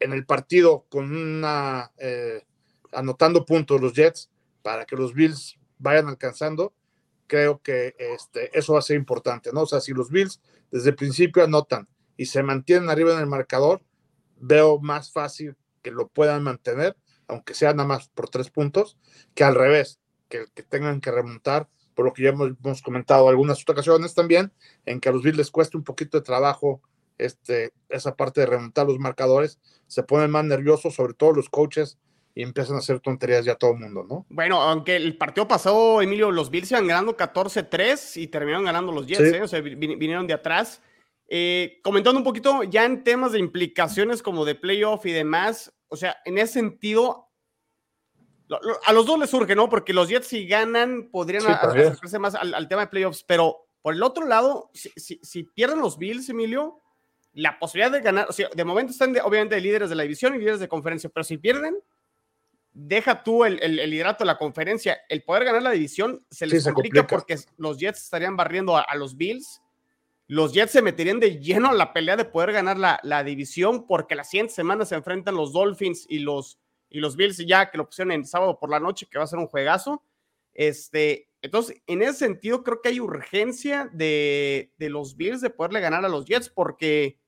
en 0.00 0.12
el 0.12 0.26
partido 0.26 0.86
con 0.88 1.14
una 1.14 1.92
anotando 2.92 3.44
puntos 3.44 3.80
los 3.80 3.94
Jets 3.94 4.30
para 4.62 4.84
que 4.84 4.96
los 4.96 5.14
Bills 5.14 5.58
vayan 5.78 6.08
alcanzando, 6.08 6.74
creo 7.26 7.60
que 7.62 7.94
este, 7.98 8.56
eso 8.58 8.74
va 8.74 8.80
a 8.80 8.82
ser 8.82 8.96
importante, 8.96 9.50
¿no? 9.52 9.62
O 9.62 9.66
sea, 9.66 9.80
si 9.80 9.92
los 9.92 10.10
Bills 10.10 10.40
desde 10.70 10.90
el 10.90 10.96
principio 10.96 11.44
anotan 11.44 11.88
y 12.16 12.26
se 12.26 12.42
mantienen 12.42 12.90
arriba 12.90 13.14
en 13.14 13.20
el 13.20 13.26
marcador, 13.26 13.82
veo 14.36 14.78
más 14.80 15.12
fácil 15.12 15.56
que 15.82 15.90
lo 15.90 16.08
puedan 16.08 16.42
mantener, 16.42 16.96
aunque 17.28 17.54
sea 17.54 17.72
nada 17.72 17.88
más 17.88 18.08
por 18.08 18.28
tres 18.28 18.50
puntos, 18.50 18.98
que 19.34 19.44
al 19.44 19.54
revés, 19.54 20.00
que, 20.28 20.46
tengan 20.68 21.00
que 21.00 21.10
remontar, 21.10 21.68
por 21.94 22.04
lo 22.04 22.12
que 22.12 22.24
ya 22.24 22.30
hemos, 22.30 22.82
comentado 22.82 23.28
algunas 23.28 23.62
ocasiones 23.68 24.14
también, 24.14 24.52
en 24.84 25.00
que 25.00 25.08
a 25.08 25.12
los 25.12 25.22
Bills 25.22 25.38
les 25.38 25.50
cuesta 25.50 25.78
un 25.78 25.84
poquito 25.84 26.18
de 26.18 26.24
trabajo 26.24 26.82
este, 27.24 27.72
esa 27.88 28.16
parte 28.16 28.40
de 28.40 28.46
remontar 28.46 28.86
los 28.86 28.98
marcadores, 28.98 29.58
se 29.86 30.02
ponen 30.02 30.30
más 30.30 30.44
nerviosos, 30.44 30.94
sobre 30.94 31.14
todo 31.14 31.32
los 31.32 31.48
coaches, 31.48 31.98
y 32.34 32.42
empiezan 32.42 32.76
a 32.76 32.78
hacer 32.78 33.00
tonterías 33.00 33.44
ya 33.44 33.56
todo 33.56 33.72
el 33.72 33.78
mundo, 33.80 34.04
¿no? 34.08 34.24
Bueno, 34.30 34.60
aunque 34.62 34.94
el 34.96 35.16
partido 35.18 35.48
pasado, 35.48 36.00
Emilio, 36.00 36.30
los 36.30 36.48
Bills 36.50 36.70
iban 36.70 36.86
ganando 36.86 37.16
14-3 37.16 38.16
y 38.16 38.28
terminaron 38.28 38.64
ganando 38.64 38.92
los 38.92 39.06
Jets, 39.06 39.30
Sí. 39.30 39.36
¿eh? 39.36 39.42
o 39.42 39.48
sea, 39.48 39.60
vi- 39.60 39.74
vinieron 39.74 40.26
de 40.26 40.34
atrás. 40.34 40.80
Eh, 41.28 41.80
comentando 41.82 42.18
un 42.18 42.24
poquito 42.24 42.62
ya 42.64 42.84
en 42.84 43.04
temas 43.04 43.32
de 43.32 43.38
implicaciones 43.40 44.22
como 44.22 44.44
de 44.44 44.54
playoff 44.54 45.06
y 45.06 45.12
demás, 45.12 45.72
o 45.88 45.96
sea, 45.96 46.16
en 46.24 46.38
ese 46.38 46.54
sentido, 46.54 47.28
lo- 48.48 48.60
lo- 48.62 48.78
a 48.84 48.92
los 48.92 49.06
dos 49.06 49.18
les 49.18 49.30
surge, 49.30 49.54
¿no? 49.54 49.68
Porque 49.68 49.92
los 49.92 50.08
Jets 50.08 50.26
si 50.28 50.46
ganan 50.46 51.08
podrían 51.10 51.42
Sí, 51.42 51.48
acercarse 51.50 52.18
más 52.18 52.34
al, 52.34 52.54
al 52.54 52.68
tema 52.68 52.82
de 52.82 52.88
playoffs, 52.88 53.24
pero 53.24 53.66
por 53.82 53.94
el 53.94 54.02
otro 54.02 54.26
lado, 54.26 54.70
si, 54.74 54.90
si- 54.96 55.20
si 55.22 55.44
pierden 55.44 55.80
los 55.80 55.98
Bills, 55.98 56.28
Emilio, 56.28 56.80
la 57.32 57.58
posibilidad 57.58 57.92
de 57.92 58.00
ganar, 58.00 58.26
o 58.28 58.32
sea, 58.32 58.48
de 58.54 58.64
momento 58.64 58.92
están 58.92 59.12
de- 59.12 59.20
obviamente 59.20 59.54
de 59.54 59.60
líderes 59.60 59.88
de 59.90 59.94
la 59.96 60.02
división 60.02 60.34
y 60.34 60.38
líderes 60.38 60.60
de 60.60 60.68
conferencia, 60.68 61.08
pero 61.12 61.24
si 61.24 61.38
pierden, 61.38 61.76
deja 62.72 63.22
tú 63.22 63.44
el, 63.44 63.62
el, 63.62 63.78
el 63.78 63.90
liderato 63.90 64.24
de 64.24 64.26
la 64.26 64.38
conferencia, 64.38 64.98
el 65.08 65.22
poder 65.22 65.44
ganar 65.44 65.62
la 65.62 65.70
división 65.70 66.24
se 66.30 66.46
les 66.46 66.60
Sí, 66.62 66.68
se 66.68 66.72
complica, 66.72 67.00
complica. 67.00 67.16
porque 67.16 67.36
los 67.56 67.78
Jets 67.78 68.04
estarían 68.04 68.36
barriendo 68.36 68.76
a, 68.76 68.82
a 68.82 68.94
los 68.96 69.16
Bills. 69.16 69.60
Los 70.28 70.52
Jets 70.52 70.70
se 70.72 70.82
meterían 70.82 71.18
de 71.18 71.40
lleno 71.40 71.70
a 71.70 71.74
la 71.74 71.92
pelea 71.92 72.16
de 72.16 72.24
poder 72.24 72.52
ganar 72.52 72.78
la, 72.78 73.00
la 73.02 73.24
división 73.24 73.86
porque 73.86 74.14
la 74.14 74.22
siguiente 74.24 74.54
semana 74.54 74.84
se 74.84 74.94
enfrentan 74.94 75.34
los 75.34 75.52
Dolphins 75.52 76.06
y 76.08 76.20
los, 76.20 76.58
y 76.88 77.00
los 77.00 77.16
Bills 77.16 77.38
ya 77.38 77.68
que 77.70 77.78
lo 77.78 77.86
pusieron 77.86 78.12
en 78.12 78.24
sábado 78.24 78.56
por 78.58 78.70
la 78.70 78.78
noche, 78.78 79.06
que 79.10 79.18
va 79.18 79.24
a 79.24 79.28
ser 79.28 79.40
un 79.40 79.48
juegazo. 79.48 80.04
Este, 80.54 81.28
entonces, 81.42 81.80
en 81.86 82.02
ese 82.02 82.14
sentido, 82.14 82.62
creo 82.62 82.82
que 82.82 82.90
hay 82.90 83.00
urgencia 83.00 83.88
de, 83.92 84.72
de 84.78 84.90
los 84.90 85.16
Bills 85.16 85.40
de 85.40 85.50
poderle 85.50 85.80
ganar 85.80 86.04
a 86.04 86.08
los 86.08 86.24
Jets 86.26 86.50
porque 86.50 87.18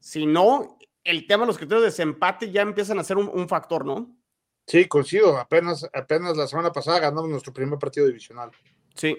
si 0.00 0.26
no, 0.26 0.78
el 1.04 1.26
tema 1.26 1.44
de 1.44 1.46
los 1.48 1.56
criterios 1.56 1.82
de 1.82 1.90
desempate 1.90 2.50
ya 2.50 2.62
empiezan 2.62 2.98
a 2.98 3.04
ser 3.04 3.16
un, 3.16 3.28
un 3.32 3.48
factor, 3.48 3.84
¿no? 3.84 4.14
Sí, 4.66 4.86
coincido, 4.86 5.38
apenas, 5.38 5.88
apenas 5.92 6.36
la 6.36 6.46
semana 6.46 6.72
pasada 6.72 7.00
ganamos 7.00 7.28
nuestro 7.28 7.52
primer 7.52 7.78
partido 7.78 8.06
divisional. 8.06 8.50
Sí. 8.94 9.16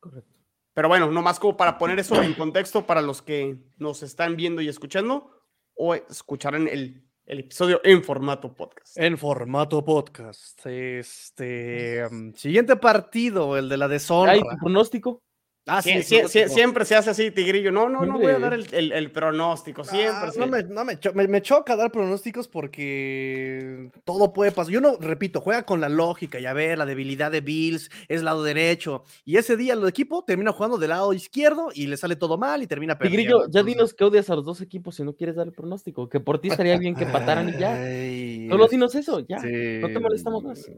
Correcto. 0.00 0.34
Pero 0.74 0.88
bueno, 0.88 1.10
nomás 1.10 1.38
como 1.38 1.56
para 1.56 1.78
poner 1.78 2.00
eso 2.00 2.20
en 2.20 2.34
contexto 2.34 2.84
para 2.84 3.00
los 3.00 3.22
que 3.22 3.58
nos 3.78 4.02
están 4.02 4.36
viendo 4.36 4.60
y 4.60 4.68
escuchando 4.68 5.30
o 5.74 5.94
escucharán 5.94 6.66
el, 6.66 7.03
el 7.26 7.40
episodio 7.40 7.80
en 7.84 8.02
formato 8.02 8.54
podcast. 8.54 8.98
En 8.98 9.16
formato 9.16 9.84
podcast. 9.84 10.64
Este. 10.66 12.06
mm, 12.10 12.34
siguiente 12.34 12.76
partido, 12.76 13.56
el 13.56 13.68
de 13.68 13.76
la 13.76 13.86
¿Hay 13.86 13.90
deshonra. 13.92 14.34
tu 14.38 14.56
pronóstico? 14.60 15.22
Ah, 15.66 15.80
sí, 15.80 15.92
pronóstico. 16.06 16.48
siempre 16.50 16.84
se 16.84 16.94
hace 16.94 17.08
así, 17.08 17.30
Tigrillo. 17.30 17.72
No, 17.72 17.88
no, 17.88 18.04
no 18.04 18.18
voy 18.18 18.32
a 18.32 18.38
dar 18.38 18.52
el, 18.52 18.66
el- 18.72 18.92
el 18.92 19.10
pronóstico. 19.10 19.82
Siempre. 19.82 20.28
Ah, 20.28 20.30
sí. 20.30 20.38
no 20.38 20.46
me, 20.46 20.62
no 20.62 20.84
me 20.84 20.98
cho- 21.00 21.14
me- 21.14 21.26
me 21.26 21.40
choca 21.40 21.74
dar 21.74 21.90
pronósticos 21.90 22.48
porque 22.48 23.88
todo 24.04 24.34
puede 24.34 24.52
pasar. 24.52 24.70
Yo 24.74 24.82
no, 24.82 24.98
repito, 25.00 25.40
juega 25.40 25.62
con 25.64 25.80
la 25.80 25.88
lógica 25.88 26.38
y 26.38 26.44
a 26.44 26.52
ver, 26.52 26.76
la 26.76 26.84
debilidad 26.84 27.30
de 27.32 27.40
Bills 27.40 27.90
es 28.08 28.22
lado 28.22 28.42
derecho. 28.42 29.04
Y 29.24 29.38
ese 29.38 29.56
día 29.56 29.72
el 29.72 29.88
equipo 29.88 30.22
termina 30.22 30.52
jugando 30.52 30.76
del 30.76 30.90
lado 30.90 31.14
izquierdo 31.14 31.70
y 31.74 31.86
le 31.86 31.96
sale 31.96 32.16
todo 32.16 32.36
mal 32.36 32.62
y 32.62 32.66
termina 32.66 32.98
perdiendo. 32.98 33.38
Tigrillo, 33.38 33.50
ya 33.50 33.62
dinos 33.62 33.94
que 33.94 34.04
odias 34.04 34.28
a 34.28 34.34
los 34.36 34.44
dos 34.44 34.60
equipos 34.60 34.96
si 34.96 35.02
no 35.02 35.14
quieres 35.14 35.34
dar 35.36 35.46
el 35.46 35.54
pronóstico. 35.54 36.10
Que 36.10 36.20
por 36.20 36.40
ti 36.40 36.48
estaría 36.48 36.76
bien 36.76 36.94
que 36.94 37.04
empataran 37.04 37.48
y 37.48 37.58
ya. 37.58 37.72
Ay, 37.74 38.48
Solo 38.50 38.68
dinos 38.68 38.94
eso, 38.96 39.20
ya. 39.20 39.38
sí. 39.38 39.48
No 39.80 39.88
te 39.88 39.98
molestamos 39.98 40.44
más. 40.44 40.68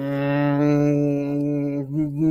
Mm, 0.00 1.27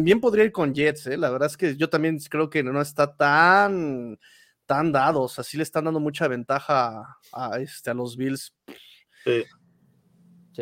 Bien 0.04 0.20
podría 0.20 0.44
ir 0.46 0.52
con 0.52 0.74
Jets, 0.74 1.08
¿eh? 1.08 1.18
la 1.18 1.30
verdad 1.30 1.48
es 1.48 1.58
que 1.58 1.76
yo 1.76 1.90
también 1.90 2.18
creo 2.30 2.50
que 2.50 2.64
no 2.64 2.82
está 2.82 3.16
tan, 3.16 4.20
tan 4.66 4.92
dado, 4.92 5.22
o 5.24 5.28
sea, 5.28 5.44
sí 5.44 5.58
le 5.58 5.64
están 5.64 5.86
dando 5.86 6.00
mucha 6.00 6.28
ventaja 6.28 7.18
a, 7.34 7.60
este, 7.60 7.90
a 7.90 7.94
los 7.94 8.18
Bills 8.18 8.56
Sí. 9.24 9.44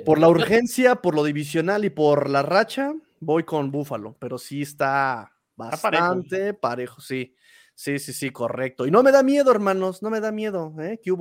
por 0.06 0.20
la 0.20 0.28
urgencia, 0.28 0.96
por 0.96 1.16
lo 1.16 1.24
divisional 1.24 1.86
y 1.86 1.90
por 1.90 2.30
la 2.30 2.42
racha, 2.42 2.94
voy 3.20 3.44
con 3.44 3.72
Buffalo, 3.72 4.16
pero 4.20 4.38
sí 4.38 4.62
está 4.62 5.32
Está 5.58 5.78
parejo. 5.78 6.04
bastante 6.04 6.54
parejo, 6.54 7.00
sí. 7.02 7.36
Sí, 7.78 8.00
sí, 8.00 8.14
sí, 8.14 8.30
correcto. 8.30 8.88
Y 8.88 8.92
no 8.92 9.04
me 9.04 9.12
da 9.12 9.22
miedo, 9.22 9.52
hermanos, 9.52 10.02
no 10.02 10.10
me 10.10 10.22
da 10.22 10.32
miedo, 10.32 10.74
¿eh? 10.80 11.00
¿Qué 11.04 11.12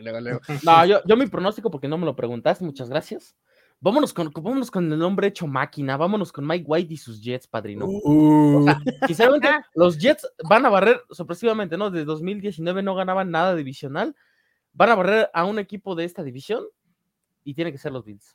luego, 0.00 0.20
luego. 0.20 0.40
No, 0.62 0.84
yo, 0.86 1.00
yo 1.04 1.16
mi 1.16 1.26
pronóstico, 1.26 1.70
porque 1.70 1.88
no 1.88 1.98
me 1.98 2.06
lo 2.06 2.14
preguntaste, 2.14 2.64
muchas 2.64 2.88
gracias. 2.88 3.36
Vámonos 3.80 4.12
con, 4.14 4.32
con- 4.32 4.42
vámonos 4.42 4.70
con 4.70 4.90
el 4.90 4.98
nombre 4.98 5.26
hecho 5.28 5.46
máquina, 5.46 5.96
vámonos 5.96 6.32
con 6.32 6.46
Mike 6.46 6.64
White 6.66 6.94
y 6.94 6.96
sus 6.96 7.20
Jets, 7.22 7.46
padrino. 7.46 7.86
Uh, 7.86 8.66
Sinceramente, 9.06 9.48
los 9.74 9.98
Jets 9.98 10.26
van 10.48 10.64
a 10.66 10.70
barrer, 10.70 11.02
sorpresivamente, 11.10 11.76
¿no? 11.76 11.90
De 11.90 12.04
2019 12.04 12.82
no 12.82 12.94
ganaban 12.94 13.30
nada 13.30 13.54
divisional. 13.54 14.16
Van 14.72 14.90
a 14.90 14.94
barrer 14.94 15.30
a 15.34 15.44
un 15.44 15.58
equipo 15.58 15.94
de 15.94 16.04
esta 16.04 16.22
división 16.22 16.64
y 17.44 17.54
tiene 17.54 17.70
que 17.72 17.78
ser 17.78 17.92
los 17.92 18.04
Bills. 18.04 18.34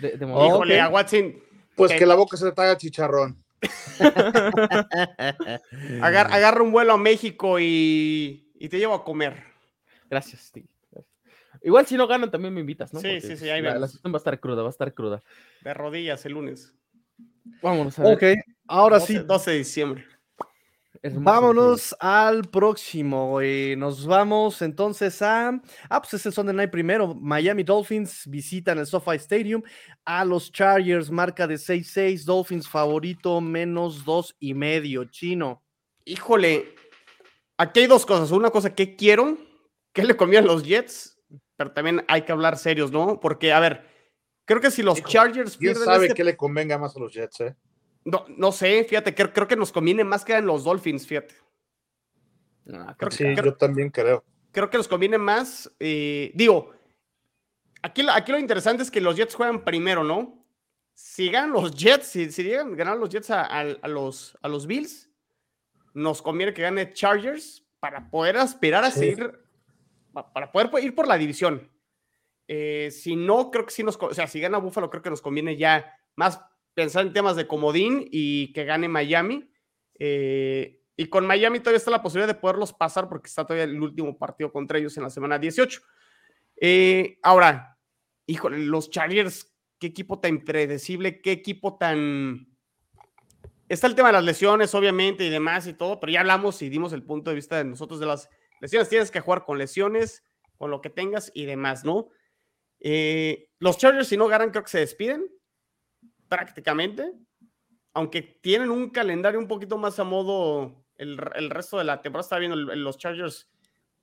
De, 0.00 0.16
de 0.16 0.26
momento. 0.26 0.54
Híjole, 0.56 0.80
ok. 0.80 0.86
a 0.86 0.88
Watson, 0.90 1.34
Pues 1.76 1.92
que 1.92 2.06
la 2.06 2.14
boca 2.14 2.36
se 2.36 2.44
le 2.44 2.52
traiga 2.52 2.76
chicharrón. 2.76 3.42
agar- 6.02 6.32
agarra 6.32 6.62
un 6.62 6.72
vuelo 6.72 6.94
a 6.94 6.98
México 6.98 7.58
y, 7.60 8.50
y 8.58 8.68
te 8.68 8.78
llevo 8.78 8.94
a 8.94 9.04
comer. 9.04 9.42
Gracias, 10.10 10.42
Steve. 10.42 10.66
Igual 11.64 11.86
si 11.86 11.96
no 11.96 12.06
ganan 12.06 12.30
también 12.30 12.52
me 12.54 12.60
invitas, 12.60 12.92
¿no? 12.92 13.00
Sí, 13.00 13.06
Porque, 13.06 13.20
sí, 13.20 13.28
sí, 13.28 13.38
pues, 13.40 13.50
ahí 13.52 13.62
la, 13.62 13.78
la 13.78 13.88
sesión 13.88 14.12
va 14.12 14.16
a 14.16 14.18
estar 14.18 14.38
cruda, 14.40 14.62
va 14.62 14.68
a 14.68 14.70
estar 14.70 14.92
cruda. 14.94 15.22
De 15.62 15.74
rodillas 15.74 16.24
el 16.26 16.32
lunes. 16.32 16.74
Vámonos 17.62 17.98
a 17.98 18.02
ver. 18.02 18.14
ok, 18.14 18.22
ahora 18.68 18.98
12, 18.98 19.12
sí, 19.12 19.18
12 19.26 19.50
de 19.50 19.56
diciembre. 19.58 20.06
hermoso 21.02 21.24
Vámonos 21.24 21.96
al 22.00 22.42
próximo. 22.44 23.40
eh, 23.40 23.74
nos 23.76 24.06
vamos 24.06 24.62
entonces 24.62 25.20
a. 25.22 25.60
Ah, 25.88 26.00
pues 26.00 26.14
es 26.14 26.26
el 26.26 26.32
Sunday 26.32 26.54
Night 26.54 26.70
primero. 26.70 27.14
Miami 27.14 27.62
Dolphins 27.62 28.24
visitan 28.28 28.78
el 28.78 28.86
SoFi 28.86 29.16
Stadium 29.16 29.62
a 30.04 30.24
los 30.24 30.50
Chargers, 30.52 31.10
marca 31.10 31.46
de 31.46 31.56
6-6. 31.56 32.24
Dolphins 32.24 32.68
favorito, 32.68 33.40
menos 33.40 34.04
dos 34.04 34.34
y 34.38 34.54
medio. 34.54 35.04
Chino. 35.04 35.62
Híjole, 36.04 36.74
aquí 37.56 37.80
hay 37.80 37.86
dos 37.86 38.04
cosas. 38.06 38.30
Una 38.32 38.50
cosa 38.50 38.74
que 38.74 38.94
quiero, 38.96 39.36
que 39.92 40.04
le 40.04 40.16
comían 40.16 40.46
los 40.46 40.62
Jets, 40.64 41.11
pero 41.56 41.72
también 41.72 42.04
hay 42.08 42.22
que 42.22 42.32
hablar 42.32 42.56
serios, 42.58 42.90
¿no? 42.92 43.20
Porque, 43.20 43.52
a 43.52 43.60
ver, 43.60 43.84
creo 44.44 44.60
que 44.60 44.70
si 44.70 44.82
los 44.82 44.98
Hijo, 44.98 45.08
Chargers 45.08 45.56
¿Quién 45.56 45.72
pierden 45.74 45.84
sabe 45.84 46.06
este- 46.06 46.16
qué 46.16 46.24
le 46.24 46.36
convenga 46.36 46.78
más 46.78 46.96
a 46.96 47.00
los 47.00 47.12
Jets, 47.12 47.40
eh? 47.40 47.56
No, 48.04 48.24
no 48.36 48.50
sé, 48.52 48.84
fíjate, 48.84 49.14
creo, 49.14 49.32
creo 49.32 49.46
que 49.46 49.56
nos 49.56 49.70
conviene 49.70 50.02
más 50.04 50.24
que 50.24 50.34
en 50.34 50.46
los 50.46 50.64
Dolphins, 50.64 51.06
fíjate. 51.06 51.34
No, 52.64 52.96
Creo, 52.96 53.10
Sí, 53.10 53.24
que- 53.24 53.32
creo- 53.34 53.44
yo 53.52 53.54
también 53.56 53.90
creo. 53.90 54.24
creo 54.52 54.70
que 54.70 54.76
nos 54.78 54.88
conviene 54.88 55.18
más. 55.18 55.70
eh, 55.80 56.32
digo, 56.34 56.72
aquí, 57.82 58.02
lo- 58.02 58.12
aquí 58.12 58.32
lo 58.32 58.38
interesante 58.38 58.82
es 58.82 58.90
que 58.90 59.00
los 59.00 59.16
Jets 59.16 59.34
juegan 59.34 59.64
primero, 59.64 60.04
¿no? 60.04 60.44
Si 60.94 61.30
ganan 61.30 61.52
los 61.52 61.74
Jets, 61.74 62.06
si, 62.06 62.30
si 62.30 62.42
llegan 62.44 62.72
a 62.72 62.76
ganar 62.76 62.96
los 62.98 63.08
Jets 63.08 63.30
a, 63.30 63.42
a- 63.42 63.76
a 63.82 63.88
los, 63.88 64.36
a 64.42 64.48
los 64.48 64.66
Bills, 64.66 65.08
nos 65.94 66.22
conviene 66.22 66.52
que 66.54 66.62
gane 66.62 66.92
Chargers 66.92 67.64
para 67.80 68.08
poder 68.10 68.36
aspirar 68.36 68.84
a 68.84 68.90
Sí. 68.90 69.00
seguir, 69.00 69.40
para 70.12 70.52
poder 70.52 70.70
ir 70.84 70.94
por 70.94 71.06
la 71.06 71.18
división. 71.18 71.70
Eh, 72.48 72.90
si 72.90 73.16
no, 73.16 73.50
creo 73.50 73.64
que 73.64 73.72
sí 73.72 73.82
nos, 73.82 73.96
o 73.96 74.14
sea, 74.14 74.26
si 74.26 74.40
gana 74.40 74.58
Buffalo, 74.58 74.90
creo 74.90 75.02
que 75.02 75.10
nos 75.10 75.22
conviene 75.22 75.56
ya 75.56 75.96
más 76.16 76.40
pensar 76.74 77.06
en 77.06 77.12
temas 77.12 77.36
de 77.36 77.46
comodín 77.46 78.08
y 78.10 78.52
que 78.52 78.64
gane 78.64 78.88
Miami. 78.88 79.50
Eh, 79.98 80.80
y 80.96 81.06
con 81.06 81.26
Miami 81.26 81.60
todavía 81.60 81.78
está 81.78 81.90
la 81.90 82.02
posibilidad 82.02 82.32
de 82.32 82.40
poderlos 82.40 82.72
pasar 82.72 83.08
porque 83.08 83.28
está 83.28 83.46
todavía 83.46 83.64
el 83.64 83.80
último 83.80 84.18
partido 84.18 84.52
contra 84.52 84.78
ellos 84.78 84.96
en 84.96 85.04
la 85.04 85.10
semana 85.10 85.38
18. 85.38 85.80
Eh, 86.60 87.18
ahora, 87.22 87.78
híjole, 88.26 88.58
los 88.58 88.90
Chargers, 88.90 89.52
qué 89.78 89.88
equipo 89.88 90.20
tan 90.20 90.32
impredecible, 90.32 91.20
qué 91.20 91.32
equipo 91.32 91.76
tan... 91.76 92.48
Está 93.68 93.86
el 93.86 93.94
tema 93.94 94.08
de 94.08 94.14
las 94.14 94.24
lesiones, 94.24 94.74
obviamente, 94.74 95.24
y 95.24 95.30
demás 95.30 95.66
y 95.66 95.72
todo, 95.72 95.98
pero 95.98 96.12
ya 96.12 96.20
hablamos 96.20 96.60
y 96.60 96.68
dimos 96.68 96.92
el 96.92 97.02
punto 97.02 97.30
de 97.30 97.36
vista 97.36 97.56
de 97.56 97.64
nosotros 97.64 97.98
de 97.98 98.06
las 98.06 98.28
lesiones. 98.62 98.88
Tienes 98.88 99.10
que 99.10 99.20
jugar 99.20 99.44
con 99.44 99.58
lesiones, 99.58 100.24
con 100.56 100.70
lo 100.70 100.80
que 100.80 100.88
tengas 100.88 101.30
y 101.34 101.44
demás, 101.44 101.84
¿no? 101.84 102.08
Eh, 102.80 103.48
los 103.58 103.76
Chargers, 103.76 104.08
si 104.08 104.16
no 104.16 104.26
ganan, 104.28 104.50
creo 104.50 104.62
que 104.64 104.70
se 104.70 104.78
despiden 104.78 105.28
prácticamente, 106.28 107.12
aunque 107.94 108.22
tienen 108.22 108.70
un 108.70 108.90
calendario 108.90 109.38
un 109.38 109.48
poquito 109.48 109.76
más 109.76 109.98
a 109.98 110.04
modo 110.04 110.84
el, 110.96 111.20
el 111.34 111.50
resto 111.50 111.78
de 111.78 111.84
la 111.84 112.00
temporada. 112.00 112.22
Está 112.24 112.38
viendo 112.38 112.56
el- 112.56 112.82
los 112.82 112.96
Chargers 112.96 113.48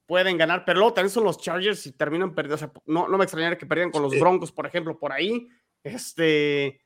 pueden 0.06 0.38
ganar, 0.38 0.64
pero 0.66 0.80
luego 0.80 0.94
también 0.94 1.12
son 1.12 1.24
los 1.24 1.40
Chargers 1.40 1.86
y 1.88 1.92
terminan 1.92 2.34
perdiendo. 2.34 2.56
O 2.56 2.58
sea, 2.58 2.72
no, 2.86 3.08
no 3.08 3.18
me 3.18 3.24
extrañaría 3.26 3.58
que 3.58 3.66
perdieran 3.66 3.92
con 3.92 4.02
los 4.04 4.12
Sí. 4.14 4.20
Broncos, 4.20 4.52
por 4.52 4.66
ejemplo, 4.66 4.98
por 4.98 5.12
ahí. 5.12 5.48
Este, 5.84 6.82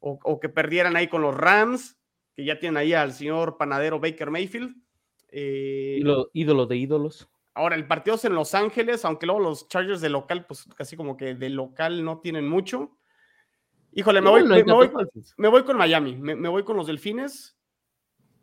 o, 0.00 0.38
que 0.40 0.48
perdieran 0.48 0.96
ahí 0.96 1.08
con 1.08 1.22
los 1.22 1.34
Rams, 1.34 1.98
que 2.34 2.44
ya 2.44 2.58
tienen 2.58 2.76
ahí 2.76 2.92
al 2.94 3.12
señor 3.12 3.56
panadero 3.58 3.98
Baker 4.00 4.30
Mayfield. 4.30 4.74
Eh, 5.30 6.00
ídolo, 6.32 6.66
de 6.66 6.76
ídolos. 6.76 7.28
Ahora, 7.54 7.76
el 7.76 7.86
partido 7.86 8.16
es 8.16 8.24
en 8.24 8.34
Los 8.34 8.54
Ángeles, 8.54 9.04
aunque 9.04 9.26
luego 9.26 9.40
los 9.40 9.68
Chargers 9.68 10.00
de 10.00 10.08
local, 10.08 10.46
pues 10.46 10.64
casi 10.76 10.96
como 10.96 11.16
que 11.16 11.34
de 11.34 11.50
local 11.50 12.04
no 12.04 12.20
tienen 12.20 12.48
mucho. 12.48 12.96
Híjole, 13.92 14.20
me, 14.20 14.30
voy, 14.30 14.44
me, 14.44 15.48
voy, 15.48 15.64
con 15.64 15.76
Miami, 15.76 16.14
me, 16.14 16.48
voy 16.48 16.62
con 16.62 16.76
los 16.76 16.86
Delfines, 16.86 17.56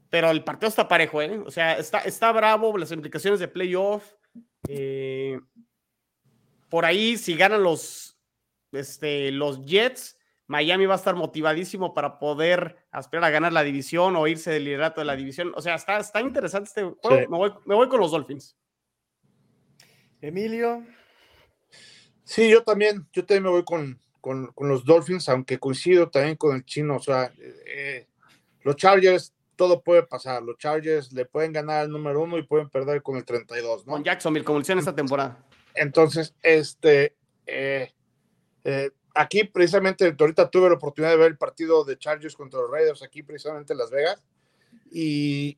pero 0.09 0.31
el 0.31 0.43
partido 0.43 0.67
está 0.67 0.87
parejo, 0.87 1.21
¿eh? 1.21 1.41
O 1.45 1.51
sea, 1.51 1.77
está, 1.77 1.99
está 1.99 2.31
bravo, 2.31 2.77
las 2.77 2.91
implicaciones 2.91 3.39
de 3.39 3.47
playoff. 3.47 4.15
Eh, 4.67 5.39
por 6.69 6.83
ahí, 6.83 7.15
si 7.15 7.35
ganan 7.35 7.63
los, 7.63 8.17
este, 8.71 9.31
los 9.31 9.63
Jets, 9.65 10.17
Miami 10.47 10.85
va 10.85 10.93
a 10.93 10.97
estar 10.97 11.15
motivadísimo 11.15 11.93
para 11.93 12.19
poder 12.19 12.77
aspirar 12.91 13.25
a 13.25 13.29
ganar 13.31 13.51
la 13.51 13.63
división 13.63 14.15
o 14.15 14.27
irse 14.27 14.51
del 14.51 14.65
liderato 14.65 15.01
de 15.01 15.05
la 15.05 15.15
división. 15.15 15.51
O 15.55 15.61
sea, 15.61 15.75
está, 15.75 15.97
está 15.97 16.21
interesante 16.21 16.67
este 16.67 16.83
juego. 16.83 17.61
Me, 17.65 17.75
voy, 17.75 17.89
con 17.89 17.99
los 17.99 18.11
Dolphins. 18.11 18.55
Emilio. 20.21 20.83
Sí, 22.23 22.49
yo 22.49 22.63
también, 22.63 23.07
yo 23.11 23.25
también 23.25 23.43
me 23.43 23.49
voy 23.49 23.63
con, 23.63 23.99
los 24.57 24.85
Dolphins, 24.85 25.29
aunque 25.29 25.59
coincido 25.59 26.09
también 26.09 26.35
con 26.35 26.55
el 26.55 26.63
chino. 26.63 26.97
O 26.97 26.99
sea, 26.99 27.31
eh, 27.65 28.07
los 28.61 28.75
Chargers, 28.75 29.33
todo 29.55 29.81
puede 29.81 30.03
pasar. 30.03 30.43
Los 30.43 30.57
Chargers 30.57 31.11
le 31.11 31.25
pueden 31.25 31.53
ganar 31.53 31.85
el 31.85 31.91
número 31.91 32.21
uno 32.21 32.37
y 32.37 32.43
pueden 32.43 32.69
perder 32.69 33.01
con 33.01 33.17
el 33.17 33.25
32, 33.25 33.87
¿no? 33.87 33.93
Con 33.93 34.03
Jacksonville, 34.03 34.45
como 34.45 34.59
hicieron 34.59 34.79
esta 34.79 34.95
temporada. 34.95 35.43
Entonces, 35.73 36.35
este, 36.41 37.15
eh, 37.45 37.91
eh, 38.63 38.91
aquí 39.15 39.45
precisamente 39.45 40.15
ahorita 40.19 40.49
tuve 40.49 40.69
la 40.69 40.75
oportunidad 40.75 41.11
de 41.11 41.17
ver 41.17 41.31
el 41.31 41.37
partido 41.37 41.83
de 41.83 41.97
Chargers 41.97 42.35
contra 42.35 42.59
los 42.59 42.69
Raiders 42.69 43.01
aquí 43.01 43.23
precisamente 43.23 43.73
en 43.73 43.79
Las 43.79 43.89
Vegas 43.89 44.23
y 44.91 45.57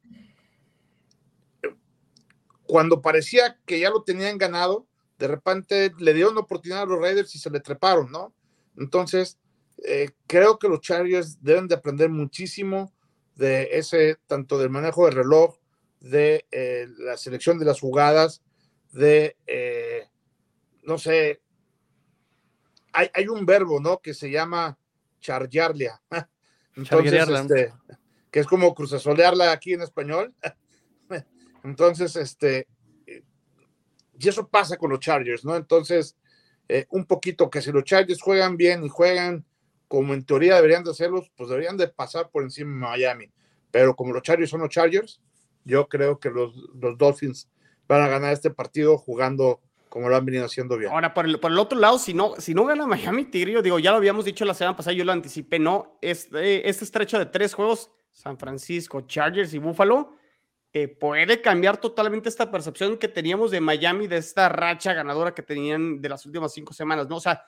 cuando 2.68 3.02
parecía 3.02 3.58
que 3.66 3.80
ya 3.80 3.90
lo 3.90 4.04
tenían 4.04 4.38
ganado, 4.38 4.86
de 5.18 5.28
repente 5.28 5.92
le 5.98 6.14
dieron 6.14 6.36
la 6.36 6.42
oportunidad 6.42 6.84
a 6.84 6.86
los 6.86 7.00
Raiders 7.00 7.34
y 7.34 7.40
se 7.40 7.50
le 7.50 7.60
treparon, 7.60 8.12
¿no? 8.12 8.34
Entonces, 8.78 9.40
eh, 9.84 10.12
creo 10.28 10.60
que 10.60 10.68
los 10.68 10.82
Chargers 10.82 11.42
deben 11.42 11.68
de 11.68 11.76
aprender 11.76 12.10
muchísimo 12.10 12.94
de 13.36 13.70
ese, 13.72 14.18
tanto 14.28 14.60
del 14.60 14.70
manejo 14.70 15.06
del 15.06 15.16
reloj, 15.16 15.56
de 16.00 16.46
eh, 16.52 16.88
la 16.98 17.18
selección 17.18 17.58
de 17.58 17.66
las 17.66 17.80
jugadas, 17.80 18.44
de, 18.92 19.38
eh, 19.48 20.08
no 20.84 20.98
sé, 20.98 21.42
hay, 23.14 23.28
un 23.28 23.46
verbo, 23.46 23.80
¿no? 23.80 24.00
Que 24.00 24.14
se 24.14 24.30
llama 24.30 24.78
chargearla. 25.22 26.02
Entonces, 26.76 27.30
este, 27.30 27.74
que 28.32 28.40
es 28.40 28.48
como 28.48 28.74
cruzasolearla 28.74 29.52
aquí 29.52 29.74
en 29.74 29.82
español. 29.82 30.34
Entonces, 31.64 32.16
este, 32.16 32.68
y 34.20 34.28
eso 34.28 34.48
pasa 34.48 34.78
con 34.78 34.90
los 34.90 35.00
Chargers, 35.00 35.44
¿no? 35.46 35.56
Entonces, 35.56 36.16
eh, 36.68 36.86
un 36.90 37.06
poquito 37.06 37.50
que 37.50 37.62
si 37.62 37.72
los 37.72 37.84
Chargers 37.84 38.22
juegan 38.22 38.58
bien 38.58 38.84
y 38.84 38.90
juegan 38.90 39.46
como 39.88 40.14
en 40.14 40.26
teoría 40.26 40.56
deberían 40.56 40.84
de 40.84 40.92
hacerlos, 40.92 41.32
pues 41.36 41.50
deberían 41.50 41.78
de 41.78 41.88
pasar 41.88 42.30
por 42.30 42.44
encima 42.44 42.72
de 42.72 42.80
Miami. 42.80 43.32
Pero 43.72 43.96
como 43.96 44.14
los 44.14 44.24
Chargers 44.24 44.50
son 44.50 44.62
los 44.62 44.70
Chargers, 44.70 45.22
yo 45.64 45.88
creo 45.88 46.20
que 46.20 46.30
los, 46.30 46.56
los 46.76 46.98
Dolphins 46.98 47.50
van 47.88 48.02
a 48.02 48.08
ganar 48.08 48.34
este 48.34 48.50
partido 48.50 48.98
jugando 48.98 49.62
como 49.90 50.10
lo 50.10 50.16
han 50.16 50.26
venido 50.26 50.46
haciendo 50.46 50.78
bien. 50.78 50.92
Ahora, 50.92 51.14
por 51.14 51.26
el, 51.26 51.40
por 51.40 51.52
el 51.52 51.60
otro 51.60 51.80
lado, 51.80 52.00
si 52.00 52.14
no, 52.14 52.36
si 52.38 52.54
no 52.54 52.66
gana 52.66 52.86
Miami 52.86 53.26
Tigre, 53.26 53.62
digo, 53.62 53.80
ya 53.80 53.92
lo 53.92 53.98
habíamos 53.98 54.26
dicho 54.26 54.46
la 54.46 54.54
semana 54.54 54.76
pasada, 54.76 54.94
yo 54.94 55.06
lo 55.06 55.12
anticipé, 55.12 55.60
no, 55.60 55.98
este, 56.02 56.68
este 56.68 56.86
estrecho 56.86 57.20
de 57.20 57.26
tres 57.26 57.54
juegos, 57.54 57.92
San 58.12 58.38
Francisco, 58.38 59.02
Chargers 59.02 59.54
y 59.54 59.60
Buffalo, 59.60 60.18
puede 61.00 61.42
cambiar 61.42 61.78
totalmente 61.78 62.30
esta 62.30 62.52
percepción 62.52 62.98
que 62.98 63.08
teníamos 63.08 63.52
de 63.52 63.62
Miami, 63.62 64.08
de 64.08 64.18
esta 64.18 64.50
racha 64.50 64.94
ganadora 64.94 65.34
que 65.34 65.42
tenían 65.42 66.02
de 66.02 66.10
las 66.10 66.26
últimas 66.26 66.54
cinco 66.54 66.74
semanas, 66.74 67.08
¿no? 67.08 67.16
O 67.16 67.20
sea, 67.20 67.44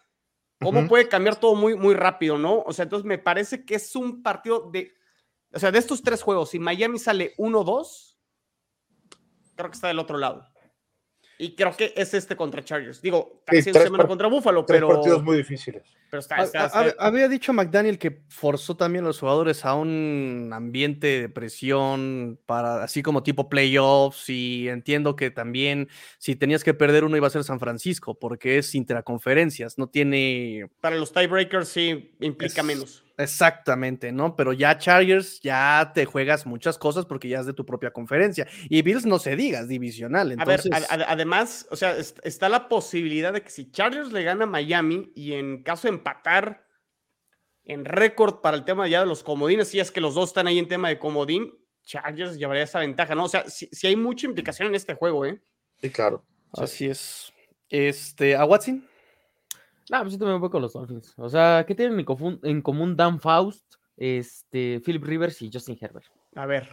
¿cómo 0.60 0.88
puede 0.88 1.08
cambiar 1.08 1.36
todo 1.36 1.56
muy, 1.56 1.76
muy 1.76 1.94
rápido, 1.94 2.38
¿no? 2.38 2.62
O 2.62 2.74
sea, 2.74 2.84
entonces 2.84 3.06
me 3.06 3.18
parece 3.18 3.66
que 3.66 3.76
es 3.76 3.96
un 3.96 4.24
partido 4.24 4.70
de, 4.72 4.94
o 5.54 5.60
sea, 5.60 5.72
de 5.72 5.80
estos 5.80 6.02
tres 6.02 6.24
juegos, 6.24 6.50
si 6.50 6.60
Miami 6.60 6.98
sale 6.98 7.36
1-2, 7.38 8.18
creo 9.56 9.70
que 9.70 9.76
está 9.76 9.90
del 9.90 10.00
otro 10.00 10.18
lado. 10.18 10.46
Y 11.42 11.56
creo 11.56 11.72
que 11.72 11.94
es 11.96 12.14
este 12.14 12.36
contra 12.36 12.62
Chargers. 12.66 13.02
Digo, 13.02 13.42
casi 13.46 13.70
una 13.70 13.80
semana 13.80 14.06
contra 14.06 14.28
Buffalo, 14.28 14.66
pero. 14.66 14.90
partidos 14.90 15.24
muy 15.24 15.38
difíciles. 15.38 15.84
Pero 16.12 16.22
Había 17.00 17.30
dicho 17.30 17.54
McDaniel 17.54 17.98
que 17.98 18.24
forzó 18.28 18.76
también 18.76 19.06
a 19.06 19.08
los 19.08 19.20
jugadores 19.22 19.64
a 19.64 19.74
un 19.74 20.52
ambiente 20.54 21.22
de 21.22 21.30
presión, 21.30 22.38
para, 22.46 22.84
así 22.84 23.02
como 23.02 23.24
tipo 23.24 23.48
playoffs. 23.48 24.30
Y 24.30 24.68
entiendo 24.68 25.16
que 25.16 25.32
también, 25.32 25.88
si 26.18 26.36
tenías 26.36 26.66
que 26.66 26.74
perder 26.74 27.06
uno, 27.06 27.16
iba 27.16 27.28
a 27.28 27.30
ser 27.30 27.46
San 27.46 27.62
Francisco, 27.62 28.20
porque 28.20 28.58
es 28.58 28.76
intraconferencias, 28.76 29.78
no 29.78 29.88
tiene. 29.88 30.68
Para 30.82 30.98
los 30.98 31.14
tiebreakers 31.14 31.70
sí 31.70 32.12
implica 32.20 32.64
menos. 32.64 33.06
Exactamente, 33.20 34.14
¿no? 34.14 34.38
Pero 34.38 34.54
ya 34.54 34.78
Chargers 34.78 35.42
ya 35.42 35.92
te 35.94 36.06
juegas 36.06 36.46
muchas 36.46 36.78
cosas 36.78 37.06
porque 37.06 37.28
ya 37.28 37.42
es 37.42 37.46
de 37.46 37.54
tu 37.54 37.66
propia 37.66 37.92
conferencia. 37.92 38.48
Y 38.70 38.82
Bills 38.82 39.06
no 39.06 39.20
se 39.20 39.36
digas, 39.36 39.68
divisional. 39.68 40.32
Entonces... 40.32 40.72
A 40.72 40.96
ver, 40.96 41.06
además, 41.06 41.68
o 41.70 41.76
sea, 41.76 41.98
está 41.98 42.48
la 42.48 42.70
posibilidad 42.70 43.34
de 43.34 43.42
que 43.42 43.50
si 43.50 43.72
Chargers 43.72 44.14
le 44.14 44.24
gana 44.24 44.46
a 44.46 44.48
Miami 44.48 45.12
y 45.16 45.34
en 45.34 45.64
caso 45.64 45.90
de 45.90 45.96
empatar 45.96 46.66
en 47.66 47.84
récord 47.84 48.40
para 48.40 48.56
el 48.56 48.64
tema 48.64 48.88
ya 48.88 49.02
de 49.02 49.06
los 49.08 49.22
comodines, 49.22 49.68
si 49.68 49.82
es 49.82 49.92
que 49.92 50.00
los 50.00 50.16
dos 50.16 50.30
están 50.30 50.48
ahí 50.48 50.58
en 50.58 50.70
tema 50.70 50.88
de 50.88 50.98
comodín, 50.98 51.54
Chargers 51.84 52.38
llevaría 52.38 52.64
esa 52.64 52.80
ventaja, 52.80 53.16
¿no? 53.16 53.26
O 53.26 53.30
sea, 53.30 53.50
si, 53.50 53.68
hay 53.86 53.98
mucha 53.98 54.28
implicación 54.28 54.70
en 54.70 54.76
este 54.76 54.94
juego, 54.94 55.26
¿eh? 55.26 55.42
Sí, 55.82 55.90
claro. 55.90 56.24
Así 56.54 56.86
es. 56.86 57.34
Este, 57.68 58.38
¿a 58.38 58.46
Watson? 58.46 58.88
No, 59.90 60.02
pues 60.02 60.14
yo 60.14 60.20
también 60.20 60.40
voy 60.40 60.50
con 60.50 60.62
los 60.62 60.74
Dolphins. 60.74 61.14
O 61.18 61.30
sea, 61.30 61.66
¿qué 61.68 61.74
tienen 61.76 62.06
en 62.44 62.62
común 62.62 62.96
Dan 62.96 63.20
Faust, 63.20 63.76
este, 63.98 64.82
Philip 64.86 65.04
Rivers 65.04 65.42
y 65.42 65.50
Justin 65.52 65.78
Herbert? 65.80 66.06
A 66.36 66.46
ver. 66.46 66.68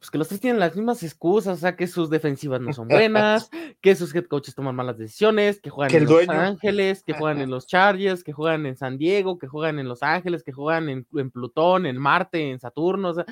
Pues 0.00 0.10
que 0.10 0.16
los 0.16 0.28
tres 0.28 0.40
tienen 0.40 0.58
las 0.58 0.74
mismas 0.74 1.02
excusas, 1.02 1.58
o 1.58 1.60
sea, 1.60 1.76
que 1.76 1.86
sus 1.86 2.08
defensivas 2.08 2.58
no 2.62 2.72
son 2.72 2.88
buenas, 2.88 3.50
que 3.82 3.94
sus 3.94 4.14
head 4.14 4.24
coaches 4.24 4.54
toman 4.54 4.74
malas 4.74 4.96
decisiones, 4.96 5.60
que 5.60 5.68
juegan 5.68 5.94
en 5.94 6.06
Los 6.06 6.28
Ángeles, 6.30 7.02
que 7.02 7.12
juegan 7.12 7.42
en 7.42 7.50
los 7.50 7.66
Chargers, 7.66 8.24
que 8.24 8.32
juegan 8.32 8.64
en 8.64 8.78
San 8.78 8.96
Diego, 8.96 9.38
que 9.38 9.46
juegan 9.46 9.78
en 9.78 9.88
Los 9.88 10.02
Ángeles, 10.02 10.42
que 10.42 10.52
juegan 10.52 10.88
en, 10.88 11.30
Plutón, 11.30 11.84
en 11.84 11.98
Marte, 11.98 12.50
en 12.50 12.58
Saturno, 12.58 13.10
o 13.10 13.14
sea, 13.14 13.26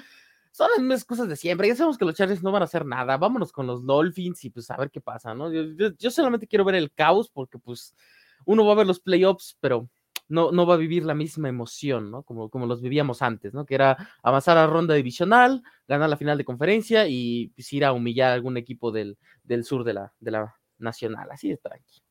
son 0.51 0.69
las 0.71 0.81
mismas 0.81 1.05
cosas 1.07 1.27
de 1.29 1.37
siempre. 1.37 1.69
Ya 1.69 1.75
sabemos 1.75 1.97
que 1.97 2.05
los 2.05 2.15
Chargers 2.15 2.43
no 2.43 2.53
van 2.53 2.63
a 2.63 2.67
hacer 2.67 2.85
nada. 2.85 3.17
Vámonos 3.17 3.51
con 3.51 3.67
los 3.67 3.87
Dolphins 3.87 4.45
y 4.45 4.51
pues 4.51 4.71
a 4.71 4.77
ver 4.77 4.91
qué 4.91 5.01
pasa, 5.01 5.35
¿no? 5.35 5.51
yo 5.51 6.11
solamente 6.11 6.47
quiero 6.47 6.65
ver 6.65 6.75
el 6.75 6.93
caos 6.93 7.31
porque 7.31 7.59
pues 7.59 7.95
uno 8.45 8.65
va 8.65 8.73
a 8.73 8.77
ver 8.77 8.87
los 8.87 9.01
playoffs, 9.01 9.57
pero 9.61 9.89
no, 10.29 10.53
no 10.53 10.67
va 10.67 10.75
a 10.75 10.79
vivir 10.79 11.05
la 11.05 11.15
misma 11.15 11.49
emoción, 11.49 12.11
¿no? 12.11 12.23
Como, 12.23 12.51
como 12.51 12.67
los 12.67 12.83
vivíamos 12.83 13.23
antes, 13.23 13.55
¿no? 13.55 13.65
Que 13.65 13.75
era 13.75 13.97
avanzar 14.23 14.59
a 14.59 14.63
la 14.63 14.67
ronda 14.67 14.95
divisional, 14.95 15.63
ganar 15.87 16.11
la 16.11 16.17
final 16.17 16.37
de 16.37 16.45
conferencia 16.45 17.07
y 17.09 17.49
pues, 17.55 17.73
ir 17.73 17.85
a 17.85 17.93
humillar 17.93 18.31
a 18.31 18.35
algún 18.35 18.57
equipo 18.57 18.93
del, 18.93 19.17
del 19.43 19.65
sur 19.65 19.85
de 19.85 19.95
la, 19.95 20.13
de 20.21 20.31
la 20.31 20.55
nacional. 20.79 21.29
Así 21.31 21.49
de 21.49 21.57
tranqui. 21.57 22.03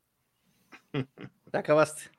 Te 1.52 1.58
acabaste. 1.58 2.10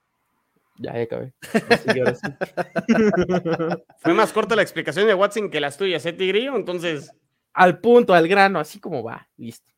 Ya, 0.78 0.94
ya 0.94 1.02
acabé. 1.02 1.34
Fue 3.98 4.14
más 4.14 4.32
corta 4.32 4.54
la 4.54 4.62
explicación 4.62 5.08
de 5.08 5.14
Watson 5.14 5.50
que 5.50 5.60
las 5.60 5.76
tuyas, 5.76 6.06
¿eh, 6.06 6.12
Tigrillo? 6.12 6.56
Entonces. 6.56 7.10
Al 7.52 7.80
punto, 7.80 8.14
al 8.14 8.28
grano, 8.28 8.60
así 8.60 8.78
como 8.78 9.02
va, 9.02 9.28
listo. 9.36 9.72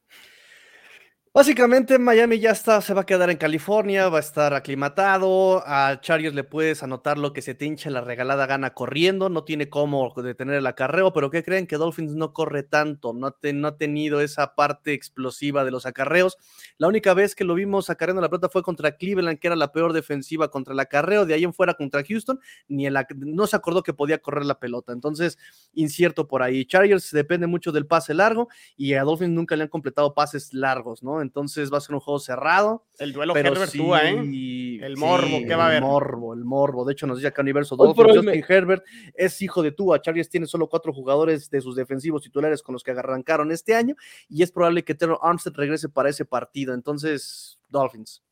Básicamente 1.32 1.96
Miami 2.00 2.40
ya 2.40 2.50
está, 2.50 2.80
se 2.80 2.92
va 2.92 3.02
a 3.02 3.06
quedar 3.06 3.30
en 3.30 3.36
California, 3.36 4.08
va 4.08 4.16
a 4.16 4.20
estar 4.20 4.52
aclimatado, 4.52 5.62
a 5.64 6.00
Chargers 6.00 6.34
le 6.34 6.42
puedes 6.42 6.82
anotar 6.82 7.18
lo 7.18 7.32
que 7.32 7.40
se 7.40 7.54
te 7.54 7.66
hincha 7.66 7.88
la 7.88 8.00
regalada 8.00 8.46
gana 8.46 8.74
corriendo, 8.74 9.28
no 9.28 9.44
tiene 9.44 9.70
cómo 9.70 10.12
detener 10.16 10.56
el 10.56 10.66
acarreo, 10.66 11.12
pero 11.12 11.30
¿qué 11.30 11.44
creen? 11.44 11.68
Que 11.68 11.76
Dolphins 11.76 12.16
no 12.16 12.32
corre 12.32 12.64
tanto, 12.64 13.12
no, 13.12 13.36
no 13.54 13.68
ha 13.68 13.76
tenido 13.76 14.20
esa 14.20 14.56
parte 14.56 14.92
explosiva 14.92 15.64
de 15.64 15.70
los 15.70 15.86
acarreos. 15.86 16.36
La 16.78 16.88
única 16.88 17.14
vez 17.14 17.36
que 17.36 17.44
lo 17.44 17.54
vimos 17.54 17.90
acarreando 17.90 18.20
la 18.22 18.28
pelota 18.28 18.48
fue 18.48 18.64
contra 18.64 18.96
Cleveland, 18.96 19.38
que 19.38 19.46
era 19.46 19.54
la 19.54 19.70
peor 19.70 19.92
defensiva 19.92 20.50
contra 20.50 20.74
el 20.74 20.80
acarreo, 20.80 21.26
de 21.26 21.34
ahí 21.34 21.44
en 21.44 21.54
fuera 21.54 21.74
contra 21.74 22.02
Houston, 22.02 22.40
ni 22.66 22.86
el, 22.86 22.98
no 23.18 23.46
se 23.46 23.54
acordó 23.54 23.84
que 23.84 23.94
podía 23.94 24.18
correr 24.18 24.46
la 24.46 24.58
pelota, 24.58 24.92
entonces 24.92 25.38
incierto 25.74 26.26
por 26.26 26.42
ahí. 26.42 26.64
Chargers 26.64 27.12
depende 27.12 27.46
mucho 27.46 27.70
del 27.70 27.86
pase 27.86 28.14
largo 28.14 28.48
y 28.76 28.94
a 28.94 29.04
Dolphins 29.04 29.30
nunca 29.30 29.54
le 29.54 29.62
han 29.62 29.68
completado 29.68 30.12
pases 30.12 30.52
largos, 30.52 31.04
¿no? 31.04 31.19
Entonces 31.22 31.72
va 31.72 31.78
a 31.78 31.80
ser 31.80 31.94
un 31.94 32.00
juego 32.00 32.18
cerrado. 32.18 32.86
El 32.98 33.12
duelo 33.12 33.34
Herbert 33.36 33.74
¿eh? 33.74 34.78
El 34.82 34.96
morbo, 34.96 35.38
¿qué 35.46 35.54
va 35.54 35.64
a 35.64 35.66
haber? 35.66 35.78
El 35.78 35.88
morbo, 35.88 36.34
el 36.34 36.44
morbo. 36.44 36.84
De 36.84 36.92
hecho, 36.92 37.06
nos 37.06 37.18
dice 37.18 37.28
acá 37.28 37.42
Universo 37.42 37.76
2, 37.76 37.96
Justin 37.96 38.44
Herbert 38.48 38.84
es 39.14 39.40
hijo 39.42 39.62
de 39.62 39.72
Tua. 39.72 40.00
Chargers 40.00 40.28
tiene 40.28 40.46
solo 40.46 40.68
cuatro 40.68 40.92
jugadores 40.92 41.50
de 41.50 41.60
sus 41.60 41.76
defensivos 41.76 42.22
titulares 42.22 42.62
con 42.62 42.72
los 42.72 42.82
que 42.82 42.92
arrancaron 42.92 43.52
este 43.52 43.74
año 43.74 43.94
y 44.28 44.42
es 44.42 44.52
probable 44.52 44.84
que 44.84 44.94
Terrell 44.94 45.18
Armstead 45.22 45.54
regrese 45.54 45.88
para 45.88 46.08
ese 46.08 46.24
partido. 46.24 46.74
Entonces, 46.74 47.58
Dolphins. 47.68 48.22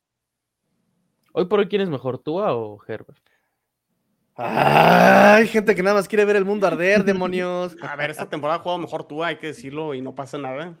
Hoy 1.33 1.45
por 1.45 1.59
hoy, 1.59 1.67
¿quién 1.67 1.81
es 1.81 1.89
mejor, 1.89 2.19
Tua 2.19 2.55
o 2.55 2.79
Herbert? 2.87 3.29
Ay, 4.41 5.47
gente 5.47 5.75
que 5.75 5.83
nada 5.83 5.97
más 5.97 6.07
quiere 6.07 6.23
ver 6.23 6.37
el 6.37 6.45
mundo 6.45 6.65
arder, 6.65 7.03
demonios. 7.05 7.75
A 7.81 7.95
ver, 7.95 8.09
esta 8.09 8.29
temporada 8.29 8.59
ha 8.59 8.63
jugado 8.63 8.79
mejor 8.79 9.03
tú, 9.03 9.23
hay 9.23 9.37
que 9.37 9.47
decirlo, 9.47 9.93
y 9.93 10.01
no 10.01 10.15
pasa 10.15 10.37
nada. 10.37 10.79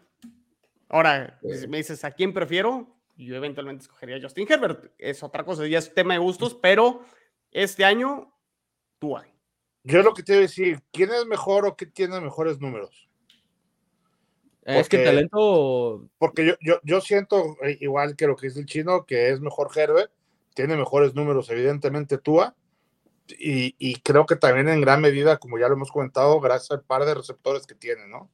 Ahora, 0.89 1.39
si 1.41 1.67
me 1.67 1.77
dices 1.77 2.03
a 2.03 2.11
quién 2.11 2.33
prefiero, 2.33 2.95
yo 3.15 3.35
eventualmente 3.35 3.83
escogería 3.83 4.17
a 4.17 4.21
Justin 4.21 4.47
Herbert. 4.49 4.91
Es 4.97 5.21
otra 5.23 5.43
cosa, 5.45 5.65
ya 5.67 5.77
es 5.77 5.93
tema 5.93 6.13
de 6.13 6.19
gustos, 6.19 6.55
pero 6.55 7.01
este 7.51 7.85
año, 7.85 8.33
Tua. 8.97 9.25
Yo 9.83 10.01
lo 10.01 10.13
que 10.13 10.23
te 10.23 10.33
iba 10.33 10.39
a 10.39 10.41
decir, 10.41 10.81
¿quién 10.91 11.11
es 11.11 11.25
mejor 11.25 11.65
o 11.65 11.75
quién 11.75 11.91
tiene 11.91 12.19
mejores 12.19 12.59
números? 12.59 13.07
es 14.65 14.87
que 14.89 14.97
el 14.97 15.03
Porque- 15.03 15.05
talento. 15.05 16.09
Porque 16.19 16.45
yo, 16.45 16.53
yo, 16.61 16.79
yo 16.83 17.01
siento, 17.01 17.55
eh, 17.63 17.77
igual 17.81 18.15
que 18.15 18.27
lo 18.27 18.35
que 18.35 18.47
dice 18.47 18.59
el 18.59 18.65
chino, 18.67 19.05
que 19.05 19.29
es 19.29 19.39
mejor 19.39 19.69
Herbert, 19.75 20.11
tiene 20.53 20.75
mejores 20.75 21.15
números, 21.15 21.49
evidentemente 21.49 22.17
Tua, 22.17 22.55
y, 23.27 23.75
y 23.79 23.95
creo 24.01 24.25
que 24.25 24.35
también 24.35 24.69
en 24.69 24.81
gran 24.81 25.01
medida, 25.01 25.37
como 25.37 25.57
ya 25.57 25.67
lo 25.67 25.75
hemos 25.75 25.91
comentado, 25.91 26.39
gracias 26.39 26.71
al 26.71 26.83
par 26.83 27.05
de 27.05 27.15
receptores 27.15 27.65
que 27.65 27.73
tiene, 27.75 28.07
¿no? 28.07 28.29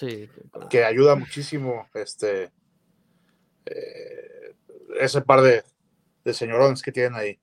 Sí, 0.00 0.30
Que 0.70 0.82
ayuda 0.82 1.14
muchísimo 1.14 1.86
este 1.92 2.50
eh, 3.66 4.54
ese 4.98 5.20
par 5.20 5.42
de, 5.42 5.62
de 6.24 6.32
señorones 6.32 6.80
que 6.80 6.90
tienen 6.90 7.14
ahí. 7.14 7.38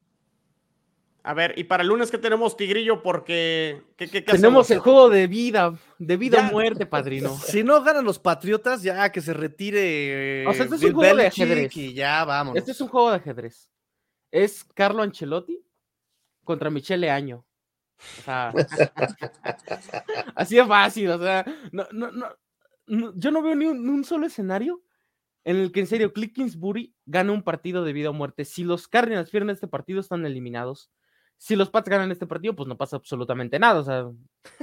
A 1.22 1.36
ver, 1.36 1.54
y 1.56 1.66
para 1.66 1.84
el 1.84 1.90
lunes, 1.90 2.10
¿qué 2.10 2.18
tenemos, 2.18 2.58
Tigrillo? 2.58 3.04
Porque. 3.04 3.84
¿qué, 3.96 4.08
qué, 4.08 4.24
qué 4.24 4.32
Tenemos 4.32 4.72
el 4.72 4.80
juego 4.80 5.08
de 5.10 5.28
vida, 5.28 5.78
de 6.00 6.18
vida 6.18 6.40
Ya. 6.40 6.48
o 6.48 6.52
muerte, 6.52 6.88
padrino. 6.88 7.38
Si 7.46 7.64
no 7.64 7.84
ganan 7.84 8.06
los 8.06 8.18
Patriotas, 8.18 8.82
ya 8.82 9.12
que 9.12 9.22
se 9.22 9.34
retire. 9.34 10.48
O 10.48 10.54
sea, 10.54 10.64
este 10.64 10.78
es 10.78 10.84
un 10.84 10.94
juego 10.94 11.16
de 11.16 11.28
ajedrez. 11.28 11.78
Y 11.78 11.94
ya 11.94 12.26
vámonos. 12.26 12.58
Este 12.58 12.72
es 12.72 12.82
un 12.82 12.88
juego 12.88 13.12
de 13.12 13.18
ajedrez. 13.18 13.70
Es 14.32 14.64
Carlo 14.74 15.04
Ancelotti 15.04 15.64
contra 16.44 16.72
Michele 16.72 17.12
Año. 17.12 17.46
O 18.00 18.22
sea, 18.24 18.54
así 20.36 20.56
de 20.56 20.66
fácil. 20.66 21.12
O 21.12 21.20
sea, 21.20 21.46
no, 21.72 21.86
no, 21.92 22.12
no, 22.12 22.28
no- 22.88 23.14
yo 23.16 23.32
no 23.32 23.42
veo 23.42 23.56
ni 23.56 23.66
un, 23.66 23.84
ni 23.86 23.90
un 23.90 24.04
solo 24.04 24.26
escenario 24.28 24.82
en 25.46 25.58
el 25.58 25.72
que 25.72 25.80
en 25.82 25.88
serio 25.88 26.12
Cliff 26.14 26.34
Kingsbury 26.34 26.94
gane 27.06 27.32
un 27.32 27.44
partido 27.44 27.84
de 27.86 27.94
vida 27.94 28.10
o 28.10 28.14
muerte. 28.14 28.44
Si 28.46 28.64
los 28.64 28.88
Cardinals 28.88 29.30
pierden 29.30 29.50
este 29.52 29.68
partido, 29.68 30.00
están 30.02 30.26
eliminados. 30.26 30.92
Si 31.38 31.56
los 31.56 31.70
Pats 31.70 31.88
ganan 31.90 32.12
este 32.12 32.28
partido, 32.28 32.56
pues 32.56 32.68
no 32.68 32.78
pasa 32.78 32.98
absolutamente 32.98 33.60
nada. 33.60 33.80
O 33.80 33.84
sea, 33.84 34.08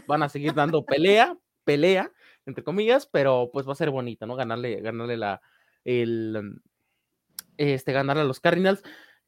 van 0.07 0.23
a 0.23 0.29
seguir 0.29 0.53
dando 0.55 0.85
pelea, 0.87 1.39
pelea, 1.65 2.13
entre 2.45 2.65
comillas, 2.65 3.07
pero 3.07 3.49
pues 3.53 3.67
va 3.67 3.73
a 3.73 3.77
ser 3.77 3.91
bonito, 3.91 4.27
¿no? 4.27 4.37
Ganarle, 4.37 4.81
ganarle 4.83 5.17
la, 5.17 5.41
el, 5.85 6.61
este, 7.57 7.93
ganarle 7.93 8.23
a 8.23 8.27
los 8.27 8.41
Cardinals. 8.41 8.83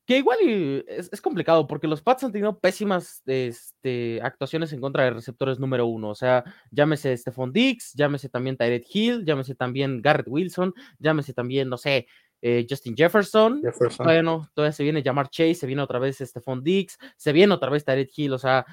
Que 0.06 0.18
igual 0.18 0.38
y 0.40 0.84
es, 0.86 1.08
es 1.12 1.20
complicado 1.20 1.66
porque 1.66 1.88
los 1.88 2.00
Pats 2.00 2.22
han 2.22 2.30
tenido 2.30 2.60
pésimas 2.60 3.22
este, 3.26 4.20
actuaciones 4.22 4.72
en 4.72 4.80
contra 4.80 5.02
de 5.02 5.10
receptores 5.10 5.58
número 5.58 5.86
uno. 5.86 6.10
O 6.10 6.14
sea, 6.14 6.44
llámese 6.70 7.16
Stephon 7.16 7.52
Diggs, 7.52 7.92
llámese 7.94 8.28
también 8.28 8.56
Tyreek 8.56 8.86
Hill, 8.88 9.24
llámese 9.24 9.56
también 9.56 10.00
Garrett 10.00 10.28
Wilson, 10.28 10.72
llámese 11.00 11.34
también, 11.34 11.68
no 11.68 11.76
sé, 11.76 12.06
eh, 12.40 12.64
Justin 12.70 12.94
Jefferson. 12.96 13.60
Jefferson. 13.60 14.04
Bueno, 14.04 14.48
todavía 14.54 14.72
se 14.72 14.84
viene 14.84 15.02
Jamar 15.02 15.28
Chase, 15.28 15.54
se 15.56 15.66
viene 15.66 15.82
otra 15.82 15.98
vez 15.98 16.18
Stephon 16.18 16.62
Diggs, 16.62 16.98
se 17.16 17.32
viene 17.32 17.52
otra 17.52 17.70
vez 17.70 17.84
Tyreek 17.84 18.16
Hill, 18.16 18.32
o 18.34 18.38
sea. 18.38 18.64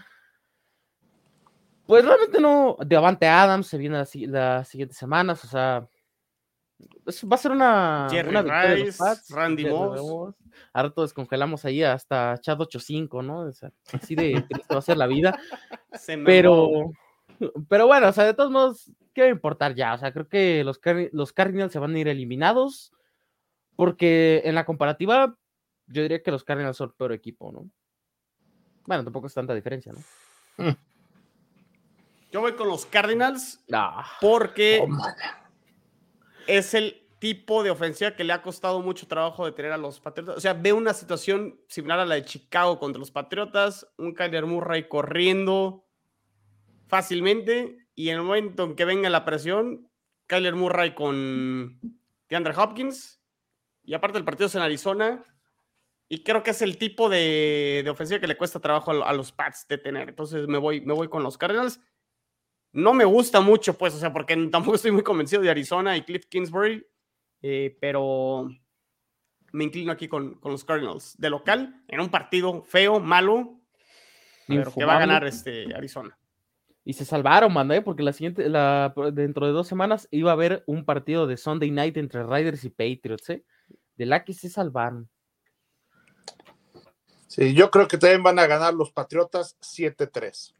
Pues 1.88 2.06
realmente 2.06 2.40
no. 2.40 2.78
Devante 2.86 3.28
Adams 3.28 3.66
se 3.68 3.80
viene 3.80 3.98
las, 3.98 4.10
si- 4.10 4.28
las 4.28 4.68
siguientes 4.68 4.98
semanas, 4.98 5.44
o 5.44 5.48
sea. 5.48 5.88
Es- 7.06 7.24
va 7.26 7.36
a 7.36 7.38
ser 7.38 7.52
una. 7.52 8.08
Jerry 8.10 8.30
una 8.30 8.42
victoria 8.42 8.70
de 8.70 8.78
los 8.78 8.86
Rice, 8.88 8.98
Pats, 9.04 9.30
Randy 9.30 9.66
Moss. 9.66 10.02
Moss. 10.02 10.36
Ahora 10.74 10.90
todos 10.92 11.10
descongelamos 11.10 11.66
ahí 11.66 11.84
hasta 11.84 12.38
Chad 12.40 12.62
85, 12.62 13.22
¿no? 13.22 13.40
O 13.42 13.52
sea, 13.52 13.72
así 13.92 14.16
de 14.16 14.42
triste 14.50 14.74
va 14.74 14.80
a 14.80 14.82
ser 14.82 14.98
la 14.98 15.08
vida. 15.08 15.38
Se 15.94 16.18
me 16.18 16.26
Pero, 16.26 16.92
pero 17.68 17.88
bueno, 17.88 18.10
o 18.10 18.14
sea, 18.14 18.24
de 18.26 18.34
todos 18.34 18.52
modos, 18.52 18.92
¿qué 19.14 19.22
va 19.22 19.28
a 19.28 19.32
importar 19.32 19.76
ya? 19.76 19.94
O 19.94 19.98
sea, 19.98 20.12
creo 20.14 20.28
que 20.28 20.64
los, 20.64 20.80
los 21.12 21.34
Cardinals 21.34 21.72
se 21.74 21.80
van 21.80 21.94
a 21.96 22.00
ir 22.00 22.08
eliminados 22.08 22.92
porque 23.76 24.42
en 24.46 24.56
la 24.56 24.66
comparativa, 24.66 25.36
yo 25.88 26.02
diría 26.04 26.22
que 26.24 26.32
los 26.32 26.44
Cardinals 26.44 26.78
son 26.78 26.90
el 26.90 26.96
peor 26.96 27.12
equipo, 27.14 27.52
¿no? 27.52 27.70
Bueno, 28.86 29.04
tampoco 29.04 29.28
es 29.28 29.34
tanta 29.34 29.54
diferencia, 29.56 29.94
¿no? 29.94 30.76
Yo 32.32 32.42
voy 32.42 32.54
con 32.54 32.68
los 32.68 32.86
Cardinals 32.86 33.64
Ah, 33.72 34.06
porque. 34.20 34.84
Es 36.48 36.74
el 36.74 37.04
tipo 37.20 37.64
de 37.64 37.72
ofensiva 37.72 38.16
que 38.18 38.26
le 38.26 38.34
ha 38.34 38.42
costado 38.42 38.82
mucho 38.82 39.08
trabajo 39.08 39.46
detener 39.46 39.72
a 39.72 39.78
los 39.78 40.02
Patriotas. 40.02 40.36
O 40.36 40.42
sea, 40.42 40.54
ve 40.54 40.74
una 40.74 40.94
situación 40.94 41.58
similar 41.70 42.00
a 42.00 42.06
la 42.06 42.16
de 42.16 42.26
Chicago 42.26 42.80
contra 42.80 43.00
los 43.00 43.12
Patriotas, 43.12 43.88
un 43.98 44.14
Kyler 44.14 44.46
Murray 44.46 44.90
corriendo 44.90 45.88
fácilmente 46.88 47.78
y 47.96 48.10
en 48.10 48.18
el 48.18 48.24
momento 48.24 48.66
en 48.66 48.76
que 48.76 48.84
venga 48.84 49.10
la 49.10 49.24
presión, 49.24 49.90
Kyler 50.28 50.56
Murray 50.56 50.94
con 50.96 51.80
DeAndre 52.28 52.54
Hopkins 52.58 53.22
y 53.86 53.94
aparte 53.94 54.18
el 54.18 54.26
partido 54.26 54.48
es 54.48 54.56
en 54.56 54.62
Arizona 54.62 55.24
y 56.10 56.24
creo 56.24 56.44
que 56.44 56.52
es 56.52 56.62
el 56.62 56.78
tipo 56.78 57.08
de, 57.08 57.86
ofensiva 57.90 58.20
que 58.20 58.28
le 58.28 58.38
cuesta 58.38 58.60
trabajo 58.60 58.92
a, 58.92 59.10
a 59.10 59.14
los 59.14 59.32
Pats 59.32 59.66
detener. 59.68 60.10
Entonces 60.10 60.48
me 60.48 60.58
voy, 60.58 60.82
me 60.82 60.94
voy 60.94 61.08
con 61.08 61.24
los 61.24 61.38
Cardinals. 61.38 61.80
No 62.74 62.94
me 62.94 63.06
gusta 63.06 63.40
mucho, 63.40 63.78
pues, 63.78 63.94
o 63.94 64.00
sea, 64.00 64.12
porque 64.12 64.36
tampoco 64.52 64.76
estoy 64.76 64.92
muy 64.92 65.04
convencido 65.04 65.42
de 65.42 65.50
Arizona 65.50 65.96
y 65.96 66.02
Cliff 66.02 66.26
Kingsbury, 66.26 66.86
eh, 67.42 67.78
pero 67.80 68.50
me 69.52 69.64
inclino 69.64 69.92
aquí 69.92 70.08
con, 70.08 70.36
con 70.36 70.52
los 70.52 70.66
Cardinals. 70.66 71.16
De 71.18 71.30
local, 71.30 71.84
en 71.88 72.00
un 72.00 72.10
partido 72.10 72.64
feo, 72.64 73.00
malo, 73.00 73.62
pero 74.48 74.74
que 74.74 74.84
va 74.84 74.98
a 74.98 75.00
ganar 75.00 75.26
este 75.26 75.74
Arizona. 75.74 76.18
Y 76.86 76.94
se 76.94 77.06
salvaron, 77.06 77.54
manda, 77.54 77.76
¿eh? 77.76 77.82
porque 77.82 78.04
la 78.04 78.12
siguiente, 78.12 78.50
la, 78.50 78.94
dentro 79.14 79.46
de 79.46 79.54
dos 79.54 79.68
semanas 79.68 80.08
iba 80.12 80.32
a 80.32 80.34
haber 80.34 80.64
un 80.66 80.84
partido 80.84 81.28
de 81.28 81.38
Sunday 81.38 81.72
Night 81.72 81.96
entre 81.96 82.24
Riders 82.24 82.66
y 82.66 82.70
Patriots, 82.70 83.30
¿eh? 83.30 83.46
De 83.96 84.06
la 84.06 84.26
que 84.26 84.34
se 84.34 84.50
salvaron. 84.50 85.10
Sí, 87.28 87.54
yo 87.54 87.72
creo 87.72 87.88
que 87.88 87.98
también 87.98 88.22
van 88.22 88.38
a 88.38 88.48
ganar 88.48 88.74
los 88.74 88.92
Patriotas 88.92 89.58
7-3. 89.62 90.54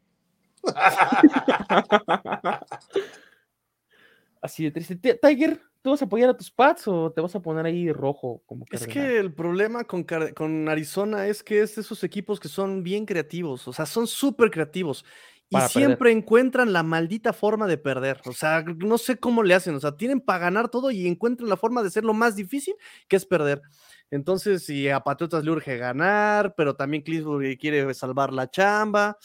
Así 4.40 4.64
de 4.64 4.70
triste. 4.70 4.96
Ti- 4.96 5.18
Tiger, 5.22 5.60
¿tú 5.80 5.90
vas 5.90 6.02
a 6.02 6.04
apoyar 6.04 6.28
a 6.30 6.36
tus 6.36 6.50
Pats 6.50 6.86
o 6.86 7.10
te 7.10 7.20
vas 7.20 7.34
a 7.34 7.40
poner 7.40 7.64
ahí 7.64 7.90
rojo 7.92 8.42
como 8.44 8.66
Es 8.70 8.86
que 8.86 9.18
el 9.18 9.32
problema 9.32 9.84
con, 9.84 10.04
con 10.34 10.68
Arizona 10.68 11.26
es 11.26 11.42
que 11.42 11.62
es 11.62 11.76
de 11.76 11.80
esos 11.82 12.04
equipos 12.04 12.38
que 12.40 12.48
son 12.48 12.82
bien 12.82 13.06
creativos, 13.06 13.66
o 13.68 13.72
sea, 13.72 13.86
son 13.86 14.06
súper 14.06 14.50
creativos 14.50 15.04
y 15.48 15.56
perder. 15.56 15.70
siempre 15.70 16.10
encuentran 16.10 16.72
la 16.72 16.82
maldita 16.82 17.32
forma 17.32 17.66
de 17.66 17.78
perder. 17.78 18.20
O 18.26 18.32
sea, 18.32 18.62
no 18.64 18.98
sé 18.98 19.16
cómo 19.16 19.42
le 19.42 19.54
hacen, 19.54 19.74
o 19.74 19.80
sea, 19.80 19.96
tienen 19.96 20.20
para 20.20 20.40
ganar 20.40 20.68
todo 20.68 20.90
y 20.90 21.06
encuentran 21.06 21.48
la 21.48 21.56
forma 21.56 21.82
de 21.82 21.90
ser 21.90 22.04
lo 22.04 22.12
más 22.12 22.36
difícil 22.36 22.74
que 23.08 23.16
es 23.16 23.24
perder. 23.24 23.62
Entonces, 24.10 24.66
si 24.66 24.88
a 24.90 25.00
Patriotas 25.00 25.42
le 25.44 25.50
urge 25.50 25.76
ganar, 25.78 26.54
pero 26.54 26.74
también 26.76 27.02
Clifford 27.02 27.56
quiere 27.58 27.94
salvar 27.94 28.32
la 28.32 28.50
chamba. 28.50 29.16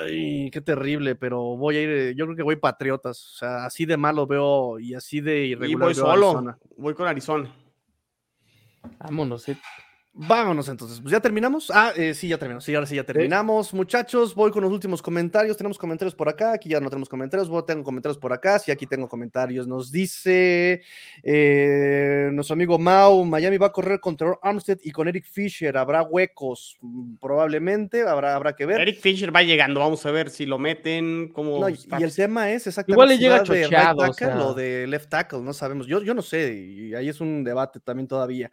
Ay, 0.00 0.50
qué 0.50 0.60
terrible, 0.60 1.14
pero 1.16 1.56
voy 1.56 1.76
a 1.76 1.82
ir, 1.82 1.88
eh, 1.90 2.14
yo 2.14 2.24
creo 2.26 2.36
que 2.36 2.42
voy 2.42 2.56
Patriotas, 2.56 3.26
o 3.26 3.36
sea, 3.38 3.64
así 3.66 3.84
de 3.84 3.96
malo 3.96 4.26
veo 4.26 4.78
y 4.78 4.94
así 4.94 5.20
de 5.20 5.46
Y 5.46 5.50
irregular 5.50 5.88
voy 5.88 5.94
veo 5.94 6.04
a 6.06 6.14
solo, 6.14 6.28
Arizona. 6.28 6.58
voy 6.76 6.94
con 6.94 7.08
Arizona. 7.08 7.54
Vámonos, 8.98 9.48
¿eh? 9.48 9.58
Vámonos 10.14 10.68
entonces, 10.68 11.00
pues 11.00 11.10
ya 11.10 11.20
terminamos. 11.20 11.70
Ah, 11.72 11.90
eh, 11.96 12.12
sí, 12.12 12.28
ya 12.28 12.36
terminamos. 12.36 12.64
Sí, 12.64 12.74
ahora 12.74 12.86
sí 12.86 12.96
ya 12.96 13.04
terminamos. 13.04 13.72
Muchachos, 13.72 14.34
voy 14.34 14.50
con 14.50 14.62
los 14.62 14.70
últimos 14.70 15.00
comentarios. 15.00 15.56
Tenemos 15.56 15.78
comentarios 15.78 16.14
por 16.14 16.28
acá. 16.28 16.52
Aquí 16.52 16.68
ya 16.68 16.80
no 16.80 16.90
tenemos 16.90 17.08
comentarios. 17.08 17.48
Tengo 17.64 17.82
comentarios 17.82 18.18
por 18.18 18.30
acá. 18.30 18.58
Sí, 18.58 18.70
aquí 18.70 18.86
tengo 18.86 19.08
comentarios. 19.08 19.66
Nos 19.66 19.90
dice 19.90 20.82
eh, 21.22 22.28
nuestro 22.30 22.52
amigo 22.52 22.78
Mau: 22.78 23.24
Miami 23.24 23.56
va 23.56 23.68
a 23.68 23.72
correr 23.72 24.00
con 24.00 24.14
Terror 24.14 24.38
Armstead 24.42 24.80
y 24.82 24.90
con 24.90 25.08
Eric 25.08 25.24
Fisher. 25.24 25.78
Habrá 25.78 26.02
huecos, 26.02 26.76
mm, 26.82 27.14
probablemente. 27.16 28.02
Habrá, 28.02 28.36
habrá 28.36 28.54
que 28.54 28.66
ver. 28.66 28.82
Eric 28.82 29.00
Fisher 29.00 29.34
va 29.34 29.42
llegando, 29.42 29.80
vamos 29.80 30.04
a 30.04 30.10
ver 30.10 30.28
si 30.28 30.44
lo 30.44 30.58
meten, 30.58 31.30
cómo 31.32 31.58
No, 31.58 31.70
y, 31.70 31.78
el 32.02 32.14
tema 32.14 32.50
es 32.50 32.66
exactamente 32.66 32.96
Igual 32.96 33.08
le 33.08 33.18
llega 33.18 33.42
de 33.42 33.44
right 33.44 33.64
chocheado, 33.64 33.96
o 33.96 34.10
tackle 34.10 34.26
sea. 34.26 34.46
o 34.46 34.52
de 34.52 34.86
left 34.86 35.08
tackle, 35.08 35.40
no 35.40 35.54
sabemos. 35.54 35.86
Yo, 35.86 36.02
yo 36.02 36.12
no 36.12 36.20
sé, 36.20 36.52
y 36.54 36.94
ahí 36.94 37.08
es 37.08 37.18
un 37.22 37.44
debate 37.44 37.80
también 37.80 38.06
todavía. 38.06 38.50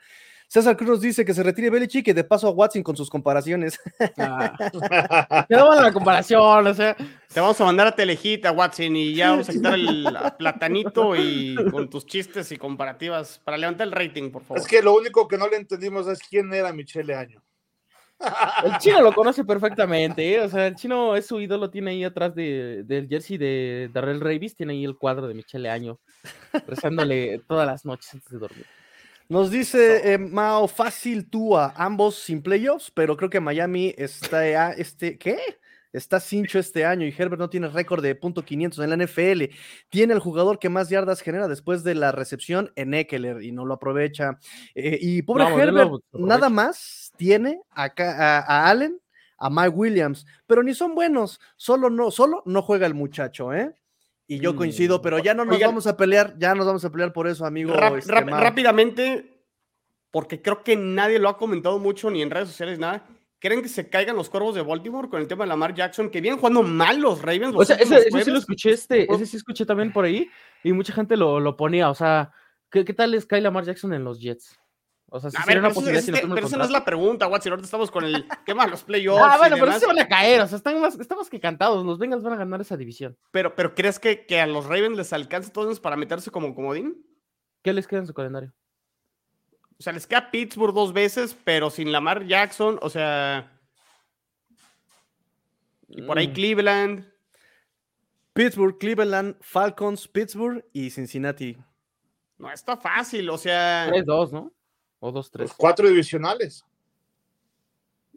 César 0.49 0.75
Cruz 0.75 0.89
nos 0.89 1.01
dice 1.01 1.23
que 1.23 1.33
se 1.35 1.43
retire 1.43 1.69
Belichick 1.69 2.07
y 2.07 2.13
de 2.13 2.23
paso 2.23 2.47
a 2.47 2.49
Watson 2.49 2.81
con 2.81 2.97
sus 2.97 3.07
comparaciones. 3.07 3.79
Ah, 4.17 4.51
me 5.47 5.55
daban 5.55 5.83
la 5.83 5.93
comparación, 5.93 6.65
o 6.65 6.73
sea. 6.73 6.97
Te 7.31 7.39
vamos 7.39 7.61
a 7.61 7.65
mandar 7.65 7.85
a 7.85 7.91
Telejita, 7.91 8.51
Watson, 8.51 8.95
y 8.95 9.13
ya 9.13 9.29
vamos 9.29 9.47
a 9.47 9.53
quitar 9.53 9.75
el 9.75 10.07
platanito 10.39 11.15
y 11.15 11.55
con 11.69 11.87
tus 11.87 12.03
chistes 12.07 12.51
y 12.51 12.57
comparativas 12.57 13.39
para 13.43 13.57
levantar 13.57 13.85
el 13.85 13.93
rating, 13.93 14.31
por 14.31 14.41
favor. 14.41 14.57
Es 14.57 14.67
que 14.67 14.81
lo 14.81 14.95
único 14.95 15.27
que 15.27 15.37
no 15.37 15.47
le 15.47 15.57
entendimos 15.57 16.07
es 16.07 16.17
quién 16.27 16.51
era 16.51 16.73
Michele 16.73 17.13
Año. 17.13 17.43
El 18.65 18.77
chino 18.79 19.01
lo 19.01 19.13
conoce 19.13 19.45
perfectamente, 19.45 20.33
¿eh? 20.33 20.41
o 20.41 20.49
sea, 20.49 20.65
el 20.65 20.75
chino 20.75 21.15
es 21.15 21.27
su 21.27 21.39
ídolo, 21.39 21.69
tiene 21.69 21.91
ahí 21.91 22.03
atrás 22.03 22.33
de, 22.33 22.83
del 22.85 23.07
jersey 23.07 23.37
de 23.37 23.89
Darrell 23.93 24.19
Ravis, 24.19 24.55
tiene 24.55 24.73
ahí 24.73 24.83
el 24.83 24.97
cuadro 24.97 25.27
de 25.27 25.35
Michele 25.35 25.69
Año, 25.69 25.99
rezándole 26.67 27.39
todas 27.47 27.67
las 27.67 27.85
noches 27.85 28.15
antes 28.15 28.31
de 28.31 28.39
dormir. 28.39 28.65
Nos 29.29 29.51
dice 29.51 30.13
eh, 30.13 30.17
Mao, 30.17 30.67
fácil 30.67 31.29
Tua, 31.29 31.71
ambos 31.75 32.15
sin 32.15 32.41
playoffs, 32.41 32.89
pero 32.91 33.15
creo 33.15 33.29
que 33.29 33.39
Miami 33.39 33.93
está, 33.95 34.39
a- 34.69 34.71
este, 34.73 35.19
¿qué? 35.19 35.37
Está 35.93 36.19
cincho 36.19 36.59
este 36.59 36.85
año 36.85 37.05
y 37.05 37.13
Herbert 37.17 37.39
no 37.39 37.49
tiene 37.49 37.67
récord 37.67 38.01
de 38.03 38.13
punto 38.15 38.43
.500 38.43 38.83
en 38.83 38.89
la 38.91 38.95
NFL. 39.05 39.55
Tiene 39.89 40.13
el 40.13 40.19
jugador 40.19 40.59
que 40.59 40.69
más 40.69 40.89
yardas 40.89 41.21
genera 41.21 41.47
después 41.47 41.83
de 41.83 41.95
la 41.95 42.11
recepción 42.11 42.71
en 42.75 42.93
Eckler 42.93 43.41
y 43.43 43.51
no 43.51 43.65
lo 43.65 43.73
aprovecha. 43.75 44.37
Eh, 44.75 44.99
y 45.01 45.21
pobre 45.23 45.45
lo 45.49 45.59
Herbert, 45.59 45.89
nada 46.13 46.49
más 46.49 47.11
tiene 47.17 47.61
a, 47.71 47.85
a 47.97 48.69
Allen, 48.69 48.99
a 49.37 49.49
Mike 49.49 49.69
Williams, 49.69 50.27
pero 50.45 50.61
ni 50.61 50.75
son 50.75 50.93
buenos. 50.93 51.39
Solo 51.55 51.89
no, 51.89 52.11
solo 52.11 52.43
no 52.45 52.61
juega 52.61 52.85
el 52.85 52.93
muchacho, 52.93 53.51
¿eh? 53.53 53.73
Y 54.31 54.39
yo 54.39 54.53
Mm. 54.53 54.57
coincido, 54.57 55.01
pero 55.01 55.17
ya 55.17 55.33
no 55.33 55.43
nos 55.43 55.55
Oigan. 55.55 55.69
vamos 55.71 55.87
a 55.87 55.97
pelear, 55.97 56.35
ya 56.37 56.53
nos 56.53 56.67
vamos 56.67 56.85
a 56.85 56.91
pelear 56.91 57.11
por 57.11 57.27
eso, 57.27 57.45
amigo. 57.47 57.73
Este, 57.97 58.11
rápidamente, 58.13 59.43
porque 60.11 60.41
creo 60.41 60.63
que 60.63 60.75
nadie 60.75 61.17
lo 61.19 61.29
ha 61.29 61.37
comentado 61.37 61.79
mucho 61.79 62.09
ni 62.11 62.21
en 62.21 62.29
redes 62.29 62.49
sociales, 62.49 62.77
nada. 62.79 63.05
¿Creen 63.39 63.61
que 63.63 63.69
se 63.69 63.89
caigan 63.89 64.15
los 64.15 64.29
cuervos 64.29 64.53
de 64.53 64.61
Baltimore 64.61 65.09
con 65.09 65.19
el 65.21 65.27
tema 65.27 65.45
de 65.45 65.47
Lamar 65.49 65.73
Jackson? 65.73 66.09
Que 66.09 66.21
vienen 66.21 66.39
jugando 66.39 66.61
mal 66.61 66.99
los 66.99 67.21
Ravens. 67.21 67.55
O 67.55 67.59
los 67.59 67.67
sea, 67.67 67.77
ese, 67.77 67.95
ese 68.07 68.23
sí 68.23 68.31
lo 68.31 68.37
escuché, 68.37 68.71
este, 68.71 69.11
ese 69.11 69.25
sí 69.25 69.37
escuché 69.37 69.65
también 69.65 69.91
por 69.91 70.05
ahí, 70.05 70.29
y 70.63 70.73
mucha 70.73 70.93
gente 70.93 71.15
lo, 71.17 71.39
lo 71.39 71.55
ponía, 71.57 71.89
o 71.89 71.95
sea, 71.95 72.31
¿qué, 72.69 72.83
qué 72.85 72.93
tal 72.93 73.13
es 73.15 73.25
Kyle 73.25 73.41
Lamar 73.41 73.63
Jackson 73.65 73.93
en 73.93 74.03
los 74.03 74.19
Jets? 74.19 74.59
O 75.11 75.19
sea, 75.19 75.31
si 75.31 75.37
A 75.37 75.45
ver, 75.45 75.59
una 75.59 75.69
posibilidad 75.69 75.99
es- 75.99 76.05
si 76.05 76.11
no 76.11 76.17
es- 76.17 76.21
firma 76.21 76.35
el 76.35 76.37
pero 76.37 76.47
esa 76.47 76.57
no 76.57 76.63
es 76.63 76.69
la 76.69 76.85
pregunta, 76.85 77.27
Watson. 77.27 77.51
Ahorita 77.53 77.65
estamos 77.65 77.89
con 77.91 78.03
el 78.05 78.25
tema 78.45 78.65
de 78.65 78.71
los 78.71 78.83
playoffs. 78.83 79.21
Ah, 79.23 79.37
bueno, 79.37 79.55
pero 79.59 79.71
sí 79.73 79.79
se 79.79 79.87
van 79.87 79.99
a 79.99 80.07
caer, 80.07 80.41
o 80.41 80.47
sea, 80.47 80.57
están 80.57 80.79
más, 80.79 80.99
están 80.99 81.17
más 81.17 81.29
que 81.29 81.39
cantados, 81.39 81.83
los 81.85 81.97
Bengals 81.97 82.23
van 82.23 82.33
a 82.33 82.37
ganar 82.37 82.61
esa 82.61 82.77
división. 82.77 83.17
pero, 83.31 83.55
pero 83.55 83.73
¿crees 83.75 83.99
que, 83.99 84.25
que 84.25 84.39
a 84.39 84.45
los 84.47 84.65
Ravens 84.65 84.95
les 84.97 85.11
alcance 85.13 85.47
entonces 85.49 85.79
para 85.79 85.95
meterse 85.95 86.29
como 86.31 86.53
comodín? 86.53 87.03
¿Qué 87.63 87.73
les 87.73 87.87
queda 87.87 87.99
en 88.01 88.07
su 88.07 88.13
calendario? 88.13 88.53
O 89.79 89.81
sea, 89.83 89.93
les 89.93 90.05
queda 90.05 90.29
Pittsburgh 90.29 90.73
dos 90.73 90.93
veces, 90.93 91.35
pero 91.43 91.69
sin 91.69 91.91
Lamar 91.91 92.25
Jackson, 92.27 92.77
o 92.81 92.89
sea. 92.89 93.51
Y 95.87 96.01
por 96.03 96.17
ahí 96.19 96.27
Mm. 96.27 96.33
Cleveland. 96.33 97.13
Pittsburgh, 98.33 98.77
Cleveland, 98.77 99.35
Falcons, 99.41 100.07
Pittsburgh 100.07 100.63
y 100.71 100.89
Cincinnati. 100.91 101.57
No 102.37 102.51
está 102.51 102.77
fácil, 102.77 103.29
o 103.29 103.37
sea. 103.37 103.87
3-2, 103.89 104.31
¿no? 104.31 104.53
O 104.99 105.11
2-3. 105.11 105.15
Los 105.15 105.31
Pues 105.31 105.53
cuatro 105.53 105.87
divisionales. 105.87 106.65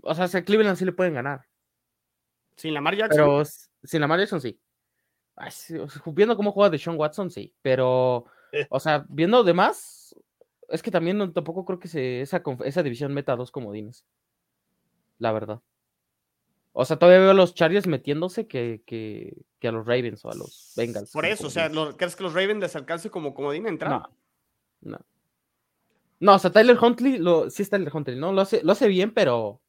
O 0.02 0.14
sea, 0.14 0.26
si 0.28 0.36
a 0.36 0.44
Cleveland 0.44 0.76
sí 0.76 0.84
le 0.84 0.92
pueden 0.92 1.14
ganar. 1.14 1.44
Sin 2.56 2.74
Lamar 2.74 2.96
Jackson. 2.96 3.16
Pero 3.16 3.44
sin 3.84 4.00
Lamar 4.00 4.18
Jackson 4.18 4.40
sí. 4.40 4.58
Ay, 5.36 5.50
sí, 5.50 5.78
o 5.78 5.88
sea, 5.88 6.02
viendo 6.06 6.36
cómo 6.36 6.52
juega 6.52 6.70
Deshaun 6.70 6.98
Watson, 6.98 7.30
sí. 7.30 7.52
Pero, 7.62 8.26
Eh. 8.52 8.66
o 8.68 8.80
sea, 8.80 9.06
viendo 9.08 9.44
demás, 9.44 10.14
es 10.68 10.82
que 10.82 10.90
también 10.90 11.18
no- 11.18 11.32
tampoco 11.32 11.64
creo 11.64 11.78
que 11.78 11.88
se, 11.88 12.20
esa, 12.20 12.42
esa 12.64 12.82
división 12.82 13.14
meta 13.14 13.36
dos 13.36 13.50
comodines. 13.50 14.04
La 15.18 15.32
verdad. 15.32 15.60
O 16.74 16.84
sea, 16.84 16.98
todavía 16.98 17.20
veo 17.20 17.30
a 17.30 17.34
los 17.34 17.54
Chargers 17.54 17.86
metiéndose 17.86 18.46
que, 18.46 18.82
que, 18.86 19.36
que 19.58 19.68
a 19.68 19.72
los 19.72 19.86
Ravens 19.86 20.24
o 20.24 20.30
a 20.30 20.34
los 20.34 20.72
Bengals. 20.76 21.12
Por 21.12 21.26
eso, 21.26 21.46
o 21.46 21.50
sea, 21.50 21.70
¿crees 21.96 22.16
que 22.16 22.22
los 22.24 22.32
Ravens 22.34 22.60
les 22.60 22.76
alcance 22.76 23.10
como 23.10 23.34
comodín 23.34 23.66
entrar? 23.66 23.90
No. 23.92 24.10
No. 24.80 24.98
No, 26.22 26.34
o 26.34 26.38
sea, 26.38 26.50
Tyler 26.52 26.78
Huntley, 26.80 27.18
lo, 27.18 27.50
sí 27.50 27.62
es 27.62 27.70
Tyler 27.70 27.90
Huntley, 27.92 28.16
¿no? 28.16 28.32
Lo 28.32 28.40
hace, 28.42 28.62
lo 28.62 28.72
hace 28.72 28.86
bien, 28.88 29.12
pero. 29.12 29.60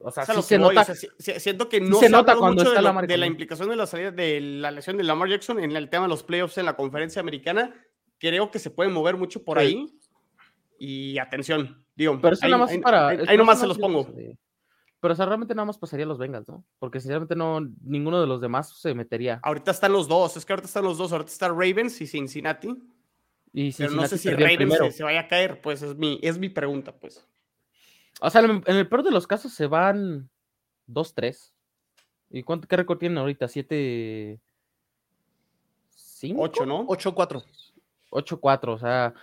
O 0.00 0.10
sea, 0.12 0.22
Es 0.24 0.28
a 0.30 0.34
sí 0.34 0.42
se 0.42 0.58
voy, 0.58 0.74
nota. 0.76 0.82
o 0.82 0.84
sea, 0.84 0.94
si- 0.94 1.08
si- 1.18 1.40
siento 1.40 1.68
que 1.68 1.80
no 1.80 1.96
se 1.98 2.06
se, 2.06 2.10
nota 2.12 2.36
cuando 2.36 2.56
mucho 2.62 2.68
está 2.68 2.80
de, 2.80 2.84
Lamar 2.84 3.06
de 3.06 3.16
la 3.16 3.26
implicación 3.26 3.68
de 3.68 3.74
la 3.76 3.86
salida 3.86 4.10
de 4.12 4.40
la 4.40 4.70
lesión 4.70 4.96
de 4.96 5.02
Lamar 5.02 5.28
Jackson 5.28 5.58
en 5.58 5.74
el 5.74 5.88
tema 5.90 6.04
de 6.04 6.10
los 6.10 6.22
playoffs 6.22 6.56
en 6.58 6.66
la 6.66 6.76
conferencia 6.76 7.20
americana. 7.20 7.74
Creo 8.18 8.50
que 8.50 8.58
se 8.58 8.70
puede 8.70 8.90
mover 8.90 9.16
mucho 9.16 9.42
por 9.42 9.58
Sí. 9.58 9.64
ahí. 9.66 9.86
Y 10.78 11.18
atención, 11.18 11.84
digo, 11.96 12.18
Pero 12.20 12.34
eso 12.34 12.44
ahí, 12.44 12.50
nada 12.52 12.62
más 12.64 12.70
ahí- 12.70 12.78
para. 12.80 13.08
ahí- 13.08 13.36
nomás 13.36 13.58
se 13.58 13.66
los 13.66 13.78
pongo. 13.78 14.06
Pero 15.00 15.12
o 15.12 15.16
sea, 15.16 15.26
realmente 15.26 15.54
nada 15.54 15.66
más 15.66 15.78
pasaría 15.78 16.04
a 16.04 16.08
los 16.08 16.18
Bengals, 16.18 16.48
¿no? 16.48 16.64
Porque 16.78 17.00
sinceramente 17.00 17.34
no, 17.34 17.60
ninguno 17.82 18.20
de 18.20 18.26
los 18.26 18.40
demás 18.40 18.78
se 18.80 18.94
metería. 18.94 19.40
Ahorita 19.42 19.70
están 19.70 19.92
los 19.92 20.06
dos, 20.06 20.36
es 20.36 20.44
que 20.44 20.52
ahorita 20.52 20.66
están 20.66 20.84
los 20.84 20.98
dos, 20.98 21.12
ahorita 21.12 21.30
está 21.30 21.48
Ravens 21.48 22.00
y 22.00 22.06
Cincinnati, 22.06 22.68
Y 23.52 23.72
pero 23.72 23.90
no 23.92 24.06
sé 24.06 24.18
si 24.18 24.30
Ravens 24.30 24.76
se, 24.76 24.92
se 24.92 25.02
vaya 25.02 25.20
a 25.20 25.28
caer, 25.28 25.60
pues 25.60 25.82
es 25.82 25.96
mi, 25.96 26.18
es 26.22 26.38
mi 26.38 26.48
pregunta, 26.48 26.92
pues. 26.92 27.26
O 28.20 28.30
sea, 28.30 28.42
en 28.42 28.62
el 28.66 28.88
peor 28.88 29.02
de 29.02 29.10
los 29.10 29.26
casos 29.26 29.52
se 29.52 29.66
van 29.66 30.28
2-3. 30.88 31.52
¿Y 32.30 32.42
cuánto, 32.42 32.68
qué 32.68 32.76
récord 32.76 32.98
tienen 32.98 33.18
ahorita? 33.18 33.46
¿7? 33.46 34.38
¿5? 35.96 36.34
8, 36.36 36.66
¿no? 36.66 36.86
8-4. 36.86 37.44
8-4. 38.10 38.68
O 38.68 38.78
sea, 38.78 39.14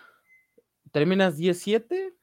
terminas 0.91 1.37
10-7. 1.37 2.13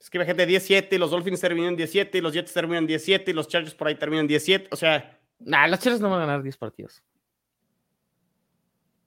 Es 0.00 0.10
que 0.10 0.24
gente 0.24 0.46
17, 0.46 0.98
los 0.98 1.10
Dolphins 1.10 1.40
terminan 1.40 1.76
17, 1.76 2.22
los 2.22 2.32
Jets 2.32 2.52
terminan 2.52 2.86
17, 2.86 3.34
los 3.34 3.48
Chargers 3.48 3.74
por 3.74 3.88
ahí 3.88 3.96
terminan 3.96 4.26
17, 4.26 4.68
o 4.70 4.76
sea, 4.76 5.16
Nah, 5.38 5.66
las 5.66 5.80
Chargers 5.80 6.00
no 6.00 6.10
van 6.10 6.22
a 6.22 6.26
ganar 6.26 6.42
10 6.42 6.56
partidos. 6.56 7.02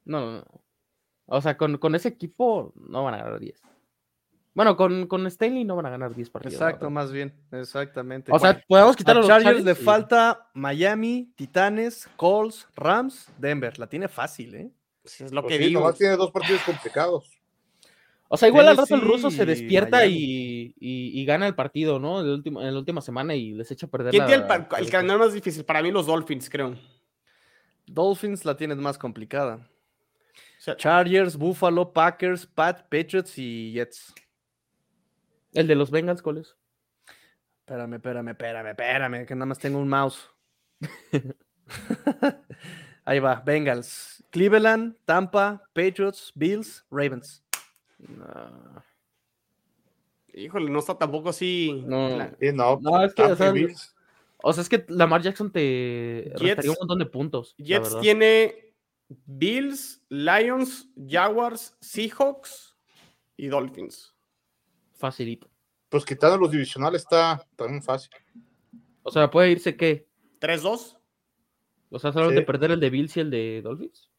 No, 0.06 0.20
no, 0.20 0.32
no. 0.38 0.62
O 1.32 1.42
sea, 1.42 1.58
con, 1.58 1.78
con 1.78 1.96
ese 1.96 2.08
equipo 2.10 2.74
no 2.76 3.04
van 3.04 3.14
a 3.14 3.18
ganar 3.24 3.40
10. 3.40 3.62
Bueno, 4.56 4.76
con, 4.76 5.06
con 5.08 5.26
Stanley 5.28 5.64
no 5.64 5.76
van 5.76 5.86
a 5.86 5.90
ganar 5.92 6.14
10 6.16 6.30
partidos. 6.32 6.56
Exacto, 6.56 6.90
más 6.90 7.12
bien. 7.12 7.34
Exactamente. 7.52 8.32
O 8.34 8.40
sea, 8.40 8.62
podemos 8.68 8.96
quitar 8.96 9.16
a 9.16 9.20
los 9.20 9.28
Chargers 9.28 9.64
le 9.64 9.76
falta 9.76 10.50
Miami, 10.54 11.32
Titanes, 11.36 12.10
Colts, 12.18 12.68
Rams, 12.76 13.28
Denver. 13.38 13.78
La 13.80 13.88
tiene 13.88 14.08
fácil, 14.08 14.56
¿eh? 14.56 14.72
pues, 15.02 15.22
es 15.22 15.32
lo 15.32 15.44
Pues 15.44 15.54
que 15.58 15.64
sí, 15.64 15.70
digo. 15.70 15.82
nomás 15.82 15.98
tiene 15.98 16.16
dos 16.18 16.32
partidos 16.32 16.62
complicados. 16.64 17.30
O 18.28 18.38
sea, 18.38 18.48
igual 18.48 18.68
al 18.68 18.78
rato 18.78 18.94
el 18.96 19.02
ruso 19.02 19.32
se 19.32 19.46
despierta 19.46 20.06
y, 20.06 20.76
y- 20.80 21.20
y 21.20 21.26
gana 21.26 21.48
el 21.48 21.56
partido, 21.56 22.00
¿no? 22.00 22.20
El 22.22 22.30
último, 22.30 22.62
en 22.62 22.74
la 22.74 22.80
última 22.80 23.02
semana 23.02 23.34
y 23.36 23.54
les 23.54 23.72
echa 23.72 23.88
a 23.88 23.90
perder 23.90 24.12
¿Quién 24.12 24.22
la- 24.22 24.28
tiene 24.28 24.44
el, 24.46 24.52
el 24.52 24.86
la- 24.86 24.92
calendario 24.92 25.24
más 25.26 25.34
difícil? 25.34 25.64
Para 25.66 25.82
mí 25.82 25.90
los 25.92 26.06
Dolphins, 26.06 26.50
creo. 26.50 26.76
Dolphins 27.88 28.46
la 28.46 28.56
tienes 28.58 28.78
más 28.78 28.98
complicada. 28.98 29.68
Sea, 30.60 30.76
Chargers, 30.76 31.38
Buffalo, 31.38 31.92
Packers, 31.94 32.46
Pat, 32.46 32.82
Patriots 32.90 33.38
y 33.38 33.72
Jets. 33.72 34.14
El 35.54 35.68
de 35.68 35.76
los 35.76 35.90
Bengals, 35.90 36.22
¿cuál 36.22 36.40
es? 36.40 36.56
Espérame, 37.62 37.94
espérame, 37.96 38.30
espérame, 38.32 38.68
espérame, 38.72 39.26
que 39.26 39.36
nada 39.36 39.46
más 39.46 39.58
tengo 39.60 39.80
un 39.80 39.88
mouse. 39.88 40.30
Ahí 43.06 43.20
va, 43.20 43.42
Bengals. 43.46 44.24
Cleveland, 44.32 44.96
Tampa, 45.06 45.64
Patriots, 45.74 46.32
Bills, 46.36 46.86
Ravens. 46.92 47.44
No, 48.00 48.84
híjole, 50.34 50.70
no 50.70 50.80
está 50.80 50.98
tampoco 50.98 51.30
así. 51.30 51.84
No. 51.86 52.10
la- 52.18 52.36
Sí, 52.40 52.52
no, 52.54 52.80
No, 52.82 53.04
es 53.04 53.14
que, 53.14 53.24
o 53.24 53.36
sea, 53.36 53.54
o 54.42 54.54
sea, 54.54 54.62
es 54.62 54.70
que 54.70 54.86
Lamar 54.90 55.22
Jackson 55.22 55.52
te 55.52 56.32
Jets- 56.36 56.40
restaría 56.40 56.72
un 56.72 56.78
montón 56.80 57.00
de 57.00 57.06
puntos. 57.08 57.56
Jets 57.58 58.00
tiene 58.00 58.69
Bills, 59.26 60.02
Lions, 60.10 60.88
Jaguars, 61.08 61.76
Seahawks 61.82 62.78
y 63.38 63.48
Dolphins. 63.48 64.14
Facilito. 64.98 65.50
Pues 65.90 66.06
quitando 66.06 66.38
los 66.38 66.52
divisionales 66.52 67.02
está 67.04 67.44
también 67.56 67.82
fácil. 67.82 68.12
O 69.04 69.12
sea, 69.12 69.30
puede 69.32 69.50
irse 69.52 69.76
qué? 69.76 70.08
3-2. 70.40 70.98
O 71.90 71.98
sea, 72.00 72.12
solamente 72.12 72.42
Sí. 72.42 72.46
perder 72.46 72.72
el 72.72 72.80
de 72.80 72.90
Bills 72.92 73.18
y 73.18 73.20
el 73.22 73.32
de 73.32 73.62
Dolphins. 73.64 74.12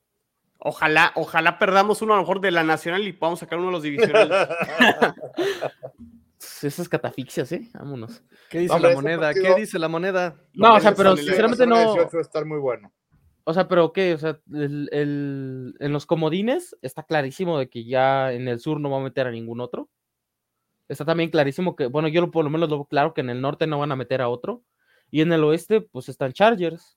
Ojalá, 0.58 1.12
ojalá 1.14 1.58
perdamos 1.58 2.02
uno 2.02 2.12
a 2.14 2.16
lo 2.16 2.22
mejor 2.22 2.40
de 2.40 2.50
la 2.50 2.64
nacional 2.64 3.06
y 3.06 3.12
podamos 3.12 3.38
sacar 3.38 3.58
uno 3.58 3.68
de 3.68 3.72
los 3.72 3.82
divisionales. 3.82 4.48
Esas 6.62 6.88
catafixias, 6.88 7.50
¿eh? 7.52 7.68
Vámonos. 7.74 8.22
¿Qué 8.50 8.58
dice 8.60 8.74
Hombre, 8.74 8.90
la 8.90 8.96
moneda? 8.96 9.20
partido- 9.28 9.54
¿Qué 9.54 9.60
dice 9.60 9.78
la 9.78 9.88
moneda? 9.88 10.36
No, 10.54 10.74
o 10.74 10.80
sea, 10.80 10.94
pero 10.94 11.16
sinceramente 11.16 11.66
no. 11.66 11.76
18 11.94 12.10
va 12.12 12.18
a 12.18 12.22
estar 12.22 12.44
muy 12.44 12.58
bueno. 12.58 12.92
O 13.44 13.54
sea, 13.54 13.68
pero 13.68 13.92
¿qué? 13.92 14.14
O 14.14 14.18
sea, 14.18 14.38
el, 14.52 14.88
el- 14.92 15.74
en 15.80 15.92
los 15.92 16.06
comodines 16.06 16.76
está 16.82 17.02
clarísimo 17.02 17.58
de 17.58 17.68
que 17.68 17.84
ya 17.84 18.32
en 18.32 18.48
el 18.48 18.60
sur 18.60 18.80
no 18.80 18.90
va 18.90 18.98
a 18.98 19.02
meter 19.02 19.26
a 19.26 19.30
ningún 19.30 19.60
otro. 19.60 19.88
Está 20.88 21.04
también 21.04 21.30
clarísimo 21.30 21.76
que, 21.76 21.86
bueno, 21.86 22.08
yo 22.08 22.30
por 22.30 22.44
lo 22.44 22.50
menos 22.50 22.68
lo 22.68 22.76
veo 22.78 22.84
claro 22.84 23.14
que 23.14 23.20
en 23.20 23.30
el 23.30 23.40
norte 23.40 23.66
no 23.66 23.78
van 23.78 23.92
a 23.92 23.96
meter 23.96 24.20
a 24.22 24.28
otro. 24.28 24.62
Y 25.10 25.20
en 25.22 25.32
el 25.32 25.42
oeste, 25.44 25.80
pues 25.80 26.08
están 26.08 26.32
Chargers. 26.32 26.96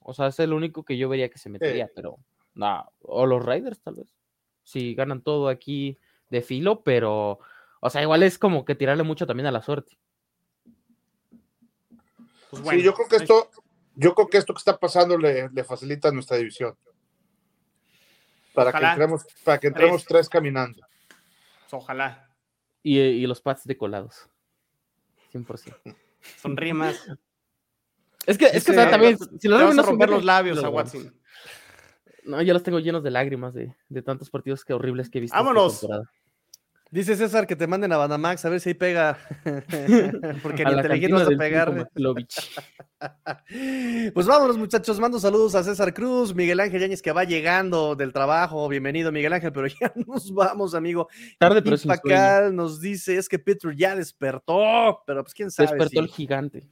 O 0.00 0.14
sea, 0.14 0.28
es 0.28 0.38
el 0.40 0.52
único 0.52 0.84
que 0.84 0.96
yo 0.96 1.08
vería 1.08 1.28
que 1.28 1.38
se 1.38 1.48
metería, 1.50 1.90
pero 1.94 2.18
no. 2.54 2.90
O 3.00 3.26
los 3.26 3.44
Raiders, 3.44 3.80
tal 3.80 3.94
vez. 3.96 4.14
Si 4.62 4.94
ganan 4.94 5.22
todo 5.22 5.48
aquí 5.48 5.98
de 6.30 6.42
filo, 6.42 6.82
pero. 6.82 7.40
O 7.80 7.90
sea, 7.90 8.02
igual 8.02 8.22
es 8.22 8.38
como 8.38 8.64
que 8.64 8.74
tirarle 8.74 9.02
mucho 9.02 9.26
también 9.26 9.46
a 9.46 9.52
la 9.52 9.62
suerte. 9.62 9.98
Pues 12.50 12.62
bueno, 12.62 12.78
sí, 12.78 12.84
yo 12.84 12.94
creo 12.94 13.08
que 13.08 13.16
esto, 13.16 13.50
yo 13.96 14.14
creo 14.14 14.28
que 14.28 14.38
esto 14.38 14.54
que 14.54 14.58
está 14.58 14.78
pasando 14.78 15.18
le, 15.18 15.48
le 15.50 15.64
facilita 15.64 16.08
a 16.08 16.12
nuestra 16.12 16.36
división. 16.36 16.76
Para 18.54 18.72
que 18.72 18.84
entremos, 18.86 19.26
para 19.44 19.58
que 19.58 19.66
entremos 19.66 19.96
Tres. 20.04 20.08
tres 20.08 20.28
caminando. 20.28 20.80
pues, 20.80 21.74
ojalá. 21.74 22.30
Y, 22.82 22.98
y 23.00 23.26
los 23.26 23.40
Pats 23.40 23.64
decolados. 23.64 24.28
100%. 25.32 25.96
Sonríe 26.40 26.72
más. 26.72 26.96
Es 28.24 28.38
que, 28.38 28.46
es 28.46 28.64
que 28.64 28.70
o 28.72 28.74
sea, 28.74 28.84
Dice- 28.84 28.90
también, 28.90 29.18
si 29.40 29.48
los 29.48 29.60
vas 29.62 29.78
a 29.78 29.82
romper 29.82 30.08
los 30.10 30.24
labios 30.24 30.56
los 30.56 30.64
a. 30.64 30.68
Watson. 30.70 31.14
No, 32.24 32.42
yo 32.42 32.54
los 32.54 32.62
tengo 32.62 32.78
llenos 32.80 33.02
de 33.04 33.10
lágrimas 33.10 33.54
de, 33.54 33.74
de 33.88 34.02
tantos 34.02 34.30
partidos 34.30 34.64
que 34.64 34.72
horribles 34.72 35.10
que 35.10 35.18
he 35.18 35.20
visto. 35.20 35.36
esta 35.36 35.44
Vámonos. 35.44 35.80
temporada. 35.80 36.10
Dice 36.96 37.14
César 37.14 37.46
que 37.46 37.56
te 37.56 37.66
manden 37.66 37.92
a 37.92 37.98
Bandamax 37.98 38.42
a 38.46 38.48
ver 38.48 38.58
si 38.58 38.70
ahí 38.70 38.74
pega. 38.74 39.18
Porque 40.42 40.64
ni 40.64 40.72
inteligente 40.72 41.12
vas 41.12 41.26
a 41.26 41.36
pegar. 41.36 41.90
Pues 44.14 44.26
vámonos, 44.26 44.56
muchachos. 44.56 44.98
Mando 44.98 45.18
saludos 45.20 45.54
a 45.54 45.62
César 45.62 45.92
Cruz, 45.92 46.34
Miguel 46.34 46.58
Ángel 46.58 46.80
Yáñez, 46.80 47.02
que 47.02 47.12
va 47.12 47.24
llegando 47.24 47.94
del 47.96 48.14
trabajo. 48.14 48.66
Bienvenido, 48.66 49.12
Miguel 49.12 49.34
Ángel, 49.34 49.52
pero 49.52 49.66
ya 49.80 49.92
nos 50.06 50.32
vamos, 50.32 50.74
amigo. 50.74 51.06
Tarde, 51.38 51.60
pero 51.60 51.76
sueño. 51.76 52.00
Pacal 52.00 52.56
nos 52.56 52.80
dice: 52.80 53.18
es 53.18 53.28
que 53.28 53.38
Peter 53.38 53.76
ya 53.76 53.94
despertó, 53.94 55.02
pero 55.06 55.22
pues 55.22 55.34
quién 55.34 55.50
sabe. 55.50 55.68
Despertó 55.72 56.00
el 56.00 56.08
gigante. 56.08 56.66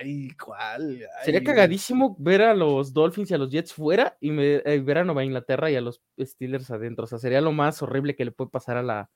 Ay, 0.00 0.30
¿cuál? 0.30 1.06
Sería 1.24 1.44
cagadísimo 1.44 2.16
ver 2.18 2.42
a 2.42 2.54
los 2.54 2.92
Dolphins 2.92 3.30
y 3.30 3.34
a 3.34 3.38
los 3.38 3.50
Jets 3.50 3.72
fuera 3.72 4.16
y 4.20 4.32
me- 4.32 4.62
eh, 4.64 4.80
ver 4.80 4.98
a 4.98 5.04
Nueva 5.04 5.24
Inglaterra 5.24 5.70
y 5.70 5.76
a 5.76 5.80
los 5.80 6.02
Steelers 6.20 6.72
adentro. 6.72 7.04
O 7.04 7.06
sea, 7.06 7.18
sería 7.18 7.40
lo 7.40 7.52
más 7.52 7.80
horrible 7.82 8.16
que 8.16 8.24
le 8.24 8.32
puede 8.32 8.50
pasar 8.50 8.76
a 8.76 8.82
la, 8.82 9.10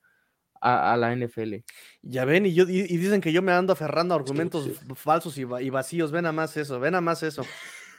a, 0.63 0.93
a 0.93 0.97
la 0.97 1.15
NFL. 1.15 1.57
Ya 2.03 2.25
ven, 2.25 2.47
y, 2.47 2.55
yo, 2.55 2.65
y, 2.69 2.81
y 2.81 2.97
dicen 2.97 3.21
que 3.21 3.33
yo 3.33 3.43
me 3.43 3.53
ando 3.53 3.73
aferrando 3.73 4.15
a 4.15 4.19
argumentos 4.19 4.65
sí. 4.65 4.75
falsos 4.95 5.37
y, 5.39 5.45
va- 5.45 5.61
y 5.63 5.71
vacíos. 5.71 6.13
Ven 6.13 6.27
a 6.27 6.33
más 6.33 6.57
eso, 6.57 6.79
ven 6.81 6.95
a 6.95 7.01
más 7.01 7.23
eso. 7.23 7.45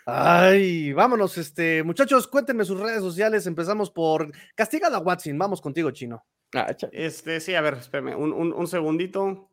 Ay, 0.06 0.92
vámonos, 0.94 1.38
este, 1.38 1.82
muchachos, 1.84 2.28
cuéntenme 2.28 2.66
sus 2.66 2.80
redes 2.80 3.02
sociales. 3.02 3.48
Empezamos 3.48 3.90
por 3.92 4.32
Castigada 4.56 5.00
Watson. 5.00 5.38
Vamos 5.38 5.62
contigo, 5.62 5.92
chino. 5.92 6.26
Ah, 6.54 6.76
Este, 6.92 7.40
sí, 7.40 7.56
a 7.56 7.62
ver, 7.62 7.76
espérame, 7.76 8.16
un, 8.18 8.34
un- 8.34 8.54
un 8.54 8.68
segundito. 8.68 9.50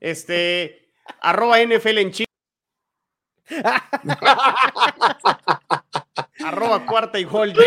Este, 0.00 0.90
arroba 1.20 1.60
NFL 1.62 1.98
en 1.98 2.10
chino. 2.12 2.26
arroba 6.44 6.84
cuarta 6.86 7.18
y 7.18 7.24
gol. 7.24 7.52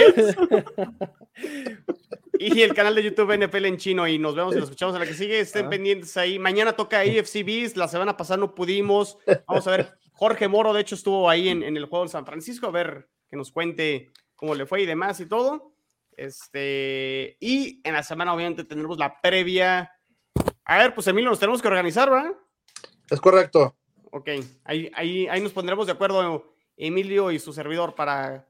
Y 2.41 2.61
el 2.61 2.73
canal 2.73 2.95
de 2.95 3.03
YouTube 3.03 3.33
NFL 3.37 3.65
en 3.65 3.77
chino. 3.77 4.07
Y 4.07 4.17
nos 4.17 4.33
vemos 4.33 4.53
y 4.53 4.59
nos 4.59 4.63
escuchamos 4.65 4.95
a 4.95 4.99
la 4.99 5.05
que 5.05 5.13
sigue. 5.13 5.39
Estén 5.41 5.65
Ah. 5.65 5.69
pendientes 5.69 6.15
ahí. 6.15 6.39
Mañana 6.39 6.71
toca 6.73 6.99
AFC 6.99 7.43
Beast. 7.43 7.75
La 7.75 7.87
semana 7.89 8.15
pasada 8.15 8.37
no 8.37 8.55
pudimos. 8.55 9.17
Vamos 9.45 9.67
a 9.67 9.71
ver. 9.71 9.93
Jorge 10.13 10.47
Moro, 10.47 10.71
de 10.73 10.81
hecho, 10.81 10.95
estuvo 10.95 11.29
ahí 11.29 11.49
en, 11.49 11.63
en 11.63 11.75
el 11.75 11.85
juego 11.85 12.05
de 12.05 12.11
San 12.11 12.25
Francisco. 12.25 12.67
A 12.67 12.71
ver 12.71 13.09
que 13.29 13.35
nos 13.35 13.51
cuente 13.51 14.11
cómo 14.35 14.55
le 14.55 14.65
fue 14.65 14.81
y 14.81 14.85
demás 14.85 15.19
y 15.19 15.25
todo. 15.25 15.73
Este, 16.15 17.37
y 17.39 17.81
en 17.83 17.93
la 17.93 18.03
semana, 18.03 18.33
obviamente, 18.33 18.63
tendremos 18.63 18.97
la 18.97 19.19
previa. 19.21 19.91
A 20.65 20.77
ver, 20.77 20.93
pues 20.93 21.07
Emilio, 21.07 21.29
nos 21.29 21.39
tenemos 21.39 21.61
que 21.61 21.67
organizar, 21.67 22.09
¿verdad? 22.09 22.33
Es 23.09 23.19
correcto. 23.21 23.75
Ok, 24.11 24.29
ahí, 24.63 24.89
ahí, 24.95 25.27
ahí 25.27 25.41
nos 25.41 25.51
pondremos 25.53 25.85
de 25.85 25.91
acuerdo, 25.93 26.53
Emilio 26.75 27.31
y 27.31 27.39
su 27.39 27.53
servidor, 27.53 27.95
para 27.95 28.48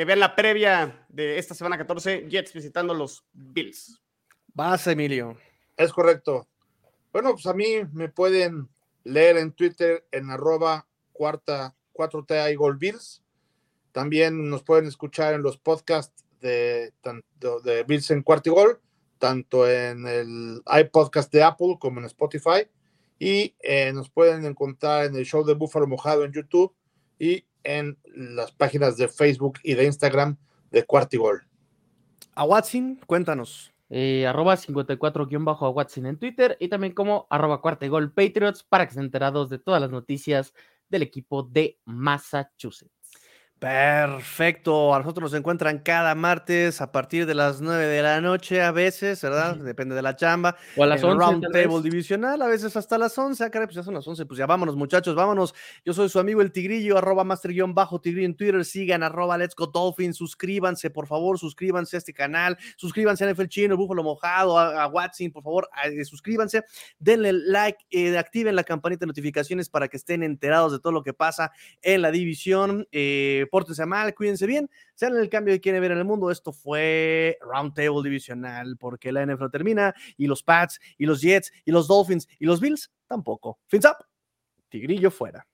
que 0.00 0.06
vean 0.06 0.20
la 0.20 0.34
previa 0.34 1.04
de 1.10 1.36
esta 1.36 1.54
semana 1.54 1.76
14, 1.76 2.26
Jets 2.30 2.54
visitando 2.54 2.94
los 2.94 3.22
Bills. 3.34 4.00
Vas, 4.54 4.86
Emilio. 4.86 5.36
Es 5.76 5.92
correcto. 5.92 6.48
Bueno, 7.12 7.32
pues 7.32 7.44
a 7.44 7.52
mí 7.52 7.66
me 7.92 8.08
pueden 8.08 8.70
leer 9.04 9.36
en 9.36 9.52
Twitter 9.52 10.06
en 10.10 10.30
arroba 10.30 10.88
cuarta 11.12 11.76
4T 11.92 12.56
Gold 12.56 12.78
Bills. 12.78 13.22
También 13.92 14.48
nos 14.48 14.62
pueden 14.62 14.86
escuchar 14.86 15.34
en 15.34 15.42
los 15.42 15.58
podcasts 15.58 16.24
de, 16.40 16.94
tanto 17.02 17.60
de 17.60 17.84
Bills 17.84 18.10
en 18.10 18.22
Cuarta 18.22 18.48
y 18.48 18.52
Gol, 18.52 18.80
tanto 19.18 19.68
en 19.68 20.06
el 20.06 20.62
iPodcast 20.64 21.30
de 21.30 21.42
Apple 21.42 21.76
como 21.78 22.00
en 22.00 22.06
Spotify. 22.06 22.66
Y 23.18 23.54
eh, 23.60 23.92
nos 23.92 24.08
pueden 24.08 24.46
encontrar 24.46 25.04
en 25.04 25.16
el 25.16 25.26
show 25.26 25.44
de 25.44 25.52
Búfalo 25.52 25.86
Mojado 25.86 26.24
en 26.24 26.32
YouTube 26.32 26.74
y 27.18 27.44
en 27.64 27.98
las 28.14 28.52
páginas 28.52 28.96
de 28.96 29.08
Facebook 29.08 29.58
y 29.62 29.74
de 29.74 29.84
Instagram 29.84 30.36
de 30.70 30.84
Cuarta 30.84 31.16
y 31.16 31.18
Gol. 31.18 31.42
A 32.34 32.44
Watson, 32.44 33.00
cuéntanos. 33.06 33.72
eh, 33.90 34.24
arroba 34.26 34.56
54-a 34.56 35.68
Watson 35.70 36.06
en 36.06 36.16
Twitter 36.16 36.56
y 36.60 36.68
también 36.68 36.94
como 36.94 37.26
arroba 37.28 37.60
cuarta 37.60 37.84
y 37.84 37.88
gol 37.88 38.12
Patriots 38.12 38.62
para 38.62 38.86
que 38.86 38.90
estén 38.90 39.04
enterados 39.04 39.50
de 39.50 39.58
todas 39.58 39.80
las 39.80 39.90
noticias 39.90 40.54
del 40.88 41.02
equipo 41.02 41.42
de 41.42 41.80
Massachusetts. 41.84 42.99
Perfecto. 43.60 44.94
A 44.94 44.98
nosotros 45.00 45.30
nos 45.30 45.38
encuentran 45.38 45.80
cada 45.80 46.14
martes 46.14 46.80
a 46.80 46.90
partir 46.92 47.26
de 47.26 47.34
las 47.34 47.60
9 47.60 47.84
de 47.86 48.02
la 48.02 48.20
noche, 48.22 48.62
a 48.62 48.72
veces, 48.72 49.20
¿verdad? 49.20 49.54
Depende 49.56 49.94
de 49.94 50.00
la 50.00 50.16
chamba. 50.16 50.56
O 50.76 50.82
a 50.82 50.86
las 50.86 51.02
en 51.02 51.10
11. 51.10 51.18
Round 51.20 51.42
tal 51.42 51.52
Table 51.52 51.74
vez. 51.74 51.82
Divisional, 51.82 52.40
a 52.40 52.46
veces 52.46 52.74
hasta 52.76 52.96
las 52.96 53.16
11. 53.18 53.44
Ah, 53.44 53.50
caray, 53.50 53.66
pues 53.66 53.76
ya 53.76 53.82
son 53.82 53.92
las 53.92 54.06
11. 54.08 54.24
Pues 54.24 54.38
ya 54.38 54.46
vámonos, 54.46 54.76
muchachos, 54.76 55.14
vámonos. 55.14 55.54
Yo 55.84 55.92
soy 55.92 56.08
su 56.08 56.18
amigo 56.18 56.40
el 56.40 56.52
Tigrillo, 56.52 56.96
arroba 56.96 57.22
master-tigrillo 57.22 58.24
en 58.24 58.34
Twitter. 58.34 58.64
Sigan 58.64 59.02
arroba 59.02 59.36
Let's 59.36 59.54
Go 59.54 59.66
Dolphins. 59.66 60.16
Suscríbanse, 60.16 60.88
por 60.88 61.06
favor, 61.06 61.38
suscríbanse 61.38 61.96
a 61.96 61.98
este 61.98 62.14
canal. 62.14 62.56
Suscríbanse 62.76 63.24
a 63.24 63.28
NFL 63.32 63.46
Chino, 63.48 63.76
Búfalo 63.76 64.02
Mojado, 64.02 64.58
a, 64.58 64.84
a 64.84 64.86
Watson, 64.88 65.30
por 65.32 65.42
favor, 65.42 65.68
a- 65.74 65.86
eh, 65.88 66.04
suscríbanse. 66.06 66.64
Denle 66.98 67.34
like, 67.34 67.84
eh, 67.90 68.16
activen 68.16 68.56
la 68.56 68.64
campanita 68.64 69.00
de 69.00 69.08
notificaciones 69.08 69.68
para 69.68 69.88
que 69.88 69.98
estén 69.98 70.22
enterados 70.22 70.72
de 70.72 70.78
todo 70.80 70.92
lo 70.94 71.02
que 71.02 71.12
pasa 71.12 71.52
en 71.82 72.00
la 72.00 72.10
división. 72.10 72.88
Eh, 72.90 73.46
pórtense 73.50 73.84
mal, 73.84 74.14
cuídense 74.14 74.46
bien, 74.46 74.70
sean 74.94 75.16
el 75.16 75.28
cambio 75.28 75.52
que 75.54 75.60
quieren 75.60 75.80
ver 75.80 75.92
en 75.92 75.98
el 75.98 76.04
mundo. 76.04 76.30
Esto 76.30 76.52
fue 76.52 77.36
Roundtable 77.40 78.02
Divisional, 78.02 78.76
porque 78.78 79.12
la 79.12 79.26
NFL 79.26 79.50
termina 79.50 79.94
y 80.16 80.26
los 80.26 80.42
Pats 80.42 80.80
y 80.96 81.06
los 81.06 81.20
Jets 81.20 81.52
y 81.64 81.72
los 81.72 81.88
Dolphins 81.88 82.28
y 82.38 82.46
los 82.46 82.60
Bills 82.60 82.90
tampoco. 83.06 83.58
Fins 83.66 83.84
up, 83.84 84.04
Tigrillo 84.68 85.10
fuera. 85.10 85.46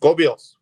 Go 0.00 0.14
Bills. 0.14 0.59